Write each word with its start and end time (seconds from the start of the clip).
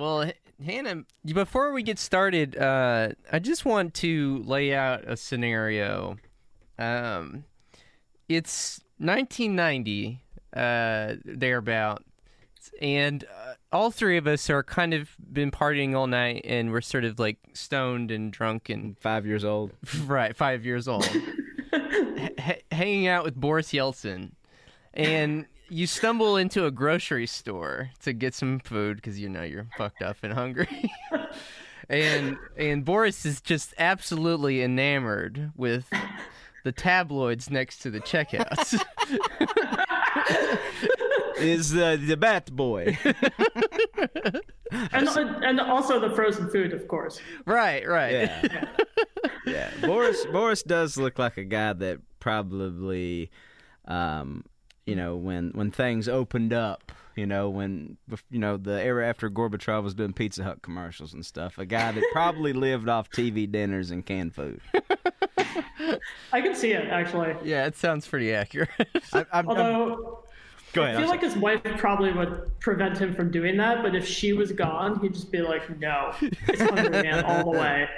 Well, 0.00 0.32
Hannah, 0.64 1.04
before 1.26 1.74
we 1.74 1.82
get 1.82 1.98
started, 1.98 2.56
uh, 2.56 3.10
I 3.30 3.38
just 3.38 3.66
want 3.66 3.92
to 3.96 4.42
lay 4.46 4.74
out 4.74 5.04
a 5.06 5.14
scenario. 5.14 6.16
Um, 6.78 7.44
it's 8.26 8.80
1990, 8.96 10.22
uh, 10.56 11.16
thereabout, 11.22 12.02
and 12.80 13.24
uh, 13.24 13.54
all 13.72 13.90
three 13.90 14.16
of 14.16 14.26
us 14.26 14.48
are 14.48 14.62
kind 14.62 14.94
of 14.94 15.10
been 15.30 15.50
partying 15.50 15.94
all 15.94 16.06
night, 16.06 16.46
and 16.46 16.72
we're 16.72 16.80
sort 16.80 17.04
of 17.04 17.18
like 17.18 17.36
stoned 17.52 18.10
and 18.10 18.32
drunk 18.32 18.70
and 18.70 18.96
Five 19.00 19.26
years 19.26 19.44
old. 19.44 19.72
right, 20.06 20.34
five 20.34 20.64
years 20.64 20.88
old, 20.88 21.06
H- 21.74 22.64
hanging 22.72 23.06
out 23.06 23.22
with 23.22 23.34
Boris 23.34 23.70
Yeltsin, 23.72 24.30
and 24.94 25.44
you 25.70 25.86
stumble 25.86 26.36
into 26.36 26.66
a 26.66 26.70
grocery 26.70 27.26
store 27.26 27.90
to 28.02 28.12
get 28.12 28.34
some 28.34 28.58
food 28.58 28.96
because 28.96 29.18
you 29.18 29.28
know 29.28 29.42
you're 29.42 29.66
fucked 29.78 30.02
up 30.02 30.18
and 30.22 30.32
hungry. 30.32 30.92
and 31.88 32.36
and 32.56 32.84
Boris 32.84 33.24
is 33.24 33.40
just 33.40 33.72
absolutely 33.78 34.62
enamored 34.62 35.52
with 35.56 35.88
the 36.64 36.72
tabloids 36.72 37.48
next 37.50 37.78
to 37.78 37.90
the 37.90 38.00
checkouts. 38.00 38.82
Is 41.38 41.74
uh, 41.74 41.96
the 41.98 42.16
Bat 42.18 42.54
Boy. 42.54 42.98
And 44.70 45.08
and 45.08 45.60
also 45.60 45.98
the 45.98 46.10
frozen 46.14 46.50
food, 46.50 46.72
of 46.72 46.86
course. 46.86 47.20
right, 47.46 47.86
right. 47.88 48.12
Yeah. 48.12 48.66
yeah. 49.46 49.70
Boris 49.80 50.26
Boris 50.26 50.62
does 50.62 50.96
look 50.96 51.18
like 51.18 51.38
a 51.38 51.44
guy 51.44 51.72
that 51.72 51.98
probably 52.20 53.30
um 53.86 54.44
you 54.86 54.96
know 54.96 55.16
when 55.16 55.50
when 55.50 55.70
things 55.70 56.08
opened 56.08 56.52
up 56.52 56.92
you 57.16 57.26
know 57.26 57.48
when 57.50 57.96
you 58.30 58.38
know 58.38 58.56
the 58.56 58.82
era 58.82 59.06
after 59.06 59.28
Gorbachev 59.30 59.82
was 59.82 59.94
doing 59.94 60.12
Pizza 60.12 60.42
Hut 60.44 60.62
commercials 60.62 61.12
and 61.12 61.24
stuff 61.24 61.58
a 61.58 61.66
guy 61.66 61.92
that 61.92 62.04
probably 62.12 62.52
lived 62.52 62.88
off 62.88 63.10
TV 63.10 63.50
dinners 63.50 63.90
and 63.90 64.04
canned 64.04 64.34
food 64.34 64.60
I 66.32 66.40
can 66.40 66.54
see 66.54 66.72
it 66.72 66.86
actually. 66.88 67.34
Yeah, 67.42 67.66
it 67.66 67.76
sounds 67.76 68.06
pretty 68.06 68.32
accurate. 68.34 68.68
I, 69.12 69.18
I'm, 69.20 69.26
I'm- 69.32 69.48
Although 69.48 70.24
go 70.72 70.82
I 70.82 70.88
ahead 70.90 70.96
feel 70.98 71.04
I'm 71.04 71.10
like 71.10 71.22
his 71.22 71.36
wife 71.36 71.62
probably 71.78 72.12
would 72.12 72.58
prevent 72.60 72.96
him 72.98 73.14
from 73.14 73.30
doing 73.30 73.56
that, 73.56 73.82
but 73.82 73.94
if 73.94 74.06
she 74.06 74.32
was 74.32 74.52
gone, 74.52 75.00
he'd 75.00 75.14
just 75.14 75.32
be 75.32 75.40
like, 75.40 75.78
"No, 75.80 76.14
it's 76.20 76.60
Hungry 76.62 76.90
Man 76.90 77.24
all 77.24 77.50
the 77.52 77.58
way." 77.58 77.88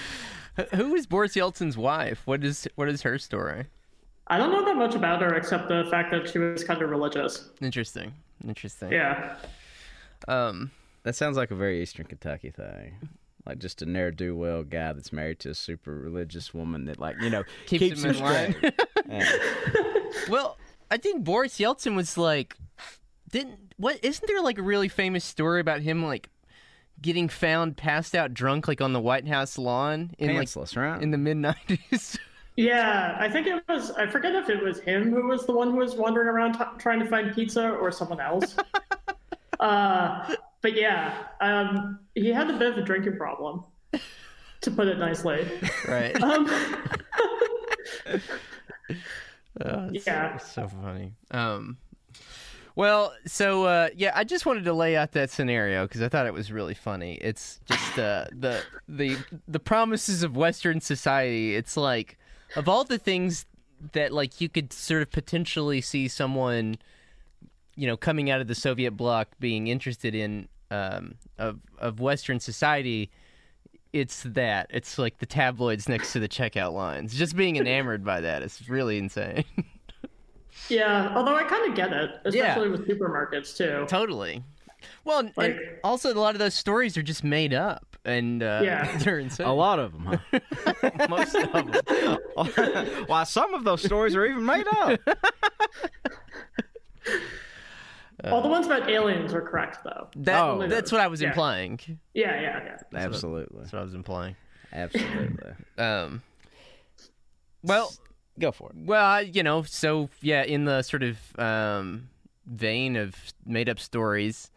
Who 0.74 0.94
is 0.94 1.06
Boris 1.06 1.34
Yeltsin's 1.34 1.78
wife? 1.78 2.22
What 2.26 2.44
is 2.44 2.68
what 2.74 2.88
is 2.88 3.02
her 3.02 3.18
story? 3.18 3.66
I 4.30 4.38
don't 4.38 4.50
know 4.52 4.64
that 4.64 4.76
much 4.76 4.94
about 4.94 5.20
her 5.22 5.34
except 5.34 5.68
the 5.68 5.86
fact 5.90 6.10
that 6.12 6.28
she 6.30 6.38
was 6.38 6.64
kind 6.64 6.80
of 6.80 6.88
religious. 6.88 7.50
Interesting. 7.60 8.14
Interesting. 8.46 8.92
Yeah. 8.92 9.36
Um. 10.28 10.70
That 11.02 11.16
sounds 11.16 11.36
like 11.36 11.50
a 11.50 11.54
very 11.54 11.82
Eastern 11.82 12.06
Kentucky 12.06 12.50
thing. 12.50 12.94
Like 13.46 13.58
just 13.58 13.80
a 13.82 13.86
ne'er 13.86 14.10
do 14.10 14.36
well 14.36 14.62
guy 14.62 14.92
that's 14.92 15.12
married 15.12 15.40
to 15.40 15.50
a 15.50 15.54
super 15.54 15.94
religious 15.94 16.52
woman 16.52 16.84
that, 16.84 17.00
like, 17.00 17.16
you 17.22 17.30
know, 17.30 17.42
Keeps, 17.66 18.02
him 18.04 18.10
in 18.10 18.18
line. 18.20 18.52
straight. 18.54 18.80
Yeah. 19.08 19.28
well, 20.28 20.56
I 20.90 20.96
think 20.98 21.24
Boris 21.24 21.58
Yeltsin 21.58 21.96
was 21.96 22.16
like, 22.16 22.54
didn't 23.32 23.74
what? 23.76 23.98
Isn't 24.04 24.24
there 24.28 24.40
like 24.42 24.58
a 24.58 24.62
really 24.62 24.88
famous 24.88 25.24
story 25.24 25.60
about 25.60 25.80
him 25.80 26.04
like 26.04 26.28
getting 27.00 27.28
found 27.28 27.76
passed 27.76 28.14
out 28.14 28.34
drunk 28.34 28.68
like 28.68 28.80
on 28.80 28.92
the 28.92 29.00
White 29.00 29.26
House 29.26 29.58
lawn 29.58 30.12
in 30.18 30.30
Pantsless, 30.30 30.76
right? 30.76 30.92
like 30.92 31.02
in 31.02 31.10
the 31.10 31.18
mid 31.18 31.38
nineties? 31.38 32.18
Yeah, 32.62 33.16
I 33.18 33.28
think 33.30 33.46
it 33.46 33.62
was. 33.68 33.90
I 33.92 34.06
forget 34.06 34.34
if 34.34 34.50
it 34.50 34.62
was 34.62 34.80
him 34.80 35.10
who 35.10 35.26
was 35.28 35.46
the 35.46 35.52
one 35.52 35.70
who 35.70 35.76
was 35.78 35.94
wandering 35.94 36.28
around 36.28 36.52
t- 36.54 36.64
trying 36.78 37.00
to 37.00 37.06
find 37.06 37.34
pizza 37.34 37.70
or 37.70 37.90
someone 37.90 38.20
else. 38.20 38.54
uh, 39.60 40.34
but 40.60 40.74
yeah, 40.76 41.14
um, 41.40 42.00
he 42.14 42.28
had 42.28 42.50
a 42.50 42.58
bit 42.58 42.70
of 42.72 42.76
a 42.76 42.82
drinking 42.82 43.16
problem, 43.16 43.64
to 44.60 44.70
put 44.70 44.88
it 44.88 44.98
nicely. 44.98 45.48
right. 45.88 46.14
Um, 46.22 46.50
Oh, 49.64 49.90
Yeah. 49.92 50.36
so 50.38 50.68
funny. 50.68 51.12
Um, 51.30 51.78
well, 52.76 53.12
so 53.26 53.64
uh, 53.64 53.88
yeah, 53.96 54.12
I 54.14 54.24
just 54.24 54.46
wanted 54.46 54.64
to 54.64 54.72
lay 54.72 54.96
out 54.96 55.12
that 55.12 55.30
scenario 55.30 55.86
because 55.86 56.02
I 56.02 56.08
thought 56.08 56.26
it 56.26 56.32
was 56.34 56.52
really 56.52 56.74
funny. 56.74 57.14
It's 57.14 57.60
just 57.66 57.98
uh, 57.98 58.26
the 58.32 58.62
the 58.88 59.16
the 59.48 59.58
promises 59.60 60.22
of 60.22 60.36
Western 60.36 60.80
society. 60.80 61.56
It's 61.56 61.76
like 61.76 62.16
of 62.56 62.68
all 62.68 62.84
the 62.84 62.98
things 62.98 63.46
that 63.92 64.12
like 64.12 64.40
you 64.40 64.48
could 64.48 64.72
sort 64.72 65.02
of 65.02 65.10
potentially 65.10 65.80
see 65.80 66.08
someone, 66.08 66.76
you 67.76 67.86
know, 67.86 67.96
coming 67.96 68.30
out 68.30 68.40
of 68.40 68.46
the 68.48 68.54
Soviet 68.54 68.92
bloc 68.92 69.28
being 69.40 69.68
interested 69.68 70.14
in 70.14 70.48
um, 70.70 71.14
of 71.38 71.58
of 71.78 72.00
Western 72.00 72.40
society. 72.40 73.10
It's 73.92 74.22
that. 74.24 74.68
It's 74.70 74.98
like 74.98 75.18
the 75.18 75.26
tabloids 75.26 75.88
next 75.88 76.12
to 76.12 76.20
the 76.20 76.28
checkout 76.28 76.72
lines. 76.74 77.12
Just 77.14 77.34
being 77.34 77.56
enamored 77.56 78.04
by 78.04 78.20
that 78.20 78.42
is 78.42 78.68
really 78.68 78.98
insane. 78.98 79.44
yeah, 80.68 81.12
although 81.16 81.34
I 81.34 81.42
kind 81.44 81.68
of 81.68 81.74
get 81.76 81.92
it, 81.92 82.10
Yeah. 82.26 82.50
especially 82.50 82.70
with 82.70 82.86
supermarkets 82.88 83.56
too. 83.56 83.86
Totally. 83.88 84.44
Well, 85.04 85.20
and, 85.20 85.28
and 85.36 85.54
Like- 85.56 85.80
also 85.82 86.12
a 86.12 86.14
lot 86.14 86.34
of 86.34 86.38
those 86.38 86.54
stories 86.54 86.96
are 86.96 87.02
just 87.02 87.24
made 87.24 87.52
up, 87.52 87.89
and 88.04 88.42
uh, 88.42 88.60
Yeah. 88.64 88.96
they're 89.04 89.18
insane. 89.18 89.46
a 89.46 89.54
lot 89.54 89.78
of 89.78 89.92
them, 89.92 90.18
huh? 90.32 91.06
Most 91.08 91.34
of 91.34 91.52
them. 91.52 91.72
Why, 93.06 93.24
some 93.24 93.54
of 93.54 93.64
those 93.64 93.82
stories 93.82 94.14
are 94.16 94.24
even 94.26 94.44
made 94.44 94.66
up. 94.72 95.00
All 98.24 98.42
the 98.42 98.48
ones 98.48 98.66
about 98.66 98.90
aliens 98.90 99.32
are 99.32 99.40
correct 99.40 99.78
though. 99.82 100.08
That, 100.16 100.42
Oh. 100.44 100.66
that's 100.68 100.92
what 100.92 101.00
I 101.00 101.06
was 101.06 101.22
Yeah. 101.22 101.28
implying. 101.28 101.80
Yeah, 102.12 102.38
yeah, 102.40 102.62
yeah. 102.92 102.98
Absolutely. 102.98 103.58
That's 103.60 103.72
what 103.72 103.80
I 103.80 103.84
was 103.84 103.94
implying. 103.94 104.36
Absolutely. 104.72 105.52
Um, 105.78 106.22
well, 107.62 107.92
Go 108.38 108.52
for 108.52 108.70
it. 108.70 108.76
well, 108.86 109.04
I- 109.04 109.20
you 109.20 109.42
know, 109.42 109.62
so 109.62 110.10
yeah, 110.20 110.42
in 110.42 110.64
the 110.66 110.82
sort 110.82 111.02
of 111.02 111.18
um, 111.38 112.08
vein 112.46 112.96
of 112.96 113.14
made-up 113.46 113.78
stories, 113.78 114.49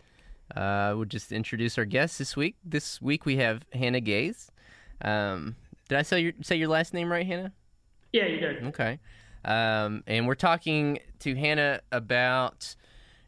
uh, 0.55 0.93
we'll 0.95 1.05
just 1.05 1.31
introduce 1.31 1.77
our 1.77 1.85
guests 1.85 2.17
this 2.17 2.35
week. 2.35 2.55
This 2.63 3.01
week 3.01 3.25
we 3.25 3.37
have 3.37 3.63
Hannah 3.73 4.01
Gais. 4.01 4.51
Um, 5.01 5.55
did 5.89 5.97
I 5.97 6.01
say 6.03 6.19
your 6.21 6.33
say 6.41 6.55
your 6.55 6.69
last 6.69 6.93
name 6.93 7.11
right, 7.11 7.25
Hannah? 7.25 7.51
Yeah, 8.11 8.27
you 8.27 8.39
did. 8.39 8.63
Okay. 8.65 8.99
Um, 9.45 10.03
and 10.07 10.27
we're 10.27 10.35
talking 10.35 10.99
to 11.19 11.35
Hannah 11.35 11.81
about 11.91 12.75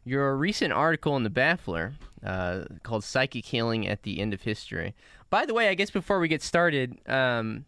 your 0.04 0.36
recent 0.36 0.72
article 0.72 1.16
in 1.16 1.24
the 1.24 1.30
Baffler 1.30 1.94
uh, 2.24 2.64
called 2.82 3.04
Psychic 3.04 3.44
Healing 3.44 3.86
at 3.86 4.04
the 4.04 4.20
End 4.20 4.32
of 4.32 4.42
History. 4.42 4.94
By 5.28 5.44
the 5.44 5.52
way, 5.52 5.68
I 5.68 5.74
guess 5.74 5.90
before 5.90 6.20
we 6.20 6.28
get 6.28 6.42
started, 6.42 6.96
um, 7.06 7.66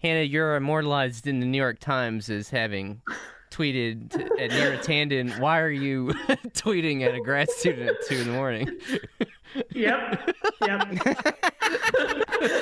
Hannah, 0.00 0.22
you're 0.22 0.54
immortalized 0.54 1.26
in 1.26 1.40
the 1.40 1.46
New 1.46 1.58
York 1.58 1.80
Times 1.80 2.30
as 2.30 2.50
having 2.50 3.00
tweeted 3.50 4.10
to, 4.10 4.22
at 4.40 4.50
Neera 4.50 4.78
Tandon, 4.78 5.38
why 5.38 5.60
are 5.60 5.70
you 5.70 6.06
tweeting 6.54 7.02
at 7.02 7.14
a 7.14 7.20
grad 7.20 7.50
student 7.50 7.90
at 7.90 7.96
2 8.06 8.16
in 8.16 8.26
the 8.26 8.32
morning? 8.32 8.70
Yep. 9.72 10.36
Yep. 10.66 10.88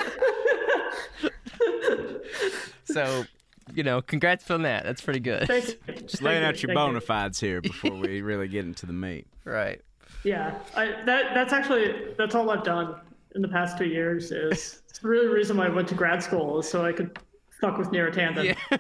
So, 2.97 3.25
you 3.75 3.83
know, 3.83 4.01
congrats 4.01 4.51
on 4.51 4.63
that. 4.63 4.85
That's 4.85 5.03
pretty 5.03 5.21
good. 5.21 5.47
Thank. 5.47 6.07
Just 6.07 6.23
laying 6.23 6.43
you. 6.43 6.49
out 6.49 6.63
your 6.63 6.69
Thank 6.69 6.77
bona 6.77 7.01
fides 7.01 7.39
here 7.39 7.61
before 7.61 7.95
we 7.95 8.23
really 8.23 8.49
get 8.49 8.65
into 8.65 8.87
the 8.87 8.95
meat. 8.95 9.27
Right. 9.45 9.83
Yeah, 10.25 10.59
I, 10.75 10.87
that 11.05 11.35
that's 11.35 11.53
actually 11.53 12.15
that's 12.17 12.35
all 12.35 12.49
I've 12.51 12.65
done 12.65 12.95
in 13.35 13.43
the 13.43 13.49
past 13.49 13.77
two 13.77 13.85
years. 13.85 14.33
Is 14.33 14.83
it's 14.89 15.05
really 15.05 15.27
the 15.27 15.35
reason 15.35 15.57
why 15.59 15.67
I 15.67 15.69
went 15.69 15.89
to 15.89 15.95
grad 15.95 16.23
school 16.23 16.61
is 16.61 16.69
so 16.69 16.87
I 16.87 16.93
could 16.93 17.19
fuck 17.61 17.79
with 17.79 17.89
Neera 17.89 18.13
Tandon. 18.15 18.45
Yeah. 18.45 18.79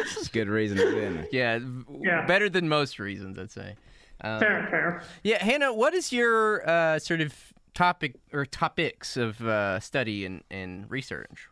It's 0.00 0.26
a 0.26 0.30
good 0.30 0.48
reason 0.48 0.78
to 0.78 0.90
be 0.92 1.02
in 1.04 1.14
there. 1.14 1.26
Yeah, 1.30 1.58
Yeah. 2.00 2.26
better 2.26 2.48
than 2.48 2.68
most 2.68 2.98
reasons, 2.98 3.38
I'd 3.38 3.50
say. 3.50 3.76
Um, 4.22 4.40
Fair, 4.40 4.66
fair. 4.70 5.02
Yeah, 5.22 5.42
Hannah, 5.42 5.72
what 5.72 5.94
is 5.94 6.12
your 6.12 6.68
uh, 6.68 6.98
sort 6.98 7.20
of 7.20 7.34
topic 7.74 8.14
or 8.32 8.44
topics 8.46 9.16
of 9.16 9.40
uh, 9.46 9.80
study 9.80 10.24
and, 10.24 10.42
and 10.50 10.90
research? 10.90 11.48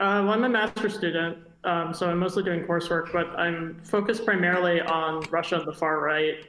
Uh, 0.00 0.22
well, 0.24 0.30
I'm 0.32 0.44
a 0.44 0.48
master's 0.48 0.94
student, 0.94 1.38
um, 1.64 1.94
so 1.94 2.08
I'm 2.10 2.18
mostly 2.18 2.42
doing 2.42 2.64
coursework, 2.64 3.12
but 3.12 3.28
I'm 3.38 3.80
focused 3.84 4.24
primarily 4.24 4.80
on 4.80 5.22
Russia 5.30 5.56
and 5.56 5.66
the 5.66 5.72
far 5.72 6.00
right. 6.00 6.44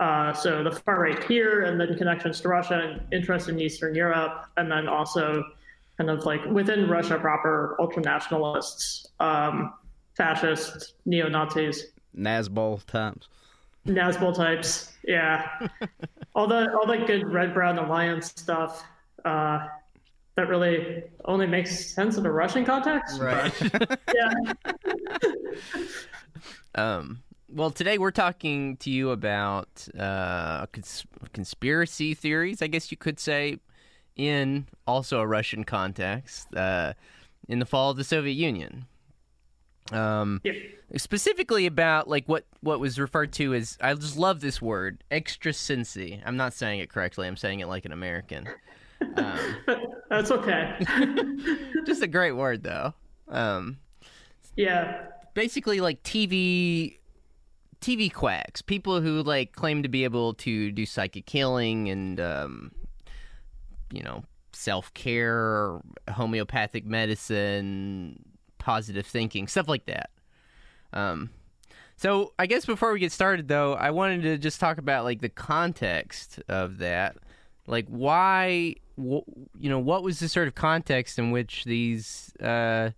Uh, 0.00 0.32
so 0.32 0.64
the 0.64 0.72
far 0.72 1.00
right 1.00 1.22
here, 1.24 1.62
and 1.62 1.80
then 1.80 1.96
connections 1.96 2.40
to 2.40 2.48
Russia 2.48 2.80
and 2.80 3.00
interest 3.12 3.48
in 3.48 3.60
Eastern 3.60 3.94
Europe, 3.94 4.46
and 4.56 4.70
then 4.70 4.88
also 4.88 5.44
kind 5.96 6.10
of 6.10 6.24
like 6.24 6.44
within 6.46 6.88
Russia 6.88 7.18
proper, 7.18 7.76
ultra 7.78 8.02
nationalists, 8.02 9.06
um, 9.20 9.72
fascists, 10.16 10.94
neo 11.04 11.28
Nazis. 11.28 11.86
Nazbol 12.16 12.84
times. 12.86 13.28
Nazbol 13.86 14.34
types, 14.34 14.92
yeah. 15.04 15.46
all 16.34 16.46
the 16.46 16.72
all 16.72 16.86
the 16.86 17.04
good 17.06 17.30
red 17.30 17.52
brown 17.52 17.78
alliance 17.78 18.32
stuff 18.36 18.82
uh, 19.24 19.66
that 20.36 20.48
really 20.48 21.04
only 21.26 21.46
makes 21.46 21.94
sense 21.94 22.16
in 22.16 22.26
a 22.26 22.32
Russian 22.32 22.64
context. 22.64 23.20
Right. 23.20 23.52
Yeah, 24.14 24.52
um, 26.76 27.22
well, 27.48 27.70
today 27.70 27.98
we're 27.98 28.12
talking 28.12 28.76
to 28.78 28.90
you 28.90 29.10
about 29.10 29.88
uh, 29.98 30.66
cons- 30.66 31.04
conspiracy 31.32 32.14
theories, 32.14 32.62
I 32.62 32.68
guess 32.68 32.92
you 32.92 32.96
could 32.96 33.18
say, 33.18 33.58
in 34.16 34.66
also 34.86 35.20
a 35.20 35.26
Russian 35.26 35.64
context, 35.64 36.54
uh, 36.54 36.94
in 37.48 37.58
the 37.58 37.66
fall 37.66 37.90
of 37.90 37.96
the 37.96 38.04
Soviet 38.04 38.34
Union. 38.34 38.86
Um, 39.92 40.40
Yeah. 40.44 40.52
Specifically 40.96 41.66
about 41.66 42.08
like 42.08 42.26
what 42.28 42.44
what 42.60 42.78
was 42.80 42.98
referred 43.00 43.32
to 43.34 43.52
as 43.54 43.76
I 43.80 43.92
just 43.94 44.16
love 44.16 44.40
this 44.40 44.62
word 44.62 45.02
extrasensi. 45.10 46.22
I'm 46.24 46.36
not 46.36 46.52
saying 46.54 46.80
it 46.80 46.88
correctly. 46.88 47.26
I'm 47.26 47.36
saying 47.36 47.60
it 47.60 47.66
like 47.66 47.84
an 47.84 47.92
American. 47.92 48.48
Um, 49.16 49.56
That's 50.08 50.30
okay. 50.30 50.76
just 51.86 52.02
a 52.02 52.06
great 52.06 52.32
word 52.32 52.62
though. 52.62 52.94
Um, 53.28 53.78
yeah. 54.56 55.06
basically 55.34 55.80
like 55.80 56.02
TV 56.04 56.98
TV 57.80 58.12
quacks, 58.12 58.62
people 58.62 59.00
who 59.00 59.22
like 59.22 59.52
claim 59.52 59.82
to 59.82 59.88
be 59.88 60.04
able 60.04 60.34
to 60.34 60.70
do 60.70 60.86
psychic 60.86 61.28
healing 61.28 61.90
and 61.90 62.20
um, 62.20 62.70
you 63.94 64.02
know 64.02 64.24
self 64.52 64.92
care, 64.94 65.80
homeopathic 66.10 66.84
medicine, 66.84 68.22
positive 68.58 69.06
thinking, 69.06 69.48
stuff 69.48 69.68
like 69.68 69.86
that. 69.86 70.10
Um, 70.92 71.30
so 71.96 72.32
I 72.38 72.46
guess 72.46 72.66
before 72.66 72.92
we 72.92 73.00
get 73.00 73.12
started, 73.12 73.48
though, 73.48 73.74
I 73.74 73.90
wanted 73.90 74.22
to 74.22 74.38
just 74.38 74.60
talk 74.60 74.78
about 74.78 75.04
like 75.04 75.20
the 75.20 75.28
context 75.28 76.40
of 76.48 76.78
that, 76.78 77.16
like 77.66 77.86
why, 77.88 78.74
wh- 78.98 79.26
you 79.58 79.70
know, 79.70 79.78
what 79.78 80.02
was 80.02 80.20
the 80.20 80.28
sort 80.28 80.48
of 80.48 80.54
context 80.54 81.18
in 81.18 81.30
which 81.30 81.64
these 81.64 82.32
uh, 82.40 82.90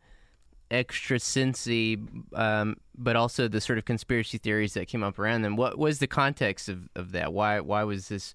extra 0.70 1.18
sensey, 1.18 2.06
um, 2.34 2.76
but 2.96 3.16
also 3.16 3.48
the 3.48 3.60
sort 3.60 3.78
of 3.78 3.84
conspiracy 3.84 4.38
theories 4.38 4.74
that 4.74 4.88
came 4.88 5.02
up 5.02 5.18
around 5.18 5.42
them. 5.42 5.56
What 5.56 5.78
was 5.78 5.98
the 5.98 6.06
context 6.06 6.68
of, 6.68 6.88
of 6.96 7.12
that? 7.12 7.32
Why 7.32 7.60
why 7.60 7.84
was 7.84 8.08
this 8.08 8.34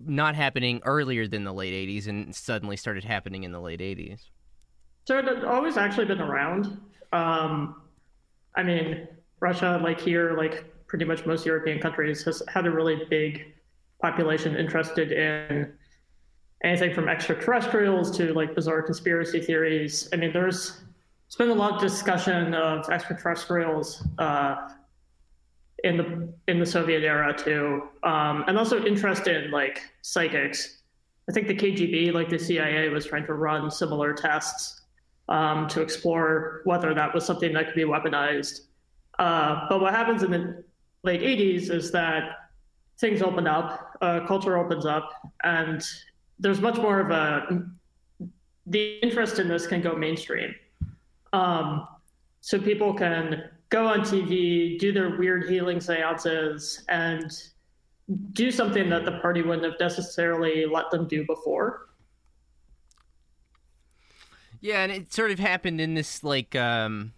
not 0.00 0.34
happening 0.34 0.80
earlier 0.84 1.26
than 1.26 1.44
the 1.44 1.52
late 1.52 1.72
'80s 1.72 2.08
and 2.08 2.34
suddenly 2.34 2.76
started 2.76 3.04
happening 3.04 3.44
in 3.44 3.52
the 3.52 3.60
late 3.60 3.80
'80s? 3.80 4.20
So 5.04 5.18
it 5.18 5.24
had 5.26 5.44
always 5.44 5.76
actually 5.76 6.06
been 6.06 6.20
around. 6.20 6.80
Um, 7.12 7.82
I 8.56 8.62
mean, 8.62 9.08
Russia, 9.40 9.80
like 9.82 10.00
here, 10.00 10.36
like 10.36 10.64
pretty 10.86 11.04
much 11.04 11.24
most 11.26 11.46
European 11.46 11.78
countries, 11.78 12.22
has 12.24 12.42
had 12.48 12.66
a 12.66 12.70
really 12.70 13.04
big 13.08 13.54
population 14.00 14.56
interested 14.56 15.12
in 15.12 15.72
anything 16.64 16.92
from 16.94 17.08
extraterrestrials 17.08 18.16
to 18.16 18.32
like 18.34 18.54
bizarre 18.54 18.82
conspiracy 18.82 19.40
theories. 19.40 20.08
I 20.12 20.16
mean, 20.16 20.32
there's 20.32 20.82
it's 21.26 21.36
been 21.36 21.50
a 21.50 21.54
lot 21.54 21.74
of 21.74 21.80
discussion 21.80 22.54
of 22.54 22.88
extraterrestrials 22.88 24.02
uh, 24.18 24.70
in 25.84 25.96
the 25.96 26.32
in 26.48 26.58
the 26.58 26.66
Soviet 26.66 27.02
era 27.02 27.36
too, 27.36 27.88
um, 28.02 28.44
and 28.48 28.58
also 28.58 28.84
interest 28.84 29.26
in 29.26 29.50
like 29.50 29.80
psychics. 30.02 30.78
I 31.28 31.32
think 31.32 31.46
the 31.46 31.54
KGB, 31.54 32.12
like 32.12 32.30
the 32.30 32.38
CIA, 32.38 32.88
was 32.88 33.06
trying 33.06 33.26
to 33.26 33.34
run 33.34 33.70
similar 33.70 34.14
tests 34.14 34.82
um, 35.28 35.68
to 35.68 35.82
explore 35.82 36.62
whether 36.64 36.94
that 36.94 37.14
was 37.14 37.26
something 37.26 37.52
that 37.52 37.66
could 37.66 37.74
be 37.74 37.84
weaponized. 37.84 38.60
Uh, 39.18 39.66
but 39.68 39.80
what 39.80 39.94
happens 39.94 40.22
in 40.22 40.30
the 40.30 40.64
late 41.02 41.20
80s 41.20 41.70
is 41.70 41.90
that 41.92 42.50
things 42.98 43.20
open 43.20 43.46
up, 43.46 43.96
uh, 44.00 44.26
culture 44.26 44.56
opens 44.56 44.86
up, 44.86 45.10
and 45.44 45.84
there's 46.38 46.60
much 46.60 46.76
more 46.76 47.00
of 47.00 47.10
a 47.10 47.62
the 48.66 48.98
interest 48.98 49.38
in 49.38 49.48
this 49.48 49.66
can 49.66 49.80
go 49.80 49.94
mainstream. 49.94 50.54
Um, 51.32 51.88
so 52.40 52.58
people 52.58 52.92
can 52.94 53.50
go 53.70 53.86
on 53.86 54.00
TV, 54.00 54.78
do 54.78 54.92
their 54.92 55.16
weird 55.16 55.48
healing 55.48 55.80
seances, 55.80 56.84
and 56.88 57.30
do 58.32 58.50
something 58.50 58.88
that 58.88 59.04
the 59.04 59.18
party 59.20 59.42
wouldn't 59.42 59.64
have 59.64 59.78
necessarily 59.78 60.66
let 60.66 60.90
them 60.90 61.06
do 61.06 61.26
before. 61.26 61.88
Yeah, 64.60 64.82
and 64.82 64.90
it 64.90 65.12
sort 65.12 65.30
of 65.30 65.38
happened 65.38 65.80
in 65.80 65.94
this 65.94 66.24
like 66.24 66.56
um 66.56 67.12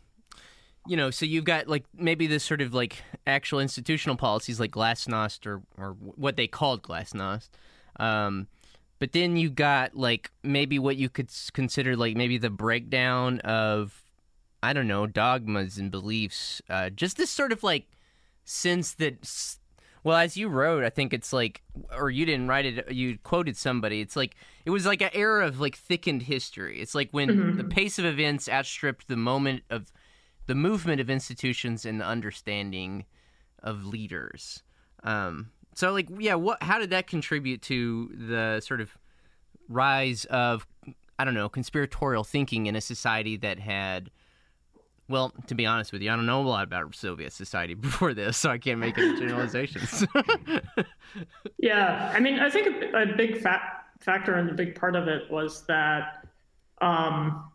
you 0.87 0.97
know, 0.97 1.11
so 1.11 1.27
you've 1.27 1.45
got 1.45 1.69
like 1.69 1.85
maybe 1.95 2.27
this 2.27 2.43
sort 2.43 2.61
of 2.61 2.75
like 2.75 3.03
actual 3.27 3.61
institutional 3.61 4.17
policies 4.17 4.59
like 4.59 4.73
Glasnost 4.73 5.47
or 5.47 5.63
or 5.79 5.93
what 5.93 6.37
they 6.37 6.47
called 6.47 6.83
Glasnost. 6.83 7.49
Um 7.97 8.49
but 8.99 9.13
then 9.13 9.37
you 9.37 9.49
got 9.49 9.95
like 9.97 10.31
maybe 10.43 10.79
what 10.79 10.97
you 10.97 11.09
could 11.09 11.31
consider 11.53 11.97
like 11.97 12.17
maybe 12.17 12.37
the 12.37 12.51
breakdown 12.51 13.41
of 13.41 14.03
I 14.63 14.73
don't 14.73 14.89
know, 14.89 15.07
dogmas 15.07 15.79
and 15.79 15.91
beliefs. 15.91 16.63
Uh 16.69 16.91
just 16.91 17.17
this 17.17 17.31
sort 17.31 17.53
of 17.53 17.63
like 17.63 17.87
sense 18.45 18.93
that 18.95 19.25
well, 20.03 20.17
as 20.17 20.37
you 20.37 20.49
wrote, 20.49 20.83
I 20.83 20.91
think 20.91 21.13
it's 21.13 21.33
like, 21.33 21.63
or 21.95 22.09
you 22.09 22.25
didn't 22.25 22.49
write 22.49 22.65
it. 22.65 22.91
You 22.93 23.19
quoted 23.19 23.57
somebody. 23.57 24.01
It's 24.01 24.17
like 24.17 24.35
it 24.65 24.71
was 24.71 24.87
like 24.87 25.03
an 25.03 25.11
era 25.13 25.47
of 25.47 25.61
like 25.61 25.77
thickened 25.77 26.23
history. 26.23 26.81
It's 26.81 26.95
like 26.95 27.11
when 27.11 27.57
the 27.57 27.65
pace 27.65 27.99
of 27.99 28.05
events 28.05 28.49
outstripped 28.49 29.09
the 29.09 29.17
moment 29.17 29.63
of 29.69 29.93
the 30.47 30.55
movement 30.55 31.01
of 31.01 31.11
institutions 31.11 31.85
and 31.85 32.01
the 32.01 32.07
understanding 32.07 33.05
of 33.63 33.85
leaders. 33.85 34.63
Um, 35.05 35.51
so, 35.75 35.93
like, 35.93 36.09
yeah, 36.19 36.35
what? 36.35 36.63
How 36.63 36.79
did 36.79 36.91
that 36.91 37.07
contribute 37.07 37.63
to 37.63 38.11
the 38.15 38.61
sort 38.61 38.81
of 38.81 38.97
rise 39.69 40.25
of 40.27 40.67
I 41.19 41.25
don't 41.25 41.35
know 41.35 41.49
conspiratorial 41.49 42.25
thinking 42.25 42.67
in 42.67 42.75
a 42.75 42.81
society 42.81 43.37
that 43.37 43.59
had 43.59 44.11
well, 45.11 45.33
to 45.49 45.55
be 45.55 45.67
honest 45.67 45.93
with 45.93 46.01
you, 46.01 46.11
I 46.11 46.17
don't 46.17 46.25
know 46.27 46.41
a 46.41 46.49
lot 46.49 46.65
about 46.65 46.95
Soviet 46.95 47.33
society 47.33 47.75
before 47.89 48.15
this, 48.15 48.37
so 48.37 48.49
I 48.51 48.59
can't 48.59 48.79
make 48.79 48.97
any 48.97 49.19
generalizations. 49.19 50.07
Yeah, 51.59 52.13
I 52.15 52.21
mean, 52.21 52.39
I 52.39 52.49
think 52.49 52.69
a, 52.95 53.03
a 53.03 53.17
big 53.17 53.41
fa- 53.43 53.73
factor 54.01 54.35
and 54.35 54.49
a 54.51 54.55
big 54.55 54.75
part 54.75 54.97
of 54.97 55.09
it 55.09 55.31
was 55.31 55.67
that 55.67 56.27
um, 56.81 57.51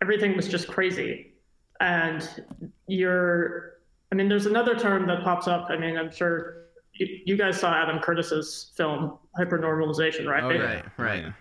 everything 0.00 0.36
was 0.36 0.48
just 0.48 0.68
crazy, 0.68 1.34
and 1.80 2.28
you're. 2.86 3.74
I 4.10 4.14
mean, 4.14 4.28
there's 4.28 4.46
another 4.46 4.74
term 4.74 5.06
that 5.06 5.22
pops 5.22 5.48
up. 5.48 5.68
I 5.70 5.78
mean, 5.78 5.96
I'm 5.96 6.10
sure 6.10 6.66
you, 6.94 7.06
you 7.24 7.36
guys 7.36 7.58
saw 7.58 7.72
Adam 7.72 7.98
Curtis's 8.00 8.72
film 8.76 9.18
Hypernormalization, 9.38 10.26
right? 10.26 10.42
Oh. 10.42 10.48
Right, 10.48 10.84
right. 10.98 11.32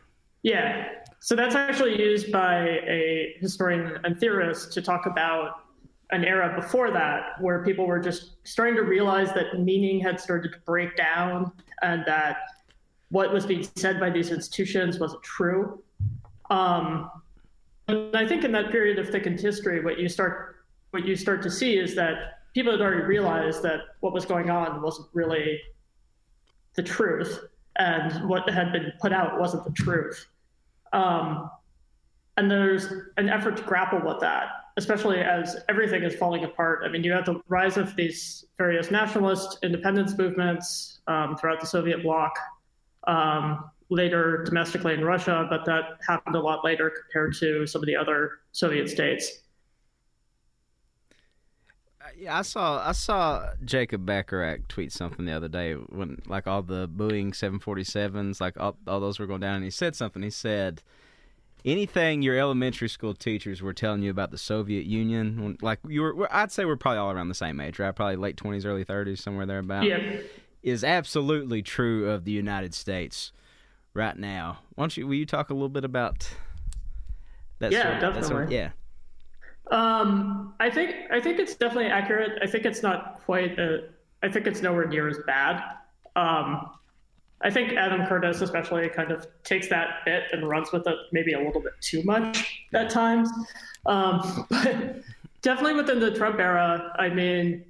Yeah. 0.44 0.88
So 1.24 1.36
that's 1.36 1.54
actually 1.54 2.02
used 2.02 2.32
by 2.32 2.68
a 2.68 3.36
historian 3.40 4.00
and 4.04 4.20
theorist 4.20 4.74
to 4.74 4.82
talk 4.82 5.06
about 5.06 5.66
an 6.10 6.26
era 6.26 6.60
before 6.60 6.90
that 6.92 7.40
where 7.40 7.64
people 7.64 7.86
were 7.86 8.00
just 8.00 8.38
starting 8.44 8.76
to 8.76 8.82
realize 8.82 9.32
that 9.34 9.60
meaning 9.60 10.00
had 10.00 10.20
started 10.20 10.52
to 10.52 10.58
break 10.66 10.98
down 10.98 11.52
and 11.84 12.04
that 12.08 12.38
what 13.10 13.32
was 13.32 13.46
being 13.46 13.64
said 13.76 14.00
by 14.00 14.10
these 14.10 14.32
institutions 14.32 15.00
wasn't 15.00 15.22
true. 15.22 15.84
Um, 16.50 17.12
and 17.88 18.16
I 18.16 18.28
think 18.28 18.44
in 18.44 18.52
that 18.54 18.72
period 18.72 18.98
of 18.98 19.10
thickened 19.10 19.40
history, 19.40 19.80
what 19.84 20.00
you 20.00 20.10
start 20.10 20.66
what 20.90 21.06
you 21.06 21.16
start 21.16 21.44
to 21.44 21.52
see 21.52 21.78
is 21.78 21.94
that 21.96 22.40
people 22.56 22.72
had 22.72 22.82
already 22.82 23.04
realized 23.04 23.62
that 23.62 23.82
what 24.00 24.12
was 24.12 24.26
going 24.26 24.50
on 24.50 24.82
wasn't 24.82 25.08
really 25.14 25.62
the 26.74 26.84
truth, 26.84 27.42
and 27.78 28.28
what 28.28 28.50
had 28.50 28.72
been 28.74 28.92
put 29.00 29.14
out 29.14 29.40
wasn't 29.40 29.64
the 29.64 29.72
truth. 29.72 30.26
Um, 30.94 31.50
and 32.38 32.50
there's 32.50 32.92
an 33.18 33.30
effort 33.30 33.58
to 33.58 33.64
grapple 33.64 34.02
with 34.04 34.20
that, 34.22 34.48
especially 34.78 35.20
as 35.20 35.58
everything 35.70 36.04
is 36.04 36.16
falling 36.16 36.44
apart. 36.44 36.84
I 36.86 36.90
mean, 36.90 37.04
you 37.04 37.12
have 37.12 37.26
the 37.26 37.42
rise 37.48 37.78
of 37.78 37.96
these 37.96 38.46
various 38.58 38.90
nationalist 38.90 39.60
independence 39.64 40.18
movements 40.18 41.00
um, 41.08 41.36
throughout 41.38 41.60
the 41.60 41.68
Soviet 41.68 42.04
bloc, 42.04 42.38
um, 43.08 43.70
later 43.90 44.44
domestically 44.46 44.94
in 44.94 45.04
Russia, 45.04 45.46
but 45.50 45.66
that 45.66 45.98
happened 46.08 46.36
a 46.36 46.40
lot 46.40 46.64
later 46.64 46.90
compared 46.90 47.36
to 47.36 47.68
some 47.68 47.82
of 47.82 47.86
the 47.86 47.96
other 47.96 48.40
Soviet 48.54 48.90
states. 48.90 49.42
Yeah, 52.18 52.38
I 52.38 52.42
saw 52.44 52.88
I 52.88 52.92
saw 52.92 53.50
Jacob 53.66 54.06
Bacharach 54.06 54.68
tweet 54.68 54.92
something 54.92 55.26
the 55.26 55.32
other 55.32 55.48
day 55.48 55.74
when 55.74 56.22
like 56.28 56.48
all 56.48 56.62
the 56.62 56.88
Boeing 56.88 57.32
747s, 57.34 58.40
like 58.42 58.60
all, 58.60 58.78
all 58.88 59.00
those 59.00 59.20
were 59.20 59.28
going 59.28 59.42
down, 59.42 59.56
and 59.56 59.64
he 59.64 59.70
said 59.72 59.96
something. 59.96 60.22
He 60.22 60.30
said, 60.30 60.82
"Anything 61.66 62.22
your 62.22 62.38
elementary 62.38 62.90
school 62.90 63.14
teachers 63.14 63.62
were 63.62 63.74
telling 63.74 64.02
you 64.04 64.12
about 64.12 64.32
the 64.32 64.38
Soviet 64.38 64.86
Union, 64.86 65.44
when, 65.44 65.58
like 65.62 65.80
you 65.88 66.02
were, 66.02 66.28
I'd 66.34 66.52
say 66.52 66.66
we're 66.66 66.76
probably 66.76 67.00
all 67.00 67.12
around 67.12 67.30
the 67.30 67.36
same 67.36 67.60
age, 67.60 67.80
right? 67.80 67.96
Probably 67.96 68.16
late 68.16 68.36
20s, 68.38 68.66
early 68.66 68.86
30s, 68.86 69.20
somewhere 69.20 69.46
thereabout. 69.46 69.84
Yeah. 69.84 70.18
Is 70.64 70.84
absolutely 70.84 71.64
true 71.64 72.10
of 72.12 72.24
the 72.24 72.32
United 72.32 72.76
States 72.76 73.32
right 73.96 74.16
now. 74.18 74.60
Why 74.76 74.84
don't 74.84 74.96
you? 74.98 75.08
Will 75.08 75.16
you 75.16 75.26
talk 75.26 75.50
a 75.50 75.54
little 75.54 75.70
bit 75.70 75.84
about 75.86 76.30
that? 77.60 77.72
Yeah, 77.72 77.82
sort 77.84 77.96
of- 77.96 78.02
that 78.02 78.26
sort 78.26 78.44
of- 78.44 78.50
definitely. 78.50 78.56
yeah. 78.56 78.70
Um, 79.72 80.54
I 80.60 80.70
think 80.70 80.96
I 81.12 81.20
think 81.20 81.40
it's 81.40 81.56
definitely 81.56 81.88
accurate. 81.90 82.40
I 82.42 82.48
think 82.48 82.66
it's 82.66 82.84
not 82.84 83.22
quite. 83.26 83.58
A, 83.58 83.90
I 84.22 84.30
think 84.30 84.46
it's 84.46 84.62
nowhere 84.62 84.86
near 84.86 85.08
as 85.08 85.18
bad. 85.26 85.64
Um, 86.16 86.70
I 87.42 87.50
think 87.50 87.74
Adam 87.74 88.06
Curtis, 88.06 88.42
especially, 88.42 88.88
kind 88.90 89.12
of 89.12 89.26
takes 89.44 89.68
that 89.70 90.06
bit 90.06 90.26
and 90.32 90.48
runs 90.48 90.72
with 90.72 90.86
it 90.86 90.96
maybe 91.12 91.34
a 91.34 91.40
little 91.40 91.62
bit 91.62 91.74
too 91.80 92.04
much 92.04 92.66
at 92.74 92.90
times. 92.90 93.30
Um, 93.86 94.46
but 94.50 95.02
definitely 95.42 95.74
within 95.74 96.00
the 96.00 96.12
Trump 96.12 96.40
era, 96.40 96.94
I 97.00 97.10
mean, 97.10 97.66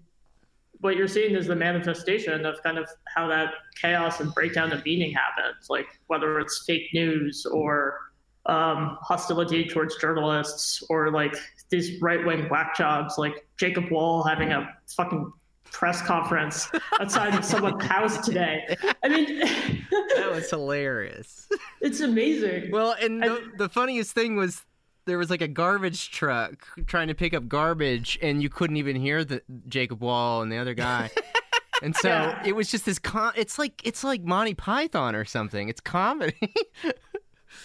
what 0.82 0.98
you're 0.98 1.08
seeing 1.08 1.36
is 1.36 1.48
the 1.48 1.56
manifestation 1.56 2.46
of 2.46 2.62
kind 2.64 2.78
of 2.78 2.90
how 3.16 3.28
that 3.28 3.54
chaos 3.80 4.20
and 4.20 4.34
breakdown 4.34 4.74
of 4.74 4.84
meaning 4.84 5.14
happens, 5.14 5.70
like 5.70 5.88
whether 6.08 6.40
it's 6.40 6.66
fake 6.66 6.90
news 6.94 7.46
or 7.46 8.11
um, 8.46 8.98
hostility 9.02 9.68
towards 9.68 9.96
journalists 9.98 10.84
or 10.90 11.12
like 11.12 11.36
these 11.70 12.02
right 12.02 12.26
wing 12.26 12.48
whack 12.50 12.76
jobs, 12.76 13.18
like 13.18 13.48
Jacob 13.58 13.90
Wohl 13.92 14.24
having 14.24 14.52
a 14.52 14.68
fucking 14.96 15.32
press 15.66 16.02
conference 16.02 16.70
outside 17.00 17.34
of 17.34 17.46
someone's 17.46 17.84
house 17.86 18.26
today. 18.26 18.76
I 19.04 19.08
mean, 19.10 19.40
that 20.16 20.30
was 20.32 20.50
hilarious. 20.50 21.48
It's 21.80 22.02
amazing. 22.02 22.72
Well, 22.72 22.96
and 23.02 23.24
the, 23.24 23.52
the 23.58 23.70
funniest 23.70 24.12
thing 24.14 24.36
was 24.36 24.66
there 25.06 25.18
was 25.18 25.30
like 25.30 25.42
a 25.42 25.48
garbage 25.48 26.12
truck 26.12 26.68
trying 26.88 27.08
to 27.08 27.16
pick 27.16 27.34
up 27.34 27.48
garbage, 27.48 28.20
and 28.22 28.44
you 28.44 28.50
couldn't 28.50 28.78
even 28.78 28.96
hear 28.98 29.24
the 29.24 29.42
Jacob 29.68 30.02
Wohl 30.02 30.42
and 30.42 30.52
the 30.52 30.58
other 30.58 30.74
guy. 30.74 31.10
And 31.84 31.96
so 31.96 32.10
Yeah. 32.10 32.44
it 32.46 32.56
was 32.56 32.70
just 32.70 32.86
this. 32.86 33.00
Com- 33.00 33.34
it's 33.36 33.58
like 33.58 33.82
it's 33.84 34.04
like 34.04 34.22
Monty 34.22 34.54
Python 34.54 35.16
or 35.16 35.26
something. 35.26 35.68
It's 35.68 35.82
comedy. 35.82 36.54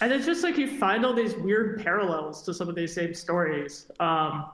And 0.01 0.11
it's 0.11 0.25
just 0.25 0.43
like 0.43 0.57
you 0.57 0.77
find 0.77 1.05
all 1.05 1.13
these 1.13 1.35
weird 1.35 1.81
parallels 1.83 2.43
to 2.43 2.53
some 2.53 2.69
of 2.69 2.75
these 2.75 2.93
same 2.93 3.13
stories. 3.13 3.89
Um, 3.99 4.51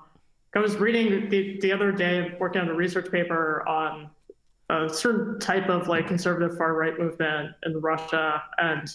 I 0.55 0.59
was 0.59 0.77
reading 0.77 1.29
the, 1.29 1.59
the 1.61 1.71
other 1.71 1.91
day, 1.91 2.35
working 2.39 2.61
on 2.61 2.69
a 2.69 2.73
research 2.73 3.11
paper 3.11 3.67
on 3.67 4.09
a 4.69 4.87
certain 4.87 5.39
type 5.39 5.67
of 5.67 5.87
like 5.87 6.07
conservative 6.07 6.57
far 6.57 6.75
right 6.75 6.97
movement 6.97 7.55
in 7.65 7.81
Russia, 7.81 8.41
and 8.59 8.87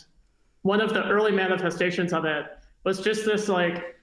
one 0.63 0.81
of 0.81 0.95
the 0.95 1.05
early 1.05 1.33
manifestations 1.33 2.13
of 2.13 2.25
it 2.25 2.47
was 2.85 3.01
just 3.01 3.25
this 3.25 3.49
like 3.49 3.97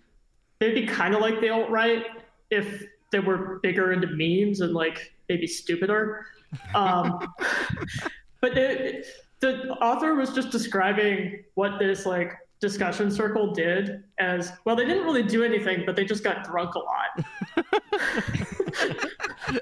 maybe 0.60 0.86
kind 0.86 1.16
of 1.16 1.22
like 1.22 1.40
the 1.42 1.50
alt 1.50 1.70
right 1.70 2.06
if 2.50 2.84
they 3.12 3.20
were 3.20 3.60
bigger 3.64 3.92
into 3.92 4.08
memes 4.08 4.62
and 4.62 4.74
like 4.74 5.14
maybe 5.30 5.48
stupider. 5.48 6.26
Um, 6.74 7.20
but 8.42 8.58
it, 8.58 9.08
the 9.46 9.70
author 9.76 10.16
was 10.16 10.32
just 10.32 10.50
describing 10.50 11.44
what 11.54 11.78
this 11.80 12.06
like 12.06 12.34
discussion 12.60 13.12
circle 13.12 13.54
did 13.54 14.04
as 14.18 14.52
well 14.66 14.76
they 14.76 14.86
didn't 14.86 15.04
really 15.04 15.22
do 15.22 15.44
anything 15.44 15.84
but 15.86 15.96
they 15.96 16.06
just 16.06 16.24
got 16.24 16.44
drunk 16.44 16.74
a 16.76 16.80
lot. 16.80 17.26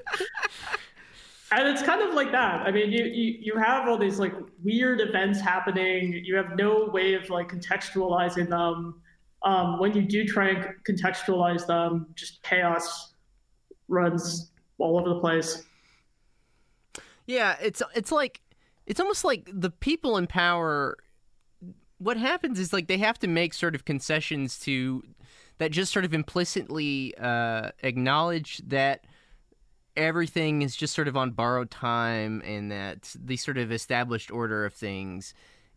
And 1.56 1.68
it's 1.68 1.82
kind 1.82 2.02
of 2.02 2.14
like 2.14 2.32
that. 2.32 2.66
I 2.66 2.72
mean 2.72 2.90
you, 2.90 3.04
you 3.04 3.38
you 3.40 3.56
have 3.56 3.88
all 3.88 3.96
these 3.96 4.18
like 4.18 4.32
weird 4.64 5.00
events 5.00 5.40
happening. 5.40 6.20
You 6.24 6.34
have 6.34 6.56
no 6.56 6.86
way 6.86 7.14
of 7.14 7.30
like 7.30 7.48
contextualizing 7.48 8.48
them. 8.48 9.00
Um, 9.42 9.78
when 9.78 9.94
you 9.94 10.02
do 10.02 10.24
try 10.24 10.48
and 10.48 10.66
contextualize 10.88 11.64
them 11.64 12.08
just 12.16 12.42
chaos 12.42 13.14
runs 13.86 14.50
all 14.78 14.98
over 14.98 15.10
the 15.10 15.20
place. 15.20 15.64
Yeah, 17.26 17.56
it's 17.60 17.82
it's 17.94 18.10
like 18.10 18.40
it's 18.86 19.00
almost 19.00 19.24
like 19.24 19.48
the 19.52 19.70
people 19.70 20.16
in 20.16 20.26
power. 20.26 20.96
What 21.98 22.16
happens 22.16 22.58
is 22.58 22.72
like 22.72 22.88
they 22.88 22.98
have 22.98 23.18
to 23.20 23.28
make 23.28 23.54
sort 23.54 23.74
of 23.74 23.84
concessions 23.84 24.58
to 24.60 25.02
that 25.58 25.70
just 25.70 25.92
sort 25.92 26.04
of 26.04 26.12
implicitly 26.12 27.14
uh, 27.16 27.70
acknowledge 27.82 28.58
that 28.66 29.04
everything 29.96 30.62
is 30.62 30.74
just 30.74 30.94
sort 30.94 31.08
of 31.08 31.16
on 31.16 31.30
borrowed 31.30 31.70
time 31.70 32.42
and 32.44 32.70
that 32.72 33.14
the 33.22 33.36
sort 33.36 33.56
of 33.58 33.70
established 33.70 34.30
order 34.30 34.64
of 34.64 34.74
things 34.74 35.34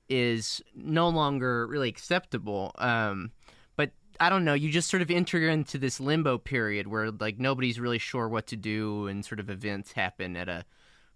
is 0.10 0.62
no 0.76 1.10
longer 1.10 1.68
really 1.68 1.90
acceptable. 1.90 2.72
Um, 2.78 3.32
but 3.76 3.92
I 4.20 4.30
don't 4.30 4.46
know, 4.46 4.54
you 4.54 4.72
just 4.72 4.90
sort 4.90 5.02
of 5.02 5.12
enter 5.12 5.48
into 5.48 5.78
this 5.78 6.00
limbo 6.00 6.38
period 6.38 6.88
where 6.88 7.12
like 7.12 7.40
nobody's 7.40 7.80
really 7.80 8.00
sure 8.00 8.28
what 8.28 8.48
to 8.48 8.56
do 8.56 9.08
and 9.08 9.24
sort 9.24 9.40
of 9.40 9.50
events 9.50 9.92
happen 9.92 10.36
at 10.36 10.50
a 10.50 10.66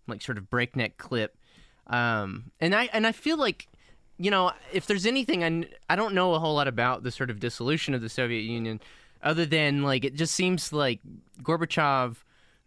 like 0.08 0.22
sort 0.22 0.38
of 0.38 0.50
breakneck 0.50 0.98
clip. 0.98 1.38
Um, 1.88 2.52
and 2.60 2.74
I 2.76 2.90
and 2.94 3.06
I 3.06 3.12
feel 3.12 3.38
like 3.38 3.68
you 4.18 4.32
know 4.32 4.52
if 4.72 4.86
there's 4.86 5.06
anything 5.06 5.44
I 5.44 5.94
I 5.94 5.96
don't 5.96 6.14
know 6.14 6.34
a 6.34 6.40
whole 6.40 6.56
lot 6.56 6.68
about 6.68 7.04
the 7.04 7.12
sort 7.12 7.30
of 7.30 7.40
dissolution 7.40 7.94
of 7.94 8.02
the 8.02 8.10
Soviet 8.10 8.42
Union, 8.42 8.80
other 9.22 9.46
than 9.46 9.84
like 9.84 10.06
it 10.06 10.16
just 10.16 10.34
seems 10.34 10.72
like 10.72 11.00
Gorbachev, 11.42 12.18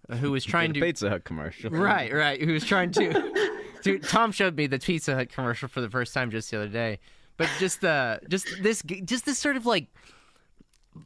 uh, 0.09 0.17
who 0.17 0.33
was 0.33 0.45
trying 0.45 0.73
to 0.75 0.81
Pizza 0.81 1.09
Hut 1.09 1.25
commercial. 1.25 1.71
right 1.71 2.13
right 2.13 2.41
who 2.41 2.53
was 2.53 2.65
trying 2.65 2.91
to. 2.93 3.53
Dude, 3.83 4.03
Tom 4.03 4.33
showed 4.33 4.57
me 4.57 4.67
the 4.67 4.79
Pizza 4.79 5.15
Hut 5.15 5.31
commercial 5.31 5.69
for 5.69 5.83
the 5.83 5.91
first 5.91 6.15
time 6.15 6.31
just 6.31 6.51
the 6.51 6.57
other 6.57 6.69
day, 6.69 6.99
but 7.37 7.51
just 7.59 7.85
uh 7.85 8.19
just 8.29 8.49
this 8.63 8.83
just 9.05 9.27
this 9.27 9.39
sort 9.39 9.57
of 9.57 9.67
like 9.67 9.89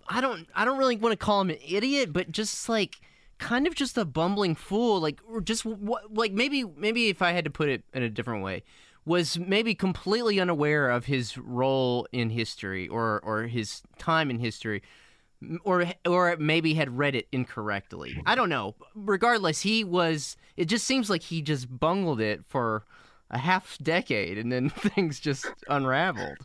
I 0.08 0.20
don't 0.20 0.46
I 0.54 0.64
don't 0.64 0.78
really 0.78 0.96
want 0.96 1.12
to 1.12 1.16
call 1.16 1.40
him 1.40 1.50
an 1.50 1.58
idiot, 1.66 2.12
but 2.12 2.30
just 2.30 2.68
like 2.68 3.00
kind 3.38 3.66
of 3.66 3.74
just 3.74 3.96
a 3.96 4.04
bumbling 4.04 4.54
fool, 4.54 5.00
like 5.00 5.20
or 5.28 5.40
just 5.40 5.64
what 5.64 6.12
like 6.14 6.32
maybe 6.32 6.64
maybe 6.76 7.08
if 7.08 7.22
I 7.22 7.32
had 7.32 7.44
to 7.44 7.50
put 7.50 7.68
it 7.68 7.82
in 7.94 8.02
a 8.02 8.10
different 8.10 8.42
way, 8.42 8.62
was 9.04 9.38
maybe 9.38 9.74
completely 9.74 10.40
unaware 10.40 10.90
of 10.90 11.06
his 11.06 11.38
role 11.38 12.06
in 12.12 12.30
history 12.30 12.88
or 12.88 13.20
or 13.24 13.42
his 13.44 13.82
time 13.98 14.30
in 14.30 14.38
history. 14.38 14.82
Or, 15.62 15.86
or 16.04 16.36
maybe 16.36 16.74
had 16.74 16.98
read 16.98 17.14
it 17.14 17.28
incorrectly. 17.30 18.20
I 18.26 18.34
don't 18.34 18.48
know. 18.48 18.74
Regardless, 18.96 19.60
he 19.60 19.84
was. 19.84 20.36
It 20.56 20.64
just 20.64 20.84
seems 20.84 21.08
like 21.08 21.22
he 21.22 21.42
just 21.42 21.68
bungled 21.78 22.20
it 22.20 22.44
for 22.48 22.84
a 23.30 23.38
half 23.38 23.78
decade, 23.80 24.36
and 24.36 24.50
then 24.50 24.68
things 24.70 25.20
just 25.20 25.46
unraveled. 25.68 26.38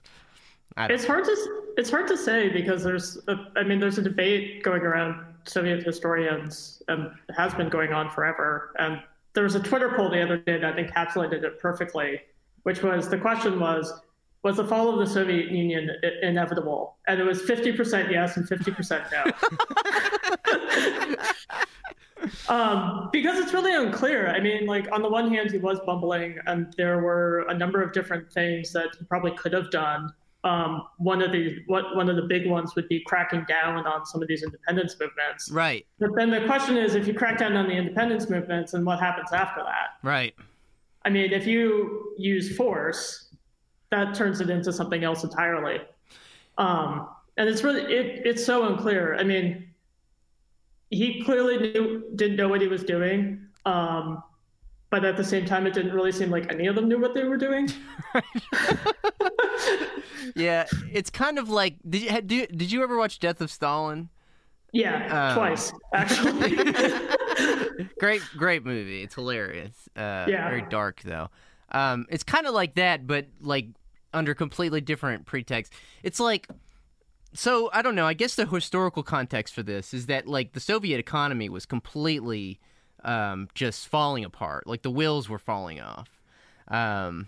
It's 0.77 1.05
hard 1.05 1.25
to 1.25 1.63
it's 1.77 1.89
hard 1.89 2.07
to 2.07 2.17
say 2.17 2.49
because 2.49 2.83
there's 2.83 3.17
a, 3.27 3.35
I 3.55 3.63
mean 3.63 3.79
there's 3.79 3.97
a 3.97 4.01
debate 4.01 4.63
going 4.63 4.83
around 4.83 5.23
Soviet 5.45 5.83
historians 5.83 6.81
and 6.87 7.11
has 7.35 7.53
been 7.53 7.69
going 7.69 7.93
on 7.93 8.09
forever. 8.09 8.73
And 8.79 9.01
there 9.33 9.43
was 9.43 9.55
a 9.55 9.59
Twitter 9.59 9.93
poll 9.95 10.09
the 10.09 10.21
other 10.21 10.37
day 10.37 10.59
that 10.59 10.77
encapsulated 10.77 11.43
it 11.43 11.59
perfectly, 11.59 12.21
which 12.63 12.81
was 12.83 13.09
the 13.09 13.17
question 13.17 13.59
was 13.59 13.93
was 14.43 14.57
the 14.57 14.65
fall 14.65 14.89
of 14.89 14.99
the 14.99 15.07
Soviet 15.07 15.49
Union 15.49 15.89
i- 16.03 16.27
inevitable? 16.27 16.97
And 17.07 17.19
it 17.19 17.23
was 17.23 17.41
50% 17.43 18.11
yes 18.11 18.35
and 18.35 18.47
50% 18.47 19.11
no. 19.11 19.23
um, 22.53 23.09
because 23.11 23.39
it's 23.39 23.53
really 23.53 23.73
unclear. 23.73 24.27
I 24.27 24.41
mean, 24.41 24.65
like 24.65 24.91
on 24.91 25.01
the 25.01 25.09
one 25.09 25.33
hand, 25.33 25.51
he 25.51 25.57
was 25.57 25.79
bumbling, 25.85 26.37
and 26.45 26.73
there 26.77 26.99
were 26.99 27.45
a 27.49 27.53
number 27.53 27.81
of 27.81 27.93
different 27.93 28.31
things 28.31 28.71
that 28.73 28.89
he 28.99 29.05
probably 29.05 29.31
could 29.31 29.53
have 29.53 29.71
done. 29.71 30.11
Um, 30.43 30.87
one 30.97 31.21
of 31.21 31.31
the 31.31 31.59
what 31.67 31.95
one 31.95 32.09
of 32.09 32.17
the 32.17 32.23
big 32.23 32.49
ones 32.49 32.75
would 32.75 32.89
be 32.89 33.01
cracking 33.05 33.45
down 33.47 33.85
on 33.85 34.05
some 34.05 34.21
of 34.21 34.27
these 34.27 34.43
independence 34.43 34.95
movements. 34.99 35.49
Right, 35.49 35.85
But 35.99 36.09
then 36.17 36.31
the 36.31 36.45
question 36.45 36.75
is, 36.75 36.95
if 36.95 37.07
you 37.07 37.13
crack 37.13 37.37
down 37.37 37.55
on 37.55 37.67
the 37.67 37.73
independence 37.73 38.29
movements, 38.29 38.73
and 38.73 38.85
what 38.85 38.99
happens 38.99 39.31
after 39.31 39.63
that? 39.63 40.05
right. 40.07 40.35
I 41.05 41.09
mean, 41.09 41.31
if 41.33 41.45
you 41.47 42.13
use 42.17 42.55
force, 42.55 43.33
that 43.91 44.15
turns 44.15 44.41
it 44.41 44.49
into 44.49 44.71
something 44.73 45.03
else 45.03 45.23
entirely. 45.23 45.79
Um, 46.57 47.07
and 47.37 47.49
it's 47.49 47.63
really 47.63 47.81
it, 47.81 48.25
it's 48.25 48.45
so 48.45 48.65
unclear. 48.65 49.15
I 49.15 49.23
mean, 49.23 49.69
he 50.89 51.23
clearly 51.23 51.57
knew 51.57 52.03
didn't 52.15 52.37
know 52.37 52.47
what 52.47 52.61
he 52.61 52.67
was 52.67 52.83
doing. 52.83 53.47
Um, 53.65 54.23
but 54.89 55.03
at 55.03 55.17
the 55.17 55.23
same 55.23 55.45
time, 55.45 55.65
it 55.65 55.73
didn't 55.73 55.93
really 55.93 56.11
seem 56.11 56.29
like 56.29 56.51
any 56.51 56.67
of 56.67 56.75
them 56.75 56.87
knew 56.87 56.99
what 56.99 57.15
they 57.15 57.23
were 57.23 57.37
doing. 57.37 57.67
Yeah, 60.35 60.65
it's 60.91 61.09
kind 61.09 61.37
of 61.37 61.49
like 61.49 61.75
did 61.87 62.01
you 62.01 62.09
had- 62.09 62.27
do, 62.27 62.47
did 62.47 62.71
you 62.71 62.81
ever 62.83 62.97
watch 62.97 63.19
Death 63.19 63.41
of 63.41 63.51
Stalin? 63.51 64.09
Yeah, 64.71 65.29
Um, 65.29 65.35
twice 65.37 65.71
actually. 65.93 66.55
Great, 67.99 68.21
great 68.37 68.63
movie. 68.65 69.01
It's 69.03 69.15
hilarious. 69.15 69.75
Uh, 69.95 70.25
Yeah. 70.27 70.47
Very 70.49 70.61
dark 70.69 71.01
though. 71.03 71.29
Um, 71.71 72.05
it's 72.09 72.23
kind 72.23 72.47
of 72.47 72.53
like 72.53 72.75
that, 72.75 73.05
but 73.07 73.27
like 73.41 73.67
under 74.13 74.33
completely 74.33 74.81
different 74.81 75.25
pretext. 75.25 75.73
It's 76.03 76.19
like. 76.19 76.47
So 77.35 77.71
I 77.73 77.81
don't 77.81 77.95
know. 77.95 78.05
I 78.05 78.13
guess 78.13 78.35
the 78.35 78.45
historical 78.45 79.01
context 79.01 79.55
for 79.55 79.63
this 79.63 79.91
is 79.93 80.05
that 80.05 80.27
like 80.27 80.53
the 80.53 80.59
Soviet 80.59 80.99
economy 80.99 81.49
was 81.49 81.65
completely 81.65 82.59
um, 83.03 83.49
just 83.55 83.87
falling 83.87 84.23
apart. 84.23 84.67
Like 84.67 84.83
the 84.83 84.91
wheels 84.91 85.27
were 85.29 85.39
falling 85.39 85.81
off. 85.81 86.09
Um, 86.67 87.27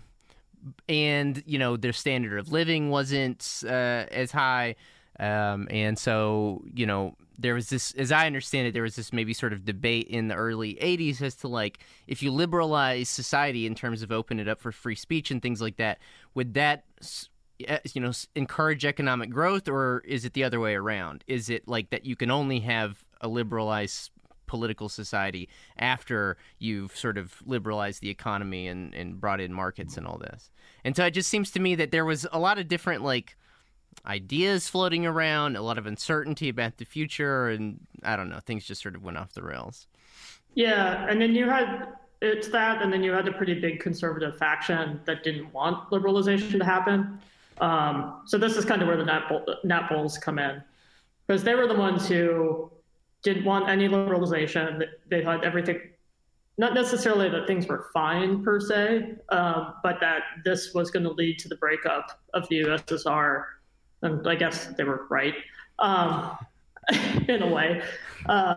and 0.88 1.42
you 1.46 1.58
know 1.58 1.76
their 1.76 1.92
standard 1.92 2.38
of 2.38 2.50
living 2.52 2.90
wasn't 2.90 3.62
uh, 3.64 4.06
as 4.10 4.30
high. 4.30 4.76
Um, 5.18 5.66
and 5.70 5.98
so 5.98 6.62
you 6.74 6.84
know 6.86 7.16
there 7.38 7.54
was 7.54 7.68
this 7.68 7.92
as 7.92 8.12
i 8.12 8.26
understand 8.26 8.66
it 8.66 8.72
there 8.72 8.82
was 8.82 8.96
this 8.96 9.12
maybe 9.12 9.34
sort 9.34 9.52
of 9.52 9.64
debate 9.64 10.06
in 10.08 10.28
the 10.28 10.34
early 10.34 10.74
80s 10.76 11.20
as 11.20 11.34
to 11.36 11.48
like 11.48 11.80
if 12.06 12.22
you 12.22 12.30
liberalize 12.30 13.10
society 13.10 13.66
in 13.66 13.74
terms 13.74 14.00
of 14.00 14.10
open 14.10 14.40
it 14.40 14.48
up 14.48 14.58
for 14.58 14.72
free 14.72 14.94
speech 14.94 15.30
and 15.30 15.42
things 15.42 15.60
like 15.60 15.76
that 15.76 15.98
would 16.34 16.54
that 16.54 16.84
you 17.58 18.00
know 18.00 18.12
encourage 18.34 18.84
economic 18.84 19.30
growth 19.30 19.68
or 19.68 20.02
is 20.06 20.24
it 20.24 20.32
the 20.34 20.44
other 20.44 20.60
way 20.60 20.74
around? 20.74 21.24
Is 21.26 21.48
it 21.48 21.66
like 21.66 21.90
that 21.90 22.04
you 22.04 22.16
can 22.16 22.30
only 22.30 22.60
have 22.60 23.04
a 23.20 23.28
liberalized 23.28 24.10
political 24.46 24.88
society 24.88 25.48
after 25.78 26.36
you've 26.58 26.96
sort 26.96 27.18
of 27.18 27.42
liberalized 27.44 28.00
the 28.00 28.10
economy 28.10 28.68
and, 28.68 28.94
and 28.94 29.20
brought 29.20 29.40
in 29.40 29.52
markets 29.52 29.96
and 29.96 30.06
all 30.06 30.18
this. 30.18 30.50
And 30.84 30.94
so 30.96 31.04
it 31.04 31.12
just 31.12 31.28
seems 31.28 31.50
to 31.52 31.60
me 31.60 31.74
that 31.74 31.90
there 31.90 32.04
was 32.04 32.26
a 32.32 32.38
lot 32.38 32.58
of 32.58 32.68
different 32.68 33.02
like 33.02 33.36
ideas 34.06 34.68
floating 34.68 35.06
around, 35.06 35.56
a 35.56 35.62
lot 35.62 35.78
of 35.78 35.86
uncertainty 35.86 36.48
about 36.48 36.76
the 36.76 36.84
future, 36.84 37.48
and 37.48 37.80
I 38.02 38.16
don't 38.16 38.28
know, 38.28 38.40
things 38.40 38.64
just 38.64 38.82
sort 38.82 38.94
of 38.94 39.02
went 39.02 39.16
off 39.16 39.32
the 39.32 39.42
rails. 39.42 39.86
Yeah, 40.54 41.06
and 41.08 41.20
then 41.20 41.34
you 41.34 41.48
had 41.48 41.88
it's 42.22 42.48
that, 42.48 42.80
and 42.82 42.92
then 42.92 43.02
you 43.02 43.12
had 43.12 43.28
a 43.28 43.32
pretty 43.32 43.60
big 43.60 43.80
conservative 43.80 44.38
faction 44.38 45.00
that 45.04 45.22
didn't 45.22 45.52
want 45.52 45.90
liberalization 45.90 46.58
to 46.58 46.64
happen. 46.64 47.18
Um, 47.60 48.22
so 48.26 48.38
this 48.38 48.56
is 48.56 48.64
kind 48.64 48.82
of 48.82 48.88
where 48.88 48.96
the 48.96 49.04
Nat, 49.04 49.28
Nazbols 49.64 50.20
come 50.20 50.38
in, 50.38 50.62
because 51.26 51.42
they 51.42 51.54
were 51.54 51.66
the 51.66 51.74
ones 51.74 52.08
who 52.08 52.70
didn't 53.26 53.44
want 53.44 53.68
any 53.68 53.88
liberalization. 53.88 54.84
They 55.10 55.24
thought 55.24 55.44
everything, 55.44 55.80
not 56.58 56.74
necessarily 56.74 57.28
that 57.28 57.48
things 57.48 57.66
were 57.66 57.86
fine 57.92 58.44
per 58.44 58.60
se, 58.60 59.16
um, 59.30 59.74
but 59.82 59.98
that 60.00 60.22
this 60.44 60.72
was 60.74 60.92
going 60.92 61.02
to 61.02 61.10
lead 61.10 61.40
to 61.40 61.48
the 61.48 61.56
breakup 61.56 62.20
of 62.34 62.48
the 62.48 62.60
USSR. 62.60 63.44
And 64.02 64.26
I 64.28 64.36
guess 64.36 64.66
they 64.76 64.84
were 64.84 65.06
right 65.10 65.34
um, 65.80 66.38
in 67.28 67.42
a 67.42 67.48
way. 67.48 67.82
Uh, 68.26 68.54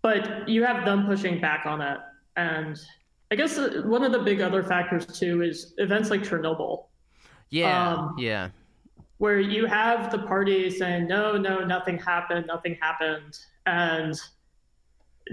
but 0.00 0.48
you 0.48 0.64
have 0.64 0.86
them 0.86 1.04
pushing 1.04 1.38
back 1.38 1.66
on 1.66 1.82
it. 1.82 1.98
And 2.36 2.80
I 3.30 3.34
guess 3.34 3.58
uh, 3.58 3.82
one 3.84 4.04
of 4.04 4.12
the 4.12 4.20
big 4.20 4.40
other 4.40 4.62
factors 4.62 5.04
too 5.04 5.42
is 5.42 5.74
events 5.76 6.08
like 6.08 6.22
Chernobyl. 6.22 6.86
Yeah, 7.50 7.92
um, 7.92 8.14
yeah. 8.18 8.48
Where 9.18 9.40
you 9.40 9.66
have 9.66 10.10
the 10.10 10.18
party 10.18 10.70
saying, 10.70 11.06
no, 11.06 11.36
no, 11.36 11.64
nothing 11.64 11.98
happened, 11.98 12.46
nothing 12.46 12.76
happened. 12.80 13.38
And 13.64 14.14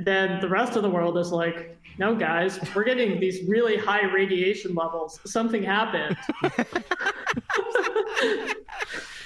then 0.04 0.40
the 0.40 0.48
rest 0.48 0.76
of 0.76 0.84
the 0.84 0.90
world 0.90 1.18
is 1.18 1.32
like, 1.32 1.78
no, 1.98 2.16
guys, 2.16 2.60
we're 2.74 2.84
getting 2.84 3.20
these 3.20 3.48
really 3.48 3.78
high 3.78 4.06
radiation 4.06 4.74
levels. 4.74 5.20
Something 5.26 5.64
happened. 5.64 6.18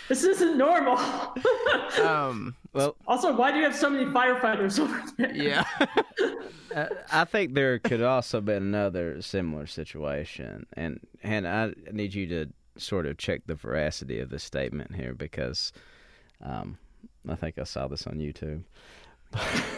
this 0.09 0.23
isn't 0.23 0.57
normal. 0.57 0.97
um, 2.03 2.55
well, 2.73 2.95
also, 3.07 3.35
why 3.35 3.51
do 3.51 3.57
you 3.57 3.63
have 3.63 3.75
so 3.75 3.89
many 3.89 4.05
firefighters 4.05 4.79
over 4.79 5.01
there? 5.17 5.33
Yeah. 5.33 5.63
I 7.11 7.25
think 7.25 7.53
there 7.53 7.79
could 7.79 8.01
also 8.01 8.41
be 8.41 8.53
another 8.53 9.21
similar 9.21 9.65
situation, 9.65 10.65
and 10.73 10.99
and 11.23 11.47
I 11.47 11.71
need 11.91 12.13
you 12.13 12.27
to 12.27 12.47
sort 12.81 13.05
of 13.05 13.17
check 13.17 13.41
the 13.45 13.55
veracity 13.55 14.19
of 14.19 14.29
this 14.29 14.43
statement 14.43 14.95
here 14.95 15.13
because 15.13 15.71
um, 16.43 16.77
I 17.27 17.35
think 17.35 17.57
I 17.57 17.63
saw 17.63 17.87
this 17.87 18.07
on 18.07 18.15
YouTube. 18.15 18.63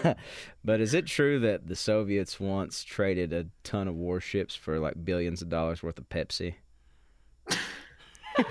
but 0.64 0.80
is 0.80 0.94
it 0.94 1.08
true 1.08 1.40
that 1.40 1.68
the 1.68 1.76
Soviets 1.76 2.40
once 2.40 2.84
traded 2.84 3.34
a 3.34 3.48
ton 3.64 3.88
of 3.88 3.96
warships 3.96 4.56
for 4.56 4.80
like 4.80 5.04
billions 5.04 5.42
of 5.42 5.50
dollars 5.50 5.82
worth 5.82 5.98
of 5.98 6.08
Pepsi? 6.10 6.56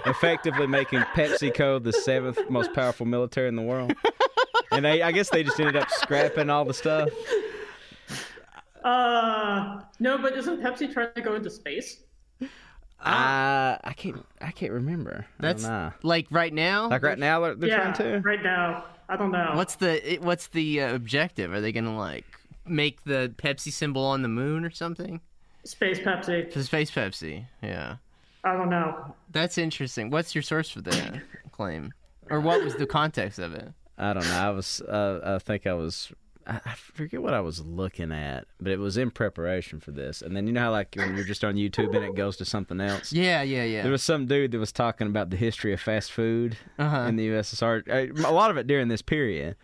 Effectively 0.07 0.67
making 0.67 1.01
PepsiCo 1.15 1.83
the 1.83 1.93
seventh 1.93 2.39
most 2.51 2.73
powerful 2.75 3.07
military 3.07 3.49
in 3.49 3.57
the 3.57 3.63
world. 3.63 3.95
And 4.73 4.85
they, 4.85 5.03
I 5.03 5.13
guess 5.13 5.31
they 5.31 5.43
just 5.43 5.59
ended 5.59 5.77
up 5.77 5.91
scrapping 5.91 6.51
all 6.51 6.65
the 6.65 6.75
stuff. 6.75 7.09
Uh, 8.85 9.81
no, 9.99 10.19
but 10.19 10.37
isn't 10.37 10.61
Pepsi 10.61 10.93
trying 10.93 11.13
to 11.15 11.21
go 11.21 11.35
into 11.35 11.51
space? 11.51 12.03
Uh, 13.01 13.79
I 13.83 13.95
can't. 13.97 14.25
I 14.41 14.51
can't 14.51 14.73
remember. 14.73 15.27
That's 15.39 15.67
like 16.03 16.27
right 16.31 16.53
now. 16.53 16.89
Like 16.89 17.03
right 17.03 17.19
now, 17.19 17.41
they're, 17.41 17.55
they're 17.55 17.69
yeah, 17.69 17.93
trying 17.93 18.23
to. 18.23 18.29
Right 18.29 18.43
now, 18.43 18.85
I 19.09 19.17
don't 19.17 19.31
know. 19.31 19.53
What's 19.55 19.77
the 19.77 20.19
What's 20.21 20.49
the 20.49 20.83
uh, 20.83 20.95
objective? 20.95 21.53
Are 21.53 21.61
they 21.61 21.71
gonna 21.73 21.97
like 21.97 22.27
make 22.67 23.05
the 23.05 23.33
Pepsi 23.37 23.73
symbol 23.73 24.05
on 24.05 24.23
the 24.23 24.29
moon 24.29 24.65
or 24.65 24.71
something? 24.71 25.21
Space 25.65 26.01
Pepsi. 26.01 26.53
The 26.53 26.65
Space 26.65 26.91
Pepsi. 26.91 27.45
Yeah. 27.63 27.97
I 28.45 28.57
don't 28.57 28.71
know. 28.71 29.15
That's 29.31 29.59
interesting. 29.59 30.11
What's 30.11 30.35
your 30.35 30.43
source 30.43 30.71
for 30.71 30.81
that 30.83 31.21
claim, 31.53 31.93
or 32.31 32.41
what 32.41 32.65
was 32.65 32.75
the 32.77 32.87
context 32.87 33.39
of 33.39 33.55
it? 33.55 33.69
I 33.97 34.13
don't 34.13 34.25
know. 34.25 34.39
I 34.39 34.51
was. 34.51 34.81
Uh, 34.81 35.21
I 35.23 35.39
think 35.39 35.67
I 35.67 35.75
was 35.75 36.13
I 36.49 36.75
forget 36.75 37.23
what 37.23 37.35
I 37.35 37.41
was 37.41 37.61
looking 37.61 38.11
at, 38.11 38.47
but 38.59 38.73
it 38.73 38.79
was 38.79 38.97
in 38.97 39.11
preparation 39.11 39.81
for 39.81 39.91
this. 39.91 40.23
And 40.23 40.35
then 40.35 40.47
you 40.47 40.53
know 40.53 40.63
how 40.63 40.71
like 40.71 40.95
when 40.97 41.15
you're 41.15 41.25
just 41.25 41.45
on 41.45 41.57
YouTube 41.57 41.95
and 41.95 42.05
it 42.05 42.15
goes 42.15 42.39
to 42.39 42.47
something 42.47 42.81
else. 42.81 43.13
Yeah, 43.13 43.43
yeah, 43.43 43.65
yeah. 43.65 43.83
There 43.83 43.93
was 43.93 44.03
some 44.03 44.27
dude 44.27 44.53
that 44.53 44.59
was 44.59 44.73
talking 44.73 45.07
about 45.07 45.29
the 45.29 45.37
history 45.37 45.75
of 45.75 45.81
fast 45.81 46.11
food 46.11 46.57
uh-huh. 46.79 47.03
in 47.03 47.17
the 47.17 47.29
USSR. 47.29 47.89
Uh, 47.89 48.29
a 48.29 48.33
lot 48.33 48.51
of 48.51 48.57
it 48.57 48.67
during 48.67 48.89
this 48.89 49.03
period, 49.03 49.57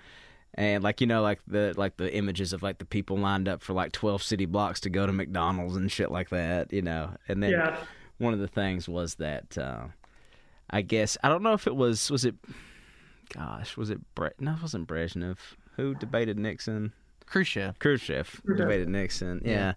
and 0.54 0.84
like 0.84 1.00
you 1.00 1.06
know, 1.06 1.22
like 1.22 1.40
the 1.46 1.72
like 1.78 1.96
the 1.96 2.14
images 2.14 2.52
of 2.52 2.62
like 2.62 2.76
the 2.76 2.84
people 2.84 3.16
lined 3.16 3.48
up 3.48 3.62
for 3.62 3.72
like 3.72 3.92
12 3.92 4.22
city 4.22 4.44
blocks 4.44 4.80
to 4.80 4.90
go 4.90 5.06
to 5.06 5.12
McDonald's 5.12 5.76
and 5.76 5.90
shit 5.90 6.10
like 6.10 6.28
that. 6.28 6.70
You 6.70 6.82
know, 6.82 7.16
and 7.28 7.42
then 7.42 7.52
yeah. 7.52 7.78
one 8.18 8.34
of 8.34 8.40
the 8.40 8.48
things 8.48 8.90
was 8.90 9.14
that 9.14 9.56
uh, 9.56 9.86
I 10.68 10.82
guess 10.82 11.16
I 11.22 11.30
don't 11.30 11.42
know 11.42 11.54
if 11.54 11.66
it 11.66 11.76
was 11.76 12.10
was 12.10 12.26
it. 12.26 12.34
Gosh, 13.34 13.78
was 13.78 13.88
it 13.88 14.00
Bre- 14.14 14.28
No, 14.38 14.52
it 14.52 14.60
wasn't 14.60 14.86
Brezhnev 14.86 15.38
who 15.76 15.94
debated 15.94 16.38
Nixon? 16.38 16.92
Khrushchev. 17.26 17.78
Khrushchev 17.78 18.40
debated 18.56 18.88
Nixon. 18.88 19.40
Yeah. 19.44 19.50
yeah. 19.50 19.72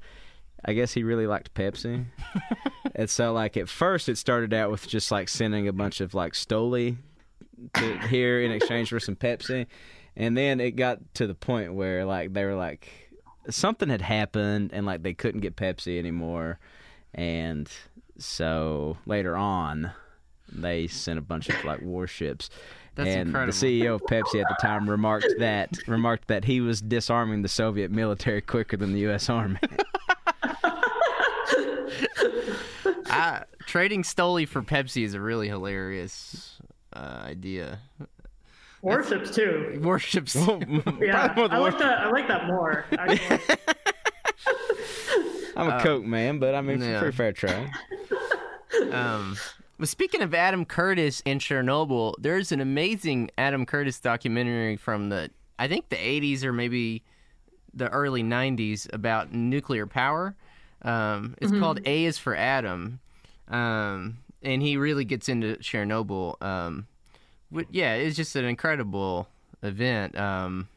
I 0.66 0.74
guess 0.74 0.94
he 0.94 1.04
really 1.04 1.28
liked 1.28 1.54
Pepsi. 1.54 2.06
and 2.96 3.10
so 3.10 3.34
like 3.34 3.58
at 3.58 3.70
first 3.70 4.10
it 4.10 4.18
started 4.18 4.54
out 4.54 4.72
with 4.72 4.88
just 4.88 5.12
like 5.12 5.30
sending 5.30 5.68
a 5.68 5.74
bunch 5.74 6.02
of 6.02 6.14
like 6.14 6.34
Stoli 6.34 6.98
to 7.76 7.98
here 8.08 8.42
in 8.42 8.52
exchange 8.52 8.90
for 8.90 9.00
some 9.00 9.16
Pepsi. 9.16 9.68
And 10.16 10.36
then 10.36 10.60
it 10.60 10.72
got 10.72 11.00
to 11.16 11.28
the 11.28 11.36
point 11.36 11.74
where 11.74 12.06
like 12.06 12.34
they 12.34 12.44
were 12.44 12.56
like 12.56 12.90
something 13.50 13.90
had 13.90 14.02
happened 14.02 14.72
and 14.74 14.86
like 14.86 15.04
they 15.04 15.14
couldn't 15.14 15.42
get 15.42 15.56
Pepsi 15.56 16.00
anymore. 16.00 16.60
And 17.14 17.70
so 18.18 18.98
later 19.06 19.36
on 19.38 19.92
they 20.52 20.88
sent 20.88 21.20
a 21.20 21.22
bunch 21.22 21.50
of 21.50 21.64
like 21.66 21.82
warships 21.82 22.50
that's 22.98 23.10
and 23.10 23.28
incredible. 23.30 23.58
the 23.58 23.82
CEO 23.82 23.96
of 23.96 24.02
Pepsi 24.02 24.42
at 24.42 24.48
the 24.50 24.58
time 24.60 24.90
remarked 24.90 25.36
that 25.38 25.70
remarked 25.88 26.28
that 26.28 26.44
he 26.44 26.62
was 26.62 26.82
disarming 26.82 27.44
the 27.44 27.48
Soviet 27.48 27.92
military 27.92 28.42
quicker 28.42 28.76
than 28.76 28.92
the 28.92 29.00
U.S. 29.02 29.30
Army. 29.30 29.60
I, 33.06 33.44
trading 33.68 34.02
Stoli 34.02 34.48
for 34.48 34.64
Pepsi 34.64 35.04
is 35.04 35.14
a 35.14 35.22
really 35.22 35.48
hilarious 35.48 36.60
uh, 36.94 37.22
idea. 37.24 37.80
Warships 38.82 39.36
too. 39.36 39.80
Warships. 39.84 40.36
yeah, 41.00 41.34
I 41.38 41.58
like 41.58 41.78
that. 41.78 42.00
I 42.00 42.10
like 42.10 42.28
that 42.28 42.48
more. 42.48 42.86
I'm 45.56 45.70
a 45.70 45.76
um, 45.76 45.82
Coke 45.82 46.04
man, 46.04 46.40
but 46.40 46.56
I 46.56 46.62
mean, 46.62 46.82
yeah. 46.82 47.00
pretty 47.00 47.16
fair 47.16 47.32
trade. 47.32 47.70
Um, 48.92 49.38
but 49.78 49.88
speaking 49.88 50.22
of 50.22 50.34
Adam 50.34 50.66
Curtis 50.66 51.22
and 51.26 51.40
Chernobyl, 51.40 52.16
there's 52.20 52.52
an 52.52 52.60
amazing 52.60 53.30
Adam 53.38 53.66
Curtis 53.66 54.00
documentary 54.00 54.76
from 54.76 55.10
the 55.10 55.30
I 55.60 55.68
think 55.68 55.90
the 55.90 55.96
80s 55.96 56.44
or 56.44 56.54
maybe 56.54 57.04
the 57.74 57.90
early 57.90 58.24
90s 58.24 58.92
about 58.94 59.34
nuclear 59.34 59.88
power. 59.88 60.36
Um, 60.82 61.36
it's 61.40 61.52
mm-hmm. 61.52 61.62
called 61.62 61.80
A 61.86 62.06
is 62.06 62.18
for 62.18 62.36
Adam, 62.36 63.00
um, 63.48 64.20
and 64.44 64.62
he 64.62 64.78
really 64.78 65.06
gets 65.06 65.28
into 65.28 65.56
Chernobyl. 65.58 66.42
Um, 66.42 66.88
yeah, 67.72 67.94
it's 67.96 68.16
just 68.16 68.36
an 68.36 68.46
incredible 68.46 69.28
event. 69.64 70.18
Um, 70.18 70.68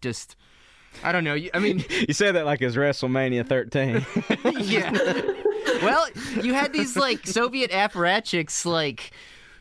just 0.00 0.36
I 1.04 1.12
don't 1.12 1.24
know. 1.24 1.36
I 1.54 1.58
mean, 1.58 1.84
you 2.08 2.14
say 2.14 2.32
that 2.32 2.44
like 2.44 2.62
it's 2.62 2.76
WrestleMania 2.76 3.46
13. 3.46 4.06
yeah 4.62 4.90
well, 5.82 6.06
you 6.42 6.54
had 6.54 6.72
these 6.72 6.96
like 6.96 7.26
Soviet 7.26 7.70
apparatchiks 7.70 8.64
like 8.64 9.12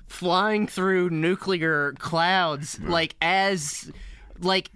flying 0.08 0.68
through 0.68 1.10
nuclear 1.10 1.94
clouds, 2.00 2.80
like 2.82 3.16
as 3.22 3.92
like 4.40 4.72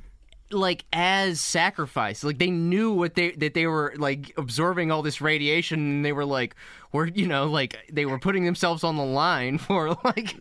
like 0.52 0.86
as 0.94 1.40
sacrifice. 1.40 2.24
Like 2.24 2.40
they 2.40 2.50
knew 2.50 2.92
what 2.92 3.16
they 3.16 3.32
that 3.32 3.54
they 3.54 3.68
were 3.68 3.94
like 3.98 4.34
absorbing 4.38 4.92
all 4.92 5.02
this 5.02 5.22
radiation 5.22 5.80
and 5.80 6.06
they 6.06 6.12
were 6.12 6.26
like 6.26 6.56
were 6.92 7.08
you 7.08 7.28
know 7.28 7.46
like 7.46 7.78
they 7.92 8.06
were 8.06 8.20
putting 8.20 8.46
themselves 8.46 8.84
on 8.84 8.98
the 8.98 9.06
line 9.06 9.58
for 9.58 9.98
like 10.04 10.36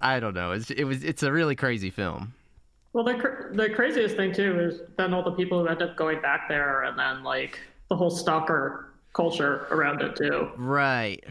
i 0.00 0.20
don't 0.20 0.34
know. 0.34 0.52
It's, 0.52 0.70
it 0.70 0.84
was 0.84 1.04
it's 1.04 1.22
a 1.22 1.32
really 1.32 1.56
crazy 1.56 1.90
film. 1.90 2.34
Well 2.92 3.04
the 3.04 3.50
the 3.52 3.70
craziest 3.70 4.16
thing 4.16 4.32
too 4.32 4.58
is 4.60 4.80
then 4.96 5.12
all 5.12 5.22
the 5.22 5.32
people 5.32 5.60
who 5.60 5.68
end 5.68 5.82
up 5.82 5.96
going 5.96 6.20
back 6.20 6.48
there 6.48 6.84
and 6.84 6.98
then 6.98 7.22
like 7.22 7.58
the 7.88 7.96
whole 7.96 8.10
stalker 8.10 8.85
culture 9.16 9.66
around 9.70 10.02
it 10.02 10.14
too. 10.14 10.50
Right. 10.56 11.24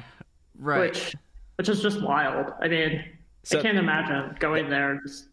Right. 0.57 0.79
Which 0.79 1.15
which 1.57 1.69
is 1.69 1.81
just 1.81 2.01
wild. 2.01 2.51
I 2.61 2.67
mean, 2.67 3.05
so, 3.43 3.59
I 3.59 3.61
can't 3.61 3.77
imagine 3.77 4.35
going 4.39 4.69
there. 4.69 4.99
Just... 5.05 5.27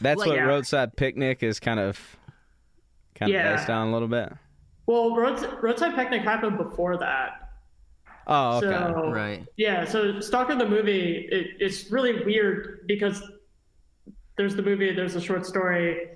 That's 0.00 0.20
like, 0.20 0.28
what 0.28 0.36
yeah. 0.36 0.44
roadside 0.44 0.96
picnic 0.96 1.42
is 1.42 1.58
kind 1.58 1.80
of 1.80 1.98
kind 3.14 3.32
yeah. 3.32 3.50
of 3.50 3.58
based 3.58 3.68
on 3.68 3.88
a 3.88 3.92
little 3.92 4.08
bit. 4.08 4.32
Well, 4.86 5.16
roadside, 5.16 5.62
roadside 5.62 5.94
picnic 5.94 6.22
happened 6.22 6.56
before 6.56 6.96
that. 6.98 7.50
Oh, 8.26 8.58
okay. 8.58 8.68
So, 8.68 9.10
right. 9.10 9.44
Yeah, 9.56 9.84
so 9.84 10.20
Stalker 10.20 10.54
the 10.54 10.68
movie, 10.68 11.28
it, 11.30 11.48
it's 11.58 11.90
really 11.90 12.24
weird 12.24 12.86
because 12.86 13.22
there's 14.36 14.54
the 14.54 14.62
movie, 14.62 14.94
there's 14.94 15.16
a 15.16 15.20
short 15.20 15.44
story, 15.44 16.10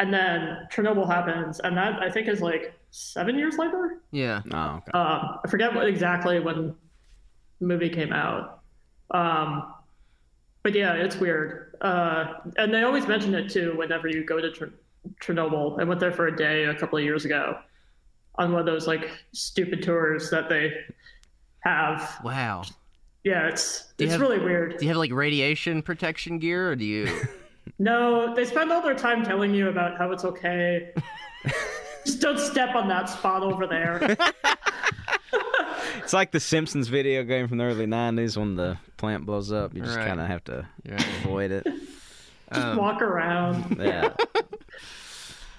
and 0.00 0.12
then 0.12 0.66
Chernobyl 0.72 1.06
happens, 1.06 1.60
and 1.60 1.76
that 1.76 2.00
I 2.00 2.10
think 2.10 2.28
is 2.28 2.40
like 2.40 2.77
seven 2.90 3.38
years 3.38 3.56
later. 3.58 3.98
Yeah. 4.10 4.42
Oh, 4.52 4.76
okay. 4.76 4.90
Uh, 4.94 5.36
I 5.44 5.48
forget 5.48 5.74
what 5.74 5.86
exactly 5.86 6.40
when 6.40 6.74
the 7.60 7.66
movie 7.66 7.90
came 7.90 8.12
out. 8.12 8.60
Um, 9.10 9.72
but 10.62 10.74
yeah, 10.74 10.94
it's 10.94 11.16
weird. 11.16 11.76
Uh, 11.80 12.34
and 12.56 12.72
they 12.72 12.82
always 12.82 13.06
mention 13.06 13.34
it 13.34 13.48
too 13.50 13.74
whenever 13.76 14.08
you 14.08 14.24
go 14.24 14.40
to 14.40 14.70
Chernobyl. 15.22 15.80
I 15.80 15.84
went 15.84 16.00
there 16.00 16.12
for 16.12 16.26
a 16.26 16.36
day 16.36 16.64
a 16.64 16.74
couple 16.74 16.98
of 16.98 17.04
years 17.04 17.24
ago 17.24 17.58
on 18.36 18.52
one 18.52 18.60
of 18.60 18.66
those 18.66 18.86
like 18.86 19.10
stupid 19.32 19.82
tours 19.82 20.30
that 20.30 20.48
they 20.48 20.72
have. 21.60 22.18
Wow. 22.24 22.64
Yeah, 23.24 23.48
it's 23.48 23.92
Do 23.96 24.04
it's 24.04 24.12
have- 24.12 24.20
really 24.20 24.38
weird. 24.38 24.76
Do 24.78 24.84
you 24.84 24.88
have 24.90 24.96
like 24.98 25.12
radiation 25.12 25.82
protection 25.82 26.38
gear, 26.38 26.70
or 26.70 26.76
do 26.76 26.84
you? 26.84 27.08
No, 27.78 28.34
they 28.34 28.46
spend 28.46 28.72
all 28.72 28.80
their 28.80 28.94
time 28.94 29.22
telling 29.22 29.54
you 29.54 29.68
about 29.68 29.98
how 29.98 30.10
it's 30.10 30.24
okay. 30.24 30.90
Just 32.08 32.20
don't 32.22 32.38
step 32.38 32.74
on 32.74 32.88
that 32.88 33.10
spot 33.10 33.42
over 33.42 33.66
there. 33.66 34.16
It's 35.98 36.12
like 36.14 36.30
the 36.32 36.40
Simpsons 36.40 36.88
video 36.88 37.22
game 37.22 37.48
from 37.48 37.58
the 37.58 37.64
early 37.64 37.84
'90s 37.86 38.34
when 38.36 38.56
the 38.56 38.78
plant 38.96 39.26
blows 39.26 39.52
up. 39.52 39.74
You 39.74 39.82
just 39.82 39.96
Right. 39.98 40.06
kind 40.06 40.20
of 40.20 40.26
have 40.26 40.42
to 40.44 40.66
Yeah. 40.84 40.96
avoid 41.20 41.50
it. 41.50 41.64
Just 42.54 42.66
Um, 42.66 42.76
walk 42.78 43.02
around. 43.02 43.76
Yeah. 43.78 44.14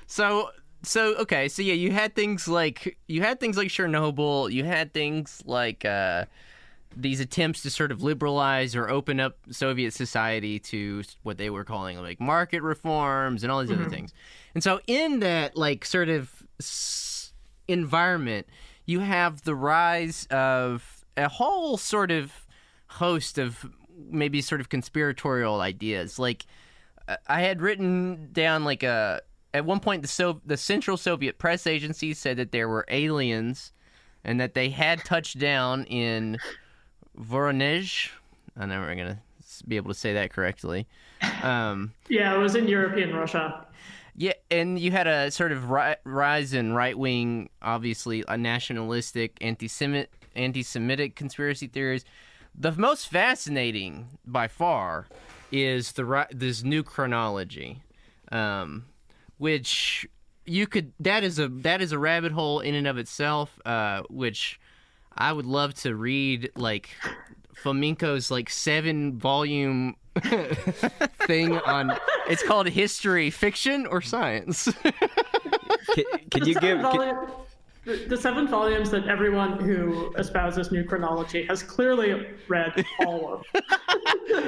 So 0.08 0.50
so 0.82 1.14
okay, 1.18 1.48
so 1.50 1.62
yeah, 1.62 1.74
you 1.76 1.92
had 1.92 2.16
things 2.16 2.48
like 2.48 2.98
you 3.08 3.22
had 3.22 3.40
things 3.40 3.58
like 3.58 3.68
Chernobyl, 3.68 4.52
you 4.52 4.64
had 4.64 4.92
things 4.92 5.44
like 5.46 5.86
uh 5.86 6.26
these 6.98 7.20
attempts 7.20 7.62
to 7.62 7.70
sort 7.70 7.92
of 7.92 8.02
liberalize 8.02 8.76
or 8.76 8.90
open 8.90 9.20
up 9.20 9.38
Soviet 9.52 9.94
society 9.94 10.58
to 10.58 11.04
what 11.22 11.38
they 11.38 11.52
were 11.52 11.64
calling 11.64 12.02
like 12.02 12.20
market 12.20 12.64
reforms 12.64 13.44
and 13.44 13.52
all 13.52 13.62
these 13.62 13.72
other 13.72 13.88
things. 13.90 14.12
And 14.56 14.64
so 14.64 14.80
in 14.88 15.20
that 15.20 15.56
like 15.56 15.86
sort 15.86 16.10
of 16.10 16.39
environment, 17.68 18.48
you 18.86 19.00
have 19.00 19.44
the 19.44 19.56
rise 19.56 20.28
of 20.32 21.06
a 21.16 21.30
whole 21.30 21.78
sort 21.78 22.12
of 22.12 22.46
host 22.88 23.38
of 23.38 23.66
maybe 24.10 24.42
sort 24.42 24.62
of 24.62 24.70
conspiratorial 24.70 25.62
ideas. 25.62 26.18
Like 26.18 26.46
uh, 27.08 27.18
I 27.28 27.42
had 27.42 27.62
written 27.62 28.30
down 28.32 28.64
like 28.64 28.84
a 28.84 29.22
at 29.54 29.66
one 29.66 29.80
point 29.80 30.02
the 30.02 30.08
so 30.08 30.42
the 30.46 30.58
Central 30.58 30.98
Soviet 30.98 31.38
Press 31.38 31.68
Agency 31.68 32.14
said 32.14 32.38
that 32.38 32.52
there 32.52 32.70
were 32.70 32.86
aliens 32.90 33.72
and 34.24 34.40
that 34.40 34.54
they 34.54 34.70
had 34.70 35.04
touched 35.06 35.40
down 35.40 35.86
in 35.86 36.38
Voronezh. 37.18 38.10
I'm 38.58 38.70
never 38.70 38.94
gonna 38.96 39.22
be 39.68 39.76
able 39.78 39.92
to 39.94 40.00
say 40.00 40.14
that 40.14 40.32
correctly. 40.32 40.88
Um, 41.44 41.94
Yeah, 42.08 42.36
it 42.36 42.38
was 42.38 42.56
in 42.56 42.68
European 42.68 43.16
Russia. 43.16 43.66
Yeah, 44.20 44.34
and 44.52 44.78
you 44.78 44.92
had 44.92 45.08
a 45.08 45.32
sort 45.32 45.54
of 45.54 45.70
ri- 45.70 45.96
rise 46.04 46.54
in 46.54 46.74
right 46.74 46.98
wing, 46.98 47.50
obviously 47.62 48.22
a 48.28 48.38
nationalistic, 48.38 49.38
anti-Semit, 49.40 50.08
anti-Semitic 50.36 51.16
conspiracy 51.16 51.68
theories. 51.68 52.04
The 52.54 52.74
most 52.74 53.08
fascinating, 53.08 54.20
by 54.26 54.50
far, 54.50 55.08
is 55.54 55.94
the 55.94 56.04
ri- 56.04 56.26
this 56.32 56.64
new 56.64 56.84
chronology, 56.84 57.82
um, 58.30 58.88
which 59.38 60.06
you 60.46 60.68
could 60.68 60.92
that 61.00 61.24
is 61.24 61.40
a 61.40 61.48
that 61.48 61.82
is 61.82 61.94
a 61.94 61.98
rabbit 61.98 62.34
hole 62.34 62.60
in 62.60 62.76
and 62.76 62.88
of 62.88 62.98
itself, 62.98 63.58
uh, 63.66 64.02
which 64.10 64.60
I 65.18 65.32
would 65.32 65.46
love 65.46 65.76
to 65.76 65.96
read 65.96 66.52
like 66.58 66.90
Fomenko's 67.56 68.30
like 68.30 68.50
seven 68.50 69.18
volume 69.18 69.96
thing 71.28 71.58
on 71.60 71.98
it's 72.28 72.44
called 72.44 72.68
history 72.68 73.30
fiction 73.30 73.86
or 73.88 74.02
science 74.02 74.70
Can, 75.94 76.04
can 76.30 76.46
you 76.46 76.56
give? 76.56 76.82
seven 76.82 76.92
Can, 76.92 77.28
the, 77.86 78.06
the 78.10 78.18
seven 78.18 78.48
volumes 78.48 78.92
that 78.92 79.08
everyone 79.08 79.60
who 79.60 80.14
espouses 80.18 80.72
new 80.72 80.84
chronology 80.84 81.46
has 81.46 81.64
clearly 81.64 82.28
read 82.48 82.86
all 83.06 83.34
of. 83.34 83.46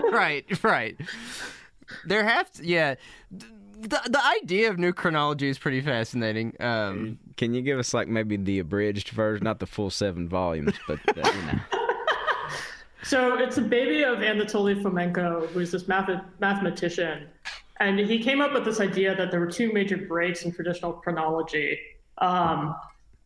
right 0.12 0.46
right 0.64 1.00
there 2.06 2.24
have 2.24 2.52
to 2.52 2.66
yeah 2.66 2.96
the, 3.42 4.00
the 4.06 4.24
idea 4.42 4.70
of 4.70 4.78
new 4.78 4.94
chronology 4.94 5.50
is 5.50 5.58
pretty 5.58 5.82
fascinating 5.82 6.56
um 6.60 7.18
can 7.42 7.56
you 7.56 7.64
give 7.64 7.80
us 7.80 7.92
like 7.92 8.08
maybe 8.08 8.38
the 8.38 8.60
abridged 8.60 9.10
version, 9.10 9.44
not 9.44 9.58
the 9.58 9.66
full 9.66 9.90
seven 9.90 10.30
volumes, 10.30 10.76
but 10.88 11.00
uh, 11.08 11.32
you 11.34 11.42
know. 11.48 11.60
So 13.04 13.38
it's 13.38 13.58
a 13.58 13.62
baby 13.62 14.04
of 14.04 14.20
Anatoly 14.20 14.82
Fomenko, 14.82 15.48
who's 15.50 15.72
this 15.72 15.88
math- 15.88 16.24
mathematician. 16.40 17.28
And 17.80 18.00
he 18.00 18.22
came 18.22 18.42
up 18.42 18.54
with 18.54 18.64
this 18.64 18.80
idea 18.80 19.16
that 19.16 19.32
there 19.32 19.40
were 19.40 19.52
two 19.52 19.74
major 19.74 19.98
breaks 19.98 20.46
in 20.46 20.52
traditional 20.52 20.94
chronology. 20.94 21.80
Um, 22.20 22.76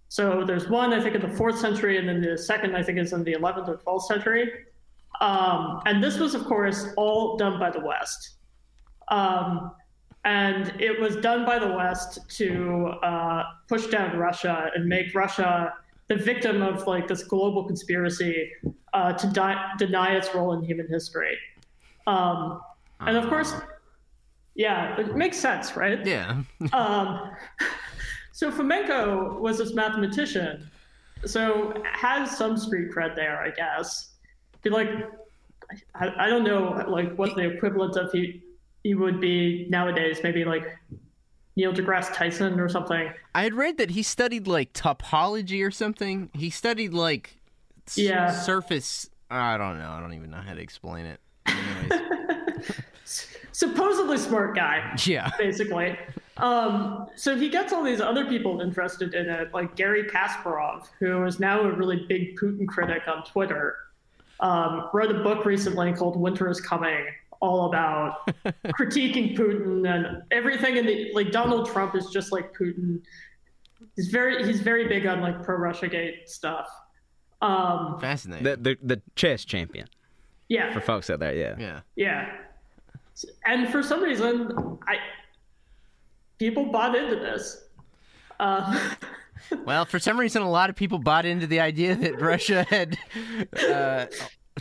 so 0.07 0.45
there's 0.45 0.69
one, 0.69 0.93
I 0.93 1.01
think, 1.01 1.15
in 1.15 1.21
the 1.21 1.35
fourth 1.35 1.59
century, 1.59 1.97
and 1.97 2.07
then 2.07 2.21
the 2.21 2.37
second, 2.37 2.75
I 2.75 2.81
think, 2.81 2.97
is 2.99 3.11
in 3.11 3.23
the 3.25 3.33
11th 3.33 3.67
or 3.67 3.77
12th 3.77 4.03
century. 4.03 4.49
Um, 5.19 5.81
and 5.85 6.01
this 6.01 6.19
was, 6.19 6.35
of 6.35 6.45
course, 6.45 6.87
all 6.95 7.35
done 7.35 7.59
by 7.59 7.69
the 7.69 7.81
West. 7.81 8.35
Um, 9.09 9.71
and 10.23 10.73
it 10.79 10.99
was 10.99 11.17
done 11.17 11.45
by 11.45 11.59
the 11.59 11.67
West 11.67 12.19
to 12.37 12.87
uh, 13.03 13.43
push 13.67 13.87
down 13.87 14.17
Russia 14.17 14.71
and 14.73 14.85
make 14.85 15.13
Russia 15.13 15.73
the 16.07 16.15
victim 16.15 16.61
of 16.61 16.85
like 16.87 17.07
this 17.07 17.23
global 17.23 17.63
conspiracy 17.63 18.51
uh, 18.93 19.13
to 19.13 19.27
di- 19.27 19.71
deny 19.77 20.15
its 20.15 20.33
role 20.33 20.53
in 20.53 20.63
human 20.63 20.87
history. 20.87 21.37
Um, 22.07 22.61
and 22.99 23.17
of 23.17 23.27
course, 23.27 23.53
yeah, 24.53 24.99
it 24.99 25.15
makes 25.15 25.37
sense, 25.37 25.75
right? 25.75 26.05
yeah 26.05 26.41
Um, 26.73 27.31
so 28.31 28.51
Fomenko 28.51 29.39
was 29.39 29.57
this 29.57 29.73
mathematician, 29.73 30.69
so 31.25 31.73
has 31.91 32.35
some 32.35 32.57
street 32.57 32.91
cred 32.91 33.15
there, 33.15 33.41
I 33.41 33.49
guess. 33.49 34.13
Be 34.61 34.69
like, 34.69 34.89
I, 35.95 36.11
I 36.25 36.29
don't 36.29 36.43
know, 36.43 36.83
like 36.87 37.15
what 37.15 37.35
the 37.35 37.43
equivalent 37.43 37.95
of 37.97 38.11
he 38.11 38.43
he 38.83 38.93
would 38.93 39.19
be 39.19 39.67
nowadays. 39.69 40.19
Maybe 40.21 40.45
like 40.45 40.67
Neil 41.55 41.73
deGrasse 41.73 42.13
Tyson 42.13 42.59
or 42.59 42.67
something. 42.69 43.11
i 43.33 43.43
had 43.43 43.53
read 43.53 43.77
that 43.77 43.91
he 43.91 44.03
studied 44.03 44.47
like 44.47 44.73
topology 44.73 45.65
or 45.65 45.71
something 45.71 46.29
he 46.33 46.49
studied 46.49 46.93
like 46.93 47.37
s- 47.87 47.97
Yeah. 47.97 48.31
surface 48.31 49.09
i 49.31 49.57
don't 49.57 49.77
know 49.79 49.89
i 49.89 49.99
don't 49.99 50.13
even 50.13 50.29
know 50.31 50.37
how 50.45 50.53
to 50.53 50.61
explain 50.61 51.05
it 51.05 51.19
Anyways. 51.45 52.71
Supposedly 53.51 54.17
smart 54.17 54.55
guy. 54.55 54.95
yeah 55.05 55.31
basically. 55.37 55.97
Um, 56.37 57.07
so 57.15 57.37
he 57.37 57.47
gets 57.47 57.71
all 57.71 57.81
these 57.83 58.01
other 58.01 58.25
people 58.25 58.59
interested 58.59 59.13
in 59.13 59.29
it, 59.29 59.53
like 59.53 59.77
Garry 59.77 60.03
Kasparov, 60.03 60.87
who 60.99 61.23
is 61.23 61.39
now 61.39 61.61
a 61.61 61.71
really 61.71 62.05
big 62.09 62.37
Putin 62.37 62.67
critic 62.67 63.03
on 63.07 63.23
Twitter. 63.23 63.77
Um, 64.41 64.89
wrote 64.93 65.11
a 65.11 65.23
book 65.23 65.45
recently 65.45 65.93
called 65.93 66.17
"Winter 66.19 66.49
Is 66.49 66.59
Coming," 66.59 67.05
all 67.41 67.67
about 67.67 68.27
critiquing 68.79 69.37
Putin 69.37 69.87
and 69.89 70.23
everything. 70.31 70.77
In 70.77 70.85
the 70.85 71.11
like, 71.13 71.31
Donald 71.31 71.67
Trump 71.67 71.95
is 71.95 72.07
just 72.07 72.31
like 72.31 72.53
Putin. 72.53 73.01
He's 73.95 74.07
very 74.07 74.45
he's 74.45 74.61
very 74.61 74.87
big 74.87 75.05
on 75.05 75.21
like 75.21 75.43
pro 75.43 75.57
Russia 75.57 75.87
Gate 75.87 76.29
stuff. 76.29 76.67
Um, 77.41 77.99
fascinating 77.99 78.43
the, 78.43 78.57
the 78.57 78.77
the 78.81 79.01
chess 79.15 79.45
champion 79.45 79.87
yeah, 80.47 80.73
for 80.73 80.81
folks 80.81 81.09
out 81.09 81.19
there. 81.19 81.35
Yeah. 81.35 81.55
yeah 81.57 81.81
Yeah. 81.95 82.31
And 83.45 83.69
for 83.69 83.81
some 83.81 84.01
reason, 84.01 84.77
I 84.87 84.97
people 86.37 86.65
bought 86.65 86.95
into 86.95 87.15
this. 87.15 87.63
Uh, 88.39 88.95
Well, 89.65 89.85
for 89.85 89.99
some 89.99 90.19
reason, 90.19 90.41
a 90.41 90.49
lot 90.49 90.69
of 90.69 90.75
people 90.75 90.97
bought 90.97 91.25
into 91.25 91.45
the 91.45 91.59
idea 91.59 91.95
that 91.95 92.19
Russia 92.19 92.65
had 92.69 92.97
uh, 93.69 94.05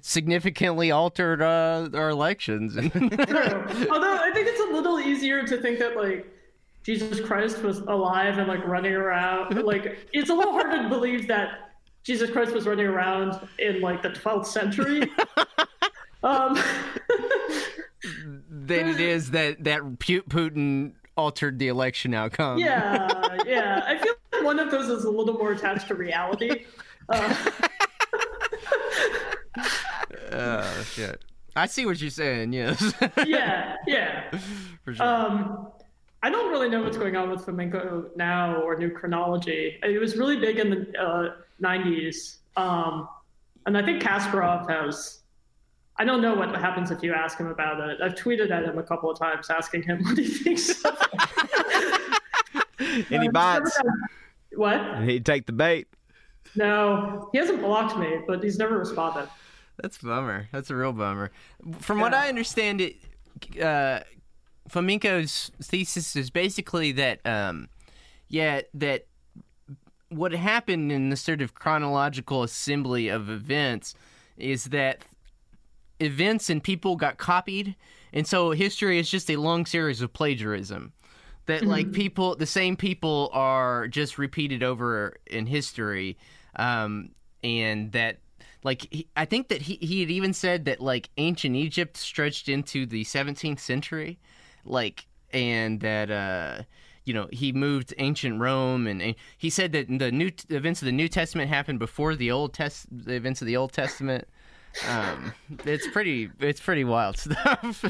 significantly 0.07 0.91
altered 0.91 1.41
uh, 1.41 1.89
our 1.95 2.11
elections. 2.11 2.77
Although 2.77 2.93
I 2.95 4.31
think 4.35 4.49
it's 4.49 4.61
a 4.61 4.75
little 4.75 5.01
easier 5.01 5.47
to 5.47 5.57
think 5.63 5.79
that 5.79 5.97
like 5.97 6.31
Jesus 6.83 7.21
Christ 7.21 7.63
was 7.63 7.79
alive 7.79 8.37
and 8.37 8.47
like 8.47 8.65
running 8.67 8.93
around. 8.93 9.55
Like 9.65 10.07
it's 10.13 10.29
a 10.29 10.35
little 10.35 10.53
harder 10.53 10.83
to 10.83 10.89
believe 10.91 11.27
that 11.29 11.71
Jesus 12.03 12.31
Christ 12.31 12.53
was 12.53 12.67
running 12.67 12.87
around 12.87 13.49
in 13.59 13.81
like 13.81 14.03
the 14.03 14.11
12th 14.11 14.47
century. 14.47 15.11
um, 16.23 16.59
than 18.51 18.89
it 18.89 19.01
is 19.01 19.31
that 19.31 19.65
that 19.65 19.81
Putin 19.99 20.93
altered 21.17 21.59
the 21.59 21.69
election 21.69 22.13
outcome. 22.13 22.59
yeah, 22.59 23.39
yeah. 23.47 23.83
I 23.87 23.97
feel 23.97 24.13
like 24.33 24.45
one 24.45 24.59
of 24.59 24.71
those 24.71 24.91
is 24.91 25.05
a 25.05 25.11
little 25.11 25.35
more 25.35 25.53
attached 25.53 25.89
to 25.89 25.95
reality. 25.95 26.67
Uh, 27.09 27.35
Oh 30.33 30.83
shit. 30.91 31.23
I 31.57 31.67
see 31.67 31.87
what 31.87 32.01
you're 32.01 32.11
saying. 32.11 32.53
Yes. 32.53 32.95
yeah, 33.27 33.77
yeah. 33.87 34.31
for 34.85 34.95
sure. 34.95 35.07
Um, 35.07 35.69
I 36.23 36.31
don't 36.31 36.51
really 36.51 36.69
know 36.69 36.83
what's 36.83 36.97
going 36.97 37.17
on 37.17 37.31
with 37.31 37.45
Fomenko 37.47 38.17
now 38.17 38.57
or 38.63 38.77
new 38.77 38.91
chronology. 38.91 39.79
It 39.83 40.01
was 40.01 40.17
really 40.17 40.39
big 40.39 40.59
in 40.59 40.71
the 40.71 41.01
uh, 41.01 41.35
90s. 41.63 42.39
Um, 42.57 43.09
and 43.67 43.77
I 43.77 43.85
think 43.85 44.03
Kasparov 44.03 44.69
has. 44.69 45.21
I 45.97 46.05
don't 46.05 46.21
know 46.21 46.35
what 46.35 46.49
happens 46.57 46.91
if 46.91 47.05
you 47.05 47.13
ask 47.15 47.39
him 47.39 47.47
about 47.47 47.79
it. 47.89 47.99
I've 48.03 48.17
tweeted 48.17 48.51
at 48.51 48.65
him 48.65 48.79
a 48.79 48.83
couple 48.83 49.11
of 49.11 49.19
times 49.19 49.49
asking 49.49 49.85
him 49.85 50.03
what 50.05 50.19
he 50.19 50.27
thinks. 50.27 50.85
of 50.85 50.99
it. 52.81 53.13
And 53.13 53.33
bites. 53.33 53.79
What? 54.57 55.05
He'd 55.05 55.25
take 55.25 55.47
the 55.47 55.53
bait. 55.53 55.87
No, 56.57 57.29
he 57.33 57.39
hasn't 57.39 57.61
blocked 57.61 57.97
me, 57.99 58.19
but 58.27 58.43
he's 58.43 58.59
never 58.59 58.79
responded. 58.79 59.29
That's 59.81 59.99
bummer. 59.99 60.49
That's 60.53 60.71
a 60.71 60.77
real 60.77 60.93
bummer. 60.93 61.31
From 61.81 62.01
what 62.01 62.15
I 62.15 62.29
understand, 62.29 62.81
it 62.81 62.97
uh, 63.61 64.01
Fomenko's 64.69 65.51
thesis 65.63 66.17
is 66.17 66.31
basically 66.31 66.93
that, 66.93 67.21
um, 67.25 67.69
yeah, 68.29 68.63
that 68.75 69.07
what 70.09 70.33
happened 70.33 70.93
in 70.93 71.11
the 71.11 71.17
sort 71.17 71.43
of 71.43 71.55
chronological 71.55 72.43
assembly 72.43 73.09
of 73.09 73.29
events 73.29 73.95
is 74.37 74.67
that 74.67 75.05
events 76.01 76.49
and 76.51 76.63
people 76.63 76.97
got 76.97 77.19
copied, 77.19 77.75
and 78.13 78.27
so 78.27 78.53
history 78.53 78.99
is 78.99 79.11
just 79.11 79.31
a 79.31 79.37
long 79.37 79.67
series 79.67 80.01
of 80.01 80.13
plagiarism. 80.13 80.93
That 81.47 81.63
like 81.63 81.93
people, 81.93 82.37
the 82.37 82.47
same 82.47 82.75
people 82.75 83.29
are 83.35 83.87
just 83.89 84.17
repeated 84.17 84.63
over 84.63 85.19
in 85.27 85.45
history, 85.45 86.17
um, 86.57 87.11
and 87.43 87.93
that 87.93 88.17
like 88.65 88.89
he, 88.91 89.07
I 89.17 89.25
think 89.25 89.49
that 89.49 89.63
he 89.63 89.77
he 89.77 90.01
had 90.01 90.11
even 90.11 90.33
said 90.33 90.65
that 90.65 90.81
like 90.81 91.11
ancient 91.17 91.55
Egypt 91.55 91.97
stretched 91.97 92.49
into 92.49 92.87
the 92.87 93.05
17th 93.05 93.61
century, 93.61 94.19
like 94.65 95.07
and 95.33 95.81
that 95.81 96.11
uh 96.11 96.63
you 97.05 97.13
know 97.15 97.29
he 97.31 97.53
moved 97.53 97.93
ancient 97.99 98.41
Rome 98.41 98.87
and, 98.87 99.01
and 99.03 99.15
he 99.37 99.51
said 99.51 99.73
that 99.73 99.87
the 99.89 100.11
new 100.11 100.31
the 100.49 100.57
events 100.57 100.83
of 100.83 100.87
the 100.87 100.93
New 100.93 101.09
Testament 101.09 101.51
happened 101.51 101.79
before 101.79 102.17
the 102.17 102.31
Old 102.31 102.55
Test 102.55 102.87
the 102.91 103.15
events 103.15 103.41
of 103.43 103.47
the 103.47 103.57
Old 103.57 103.73
Testament. 103.73 104.27
Um, 104.89 105.33
it's 105.65 105.87
pretty 105.89 106.31
it's 106.41 106.61
pretty 106.61 106.85
wild 106.85 107.17
stuff. 107.19 107.85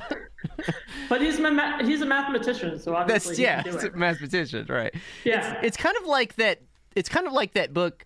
But 1.08 1.22
he's 1.22 1.38
a 1.38 1.50
ma- 1.50 1.78
he's 1.82 2.02
a 2.02 2.06
mathematician, 2.06 2.78
so 2.78 2.94
obviously 2.94 3.36
That's 3.36 3.38
yeah, 3.38 3.62
it's 3.64 3.84
a 3.84 3.90
mathematician, 3.92 4.66
right? 4.68 4.94
Yeah. 5.24 5.60
It's 5.62 5.76
kind 5.76 5.96
of 5.96 6.06
like 6.06 6.34
that. 6.36 6.60
It's 6.94 7.08
kind 7.08 7.26
of 7.26 7.32
like 7.32 7.54
that 7.54 7.72
book, 7.72 8.04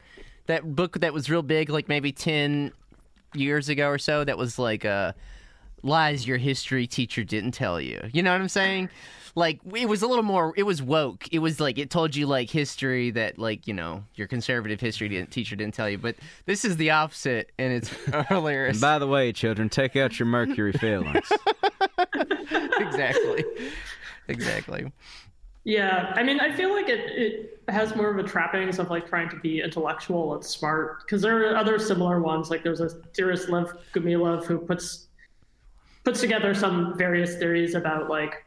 that 0.49 0.75
book 0.75 1.01
that 1.01 1.15
was 1.15 1.31
real 1.31 1.43
big, 1.43 1.71
like 1.71 1.89
maybe 1.89 2.13
ten 2.13 2.73
years 3.35 3.69
ago 3.69 3.89
or 3.89 3.99
so. 3.99 4.25
That 4.25 4.37
was 4.37 4.59
like 4.59 4.85
uh, 4.85 5.13
lies 5.83 6.27
your 6.27 6.39
history 6.39 6.87
teacher 6.87 7.25
didn't 7.25 7.53
tell 7.53 7.81
you. 7.81 8.01
You 8.13 8.23
know 8.23 8.33
what 8.33 8.41
I'm 8.41 8.49
saying? 8.49 8.89
Like 9.35 9.61
it 9.75 9.89
was 9.89 10.03
a 10.03 10.07
little 10.09 10.25
more. 10.25 10.53
It 10.57 10.65
was 10.65 10.83
woke. 10.83 11.27
It 11.31 11.39
was 11.39 11.61
like 11.61 11.79
it 11.79 11.91
told 11.91 12.17
you 12.17 12.27
like 12.27 12.51
history 12.51 13.11
that 13.13 13.39
like 13.39 13.67
you 13.69 13.75
know 13.75 14.05
your 14.15 14.27
conservative 14.27 14.81
history 14.81 15.09
didn't, 15.09 15.31
teacher 15.31 15.55
didn't 15.55 15.75
tell 15.75 15.89
you. 15.89 15.99
But 15.99 16.17
this 16.47 16.65
is 16.65 16.77
the 16.77 16.91
opposite, 16.91 17.53
and 17.59 17.73
it's 17.73 17.89
hilarious. 18.29 18.77
And 18.77 18.81
by 18.81 18.99
the 18.99 19.07
way, 19.07 19.33
children, 19.33 19.69
take 19.69 19.95
out 19.97 20.19
your 20.19 20.27
mercury 20.27 20.73
fillings. 20.81 21.31
exactly. 22.81 23.45
Exactly. 24.27 24.93
Yeah, 25.65 26.13
I 26.17 26.23
mean, 26.23 26.41
I 26.41 26.55
feel 26.55 26.73
like 26.73 26.89
it, 26.89 27.01
it 27.11 27.63
has 27.69 27.95
more 27.95 28.11
of 28.11 28.25
a 28.25 28.27
trappings 28.27 28.79
of 28.79 28.91
like 28.91 29.07
trying 29.07 29.29
to 29.29 29.37
be 29.37 29.61
intellectual 29.61 30.35
and 30.35 30.45
smart 30.45 31.01
because 31.01 31.21
there 31.21 31.51
are 31.51 31.57
other 31.57 31.79
similar 31.79 32.21
ones. 32.21 32.51
Like 32.51 32.63
there's 32.63 32.81
a 32.81 32.89
theorist 32.89 33.49
Lev 33.49 33.73
Gumilov 33.93 34.47
who 34.47 34.59
puts 34.59 35.09
puts 36.05 36.21
together 36.21 36.55
some 36.55 36.97
various 36.97 37.37
theories 37.37 37.75
about 37.75 38.09
like 38.09 38.47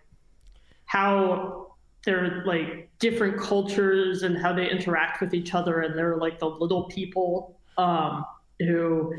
how 0.86 1.76
they're 2.06 2.44
like 2.46 2.90
different 2.98 3.40
cultures 3.40 4.24
and 4.24 4.36
how 4.38 4.52
they 4.52 4.68
interact 4.70 5.22
with 5.22 5.34
each 5.36 5.54
other, 5.54 5.82
and 5.82 5.96
they're 5.96 6.18
like 6.18 6.40
the 6.40 6.50
little 6.50 6.86
people 6.86 7.56
um, 7.78 8.26
who 8.60 9.14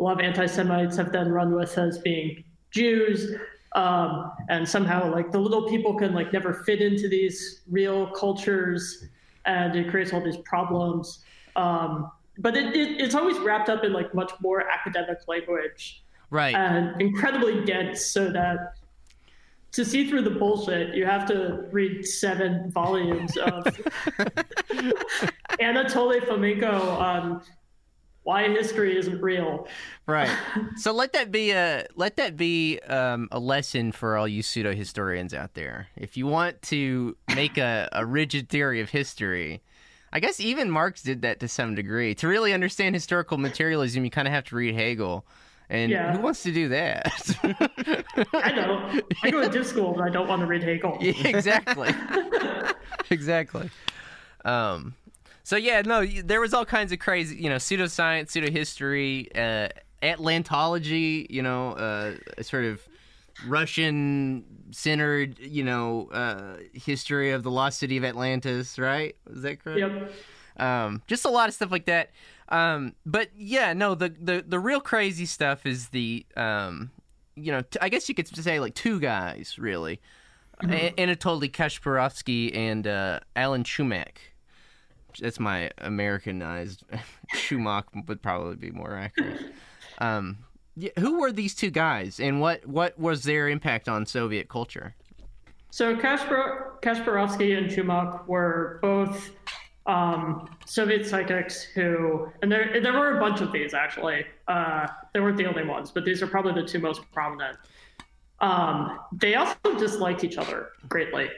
a 0.00 0.02
lot 0.02 0.18
of 0.18 0.20
anti-Semites 0.20 0.96
have 0.96 1.12
then 1.12 1.30
run 1.30 1.54
with 1.54 1.78
as 1.78 1.98
being 1.98 2.42
Jews 2.72 3.36
um, 3.74 4.32
and 4.48 4.68
somehow 4.68 5.10
like 5.10 5.32
the 5.32 5.38
little 5.38 5.68
people 5.68 5.94
can 5.94 6.14
like 6.14 6.32
never 6.32 6.54
fit 6.64 6.80
into 6.80 7.08
these 7.08 7.62
real 7.70 8.06
cultures 8.08 9.04
and 9.46 9.74
it 9.76 9.90
creates 9.90 10.12
all 10.12 10.22
these 10.22 10.36
problems 10.38 11.24
um, 11.56 12.10
but 12.38 12.56
it, 12.56 12.74
it, 12.74 13.00
it's 13.00 13.14
always 13.14 13.38
wrapped 13.38 13.68
up 13.68 13.84
in 13.84 13.92
like 13.92 14.14
much 14.14 14.32
more 14.40 14.68
academic 14.70 15.18
language 15.28 16.02
Right. 16.30 16.54
and 16.54 17.00
incredibly 17.00 17.64
dense 17.64 18.06
so 18.06 18.30
that 18.30 18.74
to 19.72 19.84
see 19.84 20.08
through 20.08 20.22
the 20.22 20.30
bullshit 20.30 20.94
you 20.94 21.04
have 21.04 21.26
to 21.26 21.66
read 21.70 22.04
seven 22.06 22.70
volumes 22.70 23.36
of 23.36 23.64
anatoly 25.60 26.20
fomenko 26.20 26.80
on 26.98 27.42
why 28.24 28.48
history 28.48 28.96
isn't 28.98 29.20
real 29.22 29.68
Right. 30.06 30.36
So 30.76 30.92
let 30.92 31.12
that 31.12 31.30
be 31.30 31.52
a 31.52 31.86
let 31.94 32.16
that 32.16 32.36
be 32.36 32.78
um, 32.80 33.28
a 33.30 33.38
lesson 33.38 33.92
for 33.92 34.16
all 34.16 34.26
you 34.26 34.42
pseudo 34.42 34.74
historians 34.74 35.32
out 35.32 35.54
there. 35.54 35.88
If 35.96 36.16
you 36.16 36.26
want 36.26 36.60
to 36.62 37.16
make 37.34 37.56
a, 37.58 37.88
a 37.92 38.04
rigid 38.04 38.48
theory 38.48 38.80
of 38.80 38.90
history, 38.90 39.62
I 40.12 40.20
guess 40.20 40.40
even 40.40 40.70
Marx 40.70 41.02
did 41.02 41.22
that 41.22 41.40
to 41.40 41.48
some 41.48 41.74
degree. 41.74 42.14
To 42.16 42.28
really 42.28 42.52
understand 42.52 42.94
historical 42.94 43.38
materialism, 43.38 44.04
you 44.04 44.10
kind 44.10 44.26
of 44.28 44.34
have 44.34 44.44
to 44.46 44.56
read 44.56 44.74
Hegel. 44.74 45.24
And 45.70 45.90
Yeah. 45.92 46.12
who 46.12 46.20
wants 46.20 46.42
to 46.42 46.52
do 46.52 46.68
that? 46.68 47.36
i 48.34 48.52
know 48.52 49.00
i 49.22 49.30
go 49.30 49.40
to 49.42 49.48
div 49.56 49.66
school 49.66 49.92
but 49.94 50.02
i 50.02 50.10
don't 50.10 50.28
want 50.28 50.40
to 50.40 50.46
read 50.46 50.62
hegel 50.62 50.98
Yeah, 51.00 51.12
exactly. 51.24 51.90
exactly. 53.10 53.70
Um, 54.44 54.94
so 55.44 55.56
yeah, 55.56 55.82
no, 55.82 56.04
there 56.04 56.40
was 56.40 56.52
all 56.52 56.64
kinds 56.64 56.90
of 56.90 56.98
crazy, 56.98 57.36
you 57.36 57.48
know, 57.48 57.56
pseudoscience, 57.56 58.30
pseudo 58.30 58.50
history, 58.50 59.28
uh, 59.34 59.68
Atlantology, 60.02 61.26
you 61.30 61.42
know, 61.42 61.72
uh, 61.72 62.42
sort 62.42 62.64
of 62.64 62.82
Russian 63.46 64.44
centered, 64.72 65.38
you 65.38 65.62
know, 65.62 66.08
uh, 66.12 66.56
history 66.72 67.30
of 67.30 67.42
the 67.42 67.50
lost 67.50 67.78
city 67.78 67.96
of 67.96 68.04
Atlantis, 68.04 68.78
right? 68.78 69.14
Is 69.30 69.42
that 69.42 69.62
correct? 69.62 69.78
yep 69.78 70.10
um, 70.56 71.02
just 71.06 71.24
a 71.24 71.30
lot 71.30 71.48
of 71.48 71.54
stuff 71.54 71.70
like 71.70 71.86
that. 71.86 72.10
Um, 72.48 72.94
but 73.04 73.30
yeah, 73.36 73.72
no, 73.72 73.94
the, 73.94 74.10
the 74.20 74.44
the 74.46 74.58
real 74.58 74.80
crazy 74.80 75.26
stuff 75.26 75.66
is 75.66 75.88
the 75.88 76.26
um, 76.36 76.90
you 77.34 77.50
know, 77.50 77.62
t- 77.62 77.78
I 77.80 77.88
guess 77.88 78.08
you 78.08 78.14
could 78.14 78.28
say 78.28 78.60
like 78.60 78.74
two 78.74 79.00
guys 79.00 79.56
really, 79.58 80.00
A- 80.62 80.92
Anatoly 80.96 81.50
Kashpirovsky 81.50 82.54
and 82.54 82.86
uh, 82.86 83.20
Alan 83.34 83.64
Chumak. 83.64 84.16
That's 85.20 85.40
my 85.40 85.70
Americanized 85.78 86.84
Schumacher 87.34 87.88
would 88.06 88.22
probably 88.22 88.56
be 88.56 88.70
more 88.70 88.96
accurate. 88.96 89.52
Um, 89.98 90.38
yeah, 90.76 90.90
who 90.98 91.20
were 91.20 91.32
these 91.32 91.54
two 91.54 91.70
guys, 91.70 92.18
and 92.18 92.40
what 92.40 92.66
what 92.66 92.98
was 92.98 93.22
their 93.22 93.48
impact 93.48 93.88
on 93.88 94.06
Soviet 94.06 94.48
culture? 94.48 94.94
So 95.70 95.96
Kaspar- 95.96 96.78
Kashpirovsky 96.82 97.56
and 97.56 97.68
Chumak 97.70 98.26
were 98.26 98.78
both 98.82 99.30
um, 99.86 100.48
Soviet 100.66 101.06
psychics 101.06 101.62
who, 101.62 102.28
and 102.42 102.50
there 102.50 102.80
there 102.82 102.92
were 102.92 103.16
a 103.16 103.20
bunch 103.20 103.40
of 103.40 103.52
these 103.52 103.74
actually. 103.74 104.24
Uh, 104.48 104.86
they 105.12 105.20
weren't 105.20 105.36
the 105.36 105.46
only 105.46 105.64
ones, 105.64 105.90
but 105.90 106.04
these 106.04 106.22
are 106.22 106.26
probably 106.26 106.60
the 106.60 106.66
two 106.66 106.78
most 106.78 107.02
prominent. 107.12 107.56
Um, 108.40 108.98
they 109.12 109.36
also 109.36 109.78
disliked 109.78 110.24
each 110.24 110.36
other 110.36 110.70
greatly. 110.88 111.28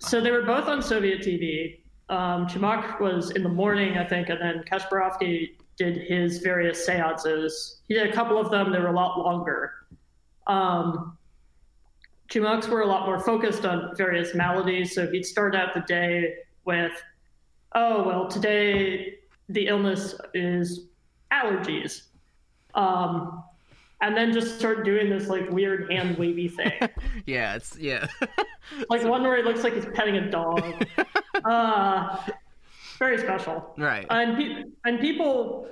So 0.00 0.20
they 0.20 0.30
were 0.30 0.42
both 0.42 0.66
on 0.66 0.82
Soviet 0.82 1.20
TV. 1.20 1.80
Um, 2.10 2.46
Chumak 2.46 3.00
was 3.00 3.30
in 3.30 3.42
the 3.42 3.48
morning, 3.48 3.96
I 3.96 4.04
think, 4.04 4.28
and 4.28 4.40
then 4.40 4.64
Kashpirovsky 4.70 5.56
did 5.78 5.96
his 5.96 6.38
various 6.38 6.84
seances. 6.84 7.80
He 7.88 7.94
did 7.94 8.10
a 8.10 8.12
couple 8.12 8.38
of 8.38 8.50
them; 8.50 8.72
they 8.72 8.78
were 8.78 8.88
a 8.88 8.92
lot 8.92 9.18
longer. 9.18 9.72
Um, 10.46 11.16
Chumaks 12.30 12.68
were 12.68 12.82
a 12.82 12.86
lot 12.86 13.06
more 13.06 13.18
focused 13.18 13.64
on 13.64 13.94
various 13.96 14.34
maladies. 14.34 14.94
So 14.94 15.10
he'd 15.10 15.26
start 15.26 15.54
out 15.54 15.74
the 15.74 15.80
day 15.80 16.34
with, 16.64 16.92
oh, 17.74 18.04
well, 18.04 18.28
today 18.28 19.14
the 19.48 19.66
illness 19.66 20.14
is 20.32 20.86
allergies. 21.32 22.02
Um, 22.74 23.42
and 24.02 24.16
then 24.16 24.32
just 24.32 24.58
start 24.58 24.84
doing 24.84 25.10
this 25.10 25.28
like 25.28 25.48
weird 25.50 25.90
hand 25.92 26.16
wavy 26.18 26.48
thing. 26.48 26.72
Yeah, 27.26 27.54
it's 27.54 27.76
yeah. 27.78 28.06
like 28.88 29.04
one 29.04 29.22
where 29.22 29.36
it 29.36 29.44
looks 29.44 29.62
like 29.62 29.74
he's 29.74 29.86
petting 29.94 30.16
a 30.16 30.30
dog. 30.30 30.62
Uh, 31.42 32.18
very 32.98 33.16
special. 33.16 33.72
right. 33.78 34.06
And, 34.10 34.36
pe- 34.36 34.64
and 34.84 35.00
people, 35.00 35.66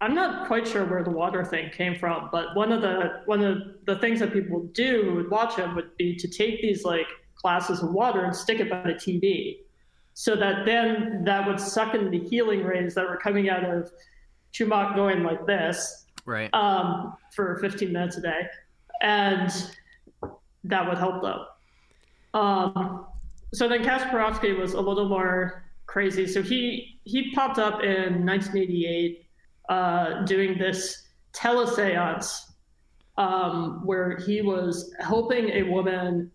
I'm 0.00 0.14
not 0.14 0.46
quite 0.46 0.66
sure 0.66 0.86
where 0.86 1.04
the 1.04 1.10
water 1.10 1.44
thing 1.44 1.68
came 1.76 1.94
from, 1.94 2.30
but 2.32 2.56
one 2.56 2.72
of 2.72 2.80
the 2.80 3.20
one 3.26 3.44
of 3.44 3.58
the 3.84 3.96
things 3.96 4.20
that 4.20 4.32
people 4.32 4.60
would 4.60 4.72
do 4.72 5.02
who 5.04 5.14
would 5.16 5.30
watch 5.30 5.56
him 5.56 5.74
would 5.74 5.94
be 5.98 6.16
to 6.16 6.26
take 6.26 6.62
these 6.62 6.84
like 6.84 7.06
glasses 7.42 7.82
of 7.82 7.92
water 7.92 8.24
and 8.24 8.34
stick 8.34 8.60
it 8.60 8.70
by 8.70 8.80
the 8.82 8.94
TV, 8.94 9.58
so 10.14 10.34
that 10.36 10.64
then 10.64 11.22
that 11.26 11.46
would 11.46 11.60
suck 11.60 11.94
in 11.94 12.10
the 12.10 12.18
healing 12.18 12.64
rays 12.64 12.94
that 12.94 13.06
were 13.06 13.18
coming 13.18 13.50
out 13.50 13.64
of 13.64 13.90
Chumak 14.54 14.94
going 14.94 15.22
like 15.22 15.44
this 15.46 16.06
right. 16.30 16.54
um, 16.54 17.14
for 17.34 17.56
15 17.56 17.92
minutes 17.92 18.16
a 18.16 18.22
day, 18.22 18.46
and 19.02 19.50
that 20.64 20.88
would 20.88 20.98
help 20.98 21.22
them. 21.22 21.38
Um, 22.32 23.06
so 23.52 23.68
then 23.68 23.82
Kashpirovsky 23.82 24.56
was 24.56 24.74
a 24.74 24.80
little 24.80 25.08
more 25.08 25.64
crazy. 25.86 26.26
So 26.26 26.42
he 26.42 27.00
he 27.04 27.32
popped 27.32 27.58
up 27.58 27.82
in 27.82 28.24
1988 28.24 29.26
uh, 29.68 30.24
doing 30.24 30.56
this 30.56 31.08
teleseance 31.32 32.50
um, 33.18 33.84
where 33.84 34.16
he 34.18 34.40
was 34.40 34.94
helping 35.00 35.50
a 35.50 35.62
woman 35.64 36.30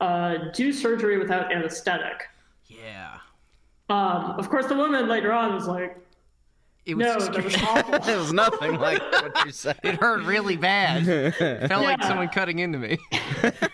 uh, 0.00 0.36
do 0.52 0.72
surgery 0.72 1.18
without 1.18 1.52
anesthetic. 1.52 2.28
yeah. 2.66 3.14
Um, 3.90 4.38
of 4.38 4.50
course, 4.50 4.66
the 4.66 4.76
woman 4.76 5.08
later 5.08 5.32
on 5.32 5.54
was 5.54 5.66
like, 5.66 5.96
It 6.88 6.96
was 6.96 7.06
"No, 7.06 7.32
that 7.32 7.44
was 7.44 7.54
awful." 7.62 7.94
it 7.94 8.16
was 8.16 8.32
nothing 8.32 8.80
like 8.80 9.00
what 9.12 9.44
you 9.44 9.52
said. 9.52 9.78
It 9.84 9.96
hurt 9.96 10.24
really 10.24 10.56
bad. 10.56 11.06
It 11.06 11.68
Felt 11.68 11.84
like 11.84 12.02
someone 12.02 12.28
cutting 12.28 12.60
into 12.60 12.78
me. 12.78 12.98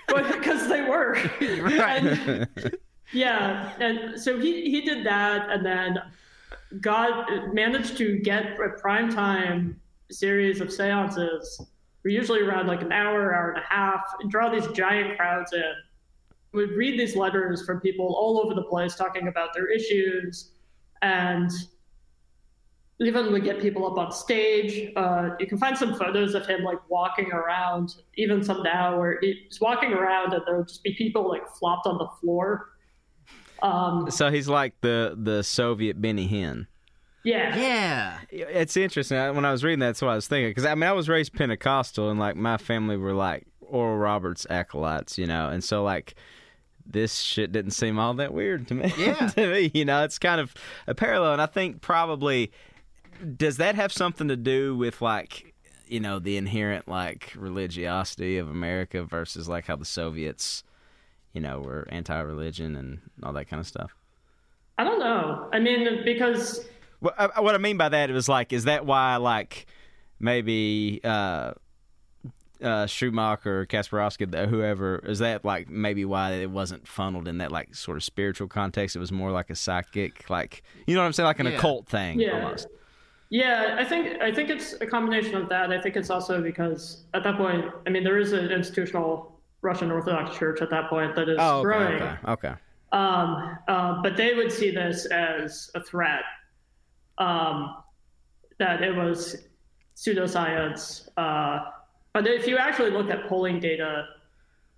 But 0.09 0.33
because 0.33 0.69
they 0.69 0.83
were. 0.83 1.13
Right. 1.41 2.03
And- 2.03 2.77
yeah, 3.13 3.73
and 3.79 4.21
so 4.21 4.41
he 4.41 4.69
he 4.69 4.81
did 4.81 5.07
that, 5.07 5.49
and 5.49 5.65
then 5.65 5.99
got 6.81 7.29
managed 7.55 7.97
to 7.99 8.19
get 8.19 8.59
a 8.59 8.71
prime 8.81 9.09
time 9.15 9.81
series 10.11 10.61
of 10.61 10.73
seances. 10.73 11.65
We're 12.03 12.11
usually 12.11 12.43
around 12.43 12.67
like 12.67 12.83
an 12.83 12.91
hour, 12.91 13.33
hour 13.33 13.51
and 13.51 13.63
a 13.63 13.67
half, 13.67 14.03
and 14.21 14.29
draw 14.31 14.49
these 14.49 14.67
giant 14.69 15.17
crowds 15.17 15.53
in. 15.53 15.73
We'd 16.53 16.71
read 16.73 16.99
these 16.99 17.15
letters 17.15 17.65
from 17.65 17.81
people 17.81 18.15
all 18.19 18.41
over 18.45 18.55
the 18.55 18.65
place 18.65 18.97
talking 18.97 19.29
about 19.29 19.55
their 19.55 19.69
issues, 19.71 20.51
and 21.03 21.51
even 23.01 23.33
we 23.33 23.41
get 23.41 23.61
people 23.61 23.87
up 23.91 23.99
on 23.99 24.13
stage. 24.13 24.93
Uh, 24.97 25.31
you 25.41 25.47
can 25.47 25.59
find 25.59 25.77
some 25.77 25.95
photos 25.95 26.35
of 26.35 26.47
him 26.47 26.63
like 26.63 26.79
walking 26.89 27.33
around, 27.33 27.97
even 28.17 28.43
some 28.43 28.63
now 28.63 28.99
where 28.99 29.19
he's 29.21 29.61
walking 29.61 29.93
around 29.93 30.33
and 30.33 30.43
there'll 30.47 30.65
just 30.65 30.83
be 30.85 30.95
people 30.95 31.29
like 31.29 31.43
flopped 31.59 31.87
on 31.87 31.99
the 31.99 32.09
floor. 32.21 32.71
Um, 33.63 34.11
So 34.11 34.31
he's 34.31 34.49
like 34.49 34.75
the 34.81 35.17
the 35.21 35.43
Soviet 35.43 36.01
Benny 36.01 36.29
Hinn. 36.29 36.67
yeah, 37.25 37.57
yeah. 37.57 38.19
It's 38.31 38.77
interesting. 38.77 39.17
When 39.35 39.45
I 39.45 39.51
was 39.53 39.65
reading 39.65 39.81
that, 39.81 39.87
that's 39.87 40.03
what 40.03 40.11
I 40.11 40.15
was 40.15 40.29
thinking. 40.29 40.51
Because 40.51 40.67
I 40.67 40.75
mean, 40.75 40.89
I 40.89 40.93
was 40.93 41.09
raised 41.09 41.33
Pentecostal, 41.33 42.11
and 42.11 42.21
like 42.21 42.37
my 42.37 42.59
family 42.59 42.97
were 42.97 43.15
like 43.15 43.47
Oral 43.61 43.97
Roberts 43.97 44.47
acolytes, 44.51 45.19
you 45.19 45.27
know, 45.27 45.49
and 45.49 45.65
so 45.65 45.83
like 45.83 46.15
this 46.87 47.19
shit 47.19 47.51
didn't 47.51 47.71
seem 47.71 47.99
all 47.99 48.13
that 48.15 48.35
weird 48.35 48.69
to 48.69 48.75
me. 48.75 48.93
Yeah. 48.99 49.15
to 49.35 49.51
me, 49.51 49.71
you 49.73 49.87
know, 49.87 50.05
it's 50.05 50.19
kind 50.19 50.41
of 50.41 50.55
a 50.87 50.95
parallel, 50.95 51.33
and 51.33 51.43
I 51.43 51.47
think 51.47 51.81
probably 51.81 52.53
does 53.37 53.57
that 53.59 53.75
have 53.75 53.93
something 53.93 54.29
to 54.29 54.37
do 54.37 54.77
with 54.77 55.01
like 55.03 55.55
you 55.87 56.01
know 56.01 56.19
the 56.19 56.37
inherent 56.37 56.89
like 56.89 57.33
religiosity 57.37 58.39
of 58.39 58.49
America 58.49 59.05
versus 59.05 59.49
like 59.49 59.67
how 59.67 59.77
the 59.77 59.85
Soviets, 59.85 60.65
you 61.33 61.41
know, 61.41 61.61
were 61.61 61.87
anti-religion 61.91 62.75
and 62.77 63.01
all 63.23 63.33
that 63.35 63.47
kind 63.47 63.61
of 63.61 63.67
stuff. 63.67 63.95
I 64.79 64.85
don't 64.85 64.99
know. 64.99 65.49
I 65.53 65.61
mean, 65.61 66.01
because 66.05 66.65
What, 67.01 67.15
I, 67.19 67.41
what 67.41 67.55
I 67.55 67.59
mean 67.59 67.77
by 67.77 67.89
that 67.91 68.11
was 68.11 68.29
like, 68.29 68.53
is 68.53 68.65
that 68.65 68.87
why 68.87 69.17
like 69.17 69.67
maybe 70.19 71.01
uh, 71.05 71.53
uh, 72.63 72.87
Schumacher, 72.87 73.67
Kashpirovsky, 73.67 74.31
the- 74.31 74.47
whoever 74.47 74.99
is 75.01 75.19
that 75.19 75.45
like 75.45 75.69
maybe 75.69 76.05
why 76.05 76.33
it 76.33 76.51
wasn't 76.51 76.89
funneled 76.89 77.29
in 77.29 77.39
that 77.39 77.53
like 77.53 77.75
sort 77.75 77.97
of 77.97 78.03
spiritual 78.05 78.49
context? 78.49 78.97
It 78.97 79.01
was 79.01 79.13
more 79.13 79.31
like 79.31 79.51
a 79.51 79.55
psychic, 79.55 80.29
like 80.31 80.63
you 80.87 80.95
know 80.95 81.03
what 81.03 81.07
I'm 81.07 81.13
saying, 81.13 81.27
like 81.27 81.41
an 81.41 81.47
Yeah. 81.47 81.53
occult 81.53 81.87
thing 81.87 82.21
Yeah. 82.21 82.33
almost. 82.43 82.67
Yeah, 83.35 83.75
I 83.77 83.85
think 83.85 84.23
I 84.23 84.33
think 84.33 84.49
it's 84.49 84.75
a 84.81 84.87
combination 84.87 85.35
of 85.35 85.49
that. 85.49 85.73
I 85.73 85.81
think 85.81 85.97
it's 85.97 86.09
also 86.09 86.41
because 86.41 87.03
at 87.15 87.25
that 87.25 87.37
point, 87.37 87.65
I 87.85 87.91
mean, 87.91 88.05
there 88.05 88.19
is 88.19 88.33
an 88.33 88.49
institutional 88.53 89.41
Russian 89.61 89.91
Orthodox 89.91 90.39
Church 90.39 90.63
at 90.63 90.71
that 90.71 90.89
point 90.89 91.17
that 91.17 91.29
is 91.29 91.39
Oh, 91.41 91.59
okay, 91.59 91.63
growing. 91.65 92.03
okay, 92.03 92.17
okay. 92.29 92.55
Um, 92.93 93.59
uh, 93.67 94.01
but 94.05 94.17
they 94.17 94.35
would 94.35 94.53
see 94.53 94.71
this 94.71 95.07
as 95.07 95.69
a 95.75 95.83
threat. 95.83 96.23
Um, 97.19 97.79
that 98.61 98.83
it 98.83 98.95
was 98.95 99.49
pseudoscience. 99.97 101.09
Uh, 101.17 101.71
but 102.13 102.29
if 102.29 102.47
you 102.47 102.57
actually 102.57 102.93
look 102.93 103.11
at 103.11 103.27
polling 103.29 103.59
data, 103.59 104.07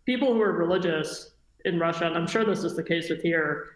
people 0.07 0.33
who 0.33 0.41
are 0.41 0.53
religious 0.53 1.33
in 1.67 1.79
Russia, 1.79 2.07
and 2.07 2.17
I'm 2.17 2.27
sure 2.27 2.43
this 2.43 2.65
is 2.65 2.75
the 2.75 2.83
case 2.83 3.11
with 3.11 3.21
here, 3.21 3.67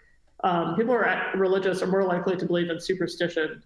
um, 0.42 0.74
people 0.74 0.94
who 0.94 1.00
are 1.00 1.32
religious 1.36 1.82
are 1.82 1.86
more 1.86 2.04
likely 2.04 2.34
to 2.36 2.46
believe 2.46 2.70
in 2.70 2.80
superstition, 2.80 3.62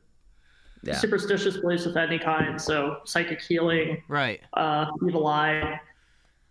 Yeah. 0.87 0.95
superstitious 0.97 1.57
beliefs 1.59 1.87
of 1.87 1.97
any 1.97 2.19
kind. 2.19 2.61
So 2.61 2.99
psychic 3.05 3.41
healing, 3.43 4.03
Right. 4.09 4.41
uh, 4.55 4.87
evil 5.07 5.27
eye. 5.27 5.81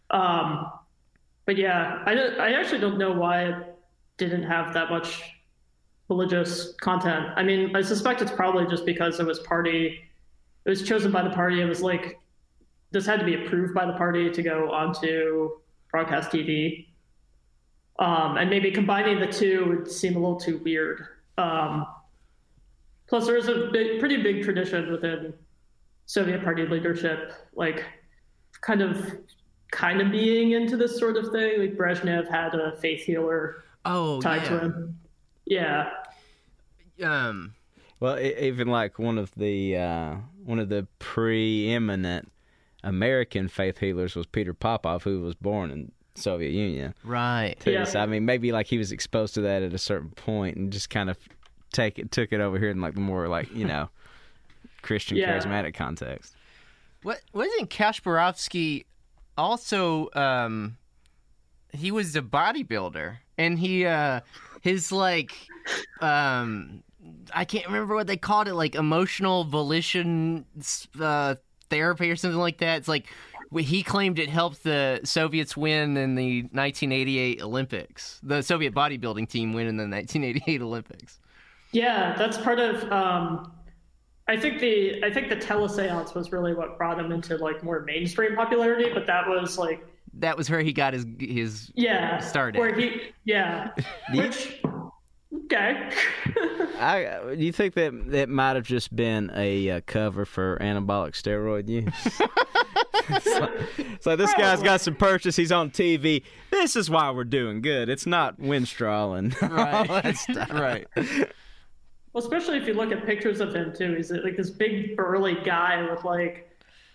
Um, 0.10 0.72
but 1.46 1.58
yeah, 1.58 2.02
I, 2.06 2.14
don't- 2.16 2.40
I 2.40 2.54
actually 2.54 2.80
don't 2.80 2.98
know 2.98 3.12
why 3.12 3.44
it 3.50 3.56
didn't 4.18 4.44
have 4.44 4.74
that 4.74 4.90
much 4.90 5.22
religious 6.10 6.74
content. 6.82 7.28
I 7.36 7.44
mean, 7.44 7.76
I 7.76 7.82
suspect 7.82 8.22
it's 8.22 8.32
probably 8.32 8.66
just 8.68 8.86
because 8.86 9.20
it 9.20 9.26
was 9.26 9.40
party, 9.40 10.00
it 10.66 10.70
was 10.70 10.84
chosen 10.84 11.12
by 11.12 11.22
the 11.24 11.30
party. 11.32 11.62
It 11.62 11.66
was 11.66 11.82
like, 11.82 12.20
this 12.92 13.06
had 13.06 13.20
to 13.20 13.26
be 13.26 13.44
approved 13.46 13.74
by 13.74 13.86
the 13.86 13.94
party 13.94 14.30
to 14.30 14.42
go 14.44 14.72
onto 14.72 15.50
broadcast 15.92 16.32
TV. 16.32 16.88
Um, 18.00 18.38
and 18.38 18.50
maybe 18.50 18.72
combining 18.72 19.20
the 19.20 19.28
two 19.28 19.66
would 19.66 19.92
seem 19.92 20.16
a 20.16 20.20
little 20.20 20.40
too 20.40 20.58
weird. 20.60 21.06
Um, 21.38 21.86
plus, 23.14 23.28
there 23.28 23.38
is 23.38 23.48
a 23.48 23.70
big, 23.72 24.00
pretty 24.00 24.24
big 24.24 24.42
tradition 24.42 24.92
within 24.92 25.36
Soviet 26.08 26.44
party 26.44 26.66
leadership, 26.66 27.32
like 27.54 27.86
kind 28.62 28.82
of 28.82 29.20
kind 29.72 30.02
of 30.02 30.10
being 30.12 30.54
into 30.54 30.76
this 30.76 30.98
sort 30.98 31.16
of 31.16 31.32
thing. 31.32 31.60
Like 31.60 31.78
Brezhnev 31.78 32.28
had 32.28 32.56
a 32.56 32.76
faith 32.78 33.04
healer 33.04 33.66
Oh 33.86 34.20
tied 34.20 34.46
to 34.46 34.60
him. 34.60 35.00
Yeah. 35.46 35.92
Um. 37.04 37.54
Well, 38.00 38.20
even 38.20 38.70
like 38.70 38.98
one 38.98 39.20
of 39.20 39.30
the 39.36 39.78
uh, 39.78 40.16
one 40.44 40.58
of 40.58 40.70
the 40.70 40.88
preeminent 40.98 42.32
American 42.84 43.48
faith 43.48 43.78
healers 43.78 44.16
was 44.16 44.26
Peter 44.26 44.56
Popoff, 44.56 45.04
who 45.04 45.22
was 45.22 45.36
born 45.36 45.70
in 45.70 45.92
Soviet 46.16 46.50
Union. 46.50 46.96
Right. 47.04 47.60
too. 47.60 47.74
Yeah. 47.74 47.84
So 47.84 48.00
I 48.00 48.08
mean, 48.08 48.26
maybe 48.26 48.52
like 48.52 48.66
he 48.66 48.80
was 48.80 48.92
exposed 48.92 49.36
to 49.36 49.42
that 49.42 49.62
at 49.62 49.72
a 49.72 49.78
certain 49.78 50.10
point 50.10 50.58
and 50.58 50.74
just 50.74 50.90
kind 50.90 51.12
of 51.12 51.20
take 51.74 52.00
it, 52.00 52.12
took 52.12 52.32
it 52.32 52.40
over 52.40 52.58
here 52.58 52.70
in 52.70 52.80
like 52.80 52.94
the 52.94 53.02
more 53.02 53.28
like 53.28 53.52
you 53.54 53.66
know 53.66 53.90
Christian 54.82 55.18
Yeah. 55.18 55.30
charismatic 55.38 55.74
context. 55.74 56.36
What 57.02 57.20
wasn't 57.34 57.70
Kashpirovsky 57.70 58.86
also 59.38 60.10
um 60.14 60.78
he 61.74 61.92
was 61.92 62.16
a 62.16 62.22
bodybuilder 62.22 63.18
and 63.38 63.58
he 63.60 63.86
uh 63.86 64.22
his 64.62 64.92
like 64.92 65.34
um 66.02 66.84
I 67.34 67.44
can't 67.46 67.66
remember 67.66 67.96
what 67.96 68.08
they 68.08 68.16
called 68.18 68.48
it 68.48 68.54
like 68.54 68.76
emotional 68.76 69.44
volition 69.44 70.46
uh 71.00 71.36
therapy 71.70 72.10
or 72.12 72.16
something 72.16 72.40
like 72.40 72.60
that. 72.60 72.78
It's 72.78 72.88
like 72.88 73.08
he 73.58 73.84
claimed 73.84 74.18
it 74.20 74.30
helped 74.30 74.64
the 74.64 75.00
Soviets 75.04 75.56
win 75.56 75.96
in 75.98 76.16
the 76.16 76.42
1988 76.44 77.42
Olympics. 77.42 78.20
The 78.24 78.42
Soviet 78.42 78.74
bodybuilding 78.74 79.30
team 79.30 79.54
win 79.54 79.68
in 79.68 79.78
the 79.78 79.84
1988 79.88 80.62
Olympics. 80.62 81.20
Yeah, 81.74 82.16
that's 82.18 82.38
part 82.38 82.60
of 82.60 82.90
um 82.92 83.52
I 84.28 84.38
think 84.38 84.60
the 84.60 85.04
I 85.04 85.12
think 85.12 85.30
the 85.30 85.36
teleseance 85.36 86.16
was 86.16 86.32
really 86.32 86.54
what 86.54 86.78
brought 86.78 86.98
him 87.00 87.12
into 87.12 87.36
like 87.38 87.64
more 87.64 87.82
mainstream 87.82 88.36
popularity, 88.36 88.92
but 88.94 89.06
that 89.08 89.28
was 89.28 89.58
like 89.58 89.86
That 90.14 90.38
was 90.38 90.50
where 90.50 90.62
he 90.62 90.72
got 90.72 90.94
his 90.94 91.06
his 91.20 91.72
yeah, 91.76 92.20
Started. 92.20 92.60
where 92.60 92.74
he 92.74 93.02
yeah. 93.26 93.72
Which 94.14 94.62
okay. 95.46 95.90
I 96.80 97.36
do 97.36 97.44
you 97.44 97.52
think 97.52 97.74
that 97.74 98.12
that 98.12 98.30
might 98.30 98.56
have 98.56 98.66
just 98.66 98.96
been 98.96 99.30
a 99.36 99.72
uh, 99.72 99.82
cover 99.86 100.26
for 100.26 100.58
anabolic 100.60 101.14
steroid 101.22 101.68
use? 101.68 101.94
so, 103.24 103.40
like, 103.42 103.52
it's 103.78 104.06
like 104.06 104.18
this 104.18 104.34
guy's 104.36 104.64
got 104.64 104.80
some 104.80 104.96
purchase. 104.96 105.36
He's 105.36 105.52
on 105.52 105.70
TV. 105.70 106.24
This 106.50 106.78
is 106.78 106.90
why 106.90 107.12
we're 107.12 107.26
doing 107.26 107.62
good. 107.62 107.90
It's 107.90 108.06
not 108.06 108.40
Winstrol 108.40 109.18
and 109.18 109.36
all 109.52 109.84
that 110.02 110.16
stuff. 110.16 110.50
right. 110.52 110.88
Well, 112.14 112.24
especially 112.24 112.58
if 112.58 112.68
you 112.68 112.74
look 112.76 112.92
at 112.92 113.06
pictures 113.06 113.42
of 113.42 113.54
him 113.56 113.74
too, 113.74 113.96
he's 113.96 114.12
like 114.12 114.38
this 114.38 114.50
big 114.52 114.96
burly 114.96 115.36
guy 115.44 115.82
with 115.90 116.04
like 116.04 116.50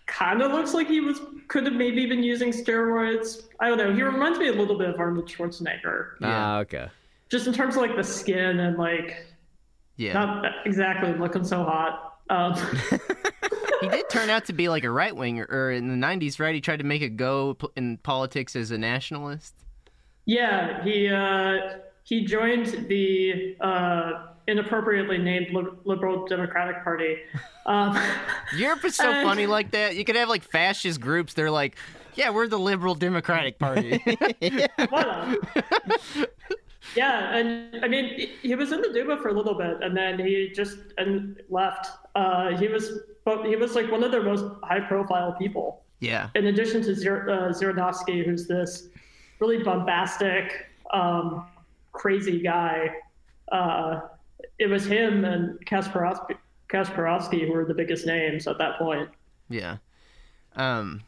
kind 0.06 0.40
of 0.40 0.52
looks 0.52 0.72
like 0.74 0.86
he 0.86 1.00
was 1.00 1.20
could 1.48 1.64
have 1.66 1.74
maybe 1.74 2.06
been 2.06 2.22
using 2.22 2.50
steroids. 2.50 3.42
I 3.60 3.68
don't 3.68 3.78
know. 3.78 3.92
He 3.92 4.02
reminds 4.02 4.38
me 4.38 4.48
a 4.48 4.52
little 4.52 4.78
bit 4.78 4.88
of 4.90 4.98
Arnold 5.00 5.28
Schwarzenegger, 5.28 6.12
Ah, 6.22 6.58
okay. 6.60 6.86
just 7.28 7.46
in 7.46 7.52
terms 7.52 7.76
of 7.76 7.82
like 7.82 7.96
the 7.96 8.04
skin 8.04 8.60
and 8.60 8.78
like 8.78 9.26
Yeah. 9.96 10.12
not 10.14 10.44
exactly 10.64 11.12
looking 11.14 11.44
so 11.44 11.64
hot. 11.64 12.04
Um, 12.30 12.54
he 13.80 13.88
did 13.88 14.08
turn 14.10 14.30
out 14.30 14.44
to 14.46 14.52
be 14.52 14.68
like 14.68 14.84
a 14.84 14.90
right 14.90 15.14
winger, 15.16 15.46
or 15.50 15.70
in 15.72 15.88
the 15.88 16.06
'90s, 16.06 16.38
right? 16.38 16.54
He 16.54 16.60
tried 16.60 16.78
to 16.78 16.84
make 16.84 17.02
a 17.02 17.08
go 17.08 17.56
in 17.76 17.96
politics 17.98 18.54
as 18.54 18.70
a 18.70 18.78
nationalist. 18.78 19.54
yeah, 20.26 20.82
he 20.84 21.08
uh, 21.08 21.78
he 22.04 22.24
joined 22.24 22.86
the 22.88 23.56
uh, 23.60 24.26
inappropriately 24.48 25.18
named 25.18 25.48
Liberal 25.84 26.26
Democratic 26.26 26.82
Party. 26.82 27.18
Um, 27.66 27.96
Europe 28.56 28.84
is 28.84 28.96
so 28.96 29.10
Uh, 29.12 29.22
funny 29.22 29.46
like 29.46 29.70
that. 29.72 29.94
You 29.94 30.04
could 30.04 30.16
have 30.16 30.28
like 30.28 30.42
fascist 30.42 31.00
groups. 31.00 31.34
They're 31.34 31.50
like, 31.50 31.76
"Yeah, 32.14 32.30
we're 32.30 32.48
the 32.48 32.58
Liberal 32.58 32.94
Democratic 32.94 33.58
Party." 33.58 34.02
What 34.88 35.38
yeah, 36.96 37.36
and 37.36 37.84
I 37.84 37.88
mean, 37.88 38.06
he- 38.14 38.32
he 38.42 38.54
was 38.54 38.72
in 38.72 38.80
the 38.80 38.88
Duma 38.92 39.18
for 39.18 39.28
a 39.28 39.32
little 39.32 39.54
bit, 39.54 39.82
and 39.82 39.94
then 39.96 40.18
he 40.18 40.50
just 40.54 40.78
and 40.96 41.36
left. 41.50 41.86
Uh, 42.14 42.56
he 42.56 42.66
was, 42.68 43.00
but 43.24 43.44
he 43.44 43.56
was 43.56 43.74
like 43.74 43.90
one 43.92 44.02
of 44.02 44.10
their 44.10 44.22
most 44.22 44.44
high-profile 44.64 45.32
people. 45.38 45.82
yeah, 46.00 46.30
In 46.34 46.46
addition 46.46 46.82
to 46.82 46.94
Zir, 46.94 47.28
uh, 47.28 47.52
Zhirinovsky, 47.52 48.24
who's 48.24 48.46
this 48.46 48.88
really 49.40 49.62
bombastic, 49.62 50.66
um, 50.92 51.46
crazy 51.92 52.40
guy. 52.40 52.94
Uh, 53.52 54.00
it 54.58 54.66
was 54.66 54.84
him 54.86 55.24
and 55.24 55.58
Kashpirovsky, 55.66 57.46
who 57.46 57.52
were 57.52 57.64
the 57.64 57.74
biggest 57.74 58.06
names 58.06 58.46
at 58.46 58.58
that 58.58 58.78
point. 58.78 59.08
yeah. 59.48 59.78
Um, 60.56 61.02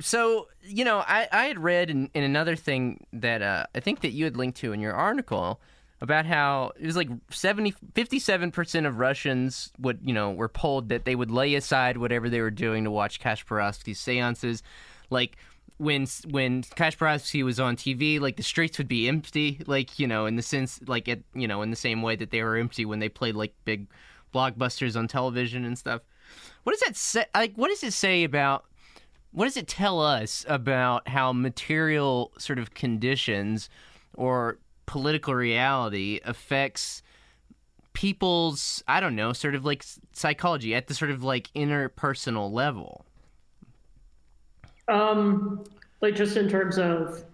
so 0.00 0.48
you 0.62 0.84
know, 0.84 0.98
I, 0.98 1.28
I 1.30 1.44
had 1.46 1.58
read 1.58 1.90
in, 1.90 2.10
in 2.14 2.22
another 2.22 2.56
thing 2.56 3.06
that 3.12 3.42
uh, 3.42 3.66
I 3.74 3.80
think 3.80 4.00
that 4.00 4.10
you 4.10 4.24
had 4.24 4.36
linked 4.36 4.58
to 4.58 4.72
in 4.72 4.80
your 4.80 4.94
article 4.94 5.60
about 6.00 6.26
how 6.26 6.72
it 6.78 6.84
was 6.84 6.96
like 6.96 7.08
70 7.30 7.72
57% 7.94 8.86
of 8.86 8.98
Russians 8.98 9.72
would, 9.78 10.00
you 10.02 10.12
know, 10.12 10.32
were 10.32 10.48
polled 10.48 10.88
that 10.88 11.04
they 11.04 11.14
would 11.14 11.30
lay 11.30 11.54
aside 11.54 11.96
whatever 11.96 12.28
they 12.28 12.40
were 12.40 12.50
doing 12.50 12.84
to 12.84 12.90
watch 12.90 13.20
Kashpirovsky's 13.20 13.98
seances. 13.98 14.62
Like 15.10 15.36
when 15.78 16.06
when 16.30 16.62
Kashpirovsky 16.62 17.44
was 17.44 17.58
on 17.58 17.76
TV, 17.76 18.20
like 18.20 18.36
the 18.36 18.42
streets 18.42 18.78
would 18.78 18.88
be 18.88 19.08
empty, 19.08 19.60
like, 19.66 19.98
you 19.98 20.06
know, 20.06 20.26
in 20.26 20.36
the 20.36 20.42
sense 20.42 20.80
like 20.86 21.08
it, 21.08 21.24
you 21.34 21.48
know, 21.48 21.62
in 21.62 21.70
the 21.70 21.76
same 21.76 22.02
way 22.02 22.16
that 22.16 22.30
they 22.30 22.42
were 22.42 22.56
empty 22.56 22.84
when 22.84 23.00
they 23.00 23.08
played 23.08 23.34
like 23.34 23.54
big 23.64 23.86
blockbusters 24.32 24.96
on 24.96 25.08
television 25.08 25.64
and 25.64 25.78
stuff. 25.78 26.02
What 26.62 26.72
does 26.72 26.80
that 26.80 26.96
say 26.96 27.26
like 27.34 27.54
what 27.56 27.68
does 27.68 27.82
it 27.82 27.92
say 27.92 28.24
about 28.24 28.64
what 29.32 29.46
does 29.46 29.56
it 29.56 29.66
tell 29.66 30.00
us 30.00 30.46
about 30.48 31.08
how 31.08 31.32
material 31.32 32.32
sort 32.38 32.58
of 32.58 32.72
conditions 32.72 33.68
or 34.14 34.58
political 34.86 35.34
reality 35.34 36.20
affects 36.24 37.02
people's 37.94 38.82
i 38.88 38.98
don't 38.98 39.14
know 39.14 39.32
sort 39.32 39.54
of 39.54 39.64
like 39.64 39.84
psychology 40.12 40.74
at 40.74 40.88
the 40.88 40.94
sort 40.94 41.10
of 41.10 41.22
like 41.22 41.48
interpersonal 41.54 42.52
level 42.52 43.06
Um, 44.88 45.64
like 46.00 46.14
just 46.14 46.36
in 46.36 46.48
terms 46.48 46.78
of 46.78 47.24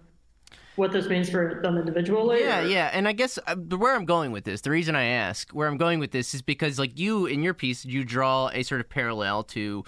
what 0.77 0.91
this 0.93 1.07
means 1.07 1.29
for 1.29 1.59
them 1.61 1.77
individually. 1.77 2.39
yeah 2.41 2.61
or- 2.61 2.67
yeah 2.67 2.89
and 2.93 3.05
i 3.07 3.11
guess 3.11 3.37
uh, 3.45 3.55
where 3.55 3.93
i'm 3.93 4.05
going 4.05 4.31
with 4.31 4.45
this 4.45 4.61
the 4.61 4.71
reason 4.71 4.95
i 4.95 5.03
ask 5.03 5.51
where 5.51 5.67
i'm 5.67 5.75
going 5.77 5.99
with 5.99 6.11
this 6.11 6.33
is 6.33 6.41
because 6.41 6.79
like 6.79 6.97
you 6.97 7.25
in 7.25 7.43
your 7.43 7.53
piece 7.53 7.83
you 7.83 8.05
draw 8.05 8.47
a 8.53 8.63
sort 8.63 8.79
of 8.79 8.89
parallel 8.89 9.43
to 9.43 9.83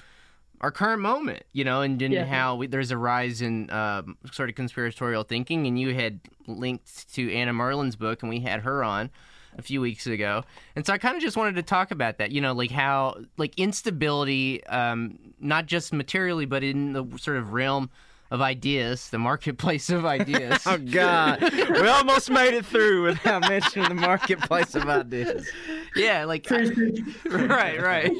our 0.61 0.72
current 0.72 1.01
moment, 1.01 1.43
you 1.51 1.66
know, 1.66 1.82
and, 1.82 2.01
and 2.01 2.14
Yeah. 2.14 2.24
how 2.24 2.55
we, 2.55 2.68
there's 2.68 2.89
a 2.91 2.97
rise 2.97 3.41
in 3.41 3.70
um, 3.70 4.18
sort 4.32 4.47
of 4.47 4.55
conspiratorial 4.55 5.24
thinking. 5.24 5.68
And 5.68 5.78
you 5.78 5.93
had 5.93 6.22
linked 6.47 7.14
to 7.16 7.34
Anna 7.34 7.51
Merlan's 7.51 7.97
book, 7.97 8.24
and 8.24 8.30
we 8.30 8.39
had 8.39 8.61
her 8.61 8.82
on 8.82 9.09
a 9.57 9.61
few 9.61 9.81
weeks 9.81 10.07
ago. 10.07 10.43
And 10.75 10.85
so 10.85 10.93
I 10.93 10.97
kind 10.97 11.15
of 11.15 11.21
just 11.21 11.37
wanted 11.37 11.55
to 11.55 11.63
talk 11.63 11.91
about 11.91 12.17
that, 12.17 12.31
you 12.31 12.41
know, 12.41 12.53
like 12.53 12.71
how, 12.71 13.17
like 13.37 13.57
instability, 13.57 14.65
um, 14.67 15.19
not 15.39 15.65
just 15.65 15.93
materially, 15.93 16.45
but 16.45 16.63
in 16.63 16.93
the 16.93 17.05
sort 17.17 17.37
of 17.37 17.53
realm 17.53 17.89
of 18.33 18.41
ideas, 18.41 19.11
the 19.11 19.19
marketplace 19.19 19.91
of 19.91 20.05
ideas. 20.05 20.63
Oh 20.65 20.77
God, 20.77 21.41
we 21.53 21.87
almost 21.87 22.31
made 22.31 22.55
it 22.55 22.65
through 22.65 23.03
without 23.03 23.41
mentioning 23.49 23.89
the 23.89 23.95
marketplace 23.95 24.73
of 24.73 24.89
ideas. 24.89 25.47
yeah, 25.95 26.25
like 26.25 26.49
right, 27.29 27.79
right. 27.79 28.11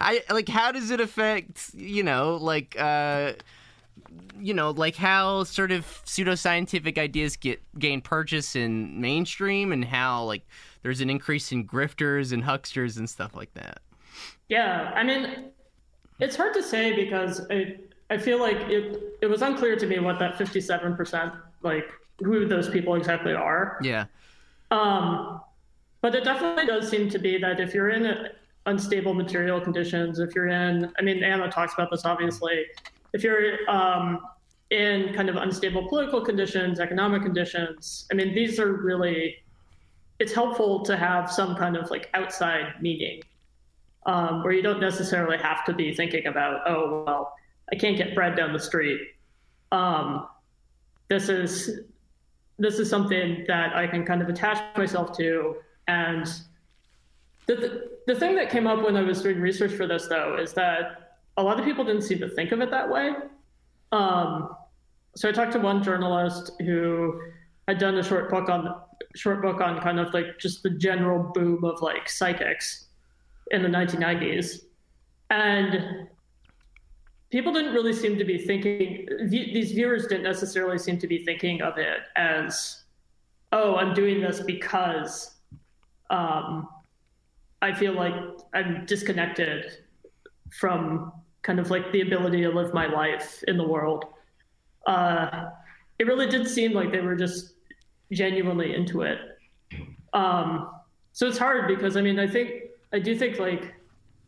I 0.00 0.22
like 0.30 0.48
how 0.48 0.72
does 0.72 0.90
it 0.90 1.00
affect 1.00 1.74
you 1.74 2.02
know 2.02 2.36
like 2.36 2.74
uh 2.78 3.32
you 4.38 4.54
know 4.54 4.70
like 4.70 4.96
how 4.96 5.44
sort 5.44 5.72
of 5.72 5.84
pseudoscientific 6.06 6.96
ideas 6.96 7.36
get 7.36 7.60
gain 7.78 8.00
purchase 8.00 8.56
in 8.56 8.98
mainstream 9.00 9.72
and 9.72 9.84
how 9.84 10.24
like 10.24 10.46
there's 10.82 11.00
an 11.00 11.10
increase 11.10 11.52
in 11.52 11.66
grifters 11.66 12.32
and 12.32 12.42
hucksters 12.42 12.98
and 12.98 13.08
stuff 13.08 13.34
like 13.34 13.52
that. 13.54 13.80
Yeah, 14.48 14.92
I 14.94 15.02
mean, 15.02 15.50
it's 16.18 16.36
hard 16.36 16.54
to 16.54 16.62
say 16.62 16.94
because 16.94 17.46
I 17.50 17.76
I 18.10 18.18
feel 18.18 18.40
like 18.40 18.56
it 18.68 19.16
it 19.22 19.26
was 19.26 19.42
unclear 19.42 19.76
to 19.76 19.86
me 19.86 19.98
what 19.98 20.18
that 20.18 20.36
fifty 20.36 20.60
seven 20.60 20.96
percent 20.96 21.32
like 21.62 21.90
who 22.18 22.46
those 22.46 22.68
people 22.68 22.94
exactly 22.94 23.32
are. 23.32 23.78
Yeah. 23.82 24.06
Um, 24.70 25.40
but 26.00 26.14
it 26.14 26.24
definitely 26.24 26.66
does 26.66 26.88
seem 26.88 27.08
to 27.10 27.18
be 27.18 27.38
that 27.38 27.60
if 27.60 27.74
you're 27.74 27.90
in 27.90 28.28
unstable 28.66 29.14
material 29.14 29.60
conditions, 29.60 30.18
if 30.18 30.34
you're 30.34 30.48
in, 30.48 30.92
I 30.98 31.02
mean, 31.02 31.22
Anna 31.22 31.50
talks 31.50 31.74
about 31.74 31.90
this 31.90 32.04
obviously, 32.04 32.64
if 33.12 33.22
you're 33.22 33.58
um, 33.68 34.20
in 34.70 35.12
kind 35.14 35.28
of 35.28 35.36
unstable 35.36 35.88
political 35.88 36.20
conditions, 36.20 36.80
economic 36.80 37.22
conditions, 37.22 38.06
I 38.10 38.14
mean, 38.14 38.34
these 38.34 38.58
are 38.60 38.72
really, 38.72 39.36
it's 40.20 40.32
helpful 40.32 40.82
to 40.84 40.96
have 40.96 41.32
some 41.32 41.56
kind 41.56 41.76
of 41.76 41.90
like 41.90 42.10
outside 42.12 42.74
meaning 42.80 43.22
um, 44.04 44.42
where 44.44 44.52
you 44.52 44.62
don't 44.62 44.80
necessarily 44.80 45.38
have 45.38 45.64
to 45.64 45.72
be 45.72 45.94
thinking 45.94 46.26
about, 46.26 46.60
oh, 46.66 47.04
well, 47.04 47.34
I 47.72 47.76
can't 47.76 47.96
get 47.96 48.14
bread 48.14 48.36
down 48.36 48.52
the 48.52 48.60
street. 48.60 49.00
Um, 49.72 50.28
this 51.08 51.28
is 51.28 51.80
this 52.58 52.78
is 52.78 52.90
something 52.90 53.44
that 53.48 53.74
I 53.74 53.86
can 53.86 54.04
kind 54.04 54.20
of 54.20 54.28
attach 54.28 54.76
myself 54.76 55.16
to. 55.16 55.56
And 55.88 56.26
the, 57.46 57.56
the, 57.56 57.90
the 58.06 58.14
thing 58.14 58.36
that 58.36 58.50
came 58.50 58.66
up 58.66 58.82
when 58.84 58.96
I 58.98 59.02
was 59.02 59.22
doing 59.22 59.40
research 59.40 59.72
for 59.72 59.86
this, 59.86 60.08
though, 60.08 60.36
is 60.36 60.52
that 60.52 61.16
a 61.38 61.42
lot 61.42 61.58
of 61.58 61.64
people 61.64 61.86
didn't 61.86 62.02
seem 62.02 62.18
to 62.18 62.28
think 62.28 62.52
of 62.52 62.60
it 62.60 62.70
that 62.70 62.86
way. 62.86 63.12
Um, 63.92 64.54
so 65.16 65.30
I 65.30 65.32
talked 65.32 65.52
to 65.52 65.58
one 65.58 65.82
journalist 65.82 66.52
who 66.60 67.22
had 67.66 67.78
done 67.78 67.96
a 67.96 68.02
short 68.02 68.30
book 68.30 68.50
on 68.50 68.74
short 69.16 69.42
book 69.42 69.60
on 69.60 69.80
kind 69.80 69.98
of 69.98 70.12
like 70.14 70.38
just 70.38 70.62
the 70.62 70.70
general 70.70 71.32
boom 71.34 71.64
of 71.64 71.80
like 71.82 72.08
psychics 72.08 72.86
in 73.50 73.62
the 73.62 73.68
1990s, 73.68 74.64
and 75.30 76.08
people 77.30 77.52
didn't 77.52 77.72
really 77.72 77.92
seem 77.92 78.18
to 78.18 78.24
be 78.24 78.38
thinking 78.38 79.06
these 79.28 79.72
viewers 79.72 80.06
didn't 80.06 80.24
necessarily 80.24 80.78
seem 80.78 80.98
to 80.98 81.06
be 81.06 81.24
thinking 81.24 81.62
of 81.62 81.78
it 81.78 81.98
as 82.16 82.82
oh 83.52 83.76
i'm 83.76 83.94
doing 83.94 84.20
this 84.20 84.40
because 84.40 85.36
um, 86.10 86.68
i 87.62 87.72
feel 87.72 87.92
like 87.92 88.14
i'm 88.52 88.84
disconnected 88.84 89.76
from 90.50 91.12
kind 91.42 91.58
of 91.58 91.70
like 91.70 91.90
the 91.92 92.02
ability 92.02 92.42
to 92.42 92.50
live 92.50 92.74
my 92.74 92.86
life 92.86 93.42
in 93.48 93.56
the 93.56 93.66
world. 93.66 94.04
Uh, 94.86 95.50
it 95.98 96.06
really 96.06 96.26
did 96.26 96.46
seem 96.48 96.72
like 96.72 96.92
they 96.92 97.00
were 97.00 97.16
just 97.16 97.54
genuinely 98.12 98.74
into 98.74 99.02
it 99.02 99.18
um, 100.12 100.70
so 101.12 101.26
it's 101.26 101.38
hard 101.38 101.68
because 101.68 101.96
i 101.96 102.00
mean 102.00 102.18
i 102.18 102.26
think 102.26 102.50
i 102.92 102.98
do 102.98 103.16
think 103.16 103.38
like 103.38 103.74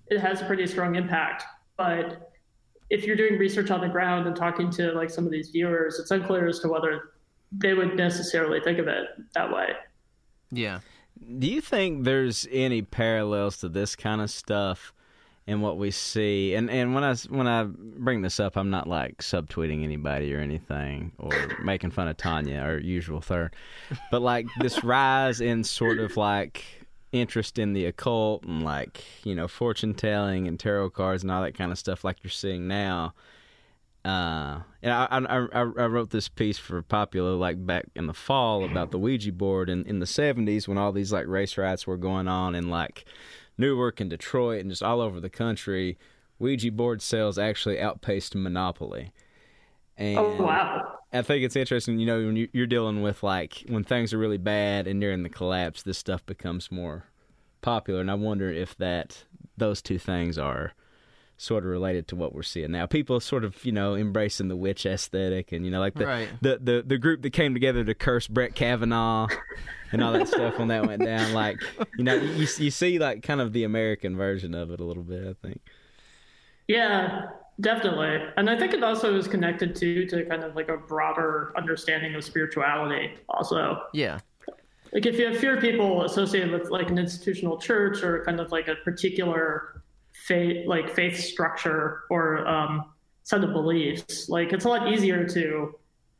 it 0.09 0.21
has 0.21 0.41
a 0.41 0.45
pretty 0.45 0.67
strong 0.67 0.95
impact 0.95 1.45
but 1.77 2.33
if 2.93 3.07
you're 3.07 3.17
doing 3.17 3.39
research 3.39 3.71
on 3.71 3.81
the 3.81 3.89
ground 3.89 4.27
and 4.27 4.37
talking 4.37 4.71
to 4.71 4.93
like 4.93 5.09
some 5.09 5.25
of 5.25 5.33
these 5.33 5.49
viewers, 5.49 5.99
it's 5.99 6.11
unclear 6.11 6.47
as 6.47 6.61
to 6.61 6.69
whether 6.69 7.13
they 7.51 7.73
would 7.73 7.97
necessarily 7.97 8.61
think 8.61 8.79
of 8.79 8.87
it 8.87 9.07
that 9.35 9.51
way. 9.51 9.69
Yeah. 10.51 10.81
Do 11.39 11.47
you 11.47 11.63
think 11.63 12.05
there's 12.05 12.47
any 12.53 12.83
parallels 12.83 13.57
to 13.59 13.71
this 13.71 13.97
kind 13.97 14.21
of 14.21 14.31
stuff 14.31 14.93
in 15.47 15.61
what 15.61 15.77
we 15.77 15.91
see? 15.91 16.55
And 16.55 16.71
and 16.71 16.95
when 16.95 17.05
I 17.05 17.15
when 17.29 17.47
I 17.47 17.65
bring 17.65 18.23
this 18.23 18.39
up, 18.39 18.57
I'm 18.57 18.71
not 18.71 18.89
like 18.89 19.19
subtweeting 19.19 19.83
anybody 19.83 20.35
or 20.35 20.39
anything 20.39 21.13
or 21.19 21.33
making 21.63 21.91
fun 21.91 22.09
of 22.09 22.17
Tanya 22.17 22.63
or 22.65 22.79
usual 22.79 23.21
third, 23.21 23.55
but 24.11 24.23
like 24.23 24.47
this 24.61 24.85
rise 24.85 25.41
in 25.41 25.65
sort 25.65 25.99
of 25.99 26.17
like 26.17 26.65
interest 27.11 27.59
in 27.59 27.75
the 27.75 27.85
occult 27.85 28.43
and 28.45 28.63
like 28.63 29.05
you 29.25 29.35
know 29.35 29.47
fortune 29.47 29.95
telling 29.95 30.49
and 30.49 30.59
tarot 30.59 30.91
cards 30.91 31.23
and 31.23 31.31
all 31.31 31.43
that 31.43 31.55
kind 31.55 31.73
of 31.73 31.79
stuff 31.79 32.05
like 32.05 32.19
you're 32.23 32.31
seeing 32.31 32.69
now. 32.69 33.13
Uh, 34.05 34.61
and 34.83 34.93
I, 34.93 35.07
I 35.11 35.19
I 35.29 35.61
I 35.61 35.87
wrote 35.87 36.11
this 36.11 36.29
piece 36.29 36.59
for 36.59 36.83
Popula 36.83 37.39
like 37.39 37.65
back 37.65 37.85
in 37.95 38.07
the 38.07 38.15
fall 38.15 38.65
about 38.65 38.91
the 38.91 38.99
Ouija 38.99 39.33
board 39.33 39.69
in 39.69 39.85
in 39.87 39.99
the 39.99 40.07
'70s 40.07 40.67
when 40.69 40.79
all 40.79 40.93
these 40.93 41.13
like 41.13 41.27
race 41.27 41.57
riots 41.57 41.87
were 41.87 41.97
going 41.97 42.27
on 42.29 42.55
and 42.55 42.69
like 42.71 43.05
Newark 43.59 44.01
and 44.01 44.11
Detroit 44.11 44.61
and 44.61 44.71
just 44.71 44.83
all 44.83 45.01
over 45.01 45.21
the 45.21 45.31
country. 45.31 45.99
Ouija 46.39 46.73
board 46.73 47.01
sales 47.03 47.39
actually 47.39 47.81
outpaced 47.81 48.35
Monopoly. 48.35 49.13
And 49.97 50.19
Oh 50.19 50.43
wow! 50.43 50.99
I 51.13 51.23
think 51.23 51.45
it's 51.45 51.55
interesting, 51.57 51.99
you 51.99 52.07
know, 52.07 52.19
when 52.25 52.37
you- 52.37 52.49
you're 52.53 52.67
dealing 52.67 53.03
with 53.03 53.23
like 53.23 53.65
when 53.69 53.85
things 53.85 54.13
are 54.15 54.19
really 54.19 54.39
bad 54.39 54.87
and 54.87 55.01
during 55.01 55.23
the 55.23 55.29
collapse, 55.29 55.83
this 55.83 55.99
stuff 55.99 56.25
becomes 56.25 56.73
more 56.73 57.05
popular. 57.61 58.01
And 58.01 58.11
I 58.11 58.15
wonder 58.15 58.51
if 58.51 58.77
that 58.79 59.25
those 59.57 59.83
two 59.83 59.99
things 59.99 60.39
are 60.39 60.73
sort 61.43 61.65
of 61.65 61.71
related 61.71 62.07
to 62.09 62.17
what 62.17 62.35
we're 62.35 62.43
seeing 62.43 62.71
now. 62.71 62.87
People 62.87 63.19
sort 63.21 63.45
of, 63.45 63.65
you 63.65 63.73
know, 63.73 63.95
embracing 63.97 64.49
the 64.49 64.57
witch 64.57 64.87
aesthetic 64.87 65.51
and 65.53 65.65
you 65.65 65.71
know, 65.71 65.81
like 65.81 65.95
the 65.95 66.07
Right. 66.07 66.29
the, 66.41 66.59
the 66.63 66.85
the 66.87 66.99
group 66.99 67.23
that 67.23 67.31
came 67.33 67.53
together 67.53 67.85
to 67.85 67.95
curse 67.95 68.29
Brett 68.29 68.55
Kavanaugh 68.55 69.27
and 69.91 70.03
all 70.03 70.13
that 70.13 70.29
stuff 70.29 70.59
when 70.59 70.69
that 70.69 70.87
went 70.87 71.03
down. 71.05 71.33
Like, 71.33 71.57
you 71.99 72.05
know, 72.05 72.15
you 72.15 72.47
you 72.59 72.71
see 72.71 72.99
like 72.99 73.23
kind 73.23 73.41
of 73.41 73.53
the 73.53 73.65
American 73.65 74.17
version 74.17 74.55
of 74.55 74.71
it 74.71 74.81
a 74.81 74.85
little 74.85 75.03
bit. 75.03 75.27
I 75.27 75.47
think. 75.47 75.61
Yeah, 76.69 77.27
definitely. 77.61 78.19
And 78.37 78.49
I 78.49 78.59
think 78.59 78.73
it 78.73 78.83
also 78.85 79.17
is 79.17 79.27
connected 79.29 79.75
to 79.77 80.07
to 80.07 80.25
kind 80.27 80.45
of 80.45 80.55
like 80.55 80.69
a 80.69 80.77
broader 80.77 81.53
understanding 81.57 82.15
of 82.15 82.25
spirituality. 82.25 83.15
Also, 83.29 83.83
Yeah. 83.93 84.21
like 84.93 85.07
if 85.07 85.19
you 85.19 85.27
have 85.27 85.39
fewer 85.39 85.57
people 85.61 86.05
associated 86.05 86.51
with 86.53 86.71
like 86.71 86.89
an 86.91 86.99
institutional 86.99 87.59
church 87.59 88.03
or 88.03 88.25
kind 88.25 88.39
of 88.41 88.53
like 88.53 88.69
a 88.69 88.77
particular 88.77 89.82
faith, 90.27 90.67
like 90.67 90.91
faith 90.91 91.19
structure 91.19 92.03
or 92.11 92.47
um, 92.47 92.93
set 93.23 93.43
of 93.45 93.53
beliefs, 93.53 94.29
like 94.29 94.53
it's 94.53 94.65
a 94.65 94.69
lot 94.69 94.93
easier 94.93 95.27
to 95.29 95.79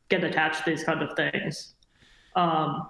get 0.09 0.23
attached 0.23 0.65
to 0.65 0.71
these 0.71 0.83
kind 0.83 1.01
of 1.01 1.15
things. 1.15 1.75
Um, 2.35 2.87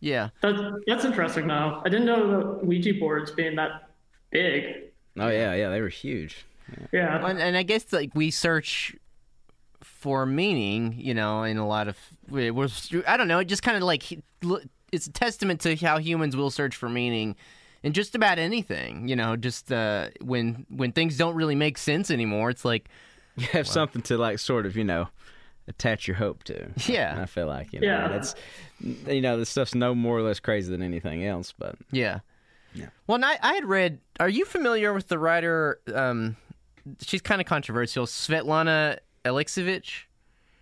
Yeah. 0.00 0.28
That, 0.42 0.82
that's 0.86 1.04
interesting, 1.04 1.46
though. 1.48 1.82
I 1.84 1.88
didn't 1.88 2.06
know 2.06 2.58
the 2.60 2.66
Ouija 2.66 2.94
boards 2.94 3.30
being 3.30 3.56
that 3.56 3.90
big. 4.30 4.92
Oh 5.18 5.28
yeah, 5.28 5.54
yeah, 5.54 5.70
they 5.70 5.80
were 5.80 5.88
huge. 5.88 6.44
Yeah. 6.92 7.26
And, 7.26 7.40
and 7.40 7.56
I 7.56 7.62
guess 7.62 7.92
like 7.92 8.14
we 8.14 8.30
search 8.30 8.94
for 9.82 10.26
meaning, 10.26 10.94
you 10.98 11.14
know, 11.14 11.42
in 11.44 11.56
a 11.56 11.66
lot 11.66 11.88
of 11.88 11.96
it 12.36 12.54
was 12.54 12.92
I 13.06 13.16
don't 13.16 13.28
know, 13.28 13.38
it 13.38 13.46
just 13.46 13.62
kind 13.62 13.76
of 13.76 13.82
like 13.82 14.04
it's 14.92 15.06
a 15.06 15.12
testament 15.12 15.60
to 15.62 15.74
how 15.76 15.98
humans 15.98 16.36
will 16.36 16.50
search 16.50 16.76
for 16.76 16.88
meaning 16.88 17.34
in 17.86 17.92
just 17.92 18.16
about 18.16 18.40
anything, 18.40 19.06
you 19.06 19.14
know, 19.14 19.36
just 19.36 19.70
uh, 19.70 20.08
when 20.20 20.66
when 20.70 20.90
things 20.90 21.16
don't 21.16 21.36
really 21.36 21.54
make 21.54 21.78
sense 21.78 22.10
anymore, 22.10 22.50
it's 22.50 22.64
like 22.64 22.88
you 23.36 23.46
have 23.46 23.66
well, 23.66 23.72
something 23.72 24.02
to 24.02 24.18
like 24.18 24.40
sort 24.40 24.66
of, 24.66 24.76
you 24.76 24.82
know, 24.82 25.06
attach 25.68 26.08
your 26.08 26.16
hope 26.16 26.42
to. 26.44 26.68
Yeah. 26.88 27.16
I 27.22 27.26
feel 27.26 27.46
like, 27.46 27.72
you 27.72 27.78
know, 27.78 27.86
yeah. 27.86 28.08
that's 28.08 28.34
you 28.80 29.20
know, 29.20 29.38
this 29.38 29.50
stuff's 29.50 29.76
no 29.76 29.94
more 29.94 30.18
or 30.18 30.22
less 30.22 30.40
crazy 30.40 30.68
than 30.68 30.82
anything 30.82 31.24
else, 31.24 31.54
but 31.56 31.76
Yeah. 31.92 32.20
Yeah. 32.74 32.88
Well, 33.06 33.24
I, 33.24 33.38
I 33.40 33.54
had 33.54 33.64
read. 33.64 34.00
Are 34.18 34.28
you 34.28 34.44
familiar 34.44 34.92
with 34.92 35.06
the 35.06 35.18
writer? 35.18 35.78
Um, 35.94 36.36
she's 37.00 37.22
kind 37.22 37.40
of 37.40 37.46
controversial. 37.46 38.04
Svetlana 38.04 38.98
Alexievich. 39.24 40.06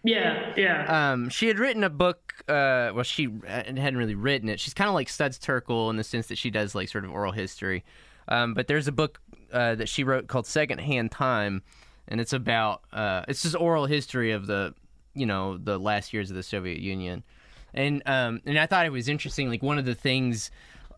Yeah, 0.04 0.52
yeah. 0.54 1.12
Um, 1.12 1.30
she 1.30 1.48
had 1.48 1.58
written 1.58 1.82
a 1.82 1.90
book. 1.90 2.34
Uh, 2.46 2.92
well, 2.94 3.02
she 3.02 3.28
hadn't 3.46 3.96
really 3.96 4.14
written 4.14 4.50
it. 4.50 4.60
She's 4.60 4.74
kind 4.74 4.88
of 4.88 4.94
like 4.94 5.08
Studs 5.08 5.38
Terkel 5.38 5.88
in 5.88 5.96
the 5.96 6.04
sense 6.04 6.26
that 6.26 6.36
she 6.36 6.50
does 6.50 6.74
like 6.74 6.90
sort 6.90 7.06
of 7.06 7.10
oral 7.10 7.32
history. 7.32 7.84
Um, 8.28 8.52
but 8.52 8.68
there's 8.68 8.86
a 8.86 8.92
book 8.92 9.20
uh, 9.50 9.74
that 9.76 9.88
she 9.88 10.04
wrote 10.04 10.26
called 10.28 10.46
Secondhand 10.46 11.10
Time, 11.10 11.62
and 12.06 12.20
it's 12.20 12.34
about 12.34 12.82
uh, 12.92 13.24
it's 13.28 13.42
just 13.42 13.56
oral 13.56 13.86
history 13.86 14.32
of 14.32 14.46
the 14.46 14.74
you 15.14 15.24
know 15.24 15.56
the 15.56 15.78
last 15.78 16.12
years 16.12 16.30
of 16.30 16.36
the 16.36 16.42
Soviet 16.42 16.80
Union, 16.80 17.24
and 17.72 18.02
um, 18.04 18.42
and 18.44 18.58
I 18.58 18.66
thought 18.66 18.84
it 18.84 18.92
was 18.92 19.08
interesting. 19.08 19.48
Like 19.48 19.62
one 19.62 19.78
of 19.78 19.86
the 19.86 19.94
things 19.94 20.50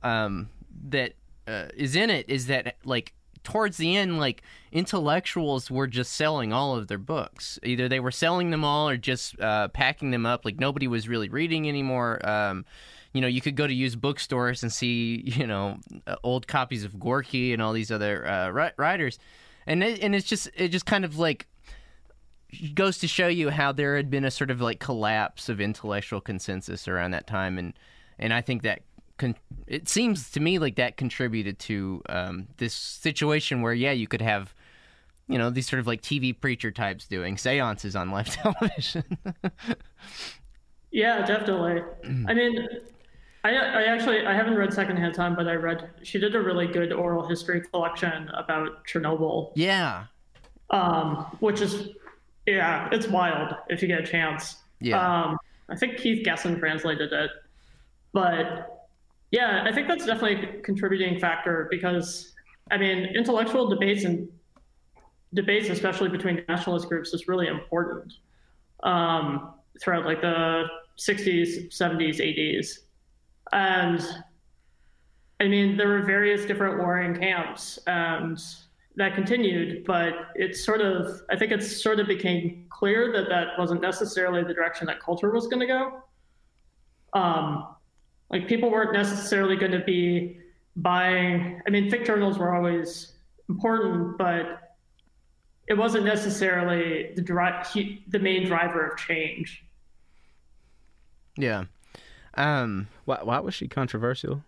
um, 0.03 0.49
that 0.89 1.13
uh, 1.47 1.67
is 1.77 1.95
in 1.95 2.11
it 2.11 2.29
is 2.29 2.47
that 2.47 2.77
like 2.85 3.13
towards 3.47 3.77
the 3.77 3.97
end, 3.97 4.19
like 4.19 4.43
intellectuals 4.73 5.71
were 5.71 5.87
just 5.87 6.15
selling 6.15 6.53
all 6.53 6.75
of 6.75 6.89
their 6.89 6.99
books. 6.99 7.61
Either 7.63 7.89
they 7.89 8.01
were 8.01 8.11
selling 8.11 8.51
them 8.51 8.65
all 8.65 8.89
or 8.89 8.97
just 8.97 9.41
uh, 9.41 9.69
packing 9.69 10.11
them 10.11 10.27
up. 10.27 10.45
Like 10.45 10.59
nobody 10.59 10.89
was 10.89 11.09
really 11.09 11.29
reading 11.29 11.69
anymore. 11.69 12.29
Um, 12.29 12.65
you 13.13 13.21
know, 13.21 13.29
you 13.29 13.41
could 13.41 13.55
go 13.55 13.65
to 13.65 13.73
used 13.73 14.01
bookstores 14.01 14.65
and 14.65 14.73
see, 14.73 15.23
you 15.25 15.47
know, 15.47 15.79
uh, 16.09 16.17
old 16.25 16.49
copies 16.49 16.83
of 16.83 16.99
Gorky 16.99 17.53
and 17.53 17.63
all 17.63 17.73
these 17.73 17.93
other 17.93 18.27
uh, 18.27 18.71
writers, 18.77 19.21
and 19.65 19.85
it, 19.85 20.03
and 20.03 20.17
it's 20.17 20.27
just 20.27 20.51
it 20.57 20.69
just 20.69 20.85
kind 20.85 21.05
of 21.05 21.17
like 21.17 21.47
goes 22.75 22.99
to 22.99 23.07
show 23.07 23.29
you 23.29 23.51
how 23.51 23.71
there 23.71 23.97
had 23.97 24.11
been 24.11 24.25
a 24.25 24.31
sort 24.31 24.51
of 24.51 24.61
like 24.61 24.81
collapse 24.81 25.49
of 25.49 25.61
intellectual 25.61 26.21
consensus 26.21 26.89
around 26.89 27.13
that 27.13 27.29
time, 27.29 27.59
and 27.59 27.75
and 28.19 28.35
I 28.35 28.41
think 28.41 28.63
that 28.63 28.83
con- 29.19 29.37
it 29.67 29.89
seems 29.89 30.31
to 30.31 30.41
me 30.41 30.59
like 30.59 30.77
that 30.77 30.97
contributed 30.97 31.59
to 31.59 32.03
um, 32.09 32.49
this 32.57 32.75
situation 32.75 33.63
where 33.63 33.75
yeah 33.75 33.93
you 33.93 34.07
could 34.07 34.23
have 34.23 34.55
you 35.29 35.39
know 35.39 35.51
these 35.51 35.69
sort 35.69 35.81
of 35.81 35.87
like 35.87 36.03
TV 36.03 36.39
preacher 36.39 36.71
types 36.71 37.07
doing 37.07 37.37
seances 37.37 37.97
on 37.97 38.11
live 38.11 38.27
television. 38.43 39.05
yeah, 40.91 41.25
definitely. 41.25 41.83
I 42.29 42.35
mean, 42.35 42.69
I, 43.45 43.51
I 43.51 43.83
actually 43.85 44.27
I 44.27 44.35
haven't 44.35 44.55
read 44.55 44.73
Secondhand 44.73 45.15
Time, 45.15 45.35
but 45.35 45.49
I 45.49 45.55
read 45.55 45.91
she 46.03 46.19
did 46.19 46.35
a 46.35 46.41
really 46.41 46.67
good 46.67 46.93
oral 46.93 47.27
history 47.27 47.61
collection 47.61 48.29
about 48.35 48.87
Chernobyl. 48.87 49.53
Yeah. 49.55 50.05
Um, 50.71 51.27
which 51.41 51.61
is 51.61 51.91
yeah, 52.47 52.89
it's 52.93 53.09
wild 53.09 53.55
if 53.69 53.83
you 53.83 53.89
get 53.89 54.01
a 54.01 54.07
chance. 54.07 54.57
Yeah. 54.81 55.25
Um, 55.25 55.39
I 55.69 55.75
think 55.75 55.97
Keith 55.97 56.25
Gessen 56.25 56.59
translated 56.59 57.13
it, 57.13 57.31
but 58.13 58.76
yeah, 59.31 59.65
I 59.65 59.73
think 59.73 59.89
that's 59.89 60.07
definitely 60.07 60.49
a 60.49 60.63
contributing 60.63 61.19
factor 61.19 61.69
because, 61.71 62.35
I 62.71 62.77
mean, 62.77 63.07
intellectual 63.17 63.69
debates 63.69 64.05
and 64.05 64.29
debates, 65.35 65.69
especially 65.69 66.09
between 66.09 66.45
nationalist 66.49 66.89
groups, 66.89 67.13
is 67.13 67.29
really 67.29 67.49
important 67.49 68.13
um, 68.83 69.55
throughout 69.81 70.05
like 70.05 70.21
the 70.21 70.65
60s, 70.99 71.69
70s, 71.69 72.21
80s. 72.21 72.79
And 73.53 74.23
I 75.41 75.49
mean, 75.49 75.77
there 75.77 75.89
were 75.89 76.03
various 76.03 76.47
different 76.47 76.79
warring 76.79 77.15
camps 77.15 77.79
and 77.87 78.39
that 78.97 79.15
continued, 79.15 79.85
but 79.85 80.15
it's 80.35 80.65
sort 80.65 80.81
of, 80.81 81.21
I 81.31 81.37
think 81.37 81.53
it's 81.53 81.83
sort 81.83 82.01
of 82.01 82.07
became 82.07 82.65
clear 82.71 83.13
that 83.13 83.29
that 83.29 83.59
wasn't 83.59 83.83
necessarily 83.83 84.43
the 84.43 84.55
direction 84.55 84.87
that 84.87 85.01
culture 85.01 85.31
was 85.31 85.47
going 85.47 85.61
to 85.61 85.67
go. 85.67 86.03
Um, 87.13 87.76
like 88.31 88.49
people 88.49 88.71
weren't 88.71 88.93
necessarily 88.93 89.57
going 89.57 89.73
to 89.73 89.85
be 89.85 90.39
buying. 90.77 91.63
I 91.67 91.71
mean, 91.71 91.91
thick 91.91 92.05
journals 92.05 92.39
were 92.39 92.55
always 92.55 93.13
important, 93.49 94.19
but 94.19 94.77
it 95.69 95.75
wasn't 95.75 96.05
necessarily 96.05 97.13
the 97.15 97.23
dri- 97.23 98.03
the 98.09 98.19
main 98.19 98.47
driver 98.47 98.87
of 98.87 98.99
change. 98.99 99.65
Yeah. 101.37 101.65
Um, 102.35 102.89
why, 103.05 103.21
why 103.23 103.39
was 103.41 103.55
she 103.55 103.69
controversial? 103.69 104.43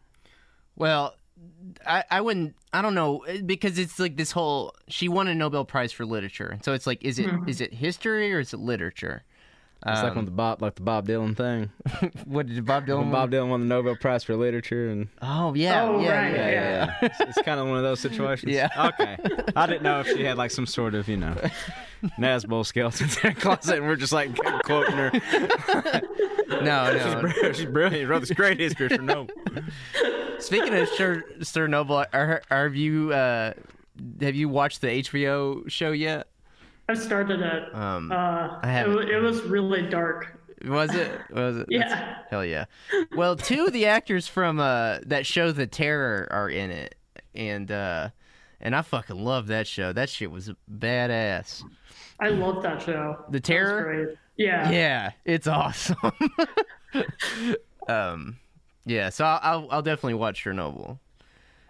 Well, 0.76 1.14
I, 1.86 2.04
I 2.10 2.20
wouldn't 2.20 2.54
I 2.72 2.82
don't 2.82 2.94
know 2.94 3.24
because 3.46 3.78
it's 3.78 3.98
like 3.98 4.16
this 4.16 4.32
whole 4.32 4.74
she 4.88 5.08
won 5.08 5.28
a 5.28 5.34
Nobel 5.34 5.64
Prize 5.64 5.92
for 5.92 6.04
literature. 6.04 6.48
and 6.48 6.64
So 6.64 6.72
it's 6.72 6.86
like 6.86 7.02
is 7.04 7.18
it 7.18 7.26
mm-hmm. 7.26 7.48
is 7.48 7.60
it 7.60 7.72
history 7.74 8.32
or 8.32 8.40
is 8.40 8.52
it 8.52 8.60
literature? 8.60 9.24
It's 9.86 10.00
um, 10.00 10.04
like 10.06 10.16
when 10.16 10.24
the 10.24 10.32
Bob, 10.32 10.60
like 10.60 10.74
the 10.74 10.82
Bob 10.82 11.06
Dylan 11.06 11.36
thing. 11.36 11.70
what 12.24 12.46
did 12.46 12.64
Bob 12.66 12.86
Dylan? 12.86 12.98
When 12.98 13.12
Bob 13.12 13.30
Dylan 13.30 13.48
won 13.48 13.60
the 13.60 13.66
Nobel 13.66 13.94
Prize 13.94 14.24
for 14.24 14.34
literature, 14.34 14.88
and 14.88 15.08
oh 15.22 15.54
yeah, 15.54 15.84
oh, 15.84 16.00
yeah, 16.00 16.16
right, 16.16 16.34
yeah, 16.34 16.36
yeah, 16.36 16.50
yeah. 16.50 16.94
yeah. 17.00 17.08
it's, 17.08 17.20
it's 17.20 17.42
kind 17.42 17.60
of 17.60 17.68
one 17.68 17.76
of 17.76 17.84
those 17.84 18.00
situations. 18.00 18.52
Yeah. 18.52 18.68
Okay. 18.88 19.18
I 19.54 19.66
didn't 19.66 19.82
know 19.82 20.00
if 20.00 20.08
she 20.08 20.24
had 20.24 20.38
like 20.38 20.50
some 20.50 20.66
sort 20.66 20.94
of 20.94 21.08
you 21.08 21.16
know 21.16 21.36
Nazbol 22.18 22.64
skeletons 22.64 23.16
in 23.18 23.30
her 23.30 23.40
closet, 23.40 23.76
and 23.76 23.86
we're 23.86 23.96
just 23.96 24.12
like 24.12 24.34
quoting 24.64 24.96
her. 24.96 25.10
no, 26.48 26.60
no, 26.60 26.98
she's, 26.98 27.14
brilliant. 27.14 27.56
she's 27.56 27.64
brilliant. 27.66 27.96
She 27.96 28.04
wrote 28.04 28.20
this 28.20 28.30
great 28.30 28.58
history 28.58 28.86
of 28.86 28.92
Chernobyl. 28.92 29.30
Speaking 30.40 30.74
of 30.74 30.88
Sir 30.88 31.22
Chernobyl, 31.40 32.06
are, 32.12 32.42
are 32.50 32.64
have 32.64 32.74
you 32.74 33.12
uh, 33.12 33.52
have 34.20 34.34
you 34.34 34.48
watched 34.48 34.80
the 34.80 34.88
HBO 34.88 35.68
show 35.70 35.92
yet? 35.92 36.28
I 36.88 36.94
started 36.94 37.40
it. 37.40 37.74
Um, 37.74 38.10
uh, 38.10 38.58
I 38.62 38.80
it, 38.80 39.10
it 39.10 39.20
was 39.20 39.42
really 39.42 39.82
dark. 39.82 40.40
Was 40.64 40.94
it? 40.94 41.20
Was 41.30 41.58
it? 41.58 41.66
yeah. 41.68 41.88
That's, 41.88 42.30
hell 42.30 42.44
yeah. 42.44 42.64
Well, 43.14 43.36
two 43.36 43.66
of 43.66 43.72
the 43.72 43.86
actors 43.86 44.26
from 44.26 44.58
uh, 44.58 44.98
that 45.06 45.26
show, 45.26 45.52
The 45.52 45.66
Terror, 45.66 46.26
are 46.30 46.48
in 46.48 46.70
it, 46.70 46.94
and 47.34 47.70
uh, 47.70 48.08
and 48.60 48.74
I 48.74 48.82
fucking 48.82 49.22
love 49.22 49.48
that 49.48 49.66
show. 49.66 49.92
That 49.92 50.08
shit 50.08 50.30
was 50.30 50.50
badass. 50.72 51.62
I 52.20 52.30
love 52.30 52.62
that 52.62 52.82
show. 52.82 53.24
The 53.30 53.40
Terror. 53.40 54.14
Yeah. 54.36 54.70
Yeah, 54.70 55.10
it's 55.24 55.46
awesome. 55.46 55.96
um, 57.88 58.36
yeah. 58.86 59.10
So 59.10 59.24
I'll, 59.26 59.40
I'll 59.42 59.68
I'll 59.70 59.82
definitely 59.82 60.14
watch 60.14 60.42
Chernobyl. 60.42 60.98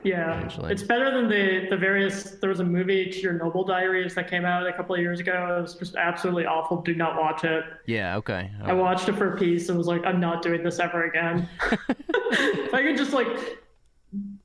Yeah, 0.05 0.37
eventually. 0.37 0.73
it's 0.73 0.85
better 0.85 1.11
than 1.11 1.29
the 1.29 1.67
the 1.71 1.77
various. 1.77 2.33
There 2.33 2.51
was 2.51 2.61
a 2.61 2.65
movie, 2.65 3.07
Chernobyl 3.07 3.67
Diaries, 3.67 4.15
that 4.15 4.31
came 4.31 4.45
out 4.45 4.65
a 4.67 4.73
couple 4.73 4.95
of 4.95 5.01
years 5.01 5.19
ago. 5.19 5.57
It 5.59 5.63
was 5.63 5.75
just 5.75 5.97
absolutely 5.97 6.47
awful. 6.47 6.83
Do 6.83 6.95
not 6.95 7.17
watch 7.17 7.43
it. 7.43 7.65
Yeah, 7.87 8.17
okay. 8.19 8.51
I 8.63 8.75
watched 8.75 9.09
it 9.09 9.17
for 9.17 9.35
a 9.35 9.37
piece 9.37 9.69
and 9.69 9.77
was 9.77 9.89
like, 9.89 10.05
I'm 10.05 10.21
not 10.21 10.41
doing 10.41 10.63
this 10.63 10.79
ever 10.79 11.05
again. 11.05 11.49
if 11.73 12.73
I 12.73 12.83
could 12.83 12.97
just 12.97 13.13
like 13.13 13.27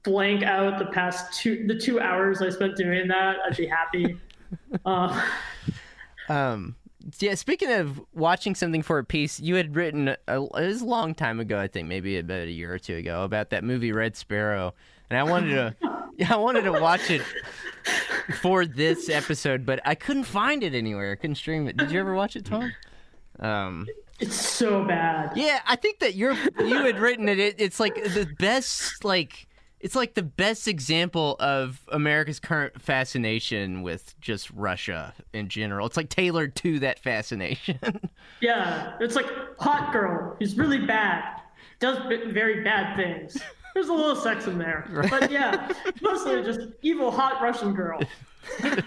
blank 0.01 0.43
out 0.43 0.80
the 0.80 0.88
past 0.88 1.39
two 1.39 1.68
the 1.68 1.76
two 1.76 1.99
hours 1.99 2.41
I 2.41 2.49
spent 2.49 2.76
doing 2.76 3.08
that, 3.10 3.38
I'd 3.45 3.56
be 3.56 3.68
happy. 3.68 4.18
uh, 4.86 5.30
um. 6.30 6.76
Yeah, 7.20 7.36
speaking 7.36 7.70
of 7.70 7.99
watching 8.14 8.56
something 8.56 8.82
for 8.82 8.97
a 8.97 9.04
piece, 9.04 9.38
you 9.38 9.56
had 9.56 9.76
written 9.76 10.08
a, 10.08 10.41
it 10.41 10.51
was 10.54 10.82
a 10.82 10.86
long 10.86 11.14
time 11.14 11.41
ago, 11.41 11.60
I 11.60 11.68
think, 11.68 11.89
maybe 11.89 12.18
about 12.18 12.47
a 12.47 12.51
year 12.51 12.74
or 12.74 12.80
two 12.80 12.95
ago, 12.95 13.26
about 13.26 13.49
that 13.49 13.66
movie 13.66 13.91
Red 13.91 14.16
Sparrow 14.16 14.74
and 15.10 15.20
I 15.20 15.24
wanted 15.24 15.49
to, 15.49 15.76
yeah, 16.18 16.34
I 16.34 16.38
wanted 16.38 16.64
to 16.64 16.72
watch 16.72 17.10
it 17.10 17.22
for 18.39 18.66
this 18.66 19.10
episode, 19.10 19.66
but 19.66 19.80
I 19.86 19.95
couldn't 19.95 20.24
find 20.24 20.64
it 20.64 20.74
anywhere. 20.74 21.12
I 21.12 21.16
couldn't 21.16 21.36
stream 21.36 21.68
it. 21.68 21.78
Did 21.78 21.91
you 21.91 21.99
ever 21.99 22.14
watch 22.14 22.36
it, 22.36 22.45
Tom? 22.45 22.74
Um, 23.39 23.88
it's 24.20 24.36
so 24.36 24.86
bad. 24.86 25.34
Yeah, 25.36 25.60
I 25.68 25.76
think 25.76 25.99
that 25.99 26.16
you're 26.16 26.36
you 26.60 26.84
had 26.84 26.99
written 26.99 27.28
it, 27.28 27.39
it. 27.39 27.56
It's 27.58 27.80
like 27.80 27.95
the 27.95 28.28
best, 28.39 29.04
like 29.04 29.47
it's 29.84 29.95
like 29.95 30.14
the 30.14 30.24
best 30.24 30.68
example 30.70 31.36
of 31.41 31.82
America's 31.89 32.39
current 32.39 32.82
fascination 32.82 33.82
with 33.82 34.20
just 34.22 34.49
Russia 34.51 35.14
in 35.34 35.49
general. 35.49 35.86
It's 35.86 35.97
like 35.97 36.08
tailored 36.08 36.56
to 36.58 36.80
that 36.80 36.99
fascination. 36.99 37.80
yeah, 38.41 38.93
it's 39.01 39.16
like 39.16 39.26
hot 39.60 39.91
girl. 39.91 40.38
He's 40.39 40.58
really 40.58 40.86
bad. 40.86 41.41
Does 41.80 41.97
very 42.32 42.64
bad 42.64 42.95
things. 42.95 43.38
There's 43.74 43.89
a 43.89 43.93
little 43.93 44.15
sex 44.15 44.45
in 44.47 44.57
there, 44.57 44.88
but 45.09 45.32
yeah, 45.32 45.71
mostly 46.01 46.43
just 46.43 46.59
evil 46.82 47.09
hot 47.09 47.41
Russian 47.41 47.74
girl. 47.74 47.99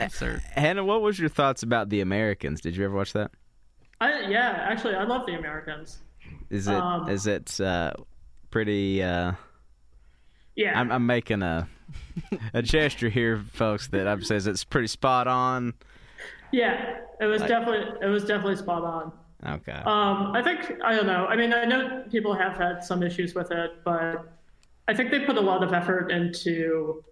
Absurd. 0.00 0.40
Hannah, 0.52 0.84
what 0.84 1.02
was 1.02 1.18
your 1.18 1.28
thoughts 1.28 1.62
about 1.62 1.88
the 1.88 2.00
Americans? 2.00 2.60
Did 2.60 2.76
you 2.76 2.84
ever 2.84 2.94
watch 2.94 3.12
that? 3.14 3.32
I 4.00 4.28
yeah, 4.28 4.66
actually, 4.68 4.94
I 4.94 5.04
love 5.04 5.26
the 5.26 5.34
Americans. 5.34 5.98
Is 6.50 6.68
it 6.68 6.74
um, 6.74 7.08
is 7.08 7.26
it 7.26 7.60
uh, 7.60 7.92
pretty? 8.50 9.02
Uh, 9.02 9.32
yeah, 10.54 10.78
I'm, 10.78 10.92
I'm, 10.92 11.06
making 11.06 11.42
a 11.42 11.68
a 12.54 12.62
gesture 12.62 13.08
here, 13.08 13.42
folks. 13.52 13.88
That 13.88 14.06
I'm 14.06 14.22
says 14.22 14.46
it's 14.46 14.62
pretty 14.64 14.88
spot 14.88 15.26
on. 15.26 15.74
Yeah, 16.52 16.98
it 17.20 17.26
was 17.26 17.40
Like- 17.40 17.48
definitely 17.48 18.06
it 18.06 18.10
was 18.10 18.24
definitely 18.24 18.56
spot 18.56 18.84
on. 18.84 19.12
Okay. 19.46 19.72
Um, 19.72 20.32
I 20.34 20.42
think 20.42 20.80
I 20.82 20.94
don't 20.96 21.06
know. 21.06 21.26
I 21.26 21.36
mean, 21.36 21.52
I 21.52 21.64
know 21.64 22.04
people 22.10 22.34
have 22.34 22.56
had 22.56 22.82
some 22.82 23.02
issues 23.02 23.34
with 23.34 23.50
it, 23.52 23.72
but 23.84 24.32
I 24.88 24.94
think 24.94 25.10
they 25.10 25.20
put 25.20 25.36
a 25.36 25.40
lot 25.40 25.62
of 25.62 25.72
effort 25.72 26.10
into 26.10 27.04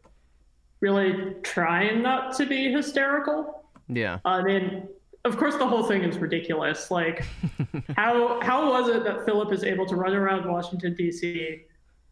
really 0.80 1.34
trying 1.42 2.02
not 2.02 2.34
to 2.36 2.46
be 2.46 2.72
hysterical. 2.72 3.64
Yeah. 3.88 4.18
I 4.24 4.42
mean, 4.42 4.88
of 5.24 5.36
course, 5.36 5.56
the 5.56 5.66
whole 5.66 5.84
thing 5.84 6.02
is 6.02 6.18
ridiculous. 6.18 6.90
Like, 6.90 7.24
how 7.96 8.40
how 8.40 8.70
was 8.70 8.88
it 8.88 9.04
that 9.04 9.24
Philip 9.24 9.52
is 9.52 9.62
able 9.62 9.86
to 9.86 9.96
run 9.96 10.14
around 10.14 10.50
Washington 10.50 10.94
D.C. 10.94 11.62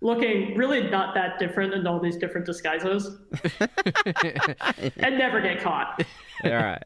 looking 0.01 0.57
really 0.57 0.89
not 0.91 1.15
that 1.15 1.39
different 1.39 1.75
in 1.75 1.87
all 1.87 1.99
these 1.99 2.17
different 2.17 2.47
disguises 2.47 3.19
and 4.99 5.19
never 5.19 5.41
get 5.41 5.61
caught? 5.61 6.05
All 6.45 6.53
right. 6.53 6.83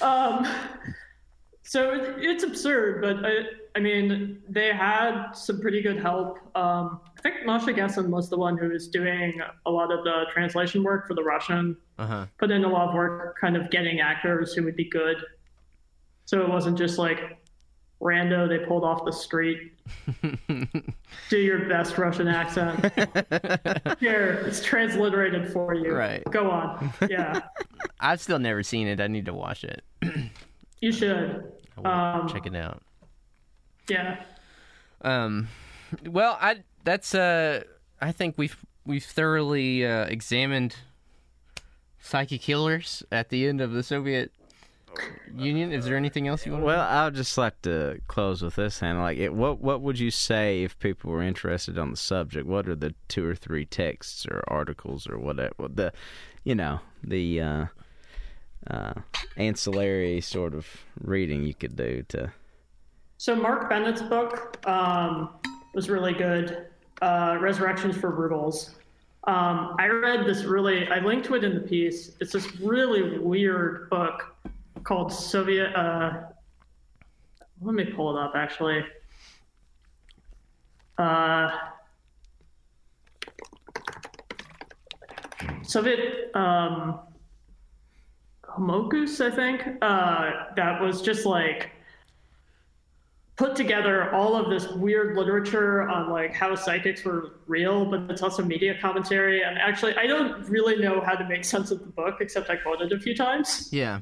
Um, 0.00 0.46
so 1.70 1.92
it, 1.92 2.16
it's 2.18 2.42
absurd, 2.42 3.00
but 3.00 3.24
I, 3.24 3.42
I 3.76 3.78
mean, 3.78 4.42
they 4.48 4.72
had 4.72 5.30
some 5.34 5.60
pretty 5.60 5.80
good 5.80 6.00
help. 6.00 6.38
Um, 6.56 7.00
I 7.16 7.20
think 7.22 7.46
Masha 7.46 7.72
Gessen 7.72 8.10
was 8.10 8.28
the 8.28 8.36
one 8.36 8.58
who 8.58 8.70
was 8.70 8.88
doing 8.88 9.40
a 9.66 9.70
lot 9.70 9.92
of 9.92 10.02
the 10.02 10.24
translation 10.32 10.82
work 10.82 11.06
for 11.06 11.14
the 11.14 11.22
Russian, 11.22 11.76
Uh 11.96 12.06
huh. 12.08 12.26
put 12.38 12.50
in 12.50 12.64
a 12.64 12.68
lot 12.68 12.88
of 12.88 12.94
work 12.96 13.38
kind 13.40 13.56
of 13.56 13.70
getting 13.70 14.00
actors 14.00 14.52
who 14.52 14.64
would 14.64 14.74
be 14.74 14.90
good. 14.90 15.18
So 16.24 16.42
it 16.42 16.48
wasn't 16.48 16.76
just 16.76 16.98
like 16.98 17.38
rando 18.02 18.48
they 18.48 18.66
pulled 18.66 18.82
off 18.82 19.04
the 19.04 19.12
street. 19.12 19.72
Do 21.28 21.36
your 21.38 21.68
best 21.68 21.96
Russian 21.98 22.26
accent. 22.26 22.80
Here, 24.00 24.42
it's 24.44 24.60
transliterated 24.64 25.52
for 25.52 25.74
you. 25.74 25.94
Right. 25.94 26.24
Go 26.32 26.50
on. 26.50 26.92
Yeah, 27.08 27.42
I've 28.00 28.20
still 28.20 28.40
never 28.40 28.64
seen 28.64 28.88
it. 28.88 29.00
I 29.00 29.06
need 29.06 29.26
to 29.26 29.34
watch 29.34 29.62
it. 29.62 29.84
you 30.80 30.90
should. 30.90 31.44
I 31.84 32.14
will 32.16 32.22
Um, 32.22 32.28
check 32.28 32.46
it 32.46 32.54
out. 32.54 32.82
Yeah. 33.88 34.22
Um, 35.02 35.48
well, 36.06 36.38
I 36.40 36.62
that's 36.84 37.14
uh, 37.14 37.62
I 38.00 38.12
think 38.12 38.36
we've 38.38 38.56
we've 38.86 39.04
thoroughly 39.04 39.84
uh, 39.86 40.04
examined 40.04 40.76
psychic 42.00 42.42
killers 42.42 43.02
at 43.10 43.28
the 43.28 43.46
end 43.46 43.60
of 43.60 43.72
the 43.72 43.82
Soviet 43.82 44.32
Union. 45.36 45.72
Is 45.72 45.84
there 45.84 45.96
anything 45.96 46.28
else 46.28 46.44
you 46.46 46.52
want? 46.52 46.64
Well, 46.64 46.80
I'll 46.80 47.10
just 47.10 47.36
like 47.38 47.60
to 47.62 48.00
close 48.08 48.42
with 48.42 48.56
this, 48.56 48.80
Hannah. 48.80 49.00
Like, 49.02 49.18
it, 49.18 49.32
what 49.34 49.60
what 49.60 49.80
would 49.80 49.98
you 49.98 50.10
say 50.10 50.62
if 50.62 50.78
people 50.78 51.10
were 51.10 51.22
interested 51.22 51.78
on 51.78 51.90
the 51.90 51.96
subject? 51.96 52.46
What 52.46 52.68
are 52.68 52.74
the 52.76 52.94
two 53.08 53.26
or 53.26 53.34
three 53.34 53.64
texts 53.66 54.26
or 54.26 54.42
articles 54.48 55.08
or 55.08 55.18
whatever 55.18 55.54
what 55.56 55.76
the, 55.76 55.92
you 56.44 56.54
know, 56.54 56.80
the 57.02 57.40
uh, 57.40 57.66
uh, 58.68 58.94
ancillary 59.36 60.20
sort 60.20 60.54
of 60.54 60.66
reading 61.00 61.44
you 61.44 61.54
could 61.54 61.76
do 61.76 62.04
to? 62.08 62.32
So 63.18 63.34
Mark 63.34 63.68
Bennett's 63.68 64.02
book 64.02 64.66
um, 64.66 65.30
was 65.74 65.90
really 65.90 66.14
good. 66.14 66.66
Uh, 67.02 67.38
Resurrections 67.40 67.96
for 67.96 68.10
Rubles. 68.10 68.74
Um, 69.24 69.76
I 69.78 69.86
read 69.86 70.26
this 70.26 70.44
really. 70.44 70.88
I 70.88 70.98
linked 71.00 71.26
to 71.26 71.34
it 71.34 71.44
in 71.44 71.54
the 71.54 71.60
piece. 71.60 72.12
It's 72.20 72.32
this 72.32 72.60
really 72.60 73.18
weird 73.18 73.90
book 73.90 74.34
called 74.84 75.12
Soviet. 75.12 75.74
Uh, 75.74 76.22
let 77.60 77.74
me 77.74 77.84
pull 77.84 78.16
it 78.16 78.20
up. 78.20 78.32
Actually, 78.34 78.84
uh, 80.96 81.50
Soviet 85.62 86.34
um, 86.34 87.00
Homokus, 88.56 89.24
I 89.24 89.34
think. 89.34 89.62
Uh, 89.82 90.44
that 90.56 90.80
was 90.80 91.02
just 91.02 91.26
like 91.26 91.70
put 93.36 93.56
together 93.56 94.14
all 94.14 94.36
of 94.36 94.50
this 94.50 94.68
weird 94.72 95.16
literature 95.16 95.88
on 95.88 96.10
like 96.10 96.34
how 96.34 96.54
psychics 96.54 97.04
were 97.04 97.36
real, 97.46 97.86
but 97.86 98.02
it's 98.10 98.22
also 98.22 98.44
media 98.44 98.76
commentary. 98.80 99.42
And 99.42 99.56
actually, 99.58 99.96
I 99.96 100.06
don't 100.06 100.46
really 100.48 100.76
know 100.76 101.00
how 101.00 101.14
to 101.14 101.26
make 101.26 101.44
sense 101.44 101.70
of 101.70 101.80
the 101.80 101.86
book, 101.86 102.16
except 102.20 102.50
I 102.50 102.56
quoted 102.56 102.92
a 102.92 103.00
few 103.00 103.16
times. 103.16 103.70
yeah, 103.72 104.00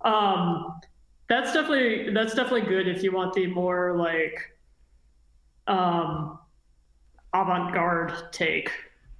Um, 0.00 0.80
that's 1.28 1.52
definitely 1.52 2.12
that's 2.12 2.34
definitely 2.34 2.68
good 2.68 2.88
if 2.88 3.02
you 3.02 3.12
want 3.12 3.32
the 3.32 3.46
more 3.46 3.96
like 3.96 4.40
um, 5.68 6.38
avant-garde 7.32 8.12
take. 8.32 8.70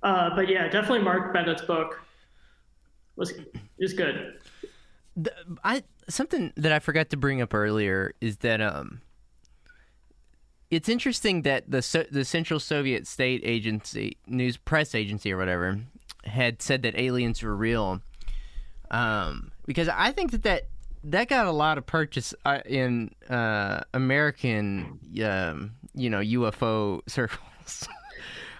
Uh, 0.03 0.35
but 0.35 0.49
yeah, 0.49 0.69
definitely 0.69 1.01
Mark 1.03 1.33
Bennett's 1.33 1.63
book 1.63 2.01
was 3.17 3.33
is 3.79 3.93
good. 3.93 4.39
the, 5.17 5.33
I 5.63 5.83
something 6.09 6.53
that 6.57 6.73
I 6.73 6.79
forgot 6.79 7.11
to 7.11 7.17
bring 7.17 7.41
up 7.41 7.55
earlier 7.55 8.15
is 8.21 8.39
that 8.39 8.61
um, 8.61 9.01
it's 10.71 10.89
interesting 10.89 11.43
that 11.43 11.71
the 11.71 11.83
so, 11.83 12.05
the 12.11 12.25
Central 12.25 12.61
Soviet 12.61 13.07
State 13.07 13.43
Agency, 13.45 14.17
news 14.27 14.57
press 14.57 14.95
agency 14.95 15.33
or 15.33 15.37
whatever, 15.37 15.81
had 16.25 16.63
said 16.63 16.83
that 16.83 16.97
aliens 16.97 17.43
were 17.43 17.55
real. 17.55 18.01
Um, 18.91 19.51
because 19.67 19.89
I 19.89 20.13
think 20.13 20.31
that 20.33 20.43
that 20.43 20.69
that 21.05 21.29
got 21.29 21.47
a 21.47 21.53
lot 21.53 21.79
of 21.79 21.87
purchase 21.87 22.35
uh, 22.45 22.61
in 22.65 23.11
uh, 23.29 23.81
American, 23.93 24.99
um, 25.25 25.73
you 25.95 26.11
know, 26.11 26.21
UFO 26.21 27.01
circles. 27.09 27.89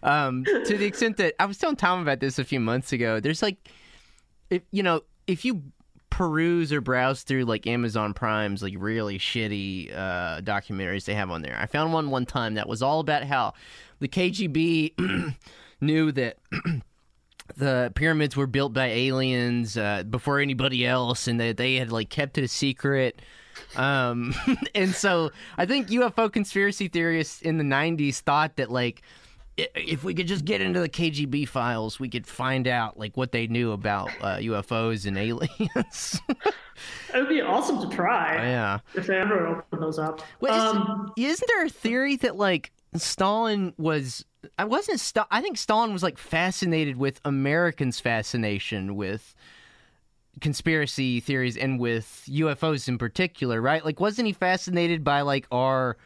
um, 0.03 0.45
to 0.45 0.77
the 0.77 0.85
extent 0.85 1.17
that 1.17 1.35
I 1.41 1.47
was 1.47 1.59
telling 1.59 1.77
Tom 1.77 2.03
about 2.03 2.21
this 2.21 2.39
a 2.39 2.45
few 2.45 2.61
months 2.61 2.93
ago. 2.93 3.21
There's 3.21 3.43
like, 3.43 3.71
if 4.55 4.63
you 4.71 4.83
know, 4.83 5.03
if 5.27 5.45
you 5.45 5.63
peruse 6.11 6.73
or 6.73 6.81
browse 6.81 7.23
through 7.23 7.45
like 7.45 7.67
Amazon 7.67 8.15
Prime's 8.15 8.63
like 8.63 8.75
really 8.77 9.19
shitty 9.19 9.93
uh, 9.93 10.41
documentaries 10.43 11.05
they 11.05 11.15
have 11.15 11.31
on 11.31 11.43
there, 11.43 11.59
I 11.61 11.67
found 11.67 11.93
one 11.93 12.11
one 12.11 12.27
time 12.27 12.55
that 12.55 12.69
was 12.69 12.83
all 12.83 13.01
about 13.01 13.25
how 13.25 13.55
the 14.01 14.09
KGB 14.09 15.35
knew 15.81 16.13
that. 16.13 16.39
the 17.57 17.93
pyramids 17.95 18.37
were 18.37 18.47
built 18.47 18.73
by 18.73 18.87
aliens 18.87 19.77
uh, 19.77 20.03
before 20.05 20.41
anybody 20.41 20.87
else, 20.87 21.29
and 21.29 21.39
that 21.39 21.59
they 21.59 21.75
had 21.75 21.93
like 21.93 22.09
kept 22.09 22.39
it 22.39 22.45
a 22.45 22.49
secret. 22.49 23.21
Um, 23.77 24.35
and 24.75 24.95
so 24.95 25.31
I 25.59 25.67
think 25.67 25.89
UFO 25.89 26.33
conspiracy 26.33 26.89
theorists 26.89 27.43
in 27.43 27.59
the 27.59 27.65
'90s 27.65 28.21
thought 28.21 28.57
that 28.57 28.71
like 28.71 29.03
if 29.57 30.03
we 30.05 30.15
could 30.15 30.27
just 30.27 30.45
get 30.45 30.61
into 30.61 30.81
the 30.81 30.89
KGB 30.89 31.49
files, 31.49 32.01
we 32.01 32.09
could 32.09 32.27
find 32.27 32.67
out 32.67 32.99
like 32.99 33.17
what 33.17 33.33
they 33.33 33.47
knew 33.47 33.73
about 33.73 34.11
uh, 34.21 34.37
UFOs 34.37 35.07
and 35.07 35.17
aliens. 35.19 36.21
It 37.15 37.19
would 37.19 37.29
be 37.29 37.41
awesome 37.41 37.81
to 37.89 37.97
try 37.97 38.35
yeah. 38.35 38.81
if 38.95 39.07
they 39.07 39.17
ever 39.17 39.47
open 39.47 39.81
those 39.81 39.97
up. 39.99 40.23
Wait, 40.41 40.51
is- 40.51 40.61
um, 40.61 41.13
Isn't 41.17 41.49
there 41.55 41.65
a 41.65 41.69
theory 41.69 42.17
that 42.17 42.35
like 42.35 42.73
Stalin 42.97 43.73
was? 43.79 44.25
I 44.59 44.65
wasn't. 44.65 44.99
Sta- 44.99 45.29
I 45.31 45.41
think 45.41 45.57
Stalin 45.57 45.93
was 45.93 46.03
like 46.03 46.19
fascinated 46.19 46.97
with 46.97 47.21
Americans' 47.25 48.01
fascination 48.01 48.97
with 48.97 49.37
conspiracy 50.41 51.21
theories 51.21 51.57
and 51.57 51.79
with 51.79 52.25
UFOs 52.29 52.89
in 52.89 52.99
particular, 52.99 53.61
right? 53.61 53.85
Like, 53.85 54.01
wasn't 54.01 54.27
he 54.27 54.33
fascinated 54.33 55.05
by 55.05 55.21
like 55.21 55.47
our 55.53 55.97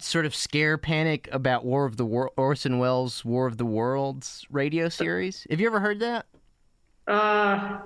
sort 0.00 0.26
of 0.26 0.34
scare 0.34 0.78
panic 0.78 1.28
about 1.32 1.64
War 1.64 1.84
of 1.86 1.96
the 1.96 2.04
World, 2.04 2.32
Orson 2.36 2.78
Welles' 2.78 3.24
War 3.24 3.46
of 3.46 3.56
the 3.56 3.64
Worlds 3.66 4.46
radio 4.50 4.88
series? 4.88 5.46
Have 5.50 5.60
you 5.60 5.66
ever 5.66 5.80
heard 5.80 6.00
that? 6.00 6.26
Uh, 7.06 7.78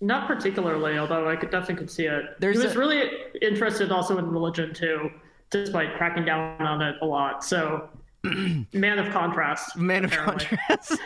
not 0.00 0.26
particularly, 0.26 0.98
although 0.98 1.28
I 1.28 1.36
could 1.36 1.50
definitely 1.50 1.76
could 1.76 1.90
see 1.90 2.06
it. 2.06 2.24
There's 2.40 2.58
he 2.58 2.64
was 2.64 2.76
a- 2.76 2.78
really 2.78 3.10
interested 3.40 3.90
also 3.92 4.18
in 4.18 4.30
religion 4.30 4.74
too, 4.74 5.10
despite 5.50 5.96
cracking 5.96 6.24
down 6.24 6.60
on 6.60 6.82
it 6.82 6.96
a 7.02 7.06
lot. 7.06 7.44
So, 7.44 7.88
man 8.72 8.98
of 8.98 9.12
contrast. 9.12 9.76
Man 9.76 10.04
of 10.04 10.12
apparently. 10.12 10.46
contrast. 10.46 11.00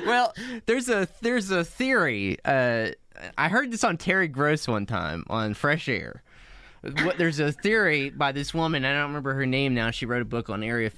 well, 0.06 0.34
there's 0.66 0.88
a 0.88 1.08
there's 1.22 1.50
a 1.50 1.64
theory. 1.64 2.38
Uh, 2.44 2.88
I 3.38 3.48
heard 3.48 3.70
this 3.70 3.82
on 3.82 3.96
Terry 3.96 4.28
Gross 4.28 4.68
one 4.68 4.84
time 4.86 5.24
on 5.28 5.54
Fresh 5.54 5.88
Air. 5.88 6.22
What 6.82 7.18
there's 7.18 7.40
a 7.40 7.52
theory 7.52 8.10
by 8.10 8.32
this 8.32 8.54
woman. 8.54 8.84
I 8.84 8.92
don't 8.92 9.08
remember 9.08 9.34
her 9.34 9.46
name 9.46 9.74
now. 9.74 9.90
She 9.90 10.06
wrote 10.06 10.22
a 10.22 10.26
book 10.26 10.50
on 10.50 10.62
Area 10.62 10.90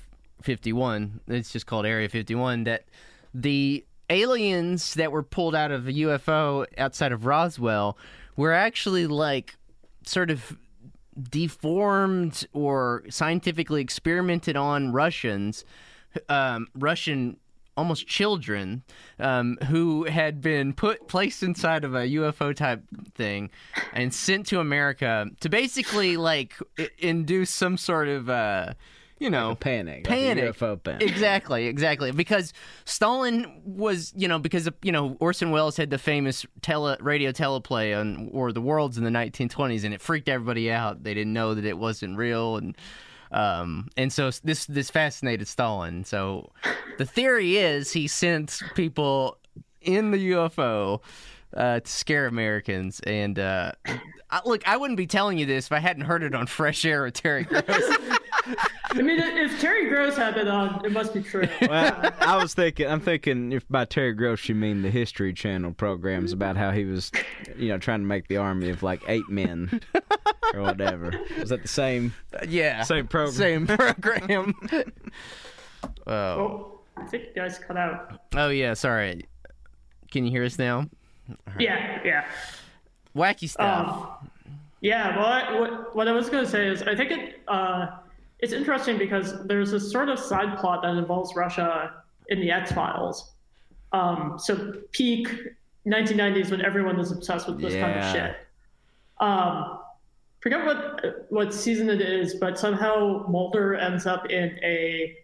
51. 0.43 1.21
It's 1.29 1.53
just 1.53 1.67
called 1.67 1.87
Area 1.87 2.09
51. 2.09 2.65
That 2.65 2.85
the 3.33 3.85
aliens 4.11 4.95
that 4.95 5.13
were 5.13 5.23
pulled 5.23 5.55
out 5.55 5.71
of 5.71 5.87
a 5.87 5.93
UFO 5.93 6.67
outside 6.77 7.13
of 7.13 7.27
Roswell 7.27 7.97
were 8.37 8.53
actually 8.53 9.07
like 9.07 9.57
sort 10.05 10.31
of 10.31 10.57
deformed 11.31 12.47
or 12.53 13.05
scientifically 13.11 13.83
experimented 13.83 14.57
on 14.57 14.93
Russians, 14.93 15.65
um, 16.29 16.69
Russian 16.75 17.39
almost 17.79 18.07
children, 18.07 18.83
um, 19.19 19.57
who 19.69 20.05
had 20.05 20.41
been 20.43 20.73
put 20.75 21.09
placed 21.09 21.43
inside 21.43 21.85
of 21.85 21.95
a 21.95 22.01
UFO 22.09 22.55
type 22.55 22.83
thing 23.15 23.51
and 23.93 24.13
sent 24.13 24.47
to 24.49 24.61
America 24.61 25.27
to 25.41 25.49
basically 25.49 26.17
like 26.17 26.55
i- 26.79 26.91
induce 26.99 27.51
some 27.51 27.77
sort 27.77 28.09
of 28.09 28.29
uh, 28.29 28.75
you 29.21 29.31
know, 29.31 29.57
Panic. 29.57 30.05
Panic. 30.05 30.45
Like 30.45 30.55
UFO 30.57 30.81
panic. 30.81 31.03
Exactly, 31.03 31.67
exactly. 31.67 32.13
Because 32.13 32.53
Stalin 32.85 33.61
was, 33.65 34.13
you 34.17 34.29
know, 34.29 34.39
because 34.39 34.69
you 34.83 34.93
know 34.93 35.17
Orson 35.19 35.51
Welles 35.51 35.77
had 35.77 35.91
the 35.91 35.99
famous 35.99 36.47
tele 36.63 36.97
radio 37.01 37.33
teleplay 37.33 37.99
on 37.99 38.31
War 38.31 38.49
of 38.49 38.55
the 38.55 38.61
Worlds 38.61 38.97
in 38.97 39.03
the 39.05 39.11
1920s, 39.11 39.85
and 39.85 39.93
it 39.93 40.01
freaked 40.01 40.29
everybody 40.29 40.71
out. 40.71 41.03
They 41.03 41.15
didn't 41.15 41.33
know 41.33 41.55
that 41.55 41.65
it 41.65 41.79
wasn't 41.79 42.17
real, 42.17 42.57
and 42.59 42.77
um, 43.31 43.89
and 43.97 44.13
so 44.13 44.31
this 44.45 44.67
this 44.67 44.91
fascinated 44.91 45.49
Stalin. 45.49 46.05
So 46.05 46.51
the 46.99 47.05
theory 47.05 47.57
is 47.57 47.93
he 47.93 48.07
sent 48.07 48.61
people 48.75 49.39
in 49.81 50.11
the 50.11 50.33
UFO 50.33 51.01
uh, 51.57 51.81
to 51.81 51.91
scare 51.91 52.27
Americans. 52.27 53.01
And 53.01 53.39
uh, 53.39 53.73
I, 54.31 54.41
look, 54.45 54.67
I 54.67 54.77
wouldn't 54.77 54.97
be 54.97 55.07
telling 55.07 55.39
you 55.39 55.47
this 55.47 55.67
if 55.67 55.73
I 55.73 55.79
hadn't 55.79 56.05
heard 56.05 56.23
it 56.23 56.35
on 56.35 56.47
Fresh 56.49 56.85
Air 56.85 57.03
with 57.05 57.15
Terry 57.15 57.45
Gross. 57.45 57.65
I 58.91 59.03
mean, 59.03 59.19
if 59.21 59.61
Terry 59.61 59.89
Gross 59.89 60.17
had 60.17 60.37
it 60.39 60.49
on, 60.49 60.83
it 60.85 60.93
must 60.93 61.13
be 61.13 61.23
true. 61.23 61.47
Well, 61.69 62.13
I 62.21 62.37
was 62.43 62.55
thinking, 62.55 62.87
I'm 62.89 63.01
thinking 63.01 63.53
if 63.53 63.69
by 63.69 63.85
Terry 63.85 64.15
Gross 64.15 64.49
you 64.49 64.55
mean 64.55 64.81
the 64.83 64.91
History 64.91 65.33
Channel 65.35 65.73
programs 65.73 66.33
about 66.33 66.57
how 66.57 66.71
he 66.71 66.85
was, 66.85 67.11
you 67.57 67.69
know, 67.69 67.79
trying 67.79 68.01
to 68.01 68.07
make 68.07 68.29
the 68.29 68.39
army 68.39 68.71
of 68.71 68.83
like 68.83 69.03
eight 69.07 69.29
men 69.29 69.81
or 70.55 70.63
whatever. 70.63 71.13
Was 71.39 71.51
that 71.51 71.61
the 71.63 71.69
same? 71.69 72.15
yeah, 72.49 72.83
Same 72.85 73.07
program. 73.07 73.35
Same 73.35 73.67
program. 73.67 74.55
oh. 76.07 76.13
Oh, 76.13 76.81
I 76.97 77.05
think 77.05 77.25
you 77.25 77.33
guys 77.35 77.59
cut 77.59 77.77
out. 77.77 78.21
oh 78.35 78.49
yeah, 78.49 78.73
sorry. 78.75 79.29
Can 80.11 80.25
you 80.25 80.31
hear 80.31 80.45
us 80.45 80.59
now? 80.59 80.87
Yeah, 81.59 82.01
yeah. 82.05 82.25
Wacky 83.17 83.49
stuff. 83.49 83.89
Um, 83.89 84.31
yeah, 84.81 85.17
well, 85.17 85.27
I, 85.27 85.59
what, 85.59 85.97
what 85.97 86.09
I 86.09 86.13
was 86.13 86.29
going 86.31 86.45
to 86.45 86.51
say 86.51 86.69
is 86.69 86.83
I 86.83 86.95
think 86.95 87.11
it 87.11 87.41
uh, 87.49 87.89
it's 88.39 88.53
interesting 88.53 88.99
because 88.99 89.45
there's 89.47 89.73
this 89.73 89.91
sort 89.91 90.09
of 90.09 90.19
side 90.19 90.59
plot 90.59 90.83
that 90.83 90.95
involves 90.97 91.35
Russia 91.35 91.95
in 92.29 92.41
the 92.41 92.51
X 92.51 92.73
Files. 92.73 93.33
Um, 93.93 94.39
so 94.39 94.75
peak 94.93 95.29
1990s 95.87 96.51
when 96.51 96.65
everyone 96.65 97.01
is 97.01 97.11
obsessed 97.11 97.49
with 97.49 97.61
this 97.61 97.75
kind 97.75 97.99
of 97.99 98.13
shit. 98.13 98.37
Um, 99.21 99.81
forget 100.41 100.65
what 100.65 101.27
what 101.31 101.53
season 101.53 101.91
it 101.91 102.01
is, 102.01 102.37
but 102.37 102.59
somehow 102.59 103.27
Mulder 103.29 103.75
ends 103.75 104.07
up 104.07 104.31
in 104.31 104.59
a 104.63 105.17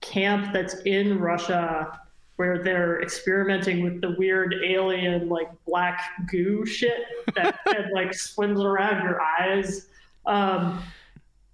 camp 0.00 0.52
that's 0.52 0.74
in 0.82 1.18
Russia 1.18 2.00
where 2.38 2.62
they're 2.62 3.02
experimenting 3.02 3.82
with 3.82 4.00
the 4.00 4.10
weird 4.16 4.54
alien 4.64 5.28
like 5.28 5.50
black 5.66 6.00
goo 6.30 6.64
shit 6.64 7.00
that, 7.34 7.58
that 7.66 7.92
like 7.92 8.14
swims 8.14 8.60
around 8.60 9.02
your 9.02 9.20
eyes. 9.20 9.88
Um, 10.24 10.80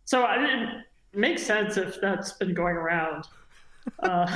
so 0.04 0.24
I 0.26 0.36
mean, 0.38 0.68
it 1.12 1.18
makes 1.18 1.42
sense 1.42 1.78
if 1.78 1.98
that's 2.02 2.32
been 2.32 2.52
going 2.52 2.76
around. 2.76 3.24
Uh, 3.98 4.30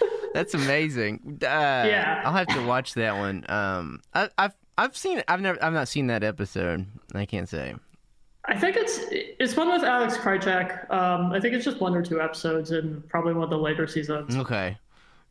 That's 0.34 0.54
amazing. 0.54 1.38
Uh, 1.42 1.84
Yeah. 1.86 2.22
I'll 2.24 2.32
have 2.32 2.48
to 2.48 2.64
watch 2.66 2.94
that 2.94 3.16
one. 3.16 3.44
Um, 3.48 4.00
I, 4.14 4.28
I've 4.38 4.54
I've 4.78 4.96
seen. 4.96 5.22
I've 5.28 5.40
never 5.40 5.62
I've 5.62 5.72
not 5.74 5.88
seen 5.88 6.06
that 6.08 6.22
episode. 6.22 6.86
I 7.14 7.24
can't 7.26 7.48
say. 7.48 7.74
I 8.46 8.58
think 8.58 8.76
it's 8.76 8.98
it's 9.10 9.56
one 9.56 9.70
with 9.70 9.84
Alex 9.84 10.16
Krycek. 10.16 10.90
Um, 10.90 11.32
I 11.32 11.40
think 11.40 11.54
it's 11.54 11.64
just 11.64 11.80
one 11.80 11.94
or 11.94 12.02
two 12.02 12.20
episodes 12.20 12.72
in 12.72 13.02
probably 13.08 13.34
one 13.34 13.44
of 13.44 13.50
the 13.50 13.58
later 13.58 13.86
seasons. 13.86 14.34
Okay. 14.36 14.76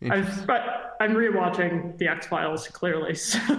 I've, 0.09 0.47
but 0.47 0.95
I'm 0.99 1.13
rewatching 1.13 1.97
the 1.97 2.07
X 2.07 2.25
Files 2.27 2.67
clearly. 2.67 3.13
So 3.15 3.37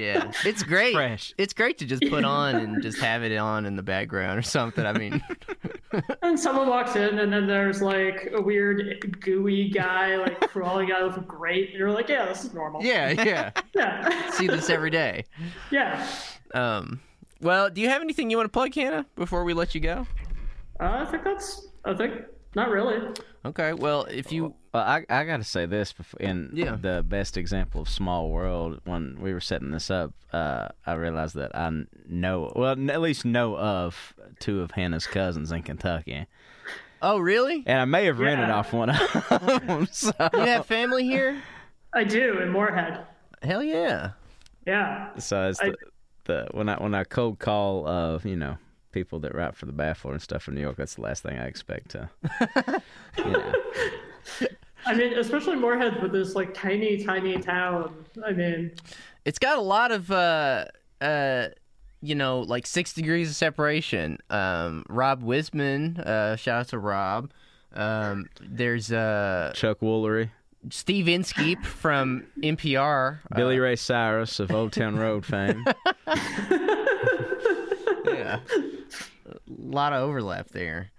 Yeah, 0.00 0.30
it's 0.44 0.62
great. 0.62 0.92
Fresh. 0.94 1.32
It's 1.38 1.54
great 1.54 1.78
to 1.78 1.86
just 1.86 2.02
put 2.10 2.24
on 2.38 2.56
and 2.56 2.82
just 2.82 2.98
have 2.98 3.22
it 3.22 3.34
on 3.36 3.64
in 3.64 3.76
the 3.76 3.82
background 3.82 4.38
or 4.38 4.42
something. 4.42 4.84
I 4.84 4.92
mean, 4.92 5.22
and 6.22 6.38
someone 6.38 6.68
walks 6.68 6.96
in, 6.96 7.18
and 7.18 7.32
then 7.32 7.46
there's 7.46 7.80
like 7.80 8.30
a 8.34 8.40
weird 8.42 9.18
gooey 9.20 9.70
guy 9.70 10.16
like 10.16 10.40
crawling 10.40 10.92
out 10.92 11.02
of 11.02 11.16
a 11.16 11.20
grate, 11.20 11.70
and 11.70 11.78
you're 11.78 11.90
like, 11.92 12.08
yeah, 12.08 12.26
this 12.26 12.44
is 12.44 12.52
normal. 12.52 12.82
yeah, 12.82 13.10
yeah. 13.10 13.50
yeah, 13.74 14.30
See 14.32 14.46
this 14.46 14.68
every 14.68 14.90
day. 14.90 15.24
yeah. 15.70 16.06
Um, 16.52 17.00
well, 17.40 17.70
do 17.70 17.80
you 17.80 17.88
have 17.88 18.02
anything 18.02 18.30
you 18.30 18.36
want 18.36 18.46
to 18.46 18.52
plug, 18.52 18.74
Hannah, 18.74 19.06
before 19.16 19.44
we 19.44 19.54
let 19.54 19.74
you 19.74 19.80
go? 19.80 20.06
Uh, 20.80 20.98
I 21.00 21.04
think 21.06 21.24
that's. 21.24 21.68
I 21.84 21.94
think 21.94 22.22
not 22.56 22.70
really. 22.70 22.98
Okay. 23.44 23.72
Well, 23.74 24.06
if 24.10 24.32
you 24.32 24.54
Well, 24.74 24.82
I 24.82 25.04
I 25.08 25.24
got 25.24 25.36
to 25.36 25.44
say 25.44 25.66
this 25.66 25.92
before, 25.92 26.18
in 26.20 26.50
Yeah. 26.52 26.74
the 26.74 27.04
best 27.06 27.36
example 27.36 27.80
of 27.82 27.88
small 27.88 28.30
world. 28.30 28.80
When 28.84 29.18
we 29.20 29.32
were 29.32 29.40
setting 29.40 29.70
this 29.70 29.88
up, 29.90 30.12
uh, 30.32 30.68
I 30.84 30.94
realized 30.94 31.36
that 31.36 31.54
I 31.54 31.70
know, 32.08 32.52
well, 32.56 32.72
at 32.90 33.00
least 33.00 33.24
know 33.24 33.56
of 33.56 34.14
two 34.40 34.62
of 34.62 34.72
Hannah's 34.72 35.06
cousins 35.06 35.52
in 35.52 35.62
Kentucky, 35.62 36.26
oh 37.02 37.18
really? 37.18 37.62
and 37.66 37.78
I 37.80 37.84
may 37.84 38.06
have 38.06 38.18
rented 38.18 38.50
off 38.50 38.72
one 38.72 38.90
of 38.90 38.98
them. 39.66 39.86
So. 39.92 40.10
You 40.34 40.40
have 40.40 40.66
family 40.66 41.04
here? 41.04 41.40
I 41.94 42.02
do 42.04 42.40
in 42.40 42.50
Morehead. 42.50 43.00
Hell 43.42 43.62
yeah. 43.62 44.10
Yeah. 44.66 45.16
So 45.18 45.48
it's 45.50 45.60
I- 45.60 45.68
the, 45.70 45.76
the 46.24 46.48
when 46.50 46.68
I 46.68 46.76
when 46.82 46.94
I 46.94 47.04
cold 47.04 47.38
call 47.38 47.86
of 47.86 48.24
you 48.26 48.34
know 48.36 48.56
people 48.96 49.18
that 49.20 49.34
write 49.34 49.54
for 49.54 49.66
the 49.66 49.72
Baffler 49.74 50.12
and 50.12 50.22
stuff 50.22 50.48
in 50.48 50.54
New 50.54 50.62
York, 50.62 50.76
that's 50.76 50.94
the 50.94 51.02
last 51.02 51.22
thing 51.22 51.36
I 51.38 51.44
expect 51.46 51.90
to. 51.90 52.08
you 53.18 53.24
know. 53.24 53.52
I 54.86 54.94
mean, 54.94 55.12
especially 55.18 55.56
Morehead 55.56 56.00
with 56.00 56.12
this 56.12 56.34
like 56.34 56.54
tiny, 56.54 57.04
tiny 57.04 57.36
town. 57.38 57.92
I 58.24 58.32
mean, 58.32 58.70
It's 59.26 59.38
got 59.38 59.58
a 59.58 59.60
lot 59.60 59.92
of 59.92 60.10
uh 60.10 60.64
uh 61.02 61.48
you 62.00 62.14
know, 62.14 62.40
like 62.40 62.66
six 62.66 62.94
degrees 62.94 63.28
of 63.30 63.36
separation. 63.36 64.18
Um 64.30 64.84
Rob 64.88 65.22
Wisman, 65.22 65.98
uh 65.98 66.36
shout 66.36 66.60
out 66.60 66.68
to 66.68 66.78
Rob. 66.78 67.30
Um 67.74 68.28
there's 68.40 68.90
uh 68.92 69.52
Chuck 69.54 69.80
Woolery, 69.80 70.30
Steve 70.70 71.08
Inskeep 71.08 71.64
from 71.64 72.24
NPR. 72.42 73.18
uh, 73.30 73.36
Billy 73.36 73.58
Ray 73.58 73.76
Cyrus 73.76 74.40
of 74.40 74.50
Old 74.52 74.72
Town 74.72 74.96
Road 74.96 75.26
fame. 75.26 75.64
yeah. 78.26 78.40
A 79.28 79.34
lot 79.48 79.92
of 79.92 80.02
overlap 80.02 80.48
there. 80.50 80.90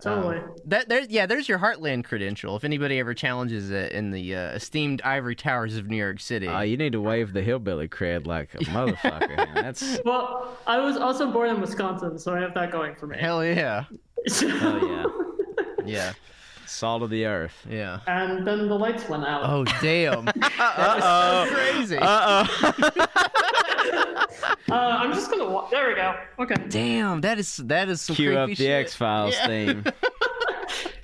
totally. 0.00 0.40
That 0.66 0.88
there, 0.88 1.02
yeah. 1.08 1.26
There's 1.26 1.48
your 1.48 1.58
Heartland 1.58 2.04
credential. 2.04 2.56
If 2.56 2.64
anybody 2.64 2.98
ever 2.98 3.12
challenges 3.14 3.70
it 3.70 3.92
in 3.92 4.10
the 4.10 4.34
uh, 4.34 4.40
esteemed 4.52 5.02
ivory 5.02 5.34
towers 5.36 5.76
of 5.76 5.86
New 5.88 5.96
York 5.96 6.20
City, 6.20 6.48
Uh, 6.48 6.60
you 6.62 6.76
need 6.76 6.92
to 6.92 7.00
wave 7.00 7.32
the 7.32 7.42
hillbilly 7.42 7.88
cred 7.88 8.26
like 8.26 8.54
a 8.54 8.58
motherfucker. 8.58 9.36
man. 9.36 9.54
That's 9.54 9.98
well, 10.04 10.56
I 10.66 10.78
was 10.78 10.96
also 10.96 11.30
born 11.30 11.50
in 11.50 11.60
Wisconsin, 11.60 12.18
so 12.18 12.34
I 12.34 12.40
have 12.40 12.54
that 12.54 12.70
going 12.72 12.94
for 12.94 13.06
me. 13.06 13.18
hell 13.18 13.44
yeah, 13.44 13.84
So- 14.28 14.48
oh 14.50 15.12
yeah, 15.84 15.84
yeah, 15.86 16.12
salt 16.66 17.02
of 17.02 17.10
the 17.10 17.26
earth. 17.26 17.66
yeah. 17.68 18.00
and 18.06 18.46
then 18.46 18.68
the 18.68 18.74
lights 18.74 19.06
went 19.08 19.24
out. 19.24 19.42
Oh 19.44 19.64
damn, 19.82 20.24
that 20.36 20.96
was 20.96 21.48
so 21.48 21.54
crazy. 21.54 21.98
Uh 22.00 22.46
oh. 22.48 22.90
Uh, 23.92 24.74
I'm 24.74 25.12
just 25.12 25.30
gonna. 25.30 25.48
Wa- 25.48 25.68
there 25.70 25.88
we 25.88 25.94
go. 25.94 26.14
Okay. 26.38 26.54
Damn, 26.68 27.20
that 27.22 27.38
is 27.38 27.56
that 27.58 27.88
is 27.88 28.00
some 28.00 28.16
Cue 28.16 28.30
creepy 28.30 28.38
up 28.40 28.48
the 28.48 28.54
shit. 28.56 28.70
X 28.70 28.94
Files 28.94 29.34
Yeah. 29.34 29.46
theme. 29.46 29.84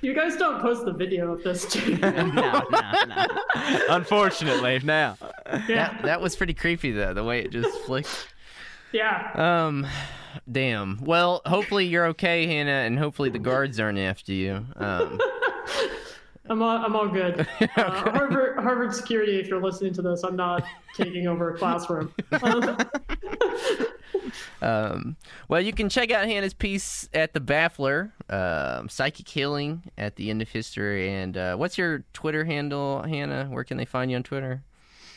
You 0.01 0.15
guys 0.15 0.35
don't 0.35 0.59
post 0.61 0.83
the 0.85 0.91
video 0.91 1.31
of 1.31 1.43
this, 1.43 1.63
too. 1.71 1.95
no, 2.01 2.09
no, 2.09 2.63
no. 2.71 3.25
Unfortunately, 3.89 4.79
now. 4.83 5.15
yeah. 5.45 5.57
That 5.67 6.01
that 6.03 6.21
was 6.21 6.35
pretty 6.35 6.55
creepy 6.55 6.91
though, 6.91 7.13
the 7.13 7.23
way 7.23 7.41
it 7.41 7.51
just 7.51 7.77
flicked. 7.81 8.27
Yeah. 8.93 9.31
Um, 9.35 9.85
damn. 10.51 10.99
Well, 11.01 11.43
hopefully 11.45 11.85
you're 11.85 12.07
okay, 12.07 12.47
Hannah, 12.47 12.71
and 12.71 12.97
hopefully 12.97 13.29
the 13.29 13.37
guards 13.39 13.79
aren't 13.79 13.99
after 13.99 14.33
you. 14.33 14.65
Um, 14.75 15.19
I'm 16.49 16.61
all, 16.61 16.77
I'm 16.85 16.95
all 16.95 17.07
good. 17.07 17.47
Uh, 17.77 17.89
Harvard 17.91 18.57
Harvard 18.59 18.93
security, 18.93 19.39
if 19.39 19.47
you're 19.47 19.61
listening 19.61 19.93
to 19.93 20.01
this, 20.01 20.23
I'm 20.23 20.35
not 20.35 20.65
taking 20.95 21.27
over 21.27 21.53
a 21.53 21.57
classroom. 21.57 22.13
Um, 24.61 25.15
well, 25.47 25.59
you 25.59 25.73
can 25.73 25.89
check 25.89 26.11
out 26.11 26.25
Hannah's 26.27 26.53
piece 26.53 27.09
at 27.13 27.33
the 27.33 27.39
Baffler, 27.41 28.11
um, 28.29 28.87
Psychic 28.87 29.27
Healing 29.27 29.81
at 29.97 30.15
the 30.15 30.29
End 30.29 30.41
of 30.41 30.49
History. 30.49 31.11
And 31.11 31.35
uh, 31.35 31.55
what's 31.55 31.77
your 31.77 32.03
Twitter 32.13 32.45
handle, 32.45 33.01
Hannah? 33.01 33.45
Where 33.49 33.63
can 33.63 33.77
they 33.77 33.85
find 33.85 34.11
you 34.11 34.17
on 34.17 34.23
Twitter? 34.23 34.61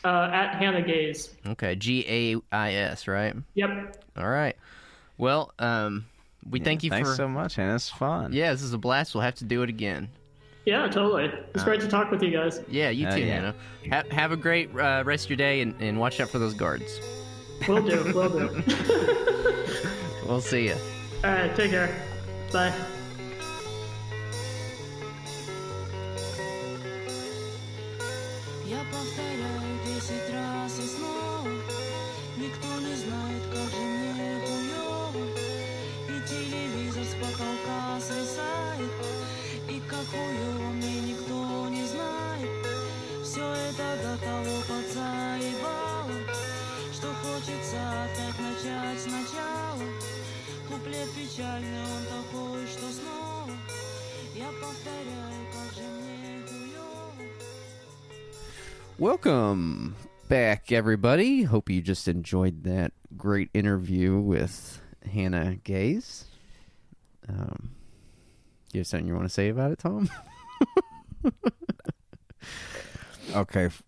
uh, 0.05 0.31
at 0.33 0.55
Hannah 0.57 0.83
Gais. 0.83 1.31
Okay, 1.47 1.75
G 1.77 2.05
A 2.09 2.55
I 2.57 2.73
S, 2.75 3.07
right? 3.07 3.35
Yep. 3.55 4.05
All 4.17 4.29
right. 4.29 4.57
Well, 5.19 5.53
um, 5.59 6.07
we 6.49 6.61
thank 6.61 6.83
you 6.83 6.91
Thanks 6.91 7.11
for. 7.11 7.15
so 7.15 7.29
much, 7.29 7.59
man. 7.59 7.75
It's 7.75 7.91
fun. 7.91 8.33
yeah, 8.33 8.53
this 8.53 8.63
is 8.63 8.73
a 8.73 8.79
blast. 8.79 9.15
We'll 9.15 9.23
have 9.23 9.37
to 9.37 9.45
do 9.45 9.63
it 9.63 9.69
again. 9.69 10.09
Yeah, 10.65 10.89
totally. 10.89 11.25
It's 11.55 11.63
uh, 11.63 11.65
great 11.65 11.81
to 11.83 11.89
talk 11.89 12.11
with 12.11 12.23
you 12.23 12.31
guys. 12.31 12.61
Yeah, 12.69 12.91
you 12.91 13.07
oh, 13.07 13.11
too, 13.11 13.21
yeah. 13.21 13.41
Nano. 13.41 13.55
Ha- 13.91 14.05
have 14.11 14.33
a 14.33 14.37
great 14.37 14.71
uh, 14.75 15.03
rest 15.05 15.25
of 15.25 15.31
your 15.31 15.37
day 15.37 15.61
and, 15.61 15.75
and 15.81 15.99
watch 15.99 16.21
out 16.21 16.31
for 16.31 16.39
those 16.39 16.55
guards. 16.55 17.01
Will 17.69 17.83
do. 17.83 18.03
Will 18.15 18.31
do. 18.31 18.63
we'll 20.27 20.41
see 20.41 20.67
you. 20.69 20.77
All 21.23 21.31
right, 21.31 21.55
take 21.55 21.71
care. 21.71 22.03
Bye. 22.53 22.73
Welcome 58.99 59.97
back, 60.29 60.71
everybody. 60.71 61.43
Hope 61.43 61.69
you 61.69 61.83
just 61.83 62.07
enjoyed 62.09 62.63
that 62.65 62.93
great 63.17 63.51
interview 63.53 64.19
with 64.19 64.81
Hannah 65.11 65.57
Gais. 65.57 66.27
Um, 67.29 67.73
you 68.73 68.81
have 68.81 68.87
something 68.87 69.07
you 69.09 69.15
want 69.15 69.27
to 69.27 69.31
say 69.35 69.49
about 69.49 69.73
it, 69.73 69.79
Tom? 69.79 70.09
Okay, 73.35 73.65
f- 73.65 73.83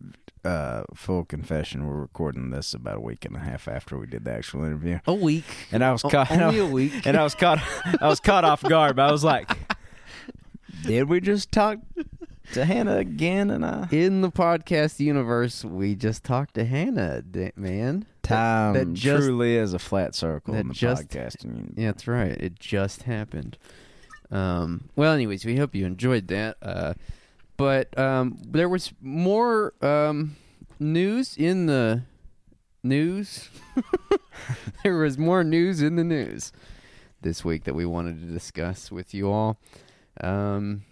uh, 0.47 0.83
full 0.95 1.23
confession. 1.25 1.87
We're 1.87 2.01
recording 2.01 2.51
this 2.51 2.73
about 2.73 2.97
a 2.97 3.01
week 3.01 3.27
and 3.27 3.37
a 3.37 3.39
half 3.39 3.69
after 3.69 3.97
we 3.99 4.07
did 4.07 4.25
the 4.25 4.33
actual 4.33 4.65
interview, 4.65 4.99
A 5.07 5.13
week. 5.15 5.45
and 5.71 5.85
I 5.85 5.93
was 5.93 6.03
O- 6.05 6.09
caught. 6.09 6.31
only 6.33 6.59
a 6.59 6.67
week. 6.67 7.07
and 7.07 7.17
I 7.19 7.23
was 7.23 7.35
caught. 7.35 7.61
I 8.01 8.09
was 8.09 8.19
caught 8.19 8.45
off 8.47 8.63
guard. 8.63 8.97
But 8.97 9.09
I 9.09 9.13
was 9.13 9.23
like, 9.23 9.57
"Did 10.85 11.09
we 11.11 11.21
just 11.21 11.53
talk 11.53 11.79
to 12.53 12.65
Hannah 12.65 12.97
again?" 12.97 13.51
And 13.51 13.65
I 13.65 13.89
In 13.91 14.21
the 14.21 14.31
podcast 14.31 15.01
universe, 15.01 15.65
we 15.65 15.95
just 15.95 16.25
talked 16.25 16.55
to 16.55 16.65
Hannah, 16.65 17.23
da- 17.23 17.53
man. 17.57 18.07
time 18.23 18.75
that 18.75 18.93
just- 18.93 19.25
truly 19.25 19.57
is 19.57 19.73
a 19.75 19.79
flat 19.79 20.15
circle 20.15 20.55
in 20.55 20.69
the 20.69 20.75
just- 20.75 21.09
podcasting. 21.09 21.73
Yeah, 21.77 21.87
that's 21.93 22.07
right. 22.09 22.33
It 22.33 22.59
just 22.59 23.05
happened. 23.05 23.57
Um, 24.31 24.89
well, 24.97 25.13
anyways, 25.15 25.45
we 25.45 25.57
hope 25.57 25.75
you 25.75 25.87
enjoyed 25.87 26.27
that. 26.29 26.57
Uh, 26.61 26.95
but 27.57 27.97
um, 27.99 28.39
there 28.49 28.69
was 28.69 28.93
more 29.01 29.73
um, 29.81 30.37
news 30.81 31.37
in 31.37 31.67
the 31.67 32.03
news. 32.83 33.49
there 34.85 34.97
was 34.99 35.17
more 35.19 35.45
news 35.45 35.81
in 35.83 35.97
the 35.97 36.05
news 36.05 36.53
this 37.23 37.45
week 37.45 37.65
that 37.65 37.75
we 37.75 37.87
wanted 37.87 38.21
to 38.21 38.27
discuss 38.27 38.91
with 38.91 39.15
you 39.15 39.31
all. 39.31 39.59
Um, 40.21 40.83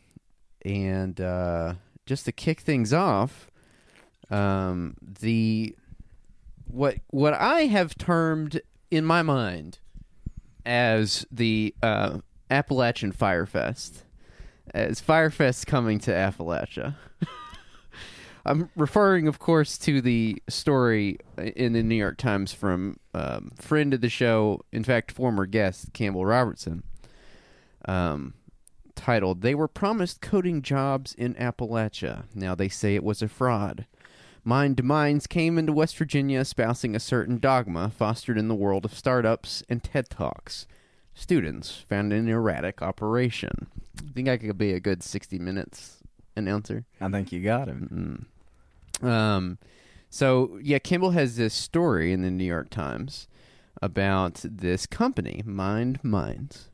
and 0.65 1.21
uh, 1.21 1.75
just 2.07 2.25
to 2.27 2.33
kick 2.33 2.61
things 2.61 2.93
off, 2.93 3.51
um, 4.31 4.97
the 5.01 5.75
what 6.67 6.97
what 7.11 7.35
I 7.35 7.63
have 7.67 7.97
termed 7.97 8.61
in 8.91 9.05
my 9.05 9.23
mind 9.23 9.79
as 10.65 11.27
the 11.31 11.75
uh, 11.83 12.19
Appalachian 12.51 13.13
Fyre 13.13 13.47
Fest, 13.47 14.05
as 14.73 15.01
Fyre 15.01 15.31
Fest 15.31 15.67
coming 15.67 15.99
to 16.01 16.11
Appalachia. 16.11 16.97
I'm 18.47 18.69
referring, 18.77 19.27
of 19.27 19.39
course, 19.39 19.79
to 19.79 20.03
the 20.03 20.43
story 20.49 21.19
in 21.39 21.73
the 21.73 21.83
New 21.83 21.95
York 21.95 22.19
Times 22.19 22.53
from 22.53 22.99
um, 23.15 23.53
friend 23.57 23.95
of 23.95 24.03
the 24.03 24.11
show, 24.11 24.61
in 24.71 24.85
fact, 24.85 25.13
former 25.13 25.47
guest 25.47 25.95
Campbell 25.95 26.27
Robertson, 26.27 26.83
um, 27.87 28.35
titled 28.95 29.43
"They 29.43 29.55
Were 29.55 29.69
Promised 29.69 30.21
Coding 30.21 30.63
Jobs 30.63 31.15
in 31.15 31.35
Appalachia. 31.35 32.25
Now 32.35 32.55
they 32.55 32.69
say 32.69 32.95
it 32.95 33.05
was 33.05 33.23
a 33.23 33.29
fraud." 33.29 33.87
Mined 34.45 34.85
Minds 34.85 35.27
came 35.27 35.59
into 35.59 35.73
West 35.73 35.97
Virginia 35.97 36.41
espousing 36.41 36.95
a 36.95 37.01
certain 37.01 37.39
dogma 37.39 37.91
fostered 37.91 38.37
in 38.37 38.49
the 38.49 38.55
world 38.55 38.85
of 38.85 38.95
startups 38.95 39.63
and 39.71 39.83
TED 39.83 40.11
Talks. 40.11 40.67
Students 41.15 41.79
found 41.89 42.13
an 42.13 42.29
erratic 42.29 42.83
operation. 42.83 43.69
I 43.99 44.13
think 44.13 44.29
I 44.29 44.37
could 44.37 44.59
be 44.59 44.73
a 44.73 44.81
good 44.81 45.03
60 45.03 45.39
minutes 45.39 46.03
announcer. 46.37 46.85
I 47.01 47.09
think 47.09 47.33
you 47.33 47.41
got 47.41 47.69
him. 47.69 48.27
mm 49.03 49.09
Um, 49.09 49.59
so 50.11 50.59
yeah, 50.63 50.79
Campbell 50.79 51.13
has 51.13 51.37
this 51.37 51.55
story 51.55 52.13
in 52.13 52.23
the 52.23 52.31
New 52.31 52.45
York 52.45 52.69
Times 52.69 53.29
about 53.81 54.45
this 54.45 54.87
company, 54.87 55.43
Mined 55.45 56.03
Minds, 56.05 56.69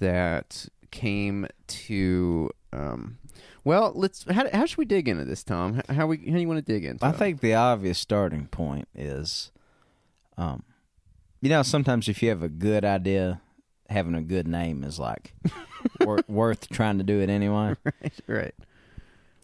that 0.00 0.66
came 0.92 1.48
to. 1.66 2.50
Um, 2.72 3.18
well, 3.64 3.92
let's. 3.96 4.24
How, 4.30 4.48
how 4.52 4.66
should 4.66 4.78
we 4.78 4.84
dig 4.84 5.08
into 5.08 5.24
this, 5.24 5.42
Tom? 5.42 5.82
How, 5.88 5.94
how 5.94 6.06
we? 6.06 6.18
How 6.18 6.34
do 6.34 6.40
you 6.40 6.46
want 6.46 6.64
to 6.64 6.72
dig 6.72 6.84
into? 6.84 7.04
I 7.04 7.10
it? 7.10 7.16
think 7.16 7.40
the 7.40 7.54
obvious 7.54 7.98
starting 7.98 8.46
point 8.46 8.86
is, 8.94 9.50
um, 10.38 10.62
you 11.40 11.48
know, 11.48 11.62
sometimes 11.62 12.08
if 12.08 12.22
you 12.22 12.28
have 12.28 12.42
a 12.42 12.48
good 12.48 12.84
idea, 12.84 13.40
having 13.88 14.14
a 14.14 14.22
good 14.22 14.46
name 14.46 14.84
is 14.84 14.98
like 15.00 15.34
wor- 16.00 16.24
worth 16.28 16.68
trying 16.68 16.98
to 16.98 17.04
do 17.04 17.20
it 17.20 17.28
anyway. 17.28 17.74
right, 17.84 18.20
right. 18.28 18.54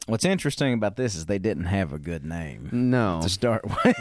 What's 0.09 0.25
interesting 0.25 0.73
about 0.73 0.97
this 0.97 1.15
is 1.15 1.27
they 1.27 1.39
didn't 1.39 1.67
have 1.67 1.93
a 1.93 1.99
good 1.99 2.25
name 2.25 2.71
No, 2.73 3.21
to 3.23 3.29
start 3.29 3.63
with. 3.85 3.95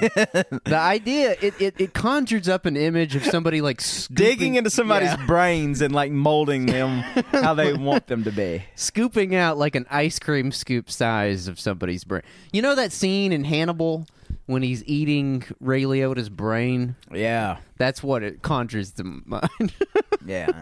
the 0.63 0.77
idea 0.77 1.35
it, 1.41 1.61
it, 1.61 1.75
it 1.77 1.93
conjures 1.93 2.47
up 2.47 2.65
an 2.65 2.77
image 2.77 3.15
of 3.17 3.25
somebody 3.25 3.59
like 3.59 3.81
scooping, 3.81 4.25
Digging 4.25 4.55
into 4.55 4.69
somebody's 4.69 5.09
yeah, 5.09 5.25
brains 5.25 5.81
and 5.81 5.93
like 5.93 6.11
molding 6.13 6.65
them 6.65 6.99
how 7.33 7.53
they 7.53 7.73
want 7.77 8.07
them 8.07 8.23
to 8.23 8.31
be. 8.31 8.63
scooping 8.75 9.35
out 9.35 9.57
like 9.57 9.75
an 9.75 9.85
ice 9.89 10.17
cream 10.17 10.53
scoop 10.53 10.89
size 10.89 11.49
of 11.49 11.59
somebody's 11.59 12.05
brain. 12.05 12.21
You 12.53 12.61
know 12.61 12.75
that 12.75 12.93
scene 12.93 13.33
in 13.33 13.43
Hannibal 13.43 14.07
when 14.45 14.61
he's 14.63 14.83
eating 14.85 15.43
Ray 15.59 15.83
Liotta's 15.83 16.29
brain? 16.29 16.95
Yeah, 17.13 17.57
That's 17.77 18.01
what 18.01 18.23
it 18.23 18.41
conjures 18.41 18.91
to 18.91 19.03
mind. 19.03 19.73
yeah. 20.25 20.61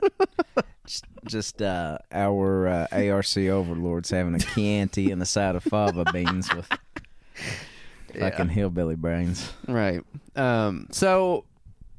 just, 0.85 1.05
just 1.25 1.61
uh, 1.61 1.97
our 2.11 2.67
uh, 2.67 2.87
ARC 2.91 3.37
overlords 3.37 4.09
having 4.09 4.35
a 4.35 4.39
Chianti 4.39 5.11
and 5.11 5.21
a 5.21 5.25
side 5.25 5.55
of 5.55 5.63
fava 5.63 6.05
beans 6.11 6.53
with 6.53 6.69
fucking 8.17 8.49
hillbilly 8.49 8.95
brains. 8.95 9.51
right. 9.67 10.01
Um, 10.35 10.87
so, 10.91 11.45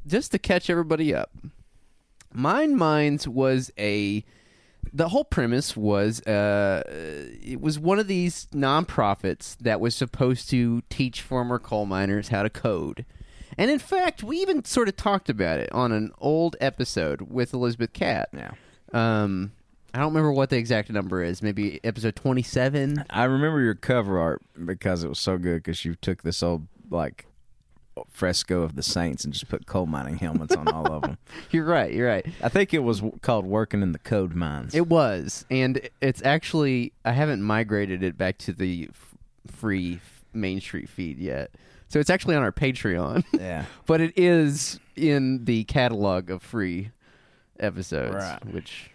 just 0.07 0.33
to 0.33 0.39
catch 0.39 0.69
everybody 0.71 1.15
up, 1.15 1.31
Mined 2.33 2.77
Minds 2.77 3.27
was 3.27 3.71
a. 3.79 4.25
The 4.93 5.09
whole 5.09 5.25
premise 5.25 5.77
was 5.77 6.21
uh, 6.23 6.83
it 6.87 7.61
was 7.61 7.79
one 7.79 7.99
of 7.99 8.07
these 8.07 8.47
nonprofits 8.55 9.57
that 9.59 9.81
was 9.81 9.95
supposed 9.95 10.49
to 10.51 10.83
teach 10.89 11.23
former 11.23 11.59
coal 11.59 11.87
miners 11.87 12.29
how 12.29 12.43
to 12.43 12.51
code. 12.51 13.05
And 13.59 13.71
in 13.71 13.79
fact, 13.79 14.23
we 14.23 14.39
even 14.39 14.65
sort 14.65 14.89
of 14.89 14.97
talked 14.97 15.29
about 15.29 15.61
it 15.61 15.71
on 15.73 15.93
an 15.93 16.13
old 16.19 16.57
episode 16.61 17.23
with 17.23 17.55
Elizabeth 17.55 17.93
Catte. 17.93 18.29
Yeah. 18.33 18.53
Um, 18.93 19.53
I 19.95 19.99
don't 19.99 20.09
remember 20.09 20.33
what 20.33 20.51
the 20.51 20.59
exact 20.59 20.91
number 20.91 21.23
is. 21.23 21.43
Maybe 21.43 21.81
episode 21.83 22.17
twenty-seven. 22.17 23.05
I 23.09 23.25
remember 23.25 23.61
your 23.61 23.75
cover 23.75 24.19
art 24.19 24.43
because 24.65 25.05
it 25.05 25.09
was 25.09 25.19
so 25.19 25.39
good 25.39 25.63
because 25.63 25.85
you 25.85 25.95
took 25.95 26.23
this 26.23 26.43
old 26.43 26.67
like 26.91 27.27
fresco 28.09 28.63
of 28.63 28.77
the 28.77 28.83
saints 28.83 29.25
and 29.25 29.33
just 29.33 29.49
put 29.49 29.67
coal 29.67 29.87
mining 29.87 30.19
helmets 30.19 30.55
on 30.55 30.69
all 30.69 30.87
of 30.87 31.03
them. 31.03 31.19
You're 31.51 31.65
right. 31.65 31.93
You're 31.93 32.09
right. 32.09 32.27
I 32.43 32.49
think 32.49 32.75
it 32.75 32.81
was 32.81 33.03
called 33.23 33.47
working 33.47 33.83
in 33.83 33.93
the 33.93 33.99
code 33.99 34.35
mines. 34.35 34.75
It 34.75 34.89
was, 34.89 35.45
and 35.51 35.89
it's 36.01 36.23
actually 36.23 36.93
I 37.05 37.13
haven't 37.13 37.43
migrated 37.43 38.03
it 38.03 38.19
back 38.19 38.39
to 38.39 38.53
the 38.53 38.89
f- 38.91 39.17
free 39.51 40.01
Main 40.33 40.61
Street 40.61 40.89
feed 40.89 41.19
yet. 41.19 41.51
So 41.89 42.01
it's 42.01 42.11
actually 42.11 42.35
on 42.35 42.43
our 42.43 42.53
Patreon, 42.53 43.25
yeah. 43.33 43.67
but 43.87 44.01
it 44.01 44.13
is 44.17 44.81
in 44.97 45.45
the 45.45 45.65
catalog 45.65 46.31
of 46.31 46.43
free 46.43 46.91
episodes. 47.61 48.15
Right. 48.15 48.45
Which, 48.53 48.91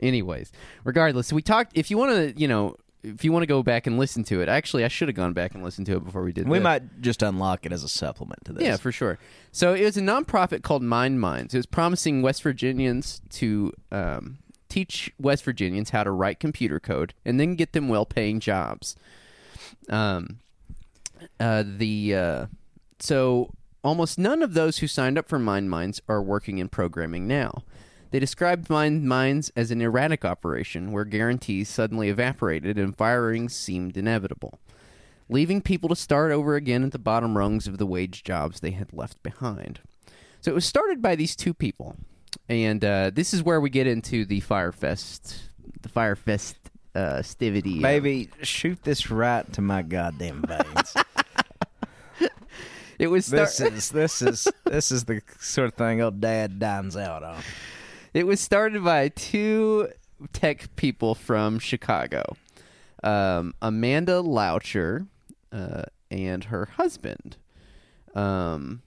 anyways, 0.00 0.50
regardless, 0.84 1.32
we 1.32 1.42
talked. 1.42 1.72
If 1.76 1.90
you 1.90 1.98
want 1.98 2.12
to, 2.12 2.40
you 2.40 2.48
know, 2.48 2.76
if 3.02 3.24
you 3.24 3.32
want 3.32 3.42
to 3.42 3.46
go 3.46 3.62
back 3.62 3.86
and 3.86 3.98
listen 3.98 4.22
to 4.24 4.40
it, 4.40 4.48
actually, 4.48 4.84
I 4.84 4.88
should 4.88 5.08
have 5.08 5.16
gone 5.16 5.32
back 5.32 5.54
and 5.54 5.64
listened 5.64 5.86
to 5.86 5.96
it 5.96 6.04
before 6.04 6.22
we 6.22 6.32
did. 6.32 6.46
That. 6.46 6.50
We 6.50 6.60
might 6.60 7.00
just 7.00 7.22
unlock 7.22 7.66
it 7.66 7.72
as 7.72 7.82
a 7.82 7.88
supplement 7.88 8.44
to 8.44 8.52
this. 8.52 8.62
Yeah, 8.62 8.76
for 8.76 8.92
sure. 8.92 9.18
So 9.50 9.74
it 9.74 9.84
was 9.84 9.96
a 9.96 10.00
nonprofit 10.00 10.62
called 10.62 10.82
Mined 10.82 11.20
Minds. 11.20 11.54
It 11.54 11.58
was 11.58 11.66
promising 11.66 12.22
West 12.22 12.42
Virginians 12.42 13.20
to 13.30 13.72
um, 13.90 14.38
teach 14.68 15.12
West 15.18 15.44
Virginians 15.44 15.90
how 15.90 16.04
to 16.04 16.10
write 16.10 16.38
computer 16.38 16.78
code 16.78 17.12
and 17.24 17.40
then 17.40 17.56
get 17.56 17.72
them 17.72 17.88
well-paying 17.88 18.40
jobs. 18.40 18.96
Um, 19.88 20.38
uh, 21.40 21.64
the 21.66 22.14
uh, 22.14 22.46
so 23.00 23.50
almost 23.82 24.18
none 24.18 24.42
of 24.42 24.54
those 24.54 24.78
who 24.78 24.86
signed 24.86 25.18
up 25.18 25.28
for 25.28 25.38
Mined 25.38 25.70
Minds 25.70 26.00
are 26.08 26.22
working 26.22 26.58
in 26.58 26.68
programming 26.68 27.26
now. 27.26 27.64
They 28.12 28.20
described 28.20 28.70
Mined 28.70 29.04
Minds 29.04 29.50
as 29.56 29.70
an 29.70 29.82
erratic 29.82 30.24
operation 30.24 30.92
where 30.92 31.04
guarantees 31.04 31.68
suddenly 31.68 32.08
evaporated 32.08 32.78
and 32.78 32.96
firings 32.96 33.56
seemed 33.56 33.96
inevitable 33.96 34.60
leaving 35.32 35.62
people 35.62 35.88
to 35.88 35.96
start 35.96 36.30
over 36.30 36.54
again 36.54 36.84
at 36.84 36.92
the 36.92 36.98
bottom 36.98 37.36
rungs 37.36 37.66
of 37.66 37.78
the 37.78 37.86
wage 37.86 38.22
jobs 38.22 38.60
they 38.60 38.70
had 38.72 38.92
left 38.92 39.22
behind. 39.22 39.80
So 40.40 40.50
it 40.50 40.54
was 40.54 40.66
started 40.66 41.00
by 41.00 41.16
these 41.16 41.34
two 41.34 41.54
people, 41.54 41.96
and 42.48 42.84
uh, 42.84 43.10
this 43.12 43.32
is 43.32 43.42
where 43.42 43.60
we 43.60 43.70
get 43.70 43.86
into 43.86 44.24
the 44.24 44.40
Fyre 44.40 44.72
Fest, 44.72 45.42
the 45.80 45.88
Fyre 45.88 46.16
Fest 46.16 46.56
uh, 46.94 47.22
stivity. 47.22 47.80
Baby, 47.80 48.28
shoot 48.42 48.82
this 48.82 49.10
right 49.10 49.50
to 49.52 49.62
my 49.62 49.82
goddamn 49.82 50.44
veins. 50.46 50.96
it 52.98 53.06
was 53.06 53.26
star- 53.26 53.46
this 53.46 53.60
is 53.60 53.90
this 53.90 54.22
is 54.22 54.48
this 54.64 54.90
is 54.92 55.04
the 55.04 55.22
sort 55.38 55.68
of 55.68 55.74
thing 55.74 56.02
old 56.02 56.20
dad 56.20 56.58
dines 56.58 56.96
out 56.96 57.22
on. 57.22 57.42
It 58.14 58.26
was 58.26 58.40
started 58.40 58.84
by 58.84 59.08
two 59.08 59.88
tech 60.32 60.74
people 60.76 61.14
from 61.14 61.58
Chicago, 61.58 62.36
um, 63.02 63.54
Amanda 63.62 64.22
Laucher 64.22 65.06
uh, 65.50 65.84
and 66.10 66.44
her 66.44 66.66
husband. 66.76 67.36
Um, 68.14 68.82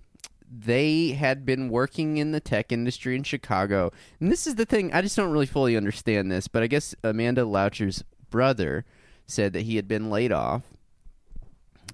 they 0.48 1.10
had 1.10 1.46
been 1.46 1.70
working 1.70 2.18
in 2.18 2.32
the 2.32 2.40
tech 2.40 2.72
industry 2.72 3.16
in 3.16 3.24
Chicago. 3.24 3.92
And 4.20 4.32
this 4.32 4.46
is 4.46 4.56
the 4.56 4.66
thing, 4.66 4.94
I 4.94 5.02
just 5.02 5.16
don't 5.16 5.32
really 5.32 5.46
fully 5.46 5.76
understand 5.76 6.32
this, 6.32 6.48
but 6.48 6.64
I 6.64 6.68
guess 6.68 6.96
Amanda 7.04 7.42
Laucher's 7.42 8.04
brother 8.30 8.86
said 9.28 9.54
that 9.54 9.64
he 9.64 9.76
had 9.76 9.88
been 9.88 10.10
laid 10.10 10.32
off. 10.32 10.62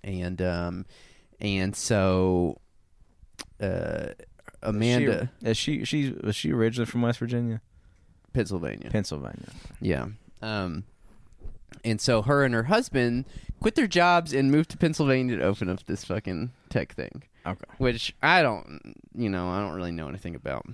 And 0.04 0.42
um 0.42 0.86
and 1.40 1.76
so 1.76 2.60
uh 3.60 4.10
Amanda 4.64 5.32
She, 5.41 5.47
is 5.49 5.57
she 5.57 5.86
she 5.86 6.14
was 6.24 6.36
she 6.36 6.51
originally 6.51 6.86
from 6.86 7.01
West 7.01 7.20
Virginia, 7.20 7.62
Pennsylvania. 8.34 8.89
Pennsylvania. 8.89 9.49
Yeah. 9.80 10.07
Um, 10.41 10.84
and 11.84 11.99
so 12.01 12.22
her 12.22 12.43
and 12.43 12.53
her 12.53 12.64
husband 12.64 13.26
quit 13.59 13.76
their 13.76 13.88
jobs 13.88 14.34
and 14.34 14.51
moved 14.51 14.70
to 14.72 14.78
Pennsylvania 14.78 15.38
to 15.38 15.43
open 15.43 15.70
up 15.70 15.86
this 15.86 16.03
fucking 16.05 16.51
tech 16.70 16.93
thing, 16.93 17.24
Okay. 17.45 17.64
which 17.78 18.14
I 18.22 18.41
don't, 18.41 18.95
you 19.16 19.30
know, 19.30 19.49
I 19.49 19.59
don't 19.59 19.74
really 19.74 19.91
know 19.91 20.07
anything 20.09 20.36
about. 20.36 20.66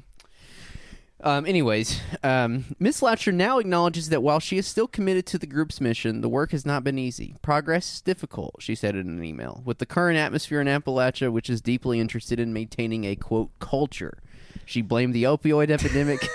Um, 1.21 1.47
anyways, 1.47 1.99
um, 2.23 2.65
Miss 2.77 3.01
Laucher 3.01 3.33
now 3.33 3.57
acknowledges 3.57 4.09
that 4.09 4.21
while 4.21 4.39
she 4.39 4.57
is 4.57 4.67
still 4.67 4.87
committed 4.87 5.25
to 5.27 5.39
the 5.39 5.47
group's 5.47 5.81
mission, 5.81 6.21
the 6.21 6.29
work 6.29 6.51
has 6.51 6.65
not 6.65 6.83
been 6.83 6.99
easy. 6.99 7.35
Progress 7.41 7.95
is 7.95 8.01
difficult, 8.01 8.57
she 8.59 8.75
said 8.75 8.95
in 8.95 9.09
an 9.09 9.23
email. 9.23 9.63
With 9.65 9.79
the 9.79 9.87
current 9.87 10.19
atmosphere 10.19 10.61
in 10.61 10.67
Appalachia, 10.67 11.31
which 11.31 11.49
is 11.49 11.59
deeply 11.59 11.99
interested 11.99 12.39
in 12.39 12.53
maintaining 12.53 13.03
a 13.03 13.15
quote 13.15 13.49
culture, 13.57 14.19
she 14.63 14.83
blamed 14.83 15.15
the 15.15 15.23
opioid 15.23 15.71
epidemic 15.71 16.27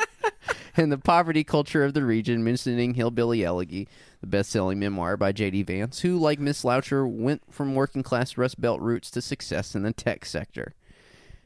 and 0.76 0.90
the 0.90 0.98
poverty 0.98 1.44
culture 1.44 1.84
of 1.84 1.94
the 1.94 2.04
region, 2.04 2.42
mentioning 2.42 2.94
Hillbilly 2.94 3.44
Elegy, 3.44 3.86
the 4.20 4.26
best-selling 4.26 4.80
memoir 4.80 5.16
by 5.16 5.30
J.D. 5.30 5.62
Vance, 5.62 6.00
who, 6.00 6.18
like 6.18 6.40
Miss 6.40 6.64
Laucher, 6.64 7.06
went 7.06 7.42
from 7.52 7.76
working-class 7.76 8.36
Rust 8.36 8.60
Belt 8.60 8.80
roots 8.80 9.12
to 9.12 9.22
success 9.22 9.76
in 9.76 9.84
the 9.84 9.92
tech 9.92 10.24
sector. 10.24 10.74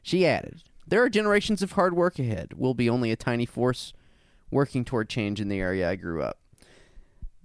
She 0.03 0.27
added, 0.27 0.63
"There 0.87 1.03
are 1.03 1.09
generations 1.09 1.63
of 1.63 1.73
hard 1.73 1.95
work 1.95 2.19
ahead. 2.19 2.53
We'll 2.57 2.75
be 2.75 2.91
only 2.91 3.11
a 3.11 3.17
tiny 3.17 3.47
force 3.47 3.93
working 4.51 4.85
toward 4.85 5.09
change 5.09 5.41
in 5.41 5.49
the 5.49 5.61
area 5.61 5.89
I 5.89 5.97
grew 5.97 6.23
up." 6.23 6.39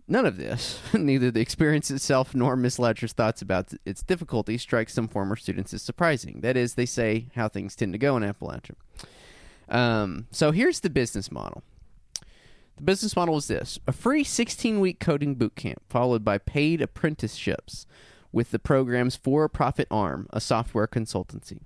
None 0.08 0.26
of 0.26 0.38
this, 0.38 0.80
neither 0.94 1.32
the 1.32 1.42
experience 1.42 1.92
itself 1.92 2.34
nor 2.34 2.56
Miss 2.56 2.80
Laucher's 2.80 3.12
thoughts 3.12 3.42
about 3.42 3.74
its 3.86 4.02
difficulty, 4.02 4.58
strikes 4.58 4.94
some 4.94 5.10
former 5.10 5.36
students 5.36 5.74
as 5.74 5.82
surprising. 5.82 6.40
That 6.42 6.56
is, 6.56 6.76
they 6.76 6.86
say 6.86 7.28
how 7.36 7.50
things 7.50 7.76
tend 7.76 7.92
to 7.94 8.00
go 8.00 8.16
in 8.16 8.24
Appalachia. 8.24 8.76
Um, 9.68 10.28
so 10.32 10.52
here's 10.52 10.80
the 10.80 10.90
business 10.90 11.30
model. 11.30 11.62
The 12.78 12.84
business 12.84 13.16
model 13.16 13.38
is 13.38 13.48
this 13.48 13.80
a 13.88 13.92
free 13.92 14.24
16 14.24 14.80
week 14.80 15.00
coding 15.00 15.36
boot 15.36 15.56
camp, 15.56 15.82
followed 15.90 16.24
by 16.24 16.38
paid 16.38 16.80
apprenticeships 16.80 17.86
with 18.32 18.52
the 18.52 18.60
program's 18.60 19.16
for 19.16 19.50
profit 19.50 19.88
arm, 19.92 20.28
a 20.32 20.40
software 20.40 20.88
consultancy. 20.88 21.60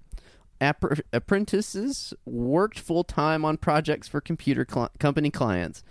App- 0.61 0.83
apprentices 1.11 2.13
worked 2.25 2.79
full 2.79 3.03
time 3.03 3.43
on 3.43 3.57
projects 3.57 4.07
for 4.07 4.21
computer 4.21 4.63
cli 4.63 4.87
company 4.99 5.31
clients, 5.31 5.83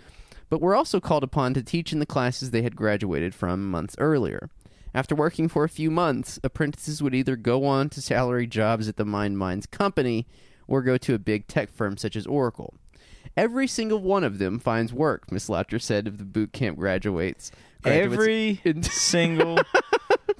but 0.49 0.61
were 0.61 0.75
also 0.75 0.99
called 1.01 1.23
upon 1.23 1.53
to 1.53 1.61
teach 1.61 1.91
in 1.91 1.99
the 1.99 2.05
classes 2.05 2.51
they 2.51 2.61
had 2.61 2.75
graduated 2.75 3.35
from 3.35 3.69
months 3.69 3.95
earlier. 3.99 4.49
After 4.93 5.13
working 5.15 5.47
for 5.49 5.63
a 5.63 5.69
few 5.69 5.91
months, 5.91 6.39
apprentices 6.43 7.01
would 7.03 7.13
either 7.15 7.35
go 7.35 7.65
on 7.65 7.89
to 7.89 8.01
salary 8.01 8.47
jobs 8.47 8.87
at 8.87 8.95
the 8.97 9.05
Mined 9.05 9.37
Minds 9.37 9.65
company 9.65 10.25
or 10.67 10.81
go 10.81 10.97
to 10.97 11.13
a 11.13 11.19
big 11.19 11.47
tech 11.47 11.69
firm 11.71 11.97
such 11.97 12.15
as 12.15 12.25
Oracle. 12.25 12.73
Every 13.37 13.67
single 13.67 13.99
one 13.99 14.23
of 14.25 14.39
them 14.39 14.59
finds 14.59 14.91
work, 14.93 15.31
Miss 15.31 15.47
Laucher 15.49 15.79
said 15.81 16.07
of 16.07 16.17
the 16.17 16.25
boot 16.25 16.51
camp 16.53 16.77
graduates. 16.77 17.51
graduates 17.81 18.13
Every 18.13 18.61
in- 18.65 18.83
single 18.83 19.57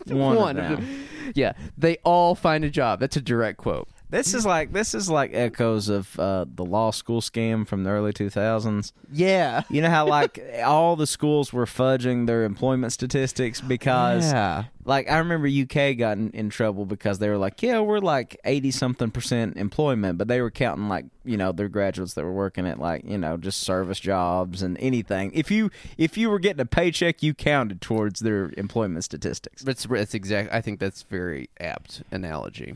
one, 0.07 0.35
one 0.35 0.57
of 0.57 0.65
of 0.71 0.77
them. 0.79 0.85
them. 0.85 1.03
Yeah, 1.35 1.53
they 1.77 1.97
all 2.03 2.35
find 2.35 2.65
a 2.65 2.69
job. 2.69 2.99
That's 2.99 3.15
a 3.15 3.21
direct 3.21 3.57
quote. 3.57 3.87
This 4.11 4.33
is 4.33 4.45
like 4.45 4.73
this 4.73 4.93
is 4.93 5.09
like 5.09 5.31
echoes 5.33 5.87
of 5.87 6.19
uh, 6.19 6.45
the 6.53 6.65
law 6.65 6.91
school 6.91 7.21
scam 7.21 7.65
from 7.65 7.83
the 7.85 7.89
early 7.89 8.11
2000s. 8.11 8.91
Yeah. 9.11 9.63
You 9.69 9.81
know 9.81 9.89
how 9.89 10.05
like 10.05 10.39
all 10.65 10.95
the 10.97 11.07
schools 11.07 11.51
were 11.53 11.65
fudging 11.65 12.27
their 12.27 12.43
employment 12.43 12.91
statistics 12.91 13.61
because 13.61 14.31
Yeah. 14.31 14.65
like 14.83 15.09
I 15.09 15.17
remember 15.19 15.47
UK 15.47 15.97
got 15.97 16.17
in, 16.17 16.29
in 16.31 16.49
trouble 16.49 16.85
because 16.85 17.19
they 17.19 17.29
were 17.29 17.37
like, 17.37 17.63
yeah, 17.63 17.79
we're 17.79 17.99
like 17.99 18.37
80 18.43 18.71
something 18.71 19.11
percent 19.11 19.55
employment, 19.55 20.17
but 20.17 20.27
they 20.27 20.41
were 20.41 20.51
counting 20.51 20.89
like, 20.89 21.05
you 21.23 21.37
know, 21.37 21.53
their 21.53 21.69
graduates 21.69 22.13
that 22.15 22.25
were 22.25 22.33
working 22.33 22.67
at 22.67 22.79
like, 22.79 23.05
you 23.05 23.17
know, 23.17 23.37
just 23.37 23.61
service 23.61 23.99
jobs 23.99 24.61
and 24.61 24.77
anything. 24.81 25.31
If 25.33 25.49
you 25.49 25.71
if 25.97 26.17
you 26.17 26.29
were 26.29 26.39
getting 26.39 26.59
a 26.59 26.65
paycheck, 26.65 27.23
you 27.23 27.33
counted 27.33 27.79
towards 27.79 28.19
their 28.19 28.51
employment 28.57 29.05
statistics. 29.05 29.61
That's 29.61 29.85
that's 29.85 30.13
exact. 30.13 30.53
I 30.53 30.59
think 30.59 30.81
that's 30.81 31.03
very 31.03 31.49
apt 31.61 32.03
analogy. 32.11 32.75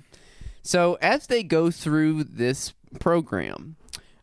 So 0.66 0.98
as 1.00 1.28
they 1.28 1.44
go 1.44 1.70
through 1.70 2.24
this 2.24 2.74
program, 3.00 3.76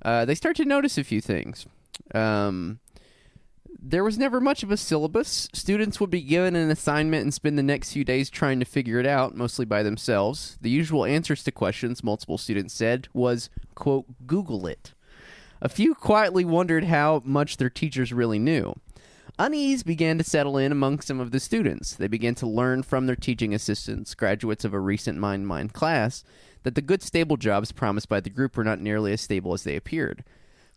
uh, 0.05 0.25
they 0.25 0.35
start 0.35 0.57
to 0.57 0.65
notice 0.65 0.99
a 0.99 1.05
few 1.05 1.21
things. 1.21 1.67
Um, 2.13 2.81
there 3.81 4.03
was 4.03 4.19
never 4.19 4.41
much 4.41 4.65
of 4.65 4.73
a 4.73 4.77
syllabus. 4.77 5.49
Students 5.53 6.01
would 6.01 6.11
be 6.11 6.21
given 6.21 6.57
an 6.57 6.69
assignment 6.69 7.23
and 7.23 7.33
spend 7.33 7.57
the 7.57 7.63
next 7.63 7.93
few 7.93 8.05
days 8.05 8.29
trying 8.29 8.59
to 8.59 8.67
figure 8.67 8.99
it 8.99 9.07
out, 9.07 9.37
mostly 9.37 9.65
by 9.65 9.85
themselves. 9.85 10.59
The 10.61 10.69
usual 10.69 11.05
answers 11.05 11.45
to 11.45 11.53
questions, 11.53 12.03
multiple 12.03 12.39
students 12.39 12.75
said, 12.75 13.07
was, 13.13 13.49
quote, 13.77 14.07
Google 14.27 14.67
it. 14.67 14.95
A 15.61 15.69
few 15.69 15.95
quietly 15.95 16.45
wondered 16.45 16.85
how 16.85 17.23
much 17.25 17.57
their 17.57 17.71
teachers 17.71 18.13
really 18.13 18.41
knew. 18.41 18.75
Unease 19.39 19.83
began 19.83 20.19
to 20.19 20.25
settle 20.25 20.59
in 20.59 20.73
among 20.73 21.01
some 21.01 21.19
of 21.19 21.31
the 21.31 21.41
students. 21.41 21.95
They 21.95 22.09
began 22.09 22.35
to 22.37 22.47
learn 22.47 22.83
from 22.83 23.07
their 23.07 23.17
teaching 23.17 23.55
assistants, 23.55 24.15
graduates 24.15 24.65
of 24.65 24.75
a 24.75 24.81
recent 24.81 25.19
Mind 25.19 25.47
Mind 25.47 25.73
class, 25.73 26.23
that 26.65 26.75
the 26.75 26.83
good 26.83 27.03
stable 27.03 27.37
jobs 27.37 27.73
promised 27.73 28.09
by 28.09 28.21
the 28.21 28.31
group 28.31 28.57
were 28.57 28.65
not 28.65 28.81
nearly 28.81 29.13
as 29.13 29.21
stable 29.21 29.53
as 29.53 29.65
they 29.65 29.75
appeared. 29.75 30.23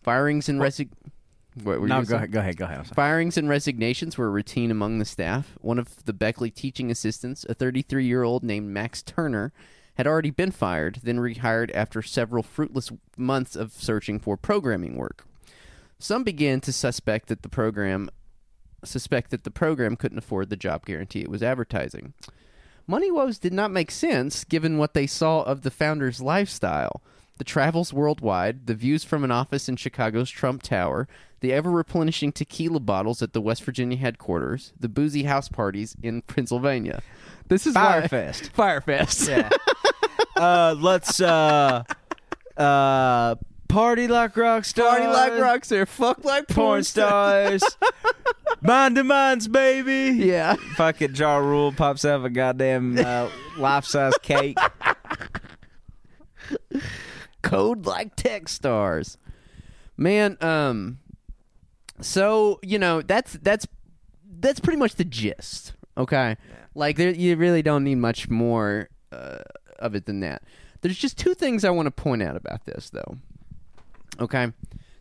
Firings 0.02 0.48
and 0.48 0.60
resig- 0.60 0.90
what 1.62 1.80
were 1.80 1.88
No, 1.88 2.02
go 2.02 2.16
ahead, 2.16 2.32
go 2.32 2.40
ahead, 2.40 2.56
go 2.56 2.64
ahead. 2.64 2.86
Firings 2.94 3.36
and 3.36 3.48
resignations 3.48 4.18
were 4.18 4.30
routine 4.30 4.70
among 4.70 4.98
the 4.98 5.04
staff. 5.04 5.54
One 5.60 5.78
of 5.78 6.04
the 6.04 6.12
Beckley 6.12 6.50
teaching 6.50 6.90
assistants, 6.90 7.46
a 7.48 7.54
33 7.54 8.06
year 8.06 8.22
old 8.22 8.42
named 8.42 8.68
Max 8.68 9.02
Turner, 9.02 9.52
had 9.96 10.06
already 10.06 10.30
been 10.30 10.50
fired, 10.50 11.00
then 11.02 11.18
rehired 11.18 11.70
after 11.74 12.02
several 12.02 12.42
fruitless 12.42 12.90
months 13.16 13.56
of 13.56 13.72
searching 13.72 14.18
for 14.18 14.36
programming 14.36 14.96
work. 14.96 15.26
Some 15.98 16.24
began 16.24 16.60
to 16.60 16.72
suspect 16.72 17.28
that 17.28 17.42
the 17.42 17.48
program 17.48 18.10
suspect 18.86 19.30
that 19.30 19.44
the 19.44 19.50
program 19.50 19.96
couldn't 19.96 20.18
afford 20.18 20.50
the 20.50 20.56
job 20.56 20.86
guarantee 20.86 21.20
it 21.20 21.30
was 21.30 21.42
advertising. 21.42 22.12
Money 22.86 23.10
woes 23.10 23.38
did 23.38 23.52
not 23.52 23.70
make 23.70 23.90
sense 23.90 24.44
given 24.44 24.78
what 24.78 24.94
they 24.94 25.06
saw 25.06 25.42
of 25.42 25.62
the 25.62 25.70
founder's 25.70 26.20
lifestyle. 26.20 27.02
The 27.38 27.44
travels 27.44 27.92
worldwide, 27.92 28.66
the 28.66 28.74
views 28.74 29.04
from 29.04 29.22
an 29.24 29.30
office 29.32 29.68
in 29.68 29.76
Chicago's 29.76 30.30
Trump 30.30 30.62
Tower, 30.62 31.06
the 31.40 31.52
ever 31.52 31.70
replenishing 31.70 32.32
tequila 32.32 32.80
bottles 32.80 33.20
at 33.22 33.32
the 33.34 33.40
West 33.42 33.62
Virginia 33.64 33.98
headquarters, 33.98 34.72
the 34.78 34.88
boozy 34.88 35.24
house 35.24 35.48
parties 35.48 35.96
in 36.02 36.22
Pennsylvania. 36.22 37.02
This 37.48 37.66
is 37.66 37.74
why- 37.74 38.00
Fyre 38.00 38.08
Fest. 38.08 38.50
Fyre 38.54 38.80
Fest. 38.80 39.28
Yeah. 39.28 39.50
uh, 40.36 40.74
let's 40.78 41.20
uh, 41.20 41.82
uh, 42.56 43.34
party 43.68 44.08
like 44.08 44.36
rock 44.36 44.64
stars. 44.64 44.98
Party 44.98 45.06
like 45.06 45.32
rockstar, 45.32 45.86
fuck 45.86 46.24
like 46.24 46.48
porn, 46.48 46.84
stars. 46.84 47.62
Mind 48.60 48.96
to 48.96 49.04
minds, 49.04 49.48
baby. 49.48 50.24
Yeah. 50.24 50.54
Fucking 50.76 51.14
Ja 51.14 51.36
Rule 51.36 51.72
pops 51.72 52.04
out 52.04 52.16
of 52.16 52.24
a 52.24 52.30
goddamn 52.30 52.98
uh, 52.98 53.28
life 53.58 53.84
size 53.84 54.14
cake. 54.22 54.56
code 57.42 57.86
like 57.86 58.16
tech 58.16 58.48
stars 58.48 59.18
man 59.96 60.36
um 60.40 60.98
so 62.00 62.58
you 62.62 62.78
know 62.78 63.00
that's 63.02 63.34
that's 63.34 63.66
that's 64.40 64.60
pretty 64.60 64.78
much 64.78 64.96
the 64.96 65.04
gist 65.04 65.72
okay 65.96 66.36
like 66.74 66.96
there 66.96 67.10
you 67.10 67.36
really 67.36 67.62
don't 67.62 67.84
need 67.84 67.94
much 67.96 68.28
more 68.28 68.88
uh, 69.12 69.38
of 69.78 69.94
it 69.94 70.06
than 70.06 70.20
that 70.20 70.42
there's 70.80 70.98
just 70.98 71.16
two 71.16 71.34
things 71.34 71.64
i 71.64 71.70
want 71.70 71.86
to 71.86 71.90
point 71.90 72.22
out 72.22 72.36
about 72.36 72.64
this 72.64 72.90
though 72.90 73.16
okay 74.20 74.52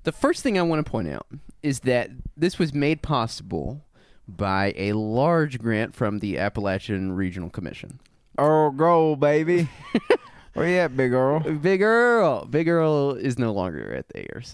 the 0.03 0.11
first 0.11 0.43
thing 0.43 0.57
i 0.57 0.61
want 0.61 0.85
to 0.85 0.89
point 0.89 1.07
out 1.09 1.27
is 1.63 1.81
that 1.81 2.09
this 2.37 2.59
was 2.59 2.73
made 2.73 3.01
possible 3.01 3.83
by 4.27 4.73
a 4.75 4.93
large 4.93 5.59
grant 5.59 5.95
from 5.95 6.19
the 6.19 6.37
appalachian 6.37 7.11
regional 7.13 7.49
commission 7.49 7.99
Earl 8.37 8.71
Gohl, 8.73 9.17
baby. 9.17 9.69
Where 10.55 10.67
you 10.67 10.75
at, 10.75 10.97
big 10.97 11.13
Earl? 11.13 11.39
Big 11.39 11.81
Earl. 11.81 12.45
Big 12.45 12.67
Earl 12.67 13.11
is 13.11 13.39
no 13.39 13.53
longer 13.53 13.93
at 13.93 14.09
the 14.09 14.25
ARC. 14.33 14.45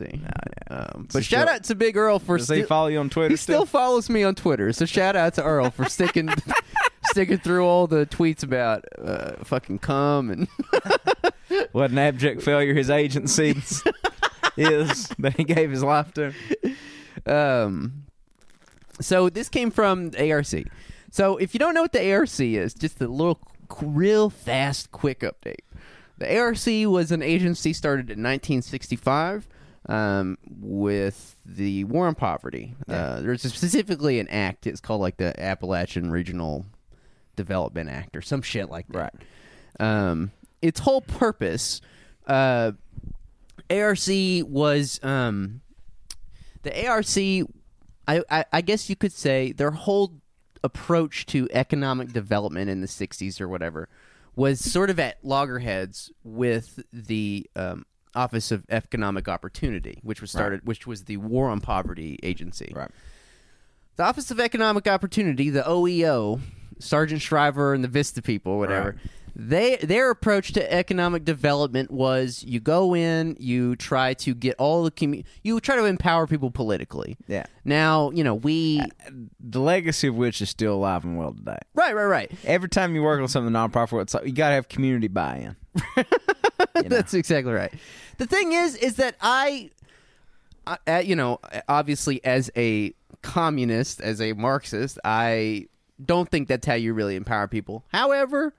Um, 0.69 1.03
but 1.05 1.13
So 1.13 1.21
shout 1.21 1.47
out 1.47 1.63
to 1.63 1.73
Big 1.75 1.97
Earl 1.97 2.19
for 2.19 2.37
Does 2.37 2.47
he 2.47 2.57
still. 2.57 2.67
follow 2.67 2.87
you 2.89 2.99
on 2.99 3.09
Twitter 3.09 3.29
He 3.29 3.37
still 3.37 3.65
follows 3.65 4.07
me 4.07 4.23
on 4.23 4.35
Twitter, 4.35 4.71
so 4.71 4.85
shout 4.85 5.15
out 5.15 5.33
to 5.35 5.43
Earl 5.43 5.71
for 5.71 5.85
sticking 5.85 6.29
sticking 7.05 7.39
through 7.39 7.65
all 7.65 7.87
the 7.87 8.05
tweets 8.05 8.43
about 8.43 8.85
uh, 9.03 9.31
fucking 9.43 9.79
cum 9.79 10.29
and 10.29 10.47
What 11.71 11.89
an 11.91 11.97
abject 11.97 12.43
failure 12.43 12.73
his 12.75 12.89
agency 12.91 13.55
is 14.57 15.07
that 15.19 15.35
he 15.37 15.43
gave 15.43 15.71
his 15.71 15.83
life 15.83 16.13
to. 16.13 16.33
um. 17.25 18.03
So 18.99 19.29
this 19.29 19.49
came 19.49 19.71
from 19.71 20.11
ARC. 20.19 20.45
So 21.11 21.37
if 21.37 21.53
you 21.53 21.59
don't 21.59 21.73
know 21.73 21.81
what 21.81 21.91
the 21.91 22.13
ARC 22.13 22.39
is, 22.39 22.73
just 22.73 23.01
a 23.01 23.07
little 23.07 23.39
real 23.81 24.29
fast, 24.29 24.91
quick 24.91 25.21
update. 25.21 25.61
The 26.17 26.37
ARC 26.37 26.57
was 26.89 27.11
an 27.11 27.23
agency 27.23 27.73
started 27.73 28.11
in 28.11 28.21
1965 28.21 29.47
um, 29.89 30.37
with 30.47 31.35
the 31.45 31.83
War 31.85 32.07
on 32.07 32.15
Poverty. 32.15 32.75
Uh, 32.87 33.21
there's 33.21 33.41
specifically 33.41 34.19
an 34.19 34.27
act. 34.27 34.67
It's 34.67 34.81
called 34.81 35.01
like 35.01 35.17
the 35.17 35.37
Appalachian 35.41 36.11
Regional 36.11 36.65
Development 37.35 37.89
Act 37.89 38.15
or 38.15 38.21
some 38.21 38.41
shit 38.41 38.69
like 38.69 38.87
that. 38.89 39.15
Um, 39.79 40.31
its 40.61 40.81
whole 40.81 41.01
purpose, 41.01 41.81
uh, 42.27 42.73
ARC 43.79 44.47
was 44.49 44.99
um, 45.03 45.61
the 46.63 46.87
ARC. 46.87 47.05
I, 48.07 48.23
I 48.29 48.45
I 48.51 48.61
guess 48.61 48.89
you 48.89 48.95
could 48.95 49.13
say 49.13 49.51
their 49.51 49.71
whole 49.71 50.13
approach 50.63 51.25
to 51.27 51.47
economic 51.51 52.11
development 52.11 52.69
in 52.69 52.81
the 52.81 52.87
'60s 52.87 53.39
or 53.39 53.47
whatever 53.47 53.89
was 54.35 54.59
sort 54.59 54.89
of 54.89 54.99
at 54.99 55.17
loggerheads 55.23 56.11
with 56.23 56.79
the 56.93 57.49
um, 57.55 57.85
Office 58.15 58.51
of 58.51 58.63
Economic 58.69 59.27
Opportunity, 59.27 59.99
which 60.03 60.21
was 60.21 60.31
started, 60.31 60.61
which 60.65 60.87
was 60.87 61.05
the 61.05 61.17
War 61.17 61.49
on 61.49 61.61
Poverty 61.61 62.17
agency. 62.23 62.71
Right. 62.75 62.91
The 63.97 64.03
Office 64.03 64.31
of 64.31 64.39
Economic 64.39 64.87
Opportunity, 64.87 65.49
the 65.49 65.63
OEO, 65.63 66.39
Sargent 66.79 67.21
Shriver 67.21 67.73
and 67.73 67.83
the 67.83 67.87
Vista 67.87 68.21
people, 68.21 68.57
whatever. 68.57 68.95
They 69.35 69.77
their 69.77 70.11
approach 70.11 70.51
to 70.53 70.73
economic 70.73 71.23
development 71.25 71.91
was 71.91 72.43
you 72.45 72.59
go 72.59 72.95
in, 72.95 73.37
you 73.39 73.75
try 73.75 74.13
to 74.15 74.33
get 74.35 74.55
all 74.57 74.83
the 74.83 74.91
commu- 74.91 75.23
you 75.43 75.59
try 75.59 75.75
to 75.77 75.85
empower 75.85 76.27
people 76.27 76.51
politically. 76.51 77.17
Yeah. 77.27 77.45
Now, 77.63 78.11
you 78.11 78.23
know, 78.23 78.35
we 78.35 78.81
The 79.39 79.59
legacy 79.59 80.07
of 80.07 80.15
which 80.15 80.41
is 80.41 80.49
still 80.49 80.73
alive 80.75 81.03
and 81.05 81.17
well 81.17 81.33
today. 81.33 81.57
right, 81.73 81.95
right, 81.95 82.05
right. 82.05 82.31
Every 82.43 82.69
time 82.69 82.93
you 82.95 83.03
work 83.03 83.21
on 83.21 83.27
something 83.27 83.53
nonprofit, 83.53 84.01
it's 84.01 84.13
like 84.13 84.25
you 84.25 84.33
got 84.33 84.49
to 84.49 84.55
have 84.55 84.67
community 84.67 85.07
buy-in. 85.07 85.55
That's 86.75 87.13
exactly 87.13 87.53
right. 87.53 87.73
The 88.17 88.25
thing 88.25 88.51
is, 88.51 88.75
is 88.75 88.95
that 88.95 89.15
I, 89.21 89.71
I 90.67 90.77
uh, 90.87 90.97
you 90.99 91.15
know, 91.15 91.39
obviously 91.67 92.23
as 92.25 92.51
a 92.55 92.93
communist, 93.21 94.01
as 94.01 94.19
a 94.21 94.33
Marxist, 94.33 94.99
I 95.03 95.67
don't 96.03 96.29
think 96.29 96.47
that's 96.47 96.65
how 96.65 96.73
you 96.73 96.93
really 96.93 97.15
empower 97.15 97.47
people. 97.47 97.83
However, 97.89 98.53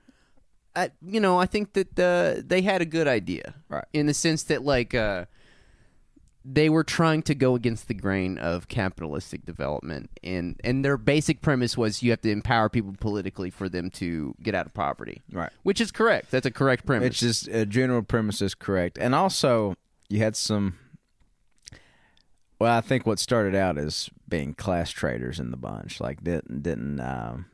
I, 0.74 0.90
you 1.04 1.20
know, 1.20 1.38
I 1.38 1.46
think 1.46 1.74
that 1.74 1.98
uh, 1.98 2.42
they 2.44 2.62
had 2.62 2.80
a 2.80 2.86
good 2.86 3.06
idea, 3.06 3.54
Right. 3.68 3.84
In 3.92 4.06
the 4.06 4.14
sense 4.14 4.42
that, 4.44 4.64
like, 4.64 4.94
uh, 4.94 5.26
they 6.44 6.68
were 6.68 6.82
trying 6.82 7.22
to 7.22 7.34
go 7.34 7.54
against 7.54 7.88
the 7.88 7.94
grain 7.94 8.36
of 8.38 8.68
capitalistic 8.68 9.44
development, 9.46 10.10
and 10.24 10.58
and 10.64 10.84
their 10.84 10.96
basic 10.96 11.40
premise 11.40 11.76
was 11.76 12.02
you 12.02 12.10
have 12.10 12.20
to 12.22 12.30
empower 12.30 12.68
people 12.68 12.94
politically 12.98 13.50
for 13.50 13.68
them 13.68 13.90
to 13.90 14.34
get 14.42 14.54
out 14.54 14.66
of 14.66 14.74
poverty, 14.74 15.22
Right. 15.30 15.50
Which 15.62 15.80
is 15.80 15.92
correct. 15.92 16.30
That's 16.30 16.46
a 16.46 16.50
correct 16.50 16.84
premise. 16.84 17.08
It's 17.08 17.20
just 17.20 17.48
a 17.48 17.64
general 17.64 18.02
premise 18.02 18.42
is 18.42 18.54
correct, 18.54 18.98
and 18.98 19.14
also 19.14 19.76
you 20.08 20.18
had 20.18 20.34
some. 20.36 20.78
Well, 22.58 22.76
I 22.76 22.80
think 22.80 23.06
what 23.06 23.18
started 23.18 23.54
out 23.56 23.76
as 23.76 24.08
being 24.28 24.54
class 24.54 24.90
traders 24.90 25.38
in 25.40 25.50
the 25.50 25.56
bunch, 25.56 26.00
like 26.00 26.22
didn't 26.24 26.62
didn't 26.62 27.00
um, 27.00 27.46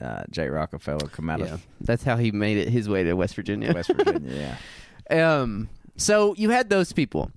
uh, 0.00 0.22
Jay 0.30 0.48
Rockefeller 0.48 1.08
come 1.08 1.28
out 1.30 1.40
Yeah, 1.40 1.54
of 1.54 1.66
that's 1.80 2.04
how 2.04 2.16
he 2.16 2.30
made 2.30 2.56
it 2.58 2.68
his 2.68 2.88
way 2.88 3.04
to 3.04 3.14
West 3.14 3.34
Virginia. 3.34 3.72
West 3.74 3.90
Virginia? 3.92 4.56
Yeah, 5.10 5.40
Um, 5.40 5.68
so 5.96 6.34
you 6.36 6.50
had 6.50 6.68
those 6.70 6.92
people. 6.92 7.30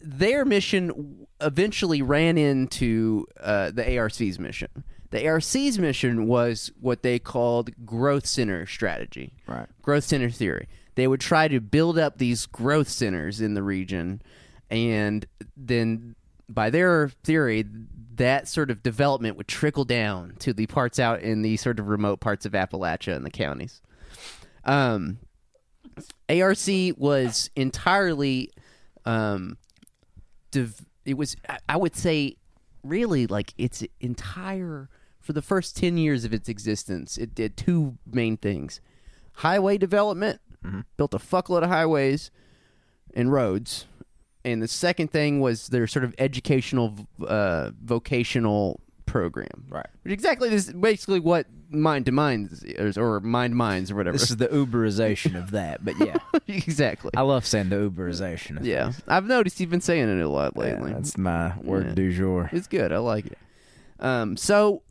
Their 0.00 0.44
mission 0.44 1.26
eventually 1.40 2.02
ran 2.02 2.38
into 2.38 3.26
uh, 3.40 3.70
the 3.72 3.98
ARC's 3.98 4.38
mission. 4.38 4.68
The 5.10 5.26
ARC's 5.28 5.78
mission 5.78 6.26
was 6.26 6.70
what 6.80 7.02
they 7.02 7.18
called 7.18 7.70
growth 7.86 8.26
center 8.26 8.66
strategy, 8.66 9.32
right. 9.46 9.66
growth 9.82 10.04
center 10.04 10.30
theory. 10.30 10.68
They 10.96 11.06
would 11.08 11.20
try 11.20 11.48
to 11.48 11.60
build 11.60 11.98
up 11.98 12.18
these 12.18 12.46
growth 12.46 12.88
centers 12.88 13.40
in 13.40 13.54
the 13.54 13.62
region, 13.62 14.22
and 14.70 15.26
then 15.56 16.14
by 16.48 16.70
their 16.70 17.08
theory, 17.24 17.64
that 18.16 18.48
sort 18.48 18.70
of 18.70 18.82
development 18.82 19.36
would 19.36 19.48
trickle 19.48 19.84
down 19.84 20.34
to 20.40 20.52
the 20.52 20.66
parts 20.66 20.98
out 20.98 21.20
in 21.20 21.42
the 21.42 21.56
sort 21.56 21.78
of 21.78 21.88
remote 21.88 22.20
parts 22.20 22.46
of 22.46 22.52
Appalachia 22.52 23.14
and 23.16 23.24
the 23.24 23.30
counties. 23.30 23.80
Um, 24.64 25.18
ARC 26.28 26.66
was 26.96 27.50
entirely, 27.56 28.50
um, 29.04 29.56
div- 30.50 30.84
it 31.04 31.14
was 31.14 31.36
I- 31.48 31.58
I 31.68 31.76
would 31.76 31.94
say, 31.94 32.36
really 32.82 33.26
like 33.26 33.54
its 33.58 33.82
entire 34.00 34.88
for 35.20 35.32
the 35.32 35.42
first 35.42 35.76
ten 35.76 35.96
years 35.96 36.24
of 36.26 36.34
its 36.34 36.48
existence, 36.50 37.16
it 37.16 37.34
did 37.34 37.56
two 37.56 37.96
main 38.06 38.36
things: 38.36 38.80
highway 39.36 39.78
development, 39.78 40.40
built 40.96 41.14
a 41.14 41.18
fuckload 41.18 41.62
of 41.62 41.68
highways 41.70 42.30
and 43.14 43.30
roads, 43.32 43.86
and 44.44 44.62
the 44.62 44.68
second 44.68 45.10
thing 45.10 45.40
was 45.40 45.68
their 45.68 45.86
sort 45.86 46.04
of 46.04 46.14
educational, 46.18 46.94
uh, 47.26 47.70
vocational 47.82 48.80
program. 49.06 49.66
Right. 49.68 49.86
Which 50.02 50.12
exactly 50.12 50.48
this 50.48 50.72
basically 50.72 51.20
what 51.20 51.46
mind 51.70 52.06
to 52.06 52.12
minds 52.12 52.62
is, 52.62 52.96
or 52.96 53.20
mind 53.20 53.56
minds 53.56 53.90
or 53.90 53.96
whatever. 53.96 54.16
This 54.16 54.30
is 54.30 54.36
the 54.36 54.48
Uberization 54.48 55.36
of 55.36 55.50
that, 55.52 55.84
but 55.84 55.94
yeah, 55.98 56.16
exactly. 56.48 57.10
I 57.16 57.22
love 57.22 57.44
saying 57.46 57.68
the 57.70 57.76
Uberization. 57.76 58.58
Of 58.58 58.66
Yeah, 58.66 58.92
I've 59.08 59.24
noticed 59.26 59.58
you've 59.60 59.70
been 59.70 59.80
saying 59.80 60.08
it 60.08 60.22
a 60.22 60.28
lot 60.28 60.52
Yeah, 60.56 60.62
lately. 60.62 60.92
that's 60.92 61.16
my 61.18 61.56
word 61.58 61.86
Yeah. 61.88 61.94
du 61.94 62.12
jour. 62.12 62.48
It's 62.52 62.66
good. 62.68 62.92
I 62.92 62.98
like 62.98 63.26
it. 63.26 63.38
Um, 64.00 64.36
so, 64.36 64.82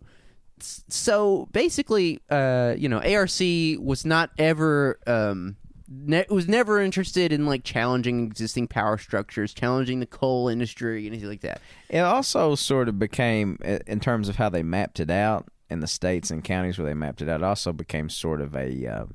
so 0.60 1.47
basically, 1.51 2.20
uh, 2.30 2.76
you 2.78 2.89
know, 2.89 2.99
ARC 2.99 3.39
was 3.80 4.06
not 4.06 4.32
ever, 4.38 4.99
um, 5.08 5.58
ne- 5.94 6.26
was 6.30 6.48
never 6.48 6.82
interested 6.82 7.32
in 7.32 7.46
like 7.46 7.64
challenging 7.64 8.26
existing 8.26 8.68
power 8.68 8.98
structures, 8.98 9.54
challenging 9.54 10.00
the 10.00 10.06
coal 10.06 10.48
industry, 10.48 11.06
anything 11.06 11.30
like 11.30 11.41
that. 11.41 11.62
It 11.89 12.00
also 12.00 12.56
sort 12.56 12.89
of 12.89 13.00
became, 13.00 13.58
in 13.88 14.00
terms 14.00 14.30
of 14.30 14.38
how 14.38 14.50
they 14.50 14.64
mapped 14.64 15.00
it 15.00 15.10
out 15.10 15.48
in 15.70 15.80
the 15.80 15.88
states 15.88 16.32
and 16.32 16.44
counties 16.44 16.78
where 16.78 16.88
they 16.88 16.94
mapped 16.94 17.22
it 17.22 17.30
out, 17.30 17.44
also 17.44 17.74
became 17.74 18.10
sort 18.10 18.41
of 18.41 18.56
a 18.56 18.88
uh, 18.88 19.06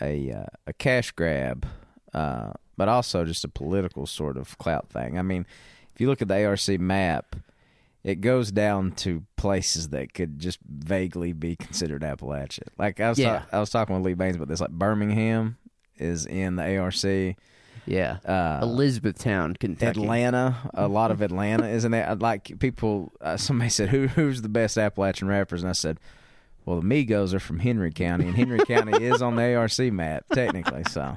a 0.00 0.32
uh, 0.32 0.46
a 0.66 0.72
cash 0.72 1.10
grab, 1.12 1.66
uh, 2.14 2.52
but 2.76 2.88
also 2.88 3.24
just 3.24 3.44
a 3.44 3.48
political 3.48 4.06
sort 4.06 4.36
of 4.36 4.56
clout 4.58 4.88
thing. 4.90 5.18
I 5.18 5.22
mean, 5.22 5.46
if 5.94 6.00
you 6.00 6.08
look 6.08 6.22
at 6.22 6.28
the 6.28 6.44
ARC 6.44 6.68
map, 6.80 7.36
it 8.02 8.20
goes 8.20 8.50
down 8.50 8.92
to 8.92 9.24
places 9.40 9.88
that 9.88 10.12
could 10.12 10.38
just 10.38 10.58
vaguely 10.68 11.32
be 11.32 11.56
considered 11.56 12.02
Appalachia. 12.02 12.64
Like 12.76 13.00
I 13.00 13.08
was, 13.08 13.18
Yeah. 13.18 13.38
ta- 13.38 13.46
I 13.52 13.60
was 13.60 13.70
talking 13.70 13.94
with 13.96 14.04
Lee 14.04 14.12
Baines 14.12 14.36
about 14.36 14.48
this. 14.48 14.60
Like 14.60 14.70
Birmingham 14.70 15.56
is 15.96 16.26
in 16.26 16.56
the 16.56 16.76
ARC. 16.78 17.36
Yeah, 17.86 18.18
Uh, 18.26 18.58
Elizabethtown, 18.62 19.54
Kentucky. 19.58 19.98
Atlanta, 20.02 20.70
a 20.74 20.86
lot 20.86 21.10
of 21.10 21.22
Atlanta, 21.22 21.66
isn't 21.66 21.94
it? 21.94 22.18
Like 22.18 22.58
people, 22.58 23.12
uh, 23.22 23.38
somebody 23.38 23.70
said, 23.70 23.88
"Who 23.88 24.08
who's 24.08 24.42
the 24.42 24.50
best 24.50 24.76
Appalachian 24.76 25.26
rappers?" 25.28 25.62
And 25.62 25.70
I 25.70 25.72
said, 25.72 25.98
"Well, 26.66 26.78
the 26.80 26.86
Migos 26.86 27.32
are 27.32 27.40
from 27.40 27.60
Henry 27.60 27.90
County, 27.90 28.26
and 28.26 28.36
Henry 28.36 28.58
County 28.66 29.02
is 29.02 29.22
on 29.22 29.36
the 29.36 29.54
ARC 29.54 29.78
map 29.92 30.24
technically." 30.34 30.82
So, 30.90 31.16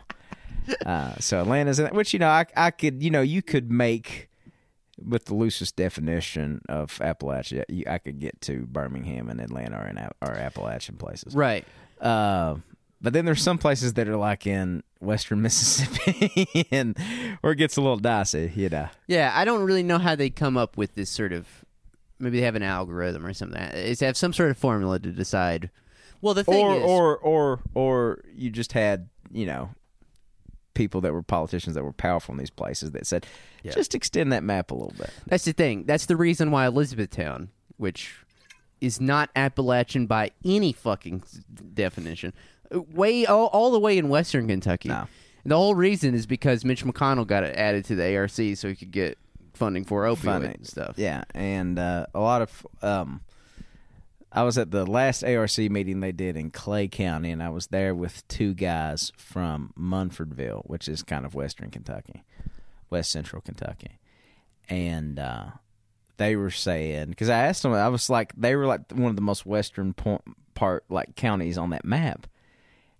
uh, 0.85 1.15
so 1.19 1.41
Atlanta's 1.41 1.79
in, 1.79 1.93
which 1.93 2.13
you 2.13 2.19
know, 2.19 2.29
I 2.29 2.45
I 2.55 2.71
could, 2.71 3.03
you 3.03 3.11
know, 3.11 3.21
you 3.21 3.41
could 3.41 3.69
make 3.69 4.29
with 5.03 5.25
the 5.25 5.33
loosest 5.35 5.75
definition 5.75 6.61
of 6.69 6.97
Appalachia, 6.99 7.63
you, 7.67 7.83
I 7.87 7.97
could 7.97 8.19
get 8.19 8.39
to 8.41 8.65
Birmingham 8.67 9.29
and 9.29 9.39
Atlanta 9.41 9.75
are 9.77 9.87
in 9.87 9.97
are 9.97 10.35
Appalachian 10.35 10.95
places. 10.97 11.33
right? 11.35 11.65
Uh, 11.99 12.55
but 13.01 13.11
then 13.13 13.25
there's 13.25 13.41
some 13.41 13.57
places 13.57 13.93
that 13.93 14.07
are 14.07 14.15
like 14.17 14.47
in 14.47 14.83
western 14.99 15.41
Mississippi, 15.87 16.67
and 16.71 16.97
where 17.41 17.53
it 17.53 17.57
gets 17.57 17.75
a 17.77 17.81
little 17.81 17.97
dicey, 17.97 18.51
you 18.55 18.69
know. 18.69 18.87
Yeah, 19.07 19.31
I 19.35 19.45
don't 19.45 19.63
really 19.63 19.83
know 19.83 19.97
how 19.97 20.15
they 20.15 20.29
come 20.29 20.57
up 20.57 20.77
with 20.77 20.95
this 20.95 21.09
sort 21.09 21.33
of. 21.33 21.47
Maybe 22.19 22.39
they 22.39 22.45
have 22.45 22.55
an 22.55 22.63
algorithm 22.63 23.25
or 23.25 23.33
something. 23.33 23.59
It's 23.61 23.99
have 24.01 24.15
some 24.15 24.31
sort 24.31 24.51
of 24.51 24.57
formula 24.57 24.99
to 24.99 25.11
decide. 25.11 25.69
Well, 26.21 26.33
the 26.33 26.45
thing 26.45 26.65
Or 26.65 26.75
is, 26.77 26.83
or 26.83 27.17
or 27.17 27.59
or 27.73 28.23
you 28.33 28.49
just 28.49 28.71
had 28.71 29.09
you 29.31 29.45
know 29.45 29.71
people 30.73 31.01
that 31.01 31.13
were 31.13 31.21
politicians 31.21 31.75
that 31.75 31.83
were 31.83 31.93
powerful 31.93 32.33
in 32.33 32.39
these 32.39 32.49
places 32.49 32.91
that 32.91 33.05
said 33.05 33.25
just 33.63 33.95
extend 33.95 34.31
that 34.31 34.43
map 34.43 34.71
a 34.71 34.73
little 34.73 34.93
bit. 34.97 35.09
That's 35.27 35.45
the 35.45 35.53
thing. 35.53 35.85
That's 35.85 36.05
the 36.05 36.15
reason 36.15 36.51
why 36.51 36.65
Elizabethtown, 36.65 37.49
which 37.77 38.15
is 38.81 38.99
not 38.99 39.29
Appalachian 39.35 40.07
by 40.07 40.31
any 40.43 40.73
fucking 40.73 41.23
definition, 41.73 42.33
way 42.71 43.25
all, 43.25 43.47
all 43.47 43.71
the 43.71 43.79
way 43.79 43.97
in 43.97 44.09
Western 44.09 44.47
Kentucky. 44.47 44.89
No. 44.89 45.07
The 45.45 45.55
whole 45.55 45.75
reason 45.75 46.13
is 46.13 46.25
because 46.25 46.63
Mitch 46.63 46.85
McConnell 46.85 47.27
got 47.27 47.43
it 47.43 47.55
added 47.55 47.85
to 47.85 47.95
the 47.95 48.15
ARC 48.15 48.29
so 48.29 48.45
he 48.45 48.75
could 48.75 48.91
get 48.91 49.17
funding 49.53 49.85
for 49.85 50.03
opioid 50.03 50.17
Funny. 50.17 50.47
and 50.47 50.67
stuff. 50.67 50.95
Yeah, 50.97 51.23
and 51.33 51.77
uh, 51.77 52.07
a 52.13 52.19
lot 52.19 52.41
of 52.41 52.67
um, 52.81 53.21
I 54.35 54.41
was 54.43 54.57
at 54.57 54.72
the 54.72 54.85
last 54.85 55.23
ARC 55.23 55.57
meeting 55.60 55.99
they 55.99 56.11
did 56.11 56.35
in 56.35 56.49
Clay 56.49 56.88
County, 56.88 57.30
and 57.30 57.43
I 57.43 57.49
was 57.49 57.68
there 57.68 57.93
with 57.93 58.27
two 58.27 58.55
guys 58.55 59.11
from 59.15 59.73
Munfordville, 59.80 60.64
which 60.65 60.88
is 60.88 61.03
kind 61.03 61.23
of 61.23 61.35
Western 61.35 61.69
Kentucky, 61.69 62.23
West 62.89 63.11
Central 63.11 63.43
Kentucky, 63.43 63.99
and 64.68 65.19
uh, 65.19 65.45
they 66.18 66.35
were 66.35 66.49
saying 66.49 67.10
because 67.10 67.30
I 67.30 67.45
asked 67.45 67.61
them, 67.61 67.73
I 67.73 67.89
was 67.89 68.10
like, 68.10 68.34
they 68.35 68.55
were 68.55 68.65
like 68.65 68.91
one 68.91 69.11
of 69.11 69.15
the 69.15 69.22
most 69.22 69.45
western 69.45 69.93
point, 69.93 70.23
part 70.55 70.84
like 70.89 71.15
counties 71.15 71.57
on 71.57 71.69
that 71.69 71.85
map, 71.85 72.26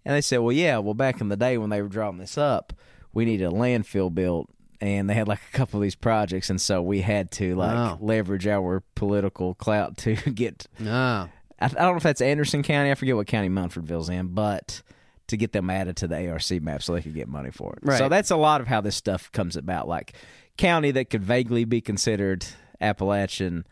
And 0.06 0.16
they 0.16 0.22
said, 0.22 0.38
well, 0.38 0.52
yeah, 0.52 0.78
well, 0.78 0.94
back 0.94 1.20
in 1.20 1.30
the 1.30 1.38
day 1.38 1.58
when 1.58 1.70
they 1.70 1.82
were 1.82 1.88
drawing 1.88 2.18
this 2.18 2.38
up, 2.38 2.74
we 3.12 3.26
needed 3.26 3.46
a 3.46 3.52
landfill 3.52 4.14
built. 4.14 4.50
And 4.84 5.10
they 5.10 5.14
had 5.14 5.30
like 5.30 5.40
a 5.54 5.58
couple 5.58 5.80
of 5.80 5.82
these 5.84 5.96
projects, 5.96 6.50
and 6.50 6.60
so 6.60 6.82
we 6.82 7.00
had 7.00 7.32
to 7.32 7.56
like 7.56 7.74
Wow. 7.74 7.98
leverage 8.02 8.46
our 8.48 8.84
political 8.96 9.54
clout 9.56 9.96
to 10.00 10.16
get. 10.34 10.68
No. 10.78 11.30
I, 11.62 11.66
I 11.66 11.68
don't 11.70 11.92
know 11.94 11.96
if 11.98 12.04
that's 12.04 12.20
Anderson 12.20 12.64
County. 12.64 12.92
I 12.92 12.96
forget 12.96 13.16
what 13.16 13.26
county 13.28 13.48
Munfordville's 13.48 14.10
in, 14.10 14.28
but 14.28 14.82
to 15.28 15.38
get 15.38 15.54
them 15.54 15.70
added 15.70 15.96
to 15.98 16.08
the 16.10 16.30
ARC 16.30 16.52
map 16.62 16.84
so 16.84 16.94
they 16.94 17.02
could 17.02 17.14
get 17.14 17.30
money 17.30 17.50
for 17.50 17.78
it. 17.82 17.98
So 17.98 18.10
that's 18.10 18.30
a 18.30 18.36
lot 18.36 18.60
of 18.60 18.68
how 18.68 18.82
this 18.82 18.98
stuff 18.98 19.32
comes 19.32 19.56
about. 19.56 19.88
Like 19.88 20.14
county 20.58 20.92
that 20.92 21.10
could 21.10 21.24
vaguely 21.24 21.64
be 21.64 21.80
considered 21.80 22.46
Appalachian 22.82 23.66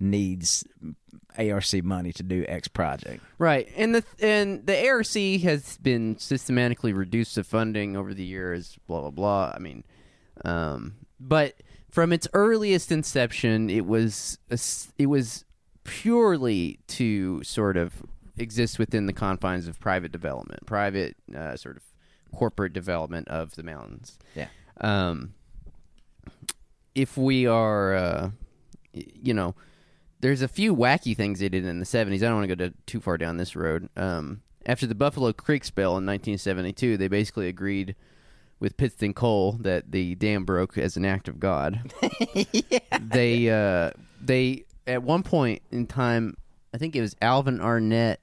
needs 0.00 0.64
ARC 1.38 1.72
money 1.84 2.12
to 2.12 2.22
do 2.24 2.44
X 2.48 2.66
project. 2.66 3.22
Right, 3.38 3.68
and 3.76 3.94
the 3.94 4.04
and 4.20 4.66
the 4.66 4.88
ARC 4.88 5.06
has 5.42 5.78
been 5.78 6.18
systematically 6.18 6.92
reduced 6.92 7.36
to 7.36 7.44
funding 7.44 7.96
over 7.96 8.12
the 8.12 8.24
years. 8.24 8.76
Blah 8.88 9.02
blah 9.02 9.10
blah. 9.10 9.52
I 9.54 9.60
mean, 9.60 9.84
um, 10.44 10.96
but 11.18 11.54
from 11.90 12.12
its 12.12 12.28
earliest 12.32 12.92
inception, 12.92 13.70
it 13.70 13.86
was 13.86 14.38
a 14.50 14.58
it 14.98 15.06
was 15.06 15.44
purely 15.84 16.78
to 16.88 17.42
sort 17.44 17.76
of 17.76 18.02
exist 18.36 18.78
within 18.78 19.06
the 19.06 19.12
confines 19.12 19.66
of 19.66 19.80
private 19.80 20.12
development, 20.12 20.66
private 20.66 21.16
uh, 21.34 21.56
sort 21.56 21.76
of 21.76 21.82
corporate 22.34 22.72
development 22.72 23.28
of 23.28 23.54
the 23.56 23.62
mountains. 23.62 24.18
Yeah. 24.34 24.48
Um, 24.80 25.34
if 26.94 27.16
we 27.16 27.46
are, 27.46 27.94
uh, 27.94 28.30
you 28.92 29.34
know, 29.34 29.54
there's 30.20 30.42
a 30.42 30.48
few 30.48 30.74
wacky 30.74 31.16
things 31.16 31.40
they 31.40 31.48
did 31.48 31.64
in 31.64 31.78
the 31.78 31.84
70s. 31.84 32.16
I 32.16 32.18
don't 32.18 32.36
want 32.36 32.48
to 32.48 32.56
go 32.56 32.68
to, 32.68 32.74
too 32.86 33.00
far 33.00 33.18
down 33.18 33.36
this 33.36 33.54
road. 33.54 33.88
Um, 33.96 34.42
after 34.64 34.86
the 34.86 34.94
Buffalo 34.94 35.32
Creek 35.32 35.64
spill 35.64 35.90
in 35.90 36.06
1972, 36.06 36.96
they 36.96 37.08
basically 37.08 37.48
agreed 37.48 37.94
with 38.58 38.76
Pittston 38.76 39.14
Coal 39.14 39.52
that 39.60 39.92
the 39.92 40.14
dam 40.14 40.44
broke 40.44 40.78
as 40.78 40.96
an 40.96 41.04
act 41.04 41.28
of 41.28 41.40
God. 41.40 41.92
They 43.00 43.50
uh, 43.50 43.92
they 44.20 44.64
at 44.86 45.02
one 45.02 45.22
point 45.22 45.62
in 45.70 45.86
time, 45.86 46.36
I 46.74 46.78
think 46.78 46.96
it 46.96 47.00
was 47.00 47.14
Alvin 47.22 47.60
Arnett, 47.60 48.20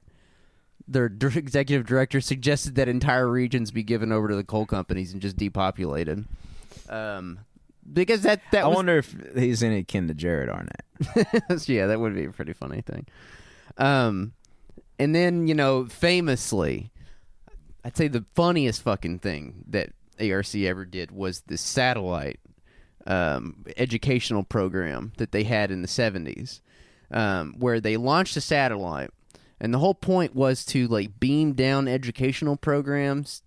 their 0.88 1.10
dir- 1.10 1.38
executive 1.38 1.85
director, 1.85 2.22
suggested 2.22 2.76
that 2.76 2.88
entire 2.89 3.30
regions 3.30 3.72
be 3.72 3.84
given 3.84 4.11
over 4.11 4.27
to 4.27 4.35
the 4.35 4.43
coal 4.43 4.65
companies 4.65 5.14
and 5.14 5.22
just 5.22 5.38
depopulated. 5.38 6.26
Um, 6.89 7.39
because 7.91 8.22
that 8.22 8.41
that 8.51 8.65
I 8.65 8.68
was 8.68 8.76
wonder 8.76 8.97
if 8.97 9.15
he's 9.35 9.64
any 9.64 9.84
kin 9.84 10.07
to 10.07 10.14
Jared 10.14 10.49
Arnett. 10.49 10.85
yeah, 11.68 11.88
that 11.88 11.99
would 11.99 12.15
be 12.15 12.26
a 12.26 12.31
pretty 12.31 12.53
funny 12.53 12.81
thing. 12.81 13.05
Um, 13.77 14.34
and 14.99 15.14
then 15.15 15.47
you 15.47 15.55
know, 15.55 15.85
famously, 15.85 16.91
I'd 17.84 17.97
say 17.97 18.07
the 18.07 18.26
funniest 18.35 18.81
fucking 18.81 19.19
thing 19.19 19.65
that 19.69 19.91
ARC 20.19 20.56
ever 20.56 20.85
did 20.85 21.11
was 21.11 21.41
the 21.41 21.57
satellite 21.57 22.40
um, 23.06 23.65
educational 23.77 24.44
program 24.44 25.11
that 25.18 25.31
they 25.31 25.44
had 25.44 25.72
in 25.72 25.81
the 25.81 25.88
seventies, 25.88 26.61
um, 27.11 27.56
where 27.57 27.80
they 27.80 27.98
launched 27.98 28.38
a 28.38 28.41
satellite, 28.41 29.11
and 29.60 29.73
the 29.73 29.80
whole 29.80 29.95
point 29.95 30.35
was 30.35 30.65
to 30.65 30.88
like 30.88 31.19
beam 31.19 31.53
down 31.53 31.88
educational 31.88 32.56
programs, 32.56 33.44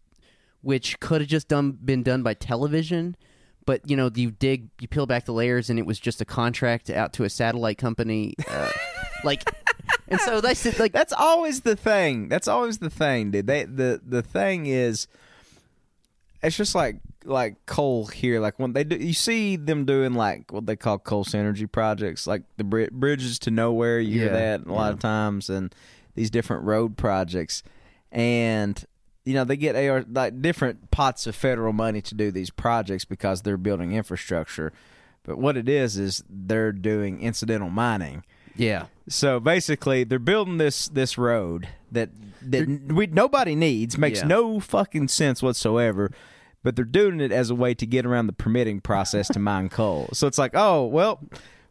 which 0.62 1.00
could 1.00 1.20
have 1.20 1.30
just 1.30 1.48
done 1.48 1.72
been 1.72 2.02
done 2.02 2.22
by 2.22 2.34
television. 2.34 3.16
But 3.64 3.88
you 3.90 3.96
know, 3.96 4.10
you 4.14 4.30
dig, 4.30 4.68
you 4.80 4.88
peel 4.88 5.06
back 5.06 5.24
the 5.24 5.32
layers, 5.32 5.70
and 5.70 5.78
it 5.78 5.86
was 5.86 5.98
just 5.98 6.20
a 6.20 6.24
contract 6.24 6.88
out 6.88 7.12
to 7.14 7.24
a 7.24 7.30
satellite 7.30 7.78
company, 7.78 8.34
uh, 8.48 8.70
like, 9.24 9.42
and 10.08 10.20
so 10.20 10.40
that's 10.40 10.78
like, 10.78 10.92
That's 10.92 11.12
always 11.12 11.62
the 11.62 11.76
thing. 11.76 12.28
That's 12.28 12.48
always 12.48 12.78
the 12.78 12.90
thing, 12.90 13.32
dude. 13.32 13.46
They 13.46 13.64
the 13.64 14.00
the 14.04 14.22
thing 14.22 14.66
is, 14.66 15.08
it's 16.42 16.56
just 16.56 16.74
like 16.74 17.00
like 17.24 17.66
coal 17.66 18.06
here. 18.06 18.40
Like 18.40 18.58
when 18.58 18.72
they 18.72 18.84
do, 18.84 18.96
you 18.96 19.14
see 19.14 19.56
them 19.56 19.84
doing 19.84 20.14
like 20.14 20.52
what 20.52 20.66
they 20.66 20.76
call 20.76 20.98
coal 20.98 21.24
synergy 21.24 21.70
projects, 21.70 22.26
like 22.26 22.42
the 22.56 22.64
bri- 22.64 22.88
bridges 22.90 23.38
to 23.40 23.50
nowhere. 23.50 23.98
You 23.98 24.20
hear 24.20 24.32
that 24.32 24.66
a 24.66 24.72
lot 24.72 24.92
of 24.92 25.00
times, 25.00 25.50
and 25.50 25.74
these 26.14 26.30
different 26.30 26.64
road 26.64 26.96
projects, 26.96 27.62
and 28.12 28.82
you 29.24 29.34
know 29.34 29.44
they 29.44 29.56
get 29.56 29.76
AR 29.76 30.04
like 30.10 30.40
different 30.40 30.90
pots 30.90 31.26
of 31.26 31.34
federal 31.34 31.72
money 31.72 32.00
to 32.02 32.14
do 32.14 32.30
these 32.30 32.50
projects 32.50 33.04
because 33.04 33.42
they're 33.42 33.56
building 33.56 33.92
infrastructure. 33.92 34.72
But 35.24 35.38
what 35.38 35.56
it 35.56 35.68
is 35.68 35.96
is 35.96 36.22
they're 36.28 36.72
doing 36.72 37.20
incidental 37.20 37.70
mining. 37.70 38.24
Yeah, 38.56 38.86
So 39.08 39.38
basically, 39.40 40.04
they're 40.04 40.18
building 40.18 40.58
this 40.58 40.88
this 40.88 41.16
road 41.18 41.68
that 41.92 42.10
that 42.42 42.68
we 42.92 43.06
nobody 43.06 43.54
needs, 43.54 43.96
makes 43.98 44.20
Yeah. 44.20 44.26
no 44.26 44.60
fucking 44.60 45.08
sense 45.08 45.42
whatsoever. 45.42 46.10
But 46.62 46.74
they're 46.74 46.84
doing 46.84 47.20
it 47.20 47.30
as 47.30 47.48
a 47.50 47.54
way 47.54 47.74
to 47.74 47.86
get 47.86 48.04
around 48.04 48.26
the 48.26 48.32
permitting 48.32 48.80
process 48.80 49.28
to 49.28 49.38
mine 49.38 49.68
coal. 49.68 50.08
So 50.12 50.26
it's 50.26 50.38
like, 50.38 50.52
oh 50.54 50.84
well, 50.86 51.20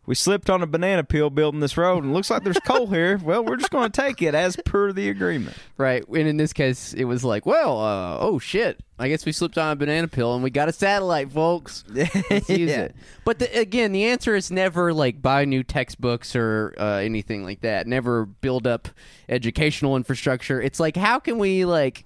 we 0.05 0.15
slipped 0.15 0.49
on 0.49 0.61
a 0.61 0.67
banana 0.67 1.03
peel 1.03 1.29
building 1.29 1.59
this 1.59 1.77
road, 1.77 2.03
and 2.03 2.13
looks 2.13 2.29
like 2.29 2.43
there's 2.43 2.59
coal 2.59 2.87
here. 2.87 3.17
Well, 3.23 3.43
we're 3.43 3.55
just 3.57 3.71
going 3.71 3.91
to 3.91 4.01
take 4.01 4.21
it 4.21 4.35
as 4.35 4.55
per 4.65 4.91
the 4.91 5.09
agreement. 5.09 5.55
right. 5.77 6.07
And 6.07 6.27
in 6.27 6.37
this 6.37 6.53
case, 6.53 6.93
it 6.93 7.05
was 7.05 7.23
like, 7.23 7.45
well, 7.45 7.79
uh, 7.81 8.17
oh 8.19 8.37
shit, 8.39 8.79
I 8.99 9.09
guess 9.09 9.25
we 9.25 9.31
slipped 9.31 9.57
on 9.57 9.71
a 9.71 9.75
banana 9.75 10.07
peel, 10.07 10.33
and 10.35 10.43
we 10.43 10.49
got 10.49 10.69
a 10.69 10.73
satellite, 10.73 11.31
folks. 11.31 11.83
Let's 11.89 12.49
use 12.49 12.69
Yeah. 12.69 12.81
it. 12.83 12.95
But 13.25 13.39
the, 13.39 13.59
again, 13.59 13.91
the 13.91 14.05
answer 14.05 14.35
is 14.35 14.51
never 14.51 14.93
like 14.93 15.21
buy 15.21 15.45
new 15.45 15.63
textbooks 15.63 16.35
or 16.35 16.73
uh, 16.77 16.97
anything 16.97 17.43
like 17.43 17.61
that. 17.61 17.87
Never 17.87 18.25
build 18.25 18.67
up 18.67 18.87
educational 19.27 19.95
infrastructure. 19.95 20.61
It's 20.61 20.79
like 20.79 20.95
how 20.95 21.19
can 21.19 21.37
we 21.39 21.65
like, 21.65 22.03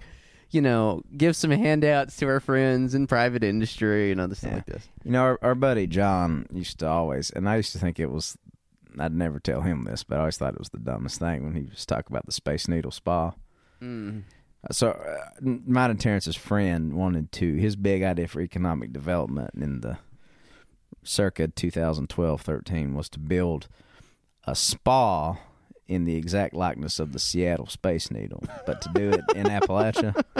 you 0.50 0.60
know, 0.60 1.02
give 1.16 1.36
some 1.36 1.50
handouts 1.50 2.16
to 2.16 2.26
our 2.26 2.40
friends 2.40 2.94
in 2.94 3.06
private 3.06 3.44
industry 3.44 4.10
and 4.10 4.20
other 4.20 4.34
stuff 4.34 4.52
like 4.52 4.66
this. 4.66 4.88
You 5.04 5.12
know, 5.12 5.22
our, 5.22 5.38
our 5.42 5.54
buddy 5.54 5.86
John 5.86 6.46
used 6.52 6.80
to 6.80 6.88
always, 6.88 7.30
and 7.30 7.48
I 7.48 7.56
used 7.56 7.72
to 7.72 7.78
think 7.78 8.00
it 8.00 8.10
was. 8.10 8.36
I'd 8.98 9.14
never 9.14 9.38
tell 9.38 9.60
him 9.60 9.84
this, 9.84 10.02
but 10.02 10.16
I 10.16 10.20
always 10.20 10.36
thought 10.36 10.54
it 10.54 10.58
was 10.58 10.70
the 10.70 10.78
dumbest 10.78 11.20
thing 11.20 11.44
when 11.44 11.54
he 11.54 11.62
was 11.70 11.86
talking 11.86 12.10
about 12.10 12.26
the 12.26 12.32
Space 12.32 12.66
Needle 12.66 12.90
Spa. 12.90 13.32
Mm. 13.80 14.24
So, 14.72 14.90
uh, 14.90 15.28
mine 15.40 15.90
and 15.90 16.00
Terrence's 16.00 16.36
friend 16.36 16.94
wanted 16.94 17.30
to. 17.32 17.54
His 17.54 17.76
big 17.76 18.02
idea 18.02 18.26
for 18.26 18.40
economic 18.40 18.92
development 18.92 19.52
in 19.54 19.80
the 19.80 19.98
circa 21.02 21.48
2012 21.48 22.40
13 22.40 22.94
was 22.94 23.08
to 23.08 23.18
build 23.18 23.68
a 24.44 24.54
spa 24.54 25.36
in 25.90 26.04
the 26.04 26.14
exact 26.14 26.54
likeness 26.54 27.00
of 27.00 27.12
the 27.12 27.18
Seattle 27.18 27.66
Space 27.66 28.10
Needle, 28.10 28.44
but 28.64 28.80
to 28.82 28.90
do 28.94 29.10
it 29.10 29.20
in 29.34 29.46
Appalachia. 29.46 30.24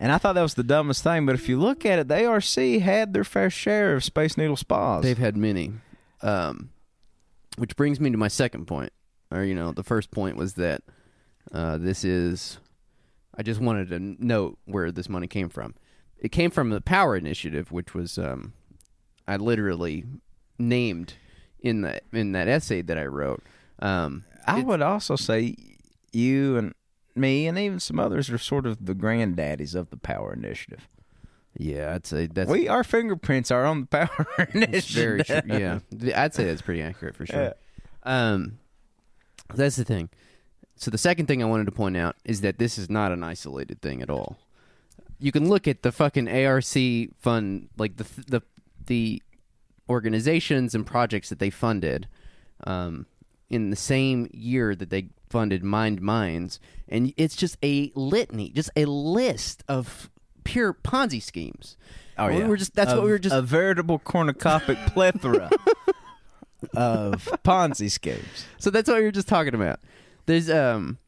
And 0.00 0.12
I 0.12 0.18
thought 0.18 0.34
that 0.34 0.42
was 0.42 0.54
the 0.54 0.62
dumbest 0.62 1.02
thing, 1.02 1.26
but 1.26 1.34
if 1.34 1.48
you 1.48 1.58
look 1.58 1.84
at 1.84 1.98
it, 1.98 2.06
the 2.06 2.24
ARC 2.24 2.44
had 2.44 3.12
their 3.12 3.24
fair 3.24 3.50
share 3.50 3.96
of 3.96 4.04
Space 4.04 4.36
Needle 4.36 4.54
spas. 4.54 5.02
They've 5.02 5.18
had 5.18 5.36
many. 5.36 5.72
Um, 6.22 6.70
which 7.56 7.74
brings 7.74 7.98
me 7.98 8.08
to 8.10 8.16
my 8.16 8.28
second 8.28 8.66
point. 8.66 8.92
Or, 9.32 9.42
you 9.42 9.56
know, 9.56 9.72
the 9.72 9.82
first 9.82 10.12
point 10.12 10.36
was 10.36 10.54
that 10.54 10.82
uh, 11.52 11.78
this 11.78 12.04
is. 12.04 12.58
I 13.36 13.42
just 13.42 13.60
wanted 13.60 13.88
to 13.88 13.98
note 13.98 14.58
where 14.66 14.92
this 14.92 15.08
money 15.08 15.26
came 15.26 15.48
from. 15.48 15.74
It 16.16 16.30
came 16.30 16.52
from 16.52 16.70
the 16.70 16.80
Power 16.80 17.16
Initiative, 17.16 17.72
which 17.72 17.92
was 17.92 18.18
um, 18.18 18.52
I 19.26 19.34
literally 19.34 20.04
named 20.60 21.14
in 21.60 21.80
the 21.80 22.00
in 22.12 22.32
that 22.32 22.46
essay 22.46 22.82
that 22.82 22.98
I 22.98 23.06
wrote. 23.06 23.42
Um, 23.80 24.24
I 24.46 24.62
would 24.62 24.82
also 24.82 25.16
say 25.16 25.54
you 26.12 26.56
and 26.56 26.74
me 27.14 27.46
and 27.46 27.58
even 27.58 27.80
some 27.80 27.98
others 27.98 28.30
are 28.30 28.38
sort 28.38 28.66
of 28.66 28.84
the 28.86 28.94
granddaddies 28.94 29.74
of 29.74 29.90
the 29.90 29.96
Power 29.96 30.32
Initiative. 30.32 30.88
yeah, 31.56 31.94
I'd 31.94 32.06
say 32.06 32.26
that's 32.26 32.50
we 32.50 32.68
our 32.68 32.84
fingerprints 32.84 33.50
are 33.50 33.64
on 33.64 33.80
the 33.82 33.86
Power 33.86 34.26
Initiative. 34.54 35.26
Very 35.26 35.42
true. 35.42 35.58
Yeah, 35.58 35.78
I'd 36.16 36.34
say 36.34 36.44
that's 36.44 36.62
pretty 36.62 36.82
accurate 36.82 37.16
for 37.16 37.26
sure. 37.26 37.54
Um, 38.04 38.58
that's 39.54 39.76
the 39.76 39.84
thing. 39.84 40.08
So 40.76 40.90
the 40.90 40.98
second 40.98 41.26
thing 41.26 41.42
I 41.42 41.46
wanted 41.46 41.66
to 41.66 41.72
point 41.72 41.96
out 41.96 42.16
is 42.24 42.40
that 42.42 42.58
this 42.58 42.78
is 42.78 42.88
not 42.88 43.10
an 43.10 43.24
isolated 43.24 43.82
thing 43.82 44.00
at 44.00 44.08
all. 44.10 44.38
You 45.18 45.32
can 45.32 45.48
look 45.48 45.66
at 45.66 45.82
the 45.82 45.90
fucking 45.90 46.28
ARC 46.28 46.64
fund, 47.18 47.68
like 47.76 47.96
the 47.96 48.06
the 48.28 48.42
the 48.86 49.22
organizations 49.90 50.74
and 50.74 50.86
projects 50.86 51.28
that 51.30 51.38
they 51.40 51.50
funded, 51.50 52.06
um, 52.64 53.06
in 53.50 53.70
the 53.70 53.76
same 53.76 54.28
year 54.32 54.74
that 54.74 54.90
they 54.90 55.08
funded 55.30 55.62
Mined 55.62 56.00
Minds, 56.00 56.58
and 56.88 57.12
it's 57.16 57.36
just 57.36 57.56
a 57.62 57.92
litany, 57.94 58.50
just 58.50 58.70
a 58.76 58.84
list 58.86 59.62
of 59.68 60.10
pure 60.44 60.72
Ponzi 60.72 61.22
schemes. 61.22 61.76
Oh 62.16 62.28
yeah, 62.28 62.38
We 62.38 62.44
were 62.44 62.56
just- 62.56 62.74
that's 62.74 62.92
A- 62.92 62.96
what 62.96 63.04
we 63.04 63.10
were 63.10 63.18
just- 63.18 63.34
a 63.34 63.42
veritable 63.42 63.98
cornucopic 63.98 64.76
plethora 64.92 65.50
of 66.74 67.28
Ponzi 67.44 67.90
schemes. 67.90 68.46
So 68.58 68.70
that's 68.70 68.88
what 68.88 68.98
we 68.98 69.04
were 69.04 69.12
just 69.12 69.28
talking 69.28 69.54
about. 69.54 69.80
There's 70.26 70.50
um 70.50 70.98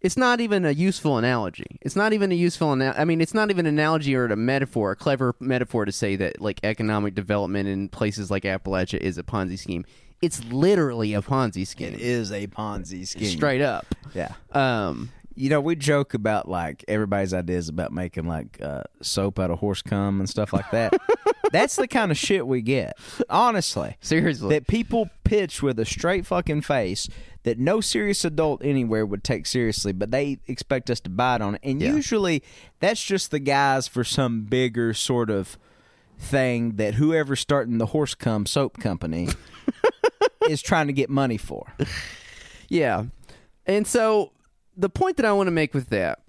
it's 0.00 0.16
not 0.16 0.40
even 0.40 0.64
a 0.64 0.70
useful 0.70 1.18
analogy. 1.18 1.78
It's 1.82 1.96
not 1.96 2.12
even 2.12 2.30
a 2.30 2.34
useful 2.34 2.70
ana- 2.70 2.94
I 2.96 3.04
mean, 3.04 3.20
it's 3.20 3.34
not 3.34 3.50
even 3.50 3.66
an 3.66 3.74
analogy 3.74 4.14
or 4.14 4.26
a 4.26 4.36
metaphor, 4.36 4.92
a 4.92 4.96
clever 4.96 5.34
metaphor 5.40 5.84
to 5.84 5.92
say 5.92 6.14
that 6.16 6.40
like 6.40 6.60
economic 6.62 7.14
development 7.14 7.68
in 7.68 7.88
places 7.88 8.30
like 8.30 8.44
Appalachia 8.44 8.98
is 8.98 9.18
a 9.18 9.22
Ponzi 9.22 9.58
scheme. 9.58 9.84
It's 10.20 10.42
literally 10.44 11.14
a 11.14 11.22
Ponzi 11.22 11.66
scheme. 11.66 11.94
It 11.94 12.00
is 12.00 12.32
a 12.32 12.46
Ponzi 12.48 13.06
scheme. 13.06 13.24
Straight 13.36 13.60
up. 13.62 13.86
Yeah. 14.14 14.32
Um 14.52 15.10
You 15.34 15.48
know, 15.50 15.60
we 15.60 15.76
joke 15.76 16.14
about 16.14 16.48
like 16.48 16.84
everybody's 16.88 17.32
ideas 17.32 17.68
about 17.68 17.92
making 17.92 18.26
like 18.26 18.58
uh, 18.60 18.82
soap 19.02 19.38
out 19.38 19.50
of 19.52 19.60
horse 19.60 19.82
cum 19.82 20.18
and 20.18 20.28
stuff 20.28 20.52
like 20.52 20.68
that. 20.72 20.92
That's 21.52 21.76
the 21.76 21.86
kind 21.88 22.10
of 22.10 22.18
shit 22.18 22.46
we 22.46 22.60
get, 22.60 22.98
honestly. 23.30 23.96
Seriously. 24.00 24.48
That 24.50 24.66
people 24.66 25.08
pitch 25.24 25.62
with 25.62 25.78
a 25.78 25.84
straight 25.86 26.26
fucking 26.26 26.62
face 26.62 27.08
that 27.44 27.58
no 27.58 27.80
serious 27.80 28.24
adult 28.24 28.62
anywhere 28.64 29.06
would 29.06 29.22
take 29.24 29.46
seriously, 29.46 29.92
but 29.92 30.10
they 30.10 30.40
expect 30.48 30.90
us 30.90 30.98
to 31.00 31.08
bite 31.10 31.40
on 31.40 31.54
it. 31.54 31.60
And 31.62 31.80
Yeah. 31.80 31.94
usually 31.94 32.42
that's 32.80 33.02
just 33.02 33.30
the 33.30 33.38
guys 33.38 33.86
for 33.88 34.02
some 34.04 34.42
bigger 34.42 34.92
sort 34.92 35.30
of 35.30 35.56
thing 36.18 36.72
that 36.76 36.94
whoever's 36.94 37.38
starting 37.40 37.78
the 37.78 37.86
horse 37.86 38.14
cum 38.16 38.44
soap 38.44 38.78
company 38.80 39.28
is 40.48 40.62
trying 40.62 40.86
to 40.88 40.92
get 40.92 41.10
money 41.10 41.36
for. 41.36 41.74
Yeah. 42.70 43.04
And 43.64 43.86
so 43.86 44.32
the 44.76 44.90
point 44.90 45.16
that 45.16 45.26
I 45.26 45.32
want 45.32 45.46
to 45.46 45.52
make 45.52 45.72
with 45.72 45.88
that 45.88 46.20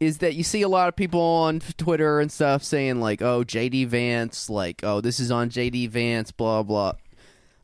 is 0.00 0.18
that 0.18 0.34
you 0.34 0.42
see 0.42 0.62
a 0.62 0.68
lot 0.68 0.88
of 0.88 0.96
people 0.96 1.20
on 1.20 1.60
Twitter 1.60 2.20
and 2.20 2.30
stuff 2.30 2.62
saying 2.64 3.00
like, 3.00 3.22
"Oh, 3.22 3.44
JD 3.44 3.86
Vance, 3.86 4.50
like, 4.50 4.80
oh, 4.82 5.00
this 5.00 5.20
is 5.20 5.30
on 5.30 5.50
JD 5.50 5.88
Vance, 5.90 6.32
blah 6.32 6.62
blah." 6.62 6.92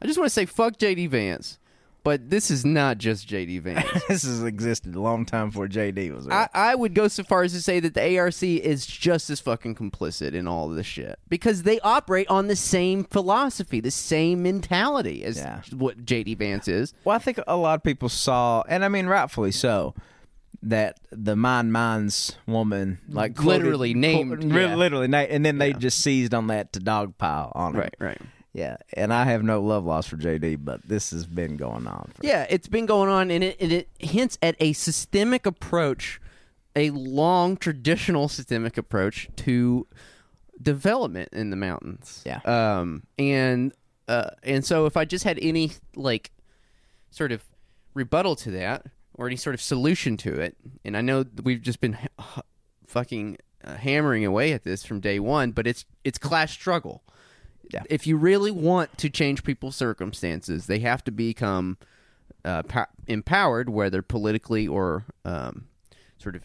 I 0.01 0.07
just 0.07 0.19
want 0.19 0.27
to 0.27 0.33
say 0.33 0.47
fuck 0.47 0.77
JD 0.77 1.09
Vance. 1.09 1.59
But 2.03 2.31
this 2.31 2.51
is 2.51 2.65
not 2.65 2.99
just 2.99 3.29
JD 3.29 3.61
Vance. 3.63 3.87
this 4.09 4.23
has 4.23 4.43
existed 4.43 4.95
a 4.95 5.01
long 5.01 5.27
time 5.27 5.49
before 5.51 5.69
JD 5.69 6.15
was 6.15 6.27
I. 6.29 6.49
I 6.55 6.75
would 6.75 6.95
go 6.95 7.09
so 7.09 7.23
far 7.23 7.43
as 7.43 7.53
to 7.53 7.61
say 7.63 7.79
that 7.81 7.95
the 7.95 8.19
ARC 8.19 8.43
is 8.43 8.87
just 8.87 9.29
as 9.31 9.39
fucking 9.41 9.75
complicit 9.75 10.33
in 10.33 10.47
all 10.49 10.71
of 10.71 10.77
this 10.77 10.87
shit 10.87 11.19
because 11.29 11.65
they 11.65 11.79
operate 11.81 12.27
on 12.29 12.47
the 12.49 12.57
same 12.57 13.05
philosophy, 13.05 13.81
the 13.81 13.91
same 13.91 14.43
mentality 14.43 15.25
as 15.25 15.37
Yeah. 15.37 15.61
what 15.77 16.05
JD 16.07 16.39
Vance 16.39 16.69
is. 16.69 16.95
Well, 17.05 17.15
I 17.17 17.19
think 17.19 17.39
a 17.47 17.57
lot 17.57 17.75
of 17.75 17.83
people 17.83 18.09
saw, 18.09 18.63
and 18.69 18.85
I 18.85 18.89
mean 18.89 19.07
rightfully 19.07 19.53
so, 19.53 19.95
that 20.63 20.99
the 21.11 21.37
Mined 21.37 21.73
Minds 21.73 22.37
woman, 22.47 22.99
like 23.09 23.35
quoted- 23.37 23.63
Literally 23.65 23.95
named, 23.95 24.41
quote- 24.41 24.53
yeah. 24.53 24.75
literally, 24.75 25.09
na- 25.09 25.19
and 25.19 25.45
then 25.45 25.59
they 25.59 25.73
just 25.73 26.01
seized 26.01 26.35
on 26.35 26.49
that 26.49 26.73
to 26.75 26.81
dogpile 26.81 27.53
on 27.55 27.75
her. 27.75 27.81
Right, 27.81 27.95
right. 27.99 28.21
Yeah, 28.53 28.79
and 28.95 29.13
I 29.13 29.25
have 29.25 29.45
no 29.45 29.61
love 29.61 29.85
loss 29.85 30.07
for 30.09 30.17
JD, 30.17 30.65
but 30.65 30.87
this 30.87 31.11
has 31.13 31.25
been 31.25 31.57
going 31.57 31.87
on. 31.87 32.11
For, 32.15 32.27
Yeah, 32.27 32.47
it's 32.51 32.67
been 32.67 32.87
going 32.87 33.09
on, 33.09 33.31
and 33.31 33.45
it, 33.45 33.57
and 33.61 33.71
it 33.71 33.89
hints 33.99 34.39
at 34.43 34.57
a 34.59 34.73
systemic 34.73 35.47
approach, 35.47 36.21
a 36.75 36.91
long 36.91 37.57
traditional 37.57 38.29
systemic 38.29 38.77
approach 38.77 39.29
to 39.37 39.87
development 40.61 41.29
in 41.33 41.51
the 41.51 41.57
mountains. 41.57 42.23
Yeah. 42.27 42.41
Um, 42.45 43.05
and 43.19 43.73
uh, 44.09 44.31
and 44.43 44.65
so 44.65 44.87
if 44.87 44.97
I 44.97 45.05
just 45.05 45.25
had 45.25 45.39
any 45.41 45.73
like 45.95 46.33
sort 47.11 47.33
of 47.33 47.45
rebuttal 47.95 48.35
to 48.37 48.51
that 48.53 48.87
or 49.15 49.27
any 49.27 49.37
sort 49.37 49.55
of 49.55 49.61
solution 49.61 50.17
to 50.19 50.41
it, 50.41 50.57
and 50.85 50.97
I 50.97 51.01
know 51.03 51.25
we've 51.43 51.63
just 51.63 51.81
been 51.81 51.97
h- 52.19 52.43
fucking 52.87 53.39
uh, 53.63 53.77
hammering 53.77 54.25
away 54.25 54.53
at 54.53 54.65
this 54.65 54.85
from 54.85 54.99
day 55.01 55.21
one, 55.21 55.53
but 55.53 55.67
it's 55.69 55.85
it's 56.03 56.19
class 56.19 56.51
struggle. 56.51 57.05
Yeah. 57.73 57.83
If 57.89 58.07
you 58.07 58.17
really 58.17 58.51
want 58.51 58.97
to 58.99 59.11
change 59.11 59.45
people's 59.45 59.77
circumstances, 59.77 60.67
they 60.67 60.81
have 60.81 61.05
to 61.05 61.11
become 61.11 61.79
uh, 62.45 62.63
pow- 62.65 62.89
empowered, 63.07 63.69
whether 63.69 64.03
politically 64.03 64.67
or 64.67 65.05
um, 65.25 65.69
sort 66.19 66.37
of 66.37 66.43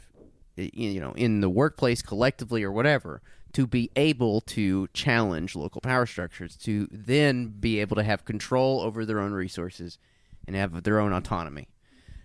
you 0.57 1.01
know 1.01 1.11
in 1.13 1.41
the 1.41 1.49
workplace 1.49 2.01
collectively 2.01 2.63
or 2.63 2.71
whatever, 2.71 3.21
to 3.53 3.65
be 3.67 3.89
able 3.95 4.41
to 4.41 4.87
challenge 4.93 5.55
local 5.55 5.81
power 5.81 6.05
structures, 6.05 6.55
to 6.57 6.87
then 6.91 7.47
be 7.47 7.79
able 7.79 7.95
to 7.95 8.03
have 8.03 8.25
control 8.25 8.81
over 8.81 9.05
their 9.05 9.19
own 9.19 9.31
resources 9.31 9.97
and 10.45 10.55
have 10.55 10.83
their 10.83 10.99
own 10.99 11.13
autonomy. 11.13 11.69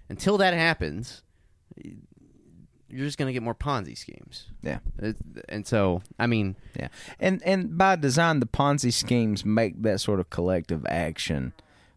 Until 0.09 0.37
that 0.39 0.55
happens, 0.55 1.23
you're 2.91 3.07
just 3.07 3.19
going 3.19 3.27
to 3.29 3.33
get 3.33 3.43
more 3.43 3.55
Ponzi 3.55 3.97
schemes. 3.97 4.47
yeah, 4.63 4.79
It- 4.99 5.17
And 5.49 5.67
so, 5.67 6.03
I 6.19 6.27
mean, 6.27 6.57
yeah, 6.79 6.89
and 7.19 7.43
and 7.45 7.77
by 7.79 7.97
design, 7.97 8.41
the 8.41 8.47
Ponzi 8.47 8.93
schemes 8.93 9.45
make 9.45 9.81
that 9.83 10.01
sort 10.01 10.21
of 10.21 10.29
collective 10.31 10.85
action 10.87 11.53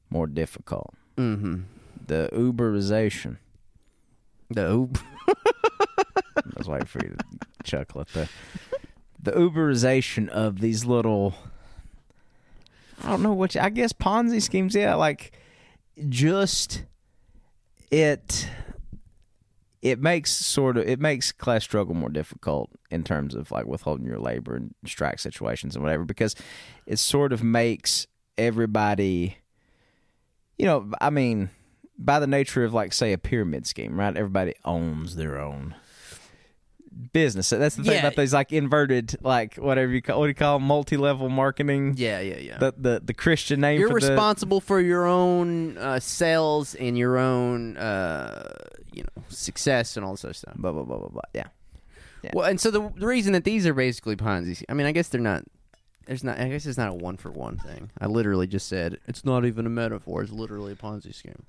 more 0.09 0.27
difficult. 0.27 0.93
hmm 1.17 1.61
The 2.07 2.29
Uberization. 2.33 3.37
no, 4.49 4.89
I 5.27 6.57
was 6.57 6.67
waiting 6.67 6.87
for 6.87 6.99
you 7.03 7.15
to 7.17 7.25
chuckle 7.63 8.01
at 8.01 8.07
that. 8.09 8.29
The 9.21 9.31
Uberization 9.31 10.27
of 10.29 10.59
these 10.59 10.83
little, 10.85 11.33
I 13.03 13.09
don't 13.09 13.23
know 13.23 13.33
what, 13.33 13.55
I 13.55 13.69
guess 13.69 13.93
Ponzi 13.93 14.41
schemes, 14.41 14.75
yeah, 14.75 14.95
like 14.95 15.31
just 16.09 16.83
it, 17.91 18.49
it 19.83 19.99
makes 19.99 20.31
sort 20.31 20.77
of, 20.77 20.87
it 20.87 21.01
makes 21.01 21.33
class 21.33 21.61
struggle 21.61 21.93
more 21.93 22.09
difficult 22.09 22.71
in 22.89 23.03
terms 23.03 23.35
of 23.35 23.51
like 23.51 23.65
withholding 23.65 24.05
your 24.05 24.17
labor 24.17 24.55
and 24.55 24.73
strike 24.85 25.19
situations 25.19 25.75
and 25.75 25.83
whatever, 25.83 26.05
because 26.05 26.35
it 26.87 26.97
sort 26.99 27.33
of 27.33 27.43
makes 27.43 28.07
everybody, 28.37 29.37
you 30.57 30.65
know, 30.65 30.89
I 31.01 31.09
mean, 31.09 31.49
by 31.99 32.19
the 32.19 32.27
nature 32.27 32.63
of 32.63 32.73
like 32.73 32.93
say 32.93 33.11
a 33.11 33.17
pyramid 33.17 33.67
scheme, 33.67 33.99
right? 33.99 34.15
Everybody 34.15 34.53
owns 34.63 35.17
their 35.17 35.37
own 35.37 35.75
business. 37.11 37.49
That's 37.49 37.75
the 37.75 37.83
thing 37.83 37.93
Yeah. 37.93 37.99
about 38.07 38.15
these 38.15 38.33
like 38.33 38.51
inverted, 38.51 39.15
like 39.21 39.55
whatever 39.55 39.91
you 39.91 40.01
call 40.01 40.19
what 40.19 40.25
do 40.25 40.29
you 40.29 40.35
call 40.35 40.55
'em? 40.57 40.63
multi-level 40.63 41.29
marketing. 41.29 41.95
yeah, 41.97 42.19
yeah, 42.19 42.37
yeah. 42.37 42.57
The 42.57 42.73
the 42.77 43.01
the 43.03 43.13
Christian 43.13 43.61
name. 43.61 43.79
You're 43.79 43.89
for 43.89 43.99
the- 43.99 44.07
responsible 44.09 44.61
for 44.61 44.79
your 44.79 45.05
own 45.05 45.77
uh, 45.77 45.99
sales 45.99 46.75
and 46.75 46.97
your 46.97 47.17
own, 47.17 47.77
uh, 47.77 48.53
you 48.93 49.03
know, 49.03 49.23
success 49.29 49.97
and 49.97 50.05
all 50.05 50.13
this 50.13 50.23
other 50.25 50.33
stuff. 50.33 50.55
Blah 50.55 50.71
blah 50.71 50.83
blah 50.83 50.97
blah 50.97 51.09
blah. 51.09 51.21
Yeah. 51.33 51.47
Yeah. 52.23 52.31
Well, 52.33 52.45
and 52.47 52.59
so 52.59 52.71
the, 52.71 52.89
the 52.95 53.05
reason 53.07 53.33
that 53.33 53.43
these 53.43 53.67
are 53.67 53.73
basically 53.73 54.15
Ponzi, 54.15 54.63
I 54.69 54.73
mean, 54.73 54.87
I 54.87 54.91
guess 54.93 55.09
they're 55.09 55.19
not. 55.19 55.43
There's 56.05 56.23
not. 56.23 56.37
I 56.39 56.47
guess 56.49 56.65
it's 56.65 56.77
not 56.77 56.89
a 56.89 56.93
one 56.93 57.17
for 57.17 57.31
one 57.31 57.57
thing. 57.57 57.89
I 57.99 58.07
literally 58.07 58.47
just 58.47 58.67
said 58.67 58.97
it's 59.07 59.25
not 59.25 59.45
even 59.45 59.65
a 59.65 59.69
metaphor. 59.69 60.21
It's 60.23 60.31
literally 60.31 60.73
a 60.73 60.75
Ponzi 60.75 61.13
scheme. 61.13 61.43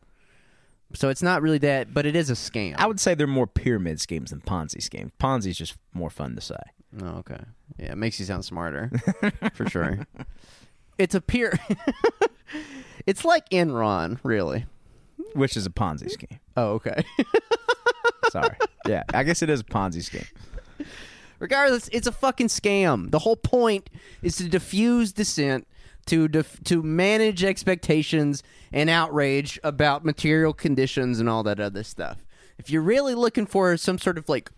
So 0.92 1.08
it's 1.08 1.22
not 1.22 1.42
really 1.42 1.58
that, 1.58 1.92
but 1.92 2.06
it 2.06 2.14
is 2.14 2.30
a 2.30 2.34
scam. 2.34 2.74
I 2.78 2.86
would 2.86 3.00
say 3.00 3.14
they're 3.14 3.26
more 3.26 3.46
pyramid 3.46 4.00
schemes 4.00 4.30
than 4.30 4.40
Ponzi 4.42 4.82
schemes. 4.82 5.10
Ponzi's 5.18 5.56
just 5.56 5.76
more 5.92 6.10
fun 6.10 6.34
to 6.36 6.40
say. 6.40 6.56
Oh, 7.02 7.18
okay. 7.18 7.40
Yeah, 7.78 7.92
it 7.92 7.98
makes 7.98 8.20
you 8.20 8.26
sound 8.26 8.44
smarter, 8.44 8.90
for 9.54 9.68
sure. 9.68 10.06
It's 10.98 11.14
a 11.14 11.20
peer. 11.20 11.58
it's 13.06 13.24
like 13.24 13.48
Enron, 13.48 14.18
really. 14.22 14.66
Which 15.32 15.56
is 15.56 15.66
a 15.66 15.70
Ponzi 15.70 16.10
scheme. 16.10 16.38
Oh, 16.56 16.72
okay. 16.74 17.04
Sorry. 18.30 18.56
yeah, 18.86 19.02
I 19.12 19.24
guess 19.24 19.42
it 19.42 19.50
is 19.50 19.60
a 19.60 19.64
Ponzi 19.64 20.02
scheme. 20.02 20.26
Regardless, 21.40 21.88
it's 21.88 22.06
a 22.06 22.12
fucking 22.12 22.46
scam. 22.46 23.10
The 23.10 23.18
whole 23.18 23.36
point 23.36 23.90
is 24.22 24.36
to 24.36 24.48
diffuse 24.48 25.12
dissent, 25.12 25.66
to 26.06 26.28
dif- 26.28 26.62
to 26.64 26.82
manage 26.82 27.44
expectations 27.44 28.42
and 28.72 28.90
outrage 28.90 29.58
about 29.64 30.04
material 30.04 30.52
conditions 30.52 31.20
and 31.20 31.28
all 31.28 31.42
that 31.42 31.60
other 31.60 31.82
stuff. 31.82 32.24
If 32.58 32.70
you're 32.70 32.82
really 32.82 33.14
looking 33.14 33.46
for 33.46 33.76
some 33.76 33.98
sort 33.98 34.18
of 34.18 34.28
like 34.28 34.50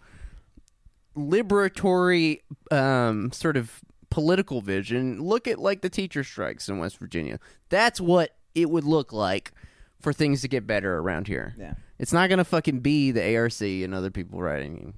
liberatory 1.16 2.40
um, 2.70 3.32
sort 3.32 3.56
of 3.56 3.80
political 4.10 4.60
vision, 4.60 5.22
look 5.22 5.48
at 5.48 5.58
like 5.58 5.80
the 5.82 5.90
teacher 5.90 6.24
strikes 6.24 6.68
in 6.68 6.78
West 6.78 6.98
Virginia. 6.98 7.38
That's 7.68 8.00
what 8.00 8.36
it 8.54 8.70
would 8.70 8.84
look 8.84 9.12
like 9.12 9.52
for 10.00 10.12
things 10.12 10.42
to 10.42 10.48
get 10.48 10.66
better 10.66 10.98
around 10.98 11.26
here. 11.26 11.54
Yeah. 11.58 11.74
It's 11.98 12.12
not 12.12 12.28
gonna 12.28 12.44
fucking 12.44 12.80
be 12.80 13.10
the 13.10 13.36
ARC 13.36 13.60
and 13.60 13.94
other 13.94 14.10
people 14.10 14.40
writing 14.40 14.94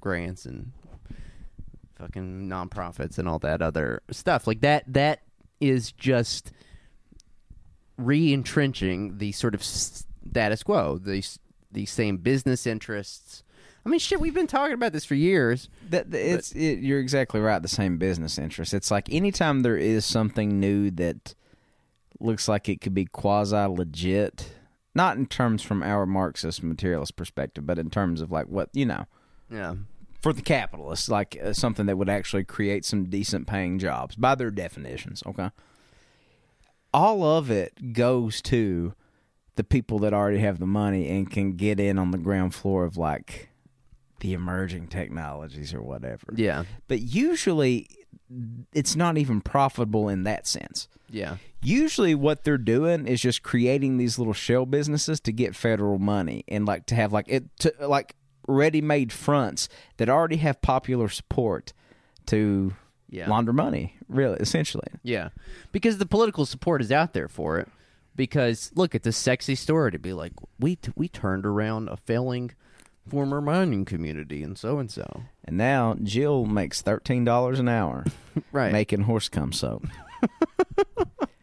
grants 0.00 0.46
and 0.46 0.72
fucking 1.96 2.48
nonprofits 2.48 3.18
and 3.18 3.28
all 3.28 3.38
that 3.40 3.60
other 3.60 4.02
stuff. 4.10 4.46
Like 4.46 4.60
that 4.62 4.84
that 4.88 5.20
is 5.60 5.92
just 5.92 6.52
re-entrenching 7.96 9.18
the 9.18 9.32
sort 9.32 9.54
of 9.54 9.62
status 9.62 10.62
quo, 10.62 10.98
the 10.98 11.24
the 11.72 11.86
same 11.86 12.16
business 12.16 12.66
interests. 12.66 13.44
I 13.84 13.88
mean, 13.88 14.00
shit, 14.00 14.20
we've 14.20 14.34
been 14.34 14.46
talking 14.48 14.74
about 14.74 14.92
this 14.92 15.04
for 15.04 15.14
years. 15.14 15.68
That 15.88 16.10
that- 16.10 16.34
it's 16.34 16.52
it, 16.52 16.80
you're 16.80 16.98
exactly 17.00 17.40
right. 17.40 17.60
The 17.62 17.68
same 17.68 17.96
business 17.98 18.38
interests. 18.38 18.74
It's 18.74 18.90
like 18.90 19.10
anytime 19.12 19.60
there 19.62 19.76
is 19.76 20.04
something 20.04 20.58
new 20.60 20.90
that 20.92 21.34
looks 22.18 22.48
like 22.48 22.68
it 22.68 22.80
could 22.80 22.94
be 22.94 23.06
quasi 23.06 23.56
legit, 23.56 24.52
not 24.94 25.16
in 25.16 25.26
terms 25.26 25.62
from 25.62 25.82
our 25.82 26.04
Marxist 26.06 26.62
materialist 26.62 27.16
perspective, 27.16 27.66
but 27.66 27.78
in 27.78 27.88
terms 27.88 28.20
of 28.20 28.30
like 28.30 28.46
what 28.46 28.68
you 28.74 28.84
know 28.86 29.06
Yeah. 29.50 29.74
For 30.20 30.32
the 30.32 30.42
capitalists, 30.42 31.08
like 31.08 31.38
uh, 31.42 31.52
something 31.52 31.86
that 31.86 31.96
would 31.96 32.08
actually 32.08 32.44
create 32.44 32.84
some 32.84 33.04
decent 33.04 33.46
paying 33.46 33.78
jobs 33.78 34.16
by 34.16 34.34
their 34.34 34.50
definitions. 34.50 35.22
Okay, 35.26 35.50
all 36.92 37.22
of 37.24 37.50
it 37.50 37.92
goes 37.92 38.42
to 38.42 38.94
the 39.56 39.64
people 39.64 39.98
that 40.00 40.14
already 40.14 40.38
have 40.38 40.58
the 40.58 40.66
money 40.66 41.08
and 41.08 41.30
can 41.30 41.52
get 41.52 41.78
in 41.78 41.98
on 41.98 42.10
the 42.10 42.18
ground 42.18 42.54
floor 42.54 42.84
of 42.84 42.96
like 42.96 43.50
the 44.20 44.32
emerging 44.32 44.86
technologies 44.86 45.74
or 45.74 45.82
whatever. 45.82 46.32
Yeah. 46.34 46.64
But 46.88 47.00
usually 47.00 47.88
it's 48.72 48.94
not 48.94 49.18
even 49.18 49.40
profitable 49.40 50.08
in 50.08 50.22
that 50.24 50.46
sense. 50.46 50.88
Yeah. 51.10 51.36
Usually, 51.62 52.14
what 52.14 52.44
they're 52.44 52.56
doing 52.56 53.06
is 53.06 53.20
just 53.20 53.42
creating 53.42 53.98
these 53.98 54.18
little 54.18 54.32
shell 54.32 54.64
businesses 54.66 55.20
to 55.20 55.32
get 55.32 55.56
federal 55.56 55.98
money 55.98 56.44
and 56.48 56.64
like 56.64 56.86
to 56.86 56.94
have 56.94 57.12
like 57.12 57.26
it 57.28 57.44
to, 57.58 57.74
like 57.80 58.14
ready-made 58.50 59.12
fronts 59.12 59.68
that 59.96 60.08
already 60.08 60.36
have 60.38 60.60
popular 60.60 61.08
support 61.08 61.72
to 62.26 62.74
Yeah. 63.08 63.28
launder 63.28 63.52
money. 63.52 63.96
Really, 64.08 64.38
essentially. 64.40 64.88
Yeah, 65.02 65.28
because 65.72 65.98
the 65.98 66.06
political 66.06 66.44
support 66.46 66.80
is 66.82 66.90
out 66.92 67.12
there 67.12 67.28
for 67.28 67.58
it. 67.58 67.68
Because 68.16 68.70
look, 68.74 68.94
it's 68.94 69.06
a 69.06 69.12
sexy 69.12 69.54
story 69.54 69.92
to 69.92 69.98
be 69.98 70.12
like, 70.12 70.32
we 70.58 70.76
t- 70.76 70.92
we 70.96 71.08
turned 71.08 71.46
around 71.46 71.88
a 71.88 71.96
failing 71.96 72.50
former 73.08 73.40
mining 73.40 73.84
community 73.84 74.42
and 74.42 74.58
so 74.58 74.78
and 74.78 74.90
so. 74.90 75.22
And 75.44 75.56
now 75.56 75.96
Jill 76.02 76.44
makes 76.44 76.82
thirteen 76.82 77.24
dollars 77.24 77.58
an 77.60 77.68
hour 77.68 78.04
Right. 78.52 78.72
making 78.72 79.02
horse 79.02 79.28
cum 79.28 79.52
soap. 79.52 79.86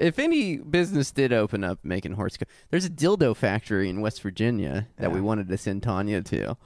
if 0.00 0.18
any 0.18 0.56
business 0.58 1.10
did 1.10 1.32
open 1.32 1.64
up 1.64 1.78
making 1.82 2.12
horse, 2.12 2.36
co- 2.36 2.46
there's 2.70 2.84
a 2.84 2.90
dildo 2.90 3.36
factory 3.36 3.88
in 3.88 4.00
West 4.00 4.22
Virginia 4.22 4.88
that 4.98 5.12
we 5.12 5.20
wanted 5.20 5.48
to 5.48 5.56
send 5.56 5.82
Tanya 5.82 6.22
to. 6.22 6.56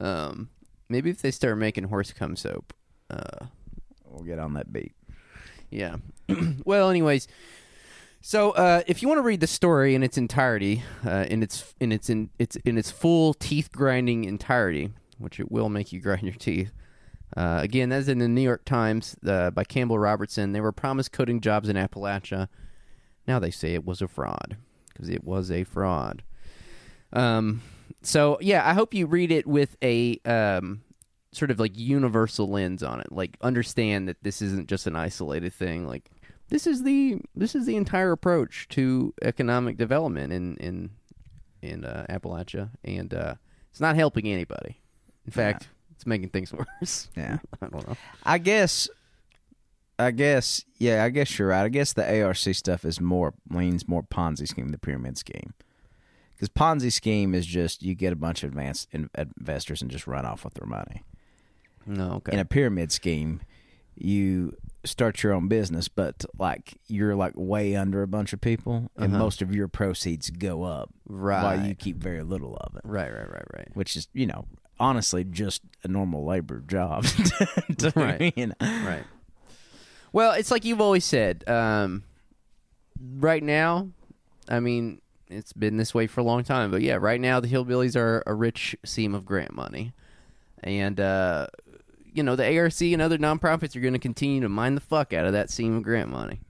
Um, 0.00 0.50
maybe 0.88 1.10
if 1.10 1.20
they 1.22 1.30
start 1.30 1.58
making 1.58 1.84
horse 1.84 2.12
cum 2.12 2.36
soap. 2.36 2.72
Uh, 3.10 3.46
We'll 4.10 4.24
get 4.24 4.38
on 4.38 4.54
that 4.54 4.72
beat. 4.72 4.92
Yeah. 5.70 5.96
well, 6.64 6.88
anyways, 6.90 7.28
so 8.20 8.52
uh, 8.52 8.82
if 8.86 9.02
you 9.02 9.08
want 9.08 9.18
to 9.18 9.22
read 9.22 9.40
the 9.40 9.46
story 9.46 9.94
in 9.94 10.02
its 10.02 10.16
entirety, 10.18 10.82
uh, 11.06 11.26
in 11.28 11.42
its 11.42 11.74
in 11.78 11.92
its 11.92 12.08
in 12.10 12.30
its 12.38 12.56
in 12.56 12.78
its 12.78 12.90
full 12.90 13.34
teeth 13.34 13.70
grinding 13.70 14.24
entirety, 14.24 14.90
which 15.18 15.38
it 15.38 15.52
will 15.52 15.68
make 15.68 15.92
you 15.92 16.00
grind 16.00 16.22
your 16.22 16.34
teeth. 16.34 16.72
Uh, 17.36 17.60
again, 17.62 17.90
that's 17.90 18.08
in 18.08 18.18
the 18.18 18.28
New 18.28 18.40
York 18.40 18.64
Times 18.64 19.14
uh, 19.26 19.50
by 19.50 19.62
Campbell 19.62 19.98
Robertson. 19.98 20.52
They 20.52 20.60
were 20.62 20.72
promised 20.72 21.12
coding 21.12 21.40
jobs 21.40 21.68
in 21.68 21.76
Appalachia. 21.76 22.48
Now 23.28 23.38
they 23.38 23.50
say 23.50 23.74
it 23.74 23.84
was 23.84 24.00
a 24.00 24.08
fraud 24.08 24.56
because 24.88 25.10
it 25.10 25.22
was 25.22 25.50
a 25.50 25.62
fraud. 25.62 26.22
Um, 27.12 27.62
so 28.02 28.38
yeah, 28.40 28.68
I 28.68 28.72
hope 28.72 28.94
you 28.94 29.06
read 29.06 29.30
it 29.30 29.46
with 29.46 29.76
a 29.82 30.18
um, 30.24 30.80
sort 31.32 31.50
of 31.50 31.60
like 31.60 31.78
universal 31.78 32.48
lens 32.48 32.82
on 32.82 33.00
it. 33.00 33.12
Like 33.12 33.36
understand 33.42 34.08
that 34.08 34.16
this 34.22 34.40
isn't 34.40 34.68
just 34.68 34.86
an 34.86 34.96
isolated 34.96 35.52
thing. 35.52 35.86
Like 35.86 36.10
this 36.48 36.66
is 36.66 36.82
the 36.82 37.20
this 37.36 37.54
is 37.54 37.66
the 37.66 37.76
entire 37.76 38.12
approach 38.12 38.66
to 38.70 39.12
economic 39.22 39.76
development 39.76 40.32
in 40.32 40.56
in 40.56 40.90
in 41.60 41.84
uh, 41.84 42.06
Appalachia, 42.08 42.70
and 42.82 43.12
uh, 43.12 43.34
it's 43.70 43.80
not 43.80 43.94
helping 43.94 44.26
anybody. 44.26 44.80
In 45.26 45.32
fact, 45.32 45.68
it's 45.98 46.06
making 46.06 46.30
things 46.30 46.52
worse. 46.80 47.08
Yeah. 47.16 47.38
I 47.60 47.66
don't 47.66 47.86
know. 47.86 47.96
I 48.24 48.38
guess, 48.38 48.88
I 49.98 50.10
guess, 50.12 50.64
yeah, 50.78 51.02
I 51.04 51.08
guess 51.10 51.38
you're 51.38 51.48
right. 51.48 51.64
I 51.64 51.68
guess 51.68 51.92
the 51.92 52.22
ARC 52.22 52.36
stuff 52.36 52.84
is 52.84 53.00
more 53.00 53.34
leans 53.50 53.88
more 53.88 54.02
Ponzi 54.02 54.46
scheme, 54.46 54.68
the 54.68 54.78
pyramid 54.78 55.18
scheme, 55.18 55.54
because 56.34 56.48
Ponzi 56.48 56.92
scheme 56.92 57.34
is 57.34 57.46
just 57.46 57.82
you 57.82 57.94
get 57.94 58.12
a 58.12 58.16
bunch 58.16 58.42
of 58.44 58.50
advanced 58.50 58.88
in, 58.92 59.10
investors 59.16 59.82
and 59.82 59.90
just 59.90 60.06
run 60.06 60.24
off 60.24 60.44
with 60.44 60.54
their 60.54 60.66
money. 60.68 61.02
No, 61.86 62.12
okay. 62.16 62.32
In 62.34 62.38
a 62.38 62.44
pyramid 62.44 62.92
scheme, 62.92 63.40
you 63.96 64.54
start 64.84 65.22
your 65.24 65.32
own 65.32 65.48
business, 65.48 65.88
but 65.88 66.24
like 66.38 66.78
you're 66.86 67.16
like 67.16 67.32
way 67.34 67.74
under 67.74 68.02
a 68.02 68.06
bunch 68.06 68.32
of 68.32 68.40
people, 68.40 68.90
and 68.96 69.12
Uh-huh. 69.12 69.18
most 69.24 69.42
of 69.42 69.52
your 69.54 69.66
proceeds 69.68 70.30
go 70.30 70.62
up, 70.62 70.90
right? 71.08 71.42
while 71.42 71.66
you 71.66 71.74
keep 71.74 71.96
very 71.96 72.22
little 72.22 72.56
of 72.58 72.76
it, 72.76 72.82
right, 72.84 73.12
right, 73.12 73.28
right, 73.32 73.46
right. 73.56 73.68
which 73.74 73.96
is 73.96 74.06
you 74.12 74.26
know 74.26 74.44
honestly 74.78 75.24
just 75.24 75.62
a 75.82 75.88
normal 75.88 76.24
labor 76.24 76.60
job. 76.68 77.04
Right. 77.96 78.32
you 78.36 78.46
know. 78.48 78.54
right. 78.60 79.02
Well, 80.12 80.32
it's 80.32 80.50
like 80.50 80.64
you've 80.64 80.80
always 80.80 81.04
said. 81.04 81.44
Um, 81.48 82.04
right 83.18 83.42
now, 83.42 83.88
I 84.48 84.60
mean, 84.60 85.00
it's 85.28 85.52
been 85.52 85.76
this 85.76 85.94
way 85.94 86.06
for 86.06 86.20
a 86.20 86.24
long 86.24 86.44
time, 86.44 86.70
but 86.70 86.80
yeah, 86.82 86.94
right 86.94 87.20
now 87.20 87.40
the 87.40 87.48
hillbillies 87.48 87.96
are 87.96 88.22
a 88.26 88.34
rich 88.34 88.74
seam 88.84 89.14
of 89.14 89.24
grant 89.26 89.52
money, 89.54 89.92
and 90.62 90.98
uh, 90.98 91.46
you 92.14 92.22
know 92.22 92.34
the 92.36 92.58
ARC 92.58 92.80
and 92.80 93.02
other 93.02 93.18
nonprofits 93.18 93.76
are 93.76 93.80
going 93.80 93.92
to 93.92 93.98
continue 93.98 94.40
to 94.40 94.48
mine 94.48 94.74
the 94.74 94.80
fuck 94.80 95.12
out 95.12 95.26
of 95.26 95.32
that 95.32 95.50
seam 95.50 95.76
of 95.76 95.82
grant 95.82 96.08
money, 96.10 96.40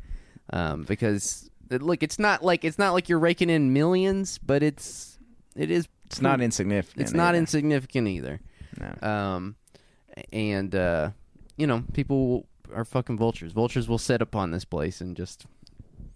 um, 0.52 0.85
because 0.85 1.51
look, 1.70 2.02
it's 2.02 2.18
not 2.18 2.44
like 2.44 2.64
it's 2.64 2.78
not 2.78 2.93
like 2.93 3.09
you're 3.09 3.18
raking 3.18 3.51
in 3.51 3.72
millions, 3.72 4.39
but 4.39 4.62
it's 4.62 5.18
it 5.56 5.70
is 5.70 5.89
It's 6.06 6.22
not 6.22 6.40
insignificant. 6.40 7.02
it's 7.02 7.12
not 7.12 7.30
either. 7.30 7.39
insignificant 7.39 8.06
either. 8.09 8.40
No. 8.78 9.09
Um, 9.09 9.56
and 10.32 10.72
uh, 10.74 11.10
you 11.56 11.66
know, 11.66 11.82
people 11.94 12.47
are 12.74 12.85
fucking 12.85 13.16
vultures. 13.19 13.53
Vultures 13.53 13.89
will 13.89 13.99
set 13.99 14.20
upon 14.23 14.51
this 14.51 14.65
place 14.65 15.01
and 15.01 15.16
just 15.16 15.47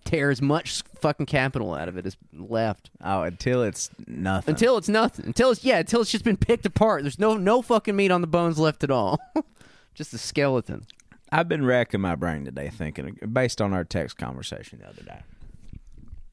tear 0.04 0.30
as 0.30 0.42
much 0.42 0.82
fucking 1.00 1.26
capital 1.26 1.74
out 1.74 1.88
of 1.88 1.96
it 1.96 2.04
as 2.04 2.16
left 2.32 2.90
Oh, 3.02 3.22
until 3.22 3.62
it's 3.62 3.88
nothing. 4.06 4.52
until 4.54 4.76
it's 4.76 4.88
nothing. 4.88 5.26
Until 5.26 5.50
it's 5.52 5.64
yeah, 5.64 5.78
until 5.78 6.00
it's 6.00 6.10
just 6.10 6.24
been 6.24 6.36
picked 6.36 6.66
apart. 6.66 7.02
There's 7.02 7.18
no 7.18 7.36
no 7.36 7.62
fucking 7.62 7.94
meat 7.96 8.10
on 8.10 8.20
the 8.20 8.26
bones 8.26 8.58
left 8.58 8.82
at 8.84 8.90
all. 8.90 9.20
just 9.94 10.12
a 10.12 10.18
skeleton. 10.18 10.84
I've 11.30 11.48
been 11.48 11.64
racking 11.64 12.00
my 12.00 12.14
brain 12.14 12.44
today 12.44 12.68
thinking, 12.68 13.16
based 13.32 13.62
on 13.62 13.72
our 13.72 13.84
text 13.84 14.18
conversation 14.18 14.80
the 14.80 14.88
other 14.88 15.02
day, 15.02 15.20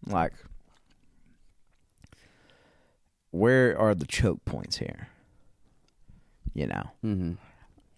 like, 0.05 0.33
where 3.31 3.77
are 3.79 3.95
the 3.95 4.05
choke 4.05 4.43
points 4.45 4.77
here? 4.77 5.07
You 6.53 6.67
know, 6.67 6.83
hmm 7.01 7.33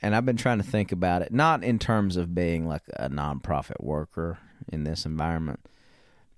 and 0.02 0.16
I've 0.16 0.26
been 0.26 0.38
trying 0.38 0.58
to 0.58 0.64
think 0.64 0.92
about 0.92 1.22
it, 1.22 1.32
not 1.32 1.64
in 1.64 1.78
terms 1.78 2.18
of 2.18 2.34
being 2.34 2.68
like 2.68 2.84
a 2.94 3.10
nonprofit 3.10 3.84
worker 3.84 4.40
in 4.72 4.84
this 4.84 5.06
environment, 5.06 5.60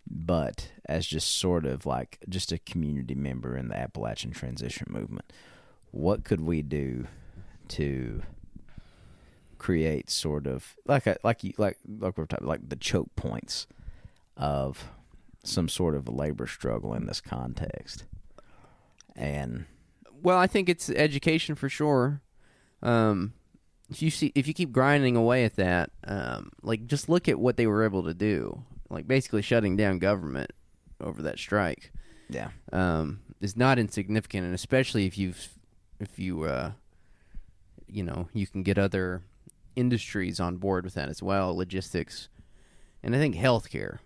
but 0.05 0.69
as 0.87 1.07
just 1.07 1.37
sort 1.37 1.65
of 1.65 1.85
like 1.85 2.19
just 2.27 2.51
a 2.51 2.57
community 2.59 3.15
member 3.15 3.55
in 3.55 3.69
the 3.69 3.77
Appalachian 3.77 4.31
transition 4.31 4.87
movement. 4.89 5.31
What 5.91 6.23
could 6.23 6.41
we 6.41 6.61
do 6.61 7.07
to 7.69 8.23
create 9.57 10.09
sort 10.09 10.45
of 10.45 10.75
like 10.85 11.07
a 11.07 11.15
like 11.23 11.43
you 11.43 11.53
like 11.57 11.77
like 11.87 12.17
we're 12.17 12.25
talking 12.25 12.47
like 12.47 12.67
the 12.67 12.75
choke 12.75 13.15
points 13.15 13.65
of 14.35 14.89
some 15.45 15.69
sort 15.69 15.95
of 15.95 16.09
labor 16.09 16.47
struggle 16.47 16.93
in 16.93 17.05
this 17.05 17.21
context? 17.21 18.03
And 19.15 19.65
Well, 20.21 20.37
I 20.37 20.47
think 20.47 20.67
it's 20.67 20.89
education 20.89 21.55
for 21.55 21.69
sure. 21.69 22.21
Um, 22.81 23.33
if 23.93 24.01
you 24.01 24.09
see, 24.09 24.31
if 24.33 24.47
you 24.47 24.53
keep 24.53 24.71
grinding 24.71 25.15
away 25.15 25.45
at 25.45 25.55
that, 25.57 25.91
um, 26.07 26.51
like 26.63 26.87
just 26.87 27.09
look 27.09 27.29
at 27.29 27.39
what 27.39 27.57
they 27.57 27.67
were 27.67 27.83
able 27.83 28.03
to 28.03 28.13
do, 28.13 28.63
like 28.89 29.07
basically 29.07 29.43
shutting 29.43 29.77
down 29.77 29.99
government 29.99 30.51
over 30.99 31.21
that 31.21 31.37
strike, 31.37 31.91
yeah, 32.27 32.49
um, 32.71 33.19
is 33.39 33.55
not 33.55 33.77
insignificant, 33.77 34.45
and 34.45 34.55
especially 34.55 35.05
if 35.05 35.17
you've, 35.17 35.47
if 35.99 36.17
you, 36.17 36.43
uh, 36.43 36.71
you 37.87 38.03
know, 38.03 38.29
you 38.33 38.47
can 38.47 38.63
get 38.63 38.79
other 38.79 39.21
industries 39.75 40.39
on 40.39 40.57
board 40.57 40.85
with 40.85 40.95
that 40.95 41.09
as 41.09 41.21
well, 41.21 41.55
logistics, 41.55 42.29
and 43.03 43.15
I 43.15 43.19
think 43.19 43.35
healthcare. 43.35 43.99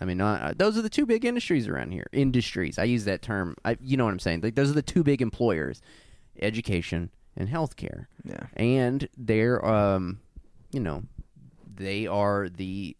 I 0.00 0.04
mean, 0.04 0.18
not, 0.18 0.58
those 0.58 0.78
are 0.78 0.82
the 0.82 0.88
two 0.88 1.06
big 1.06 1.24
industries 1.24 1.66
around 1.66 1.90
here. 1.90 2.06
Industries. 2.12 2.78
I 2.78 2.84
use 2.84 3.04
that 3.06 3.20
term. 3.20 3.56
I, 3.64 3.76
you 3.82 3.96
know 3.96 4.04
what 4.04 4.12
I'm 4.12 4.20
saying? 4.20 4.42
Like 4.42 4.54
those 4.54 4.70
are 4.70 4.74
the 4.74 4.82
two 4.82 5.02
big 5.02 5.20
employers: 5.20 5.82
education 6.40 7.10
and 7.38 7.48
healthcare. 7.48 8.06
yeah, 8.24 8.46
And 8.54 9.08
they're, 9.16 9.64
um, 9.64 10.20
you 10.70 10.80
know, 10.80 11.04
they 11.74 12.06
are 12.06 12.48
the 12.48 12.96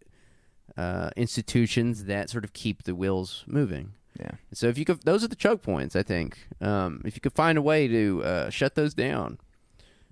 uh, 0.77 1.11
institutions 1.17 2.05
that 2.05 2.31
sort 2.31 2.45
of 2.45 2.53
keep 2.55 2.85
the 2.85 2.95
wheels 2.95 3.45
moving. 3.47 3.93
yeah. 4.19 4.31
So 4.55 4.69
if 4.69 4.79
you 4.79 4.85
could, 4.85 5.03
those 5.03 5.23
are 5.25 5.29
the 5.29 5.37
choke 5.37 5.61
points. 5.63 5.95
I 5.97 6.03
think 6.05 6.39
um, 6.61 7.03
if 7.05 7.15
you 7.17 7.21
could 7.21 7.33
find 7.35 7.59
a 7.59 7.63
way 7.63 7.89
to 7.89 8.23
uh, 8.25 8.51
shut 8.51 8.75
those 8.77 8.95
down, 8.95 9.39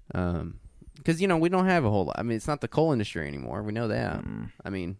because 0.08 1.20
you 1.20 1.28
know 1.28 1.36
we 1.36 1.48
don't 1.48 1.66
have 1.66 1.84
a 1.84 1.90
whole 1.90 2.06
lot. 2.06 2.18
I 2.18 2.22
mean, 2.22 2.36
it's 2.36 2.48
not 2.48 2.60
the 2.60 2.68
coal 2.68 2.92
industry 2.92 3.26
anymore. 3.28 3.62
We 3.62 3.72
know 3.72 3.88
that. 3.88 4.24
Mm. 4.24 4.50
I 4.64 4.70
mean, 4.70 4.96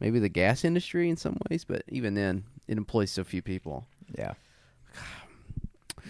maybe 0.00 0.18
the 0.20 0.28
gas 0.28 0.64
industry 0.64 1.08
in 1.10 1.16
some 1.16 1.38
ways, 1.50 1.64
but 1.64 1.82
even 1.88 2.14
then, 2.14 2.44
it 2.68 2.78
employs 2.78 3.10
so 3.10 3.24
few 3.24 3.42
people. 3.42 3.86
Yeah. 4.16 4.34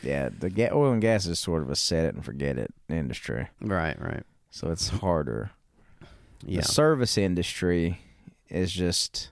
Yeah, 0.04 0.28
the 0.38 0.50
ga- 0.50 0.70
oil 0.72 0.92
and 0.92 1.00
gas 1.02 1.26
is 1.26 1.38
sort 1.38 1.62
of 1.62 1.70
a 1.70 1.76
set 1.76 2.04
it 2.04 2.14
and 2.14 2.24
forget 2.24 2.58
it 2.58 2.72
industry, 2.88 3.48
Right. 3.60 3.98
Right. 4.00 4.22
so 4.50 4.70
it's 4.70 4.88
harder. 4.88 5.50
Yeah. 6.46 6.60
The 6.60 6.66
service 6.68 7.16
industry 7.18 8.00
is 8.48 8.70
just 8.72 9.30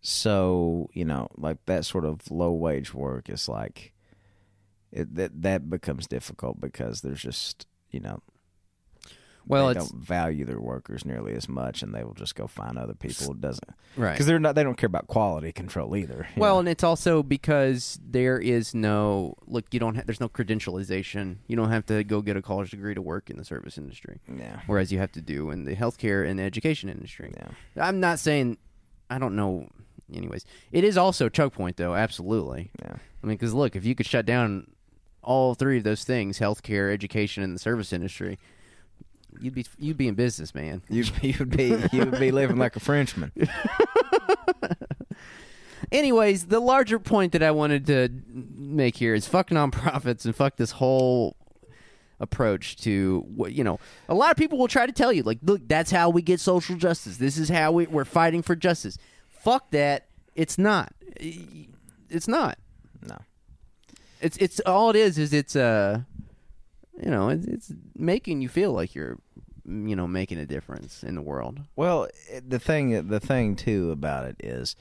so 0.00 0.90
you 0.92 1.04
know 1.04 1.28
like 1.36 1.56
that 1.66 1.84
sort 1.84 2.04
of 2.04 2.30
low 2.30 2.52
wage 2.52 2.92
work 2.92 3.30
is 3.30 3.48
like 3.48 3.92
it, 4.92 5.14
that 5.14 5.42
that 5.42 5.70
becomes 5.70 6.06
difficult 6.06 6.60
because 6.60 7.00
there's 7.00 7.22
just 7.22 7.66
you 7.90 8.00
know 8.00 8.20
Well, 9.46 9.68
they 9.68 9.74
don't 9.74 9.94
value 9.94 10.44
their 10.44 10.60
workers 10.60 11.04
nearly 11.04 11.34
as 11.34 11.48
much, 11.48 11.82
and 11.82 11.94
they 11.94 12.02
will 12.04 12.14
just 12.14 12.34
go 12.34 12.46
find 12.46 12.78
other 12.78 12.94
people. 12.94 13.32
It 13.32 13.40
doesn't 13.40 13.68
Right. 13.96 14.12
because 14.12 14.26
they're 14.26 14.38
not. 14.38 14.54
They 14.54 14.62
don't 14.62 14.76
care 14.76 14.86
about 14.86 15.06
quality 15.06 15.52
control 15.52 15.96
either. 15.96 16.26
Well, 16.36 16.54
know? 16.54 16.60
and 16.60 16.68
it's 16.68 16.82
also 16.84 17.22
because 17.22 17.98
there 18.04 18.38
is 18.38 18.74
no 18.74 19.34
look. 19.46 19.66
You 19.72 19.80
don't. 19.80 19.96
Ha- 19.96 20.02
there's 20.06 20.20
no 20.20 20.28
credentialization. 20.28 21.36
You 21.46 21.56
don't 21.56 21.70
have 21.70 21.86
to 21.86 22.04
go 22.04 22.22
get 22.22 22.36
a 22.36 22.42
college 22.42 22.70
degree 22.70 22.94
to 22.94 23.02
work 23.02 23.30
in 23.30 23.36
the 23.36 23.44
service 23.44 23.78
industry, 23.78 24.20
yeah, 24.34 24.60
whereas 24.66 24.92
you 24.92 24.98
have 24.98 25.12
to 25.12 25.20
do 25.20 25.50
in 25.50 25.64
the 25.64 25.76
healthcare 25.76 26.26
and 26.28 26.38
the 26.38 26.42
education 26.42 26.88
industry. 26.88 27.32
yeah, 27.36 27.48
I'm 27.88 28.00
not 28.00 28.18
saying. 28.18 28.58
I 29.10 29.18
don't 29.18 29.36
know. 29.36 29.68
Anyways, 30.12 30.44
it 30.72 30.84
is 30.84 30.96
also 30.98 31.26
a 31.26 31.30
choke 31.30 31.54
point, 31.54 31.76
though. 31.76 31.94
Absolutely. 31.94 32.70
yeah. 32.82 32.96
I 33.22 33.26
mean, 33.26 33.36
because 33.36 33.54
look, 33.54 33.74
if 33.76 33.84
you 33.84 33.94
could 33.94 34.06
shut 34.06 34.26
down 34.26 34.66
all 35.22 35.54
three 35.54 35.78
of 35.78 35.84
those 35.84 36.04
things 36.04 36.38
healthcare, 36.38 36.92
education, 36.92 37.42
and 37.42 37.54
the 37.54 37.58
service 37.58 37.92
industry 37.92 38.38
you'd 39.40 39.54
be 39.54 39.66
you'd 39.78 39.96
be 39.96 40.08
in 40.08 40.14
business, 40.14 40.54
man. 40.54 40.82
You'd, 40.88 41.10
you'd 41.22 41.56
be 41.56 41.76
you 41.92 42.00
would 42.00 42.18
be 42.18 42.30
living 42.30 42.58
like 42.58 42.76
a 42.76 42.80
Frenchman. 42.80 43.32
Anyways, 45.92 46.46
the 46.46 46.60
larger 46.60 46.98
point 46.98 47.32
that 47.32 47.42
I 47.42 47.50
wanted 47.50 47.86
to 47.86 48.08
make 48.28 48.96
here 48.96 49.14
is 49.14 49.26
fuck 49.26 49.50
nonprofits 49.50 50.24
and 50.24 50.34
fuck 50.34 50.56
this 50.56 50.72
whole 50.72 51.36
approach 52.20 52.76
to 52.76 53.24
what 53.34 53.52
you 53.52 53.64
know. 53.64 53.78
A 54.08 54.14
lot 54.14 54.30
of 54.30 54.36
people 54.36 54.58
will 54.58 54.68
try 54.68 54.86
to 54.86 54.92
tell 54.92 55.12
you 55.12 55.22
like, 55.22 55.38
look, 55.42 55.66
that's 55.68 55.90
how 55.90 56.10
we 56.10 56.22
get 56.22 56.40
social 56.40 56.76
justice. 56.76 57.16
This 57.18 57.38
is 57.38 57.48
how 57.48 57.72
we, 57.72 57.86
we're 57.86 58.04
fighting 58.04 58.42
for 58.42 58.56
justice. 58.56 58.98
Fuck 59.28 59.70
that. 59.70 60.06
It's 60.34 60.58
not. 60.58 60.92
It's 61.16 62.28
not. 62.28 62.58
No. 63.06 63.18
It's 64.20 64.36
it's 64.38 64.60
all 64.60 64.90
it 64.90 64.96
is 64.96 65.18
is 65.18 65.32
it's 65.32 65.54
uh 65.54 66.00
you 67.02 67.10
know 67.10 67.28
it's, 67.28 67.46
it's 67.46 67.72
making 67.96 68.40
you 68.40 68.48
feel 68.48 68.72
like 68.72 68.94
you're 68.94 69.18
you 69.66 69.96
know 69.96 70.06
making 70.06 70.38
a 70.38 70.46
difference 70.46 71.02
in 71.02 71.14
the 71.14 71.22
world. 71.22 71.60
Well, 71.76 72.08
eh, 72.30 72.40
the 72.46 72.58
thing 72.58 73.08
the 73.08 73.20
thing 73.20 73.56
too 73.56 73.90
about 73.90 74.26
it 74.26 74.36
is 74.40 74.76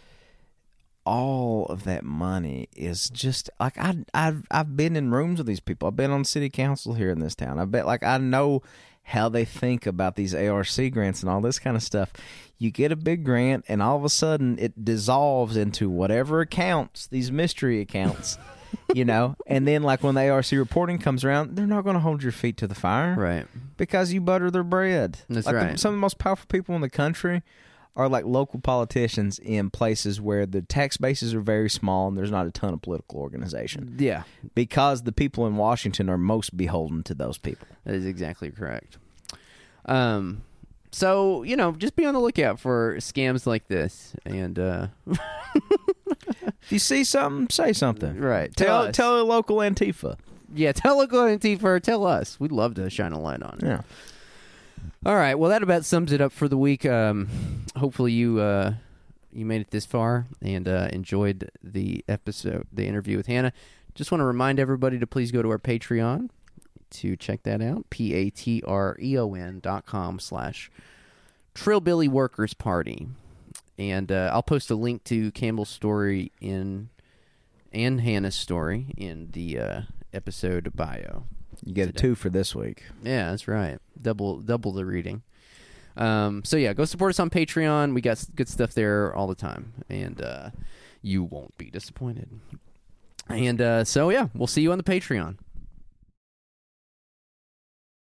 all 1.06 1.66
of 1.66 1.84
that 1.84 2.04
money 2.04 2.70
is 2.76 3.10
just 3.10 3.50
like 3.60 3.78
I 3.78 3.98
I've 4.14 4.46
I've 4.50 4.78
been 4.78 4.96
in 4.96 5.12
rooms 5.12 5.40
with 5.40 5.48
these 5.48 5.60
people. 5.60 5.88
I've 5.88 5.96
been 5.96 6.12
on 6.12 6.24
city 6.24 6.50
council 6.50 6.94
here 6.94 7.10
in 7.10 7.20
this 7.20 7.36
town. 7.36 7.60
I 7.60 7.66
bet 7.66 7.86
like 7.86 8.04
I 8.04 8.18
know 8.18 8.62
how 9.08 9.28
they 9.28 9.44
think 9.44 9.86
about 9.86 10.16
these 10.16 10.34
ARC 10.34 10.70
grants 10.92 11.22
and 11.22 11.30
all 11.30 11.42
this 11.42 11.60
kind 11.60 11.76
of 11.76 11.84
stuff. 11.84 12.14
You 12.58 12.72
get 12.72 12.92
a 12.92 12.96
big 12.96 13.26
grant 13.26 13.66
and 13.68 13.82
all 13.82 13.98
of 13.98 14.06
a 14.06 14.10
sudden 14.10 14.58
it 14.60 14.86
dissolves 14.86 15.58
into 15.58 15.90
whatever 15.90 16.40
accounts, 16.40 17.08
these 17.08 17.32
mystery 17.32 17.82
accounts. 17.82 18.38
you 18.94 19.06
know, 19.06 19.36
and 19.48 19.68
then 19.68 19.84
like 19.84 20.04
when 20.04 20.16
the 20.16 20.30
ARC 20.30 20.52
reporting 20.52 20.98
comes 21.00 21.24
around, 21.24 21.56
they're 21.56 21.68
not 21.68 21.84
going 21.84 21.96
to 21.96 22.00
hold 22.00 22.24
your 22.24 22.32
feet 22.32 22.58
to 22.58 22.68
the 22.68 22.76
fire, 22.76 23.16
Right. 23.18 23.46
because 23.78 24.14
you 24.14 24.22
butter 24.22 24.50
their 24.52 24.64
bread. 24.64 25.20
That's 25.30 25.46
like 25.46 25.56
the- 25.56 25.62
right. 25.62 25.80
some 25.80 25.90
of 25.90 25.96
the 25.96 26.02
most 26.02 26.18
powerful 26.18 26.46
people 26.50 26.76
in 26.76 26.82
the 26.82 26.90
country 26.90 27.44
are 27.96 28.10
like 28.10 28.26
local 28.26 28.60
politicians 28.60 29.38
in 29.38 29.70
places 29.70 30.20
where 30.20 30.48
the 30.48 30.64
tax 30.64 30.98
bases 30.98 31.36
are 31.36 31.42
very 31.42 31.70
small 31.70 32.08
and 32.08 32.18
there's 32.18 32.32
not 32.32 32.48
a 32.48 32.52
ton 32.52 32.74
of 32.74 32.82
political 32.82 33.20
organization. 33.20 33.96
Yeah. 34.00 34.24
Because 34.56 35.04
the 35.04 35.12
people 35.12 35.46
in 35.46 35.58
Washington 35.58 36.10
are 36.10 36.18
most 36.18 36.58
beholden 36.58 37.04
to 37.04 37.14
those 37.14 37.38
people. 37.38 37.68
That 37.86 37.94
is 37.94 38.06
exactly 38.08 38.50
correct. 38.50 38.98
Um, 39.86 40.42
so 40.92 41.44
you 41.44 41.56
know, 41.56 41.74
just 41.74 41.96
be 41.96 42.06
on 42.06 42.14
the 42.16 42.20
lookout 42.20 42.60
for 42.60 42.96
scams 42.98 43.46
like 43.46 43.68
this, 43.68 44.16
and 44.26 44.58
uh, 44.58 44.88
If 46.66 46.72
you 46.72 46.80
see 46.80 47.04
something, 47.04 47.50
say 47.50 47.74
something. 47.74 48.20
right, 48.20 48.54
tell 48.56 48.68
Tell 48.68 48.82
us. 48.90 48.96
tell 48.96 49.22
a 49.22 49.24
local 49.24 49.58
Antifa. 49.58 50.18
yeah, 50.54 50.72
tell 50.72 50.98
a 50.98 51.00
local 51.02 51.20
Antifa, 51.22 51.82
tell 51.82 52.06
us. 52.06 52.40
We'd 52.40 52.52
love 52.52 52.74
to 52.76 52.90
shine 52.90 53.12
a 53.12 53.20
light 53.20 53.42
on 53.44 53.60
it. 53.62 53.66
Yeah. 53.66 53.82
All 55.06 55.16
right, 55.16 55.36
well, 55.36 55.50
that 55.50 55.64
about 55.64 55.86
sums 55.86 56.12
it 56.12 56.22
up 56.22 56.32
for 56.32 56.48
the 56.48 56.58
week. 56.58 56.86
Um, 56.86 57.28
hopefully, 57.76 58.12
you 58.14 58.40
uh, 58.40 58.74
you 59.32 59.46
made 59.46 59.62
it 59.62 59.72
this 59.72 59.86
far 59.86 60.28
and 60.42 60.68
uh, 60.68 60.90
enjoyed 60.92 61.50
the 61.64 62.04
episode, 62.08 62.68
the 62.72 62.86
interview 62.88 63.18
with 63.18 63.28
Hannah. 63.28 63.54
Just 63.96 64.12
want 64.12 64.22
to 64.22 64.26
remind 64.26 64.60
everybody 64.60 64.98
to 65.00 65.06
please 65.08 65.32
go 65.32 65.42
to 65.42 65.50
our 65.50 65.60
Patreon 65.60 66.30
to 66.92 67.16
check 67.16 67.44
that 67.44 67.62
out. 67.62 67.90
P 67.90 68.14
A 68.14 68.30
T 68.30 68.62
R 68.66 68.98
E 69.02 69.18
O 69.18 69.34
N 69.34 69.60
dot 69.62 69.86
com 69.86 70.20
slash 70.20 70.72
Trillbilly 71.56 72.08
Workers 72.10 72.54
Party, 72.54 73.08
and 73.78 74.12
uh, 74.12 74.30
I'll 74.34 74.44
post 74.44 74.70
a 74.70 74.76
link 74.76 75.04
to 75.06 75.32
Campbell's 75.32 75.70
story 75.70 76.32
in 76.42 76.90
and 77.72 78.02
Hannah's 78.02 78.36
story 78.36 78.94
in 78.98 79.32
the 79.32 79.60
uh, 79.60 79.82
episode 80.14 80.76
bio. 80.76 81.26
You 81.66 81.74
get 81.74 81.90
a 81.90 81.94
two 81.94 82.16
for 82.16 82.30
this 82.30 82.54
week. 82.54 82.84
Yeah, 83.04 83.32
that's 83.32 83.48
right. 83.48 83.80
Double 84.00 84.40
double 84.40 84.72
the 84.74 84.86
reading. 84.86 85.24
Um, 85.96 86.44
so 86.44 86.58
yeah, 86.58 86.74
go 86.74 86.86
support 86.86 87.12
us 87.12 87.20
on 87.20 87.30
Patreon. 87.30 87.94
We 87.94 88.02
got 88.02 88.24
good 88.36 88.50
stuff 88.50 88.74
there 88.74 89.16
all 89.16 89.28
the 89.28 89.36
time, 89.36 89.74
and 89.90 90.22
uh, 90.22 90.50
you 91.02 91.24
won't 91.24 91.58
be 91.58 91.70
disappointed. 91.70 92.30
And 93.30 93.62
uh, 93.62 93.84
so 93.86 94.10
yeah, 94.10 94.28
we'll 94.34 94.48
see 94.48 94.62
you 94.62 94.72
on 94.72 94.78
the 94.78 94.84
Patreon. 94.84 95.38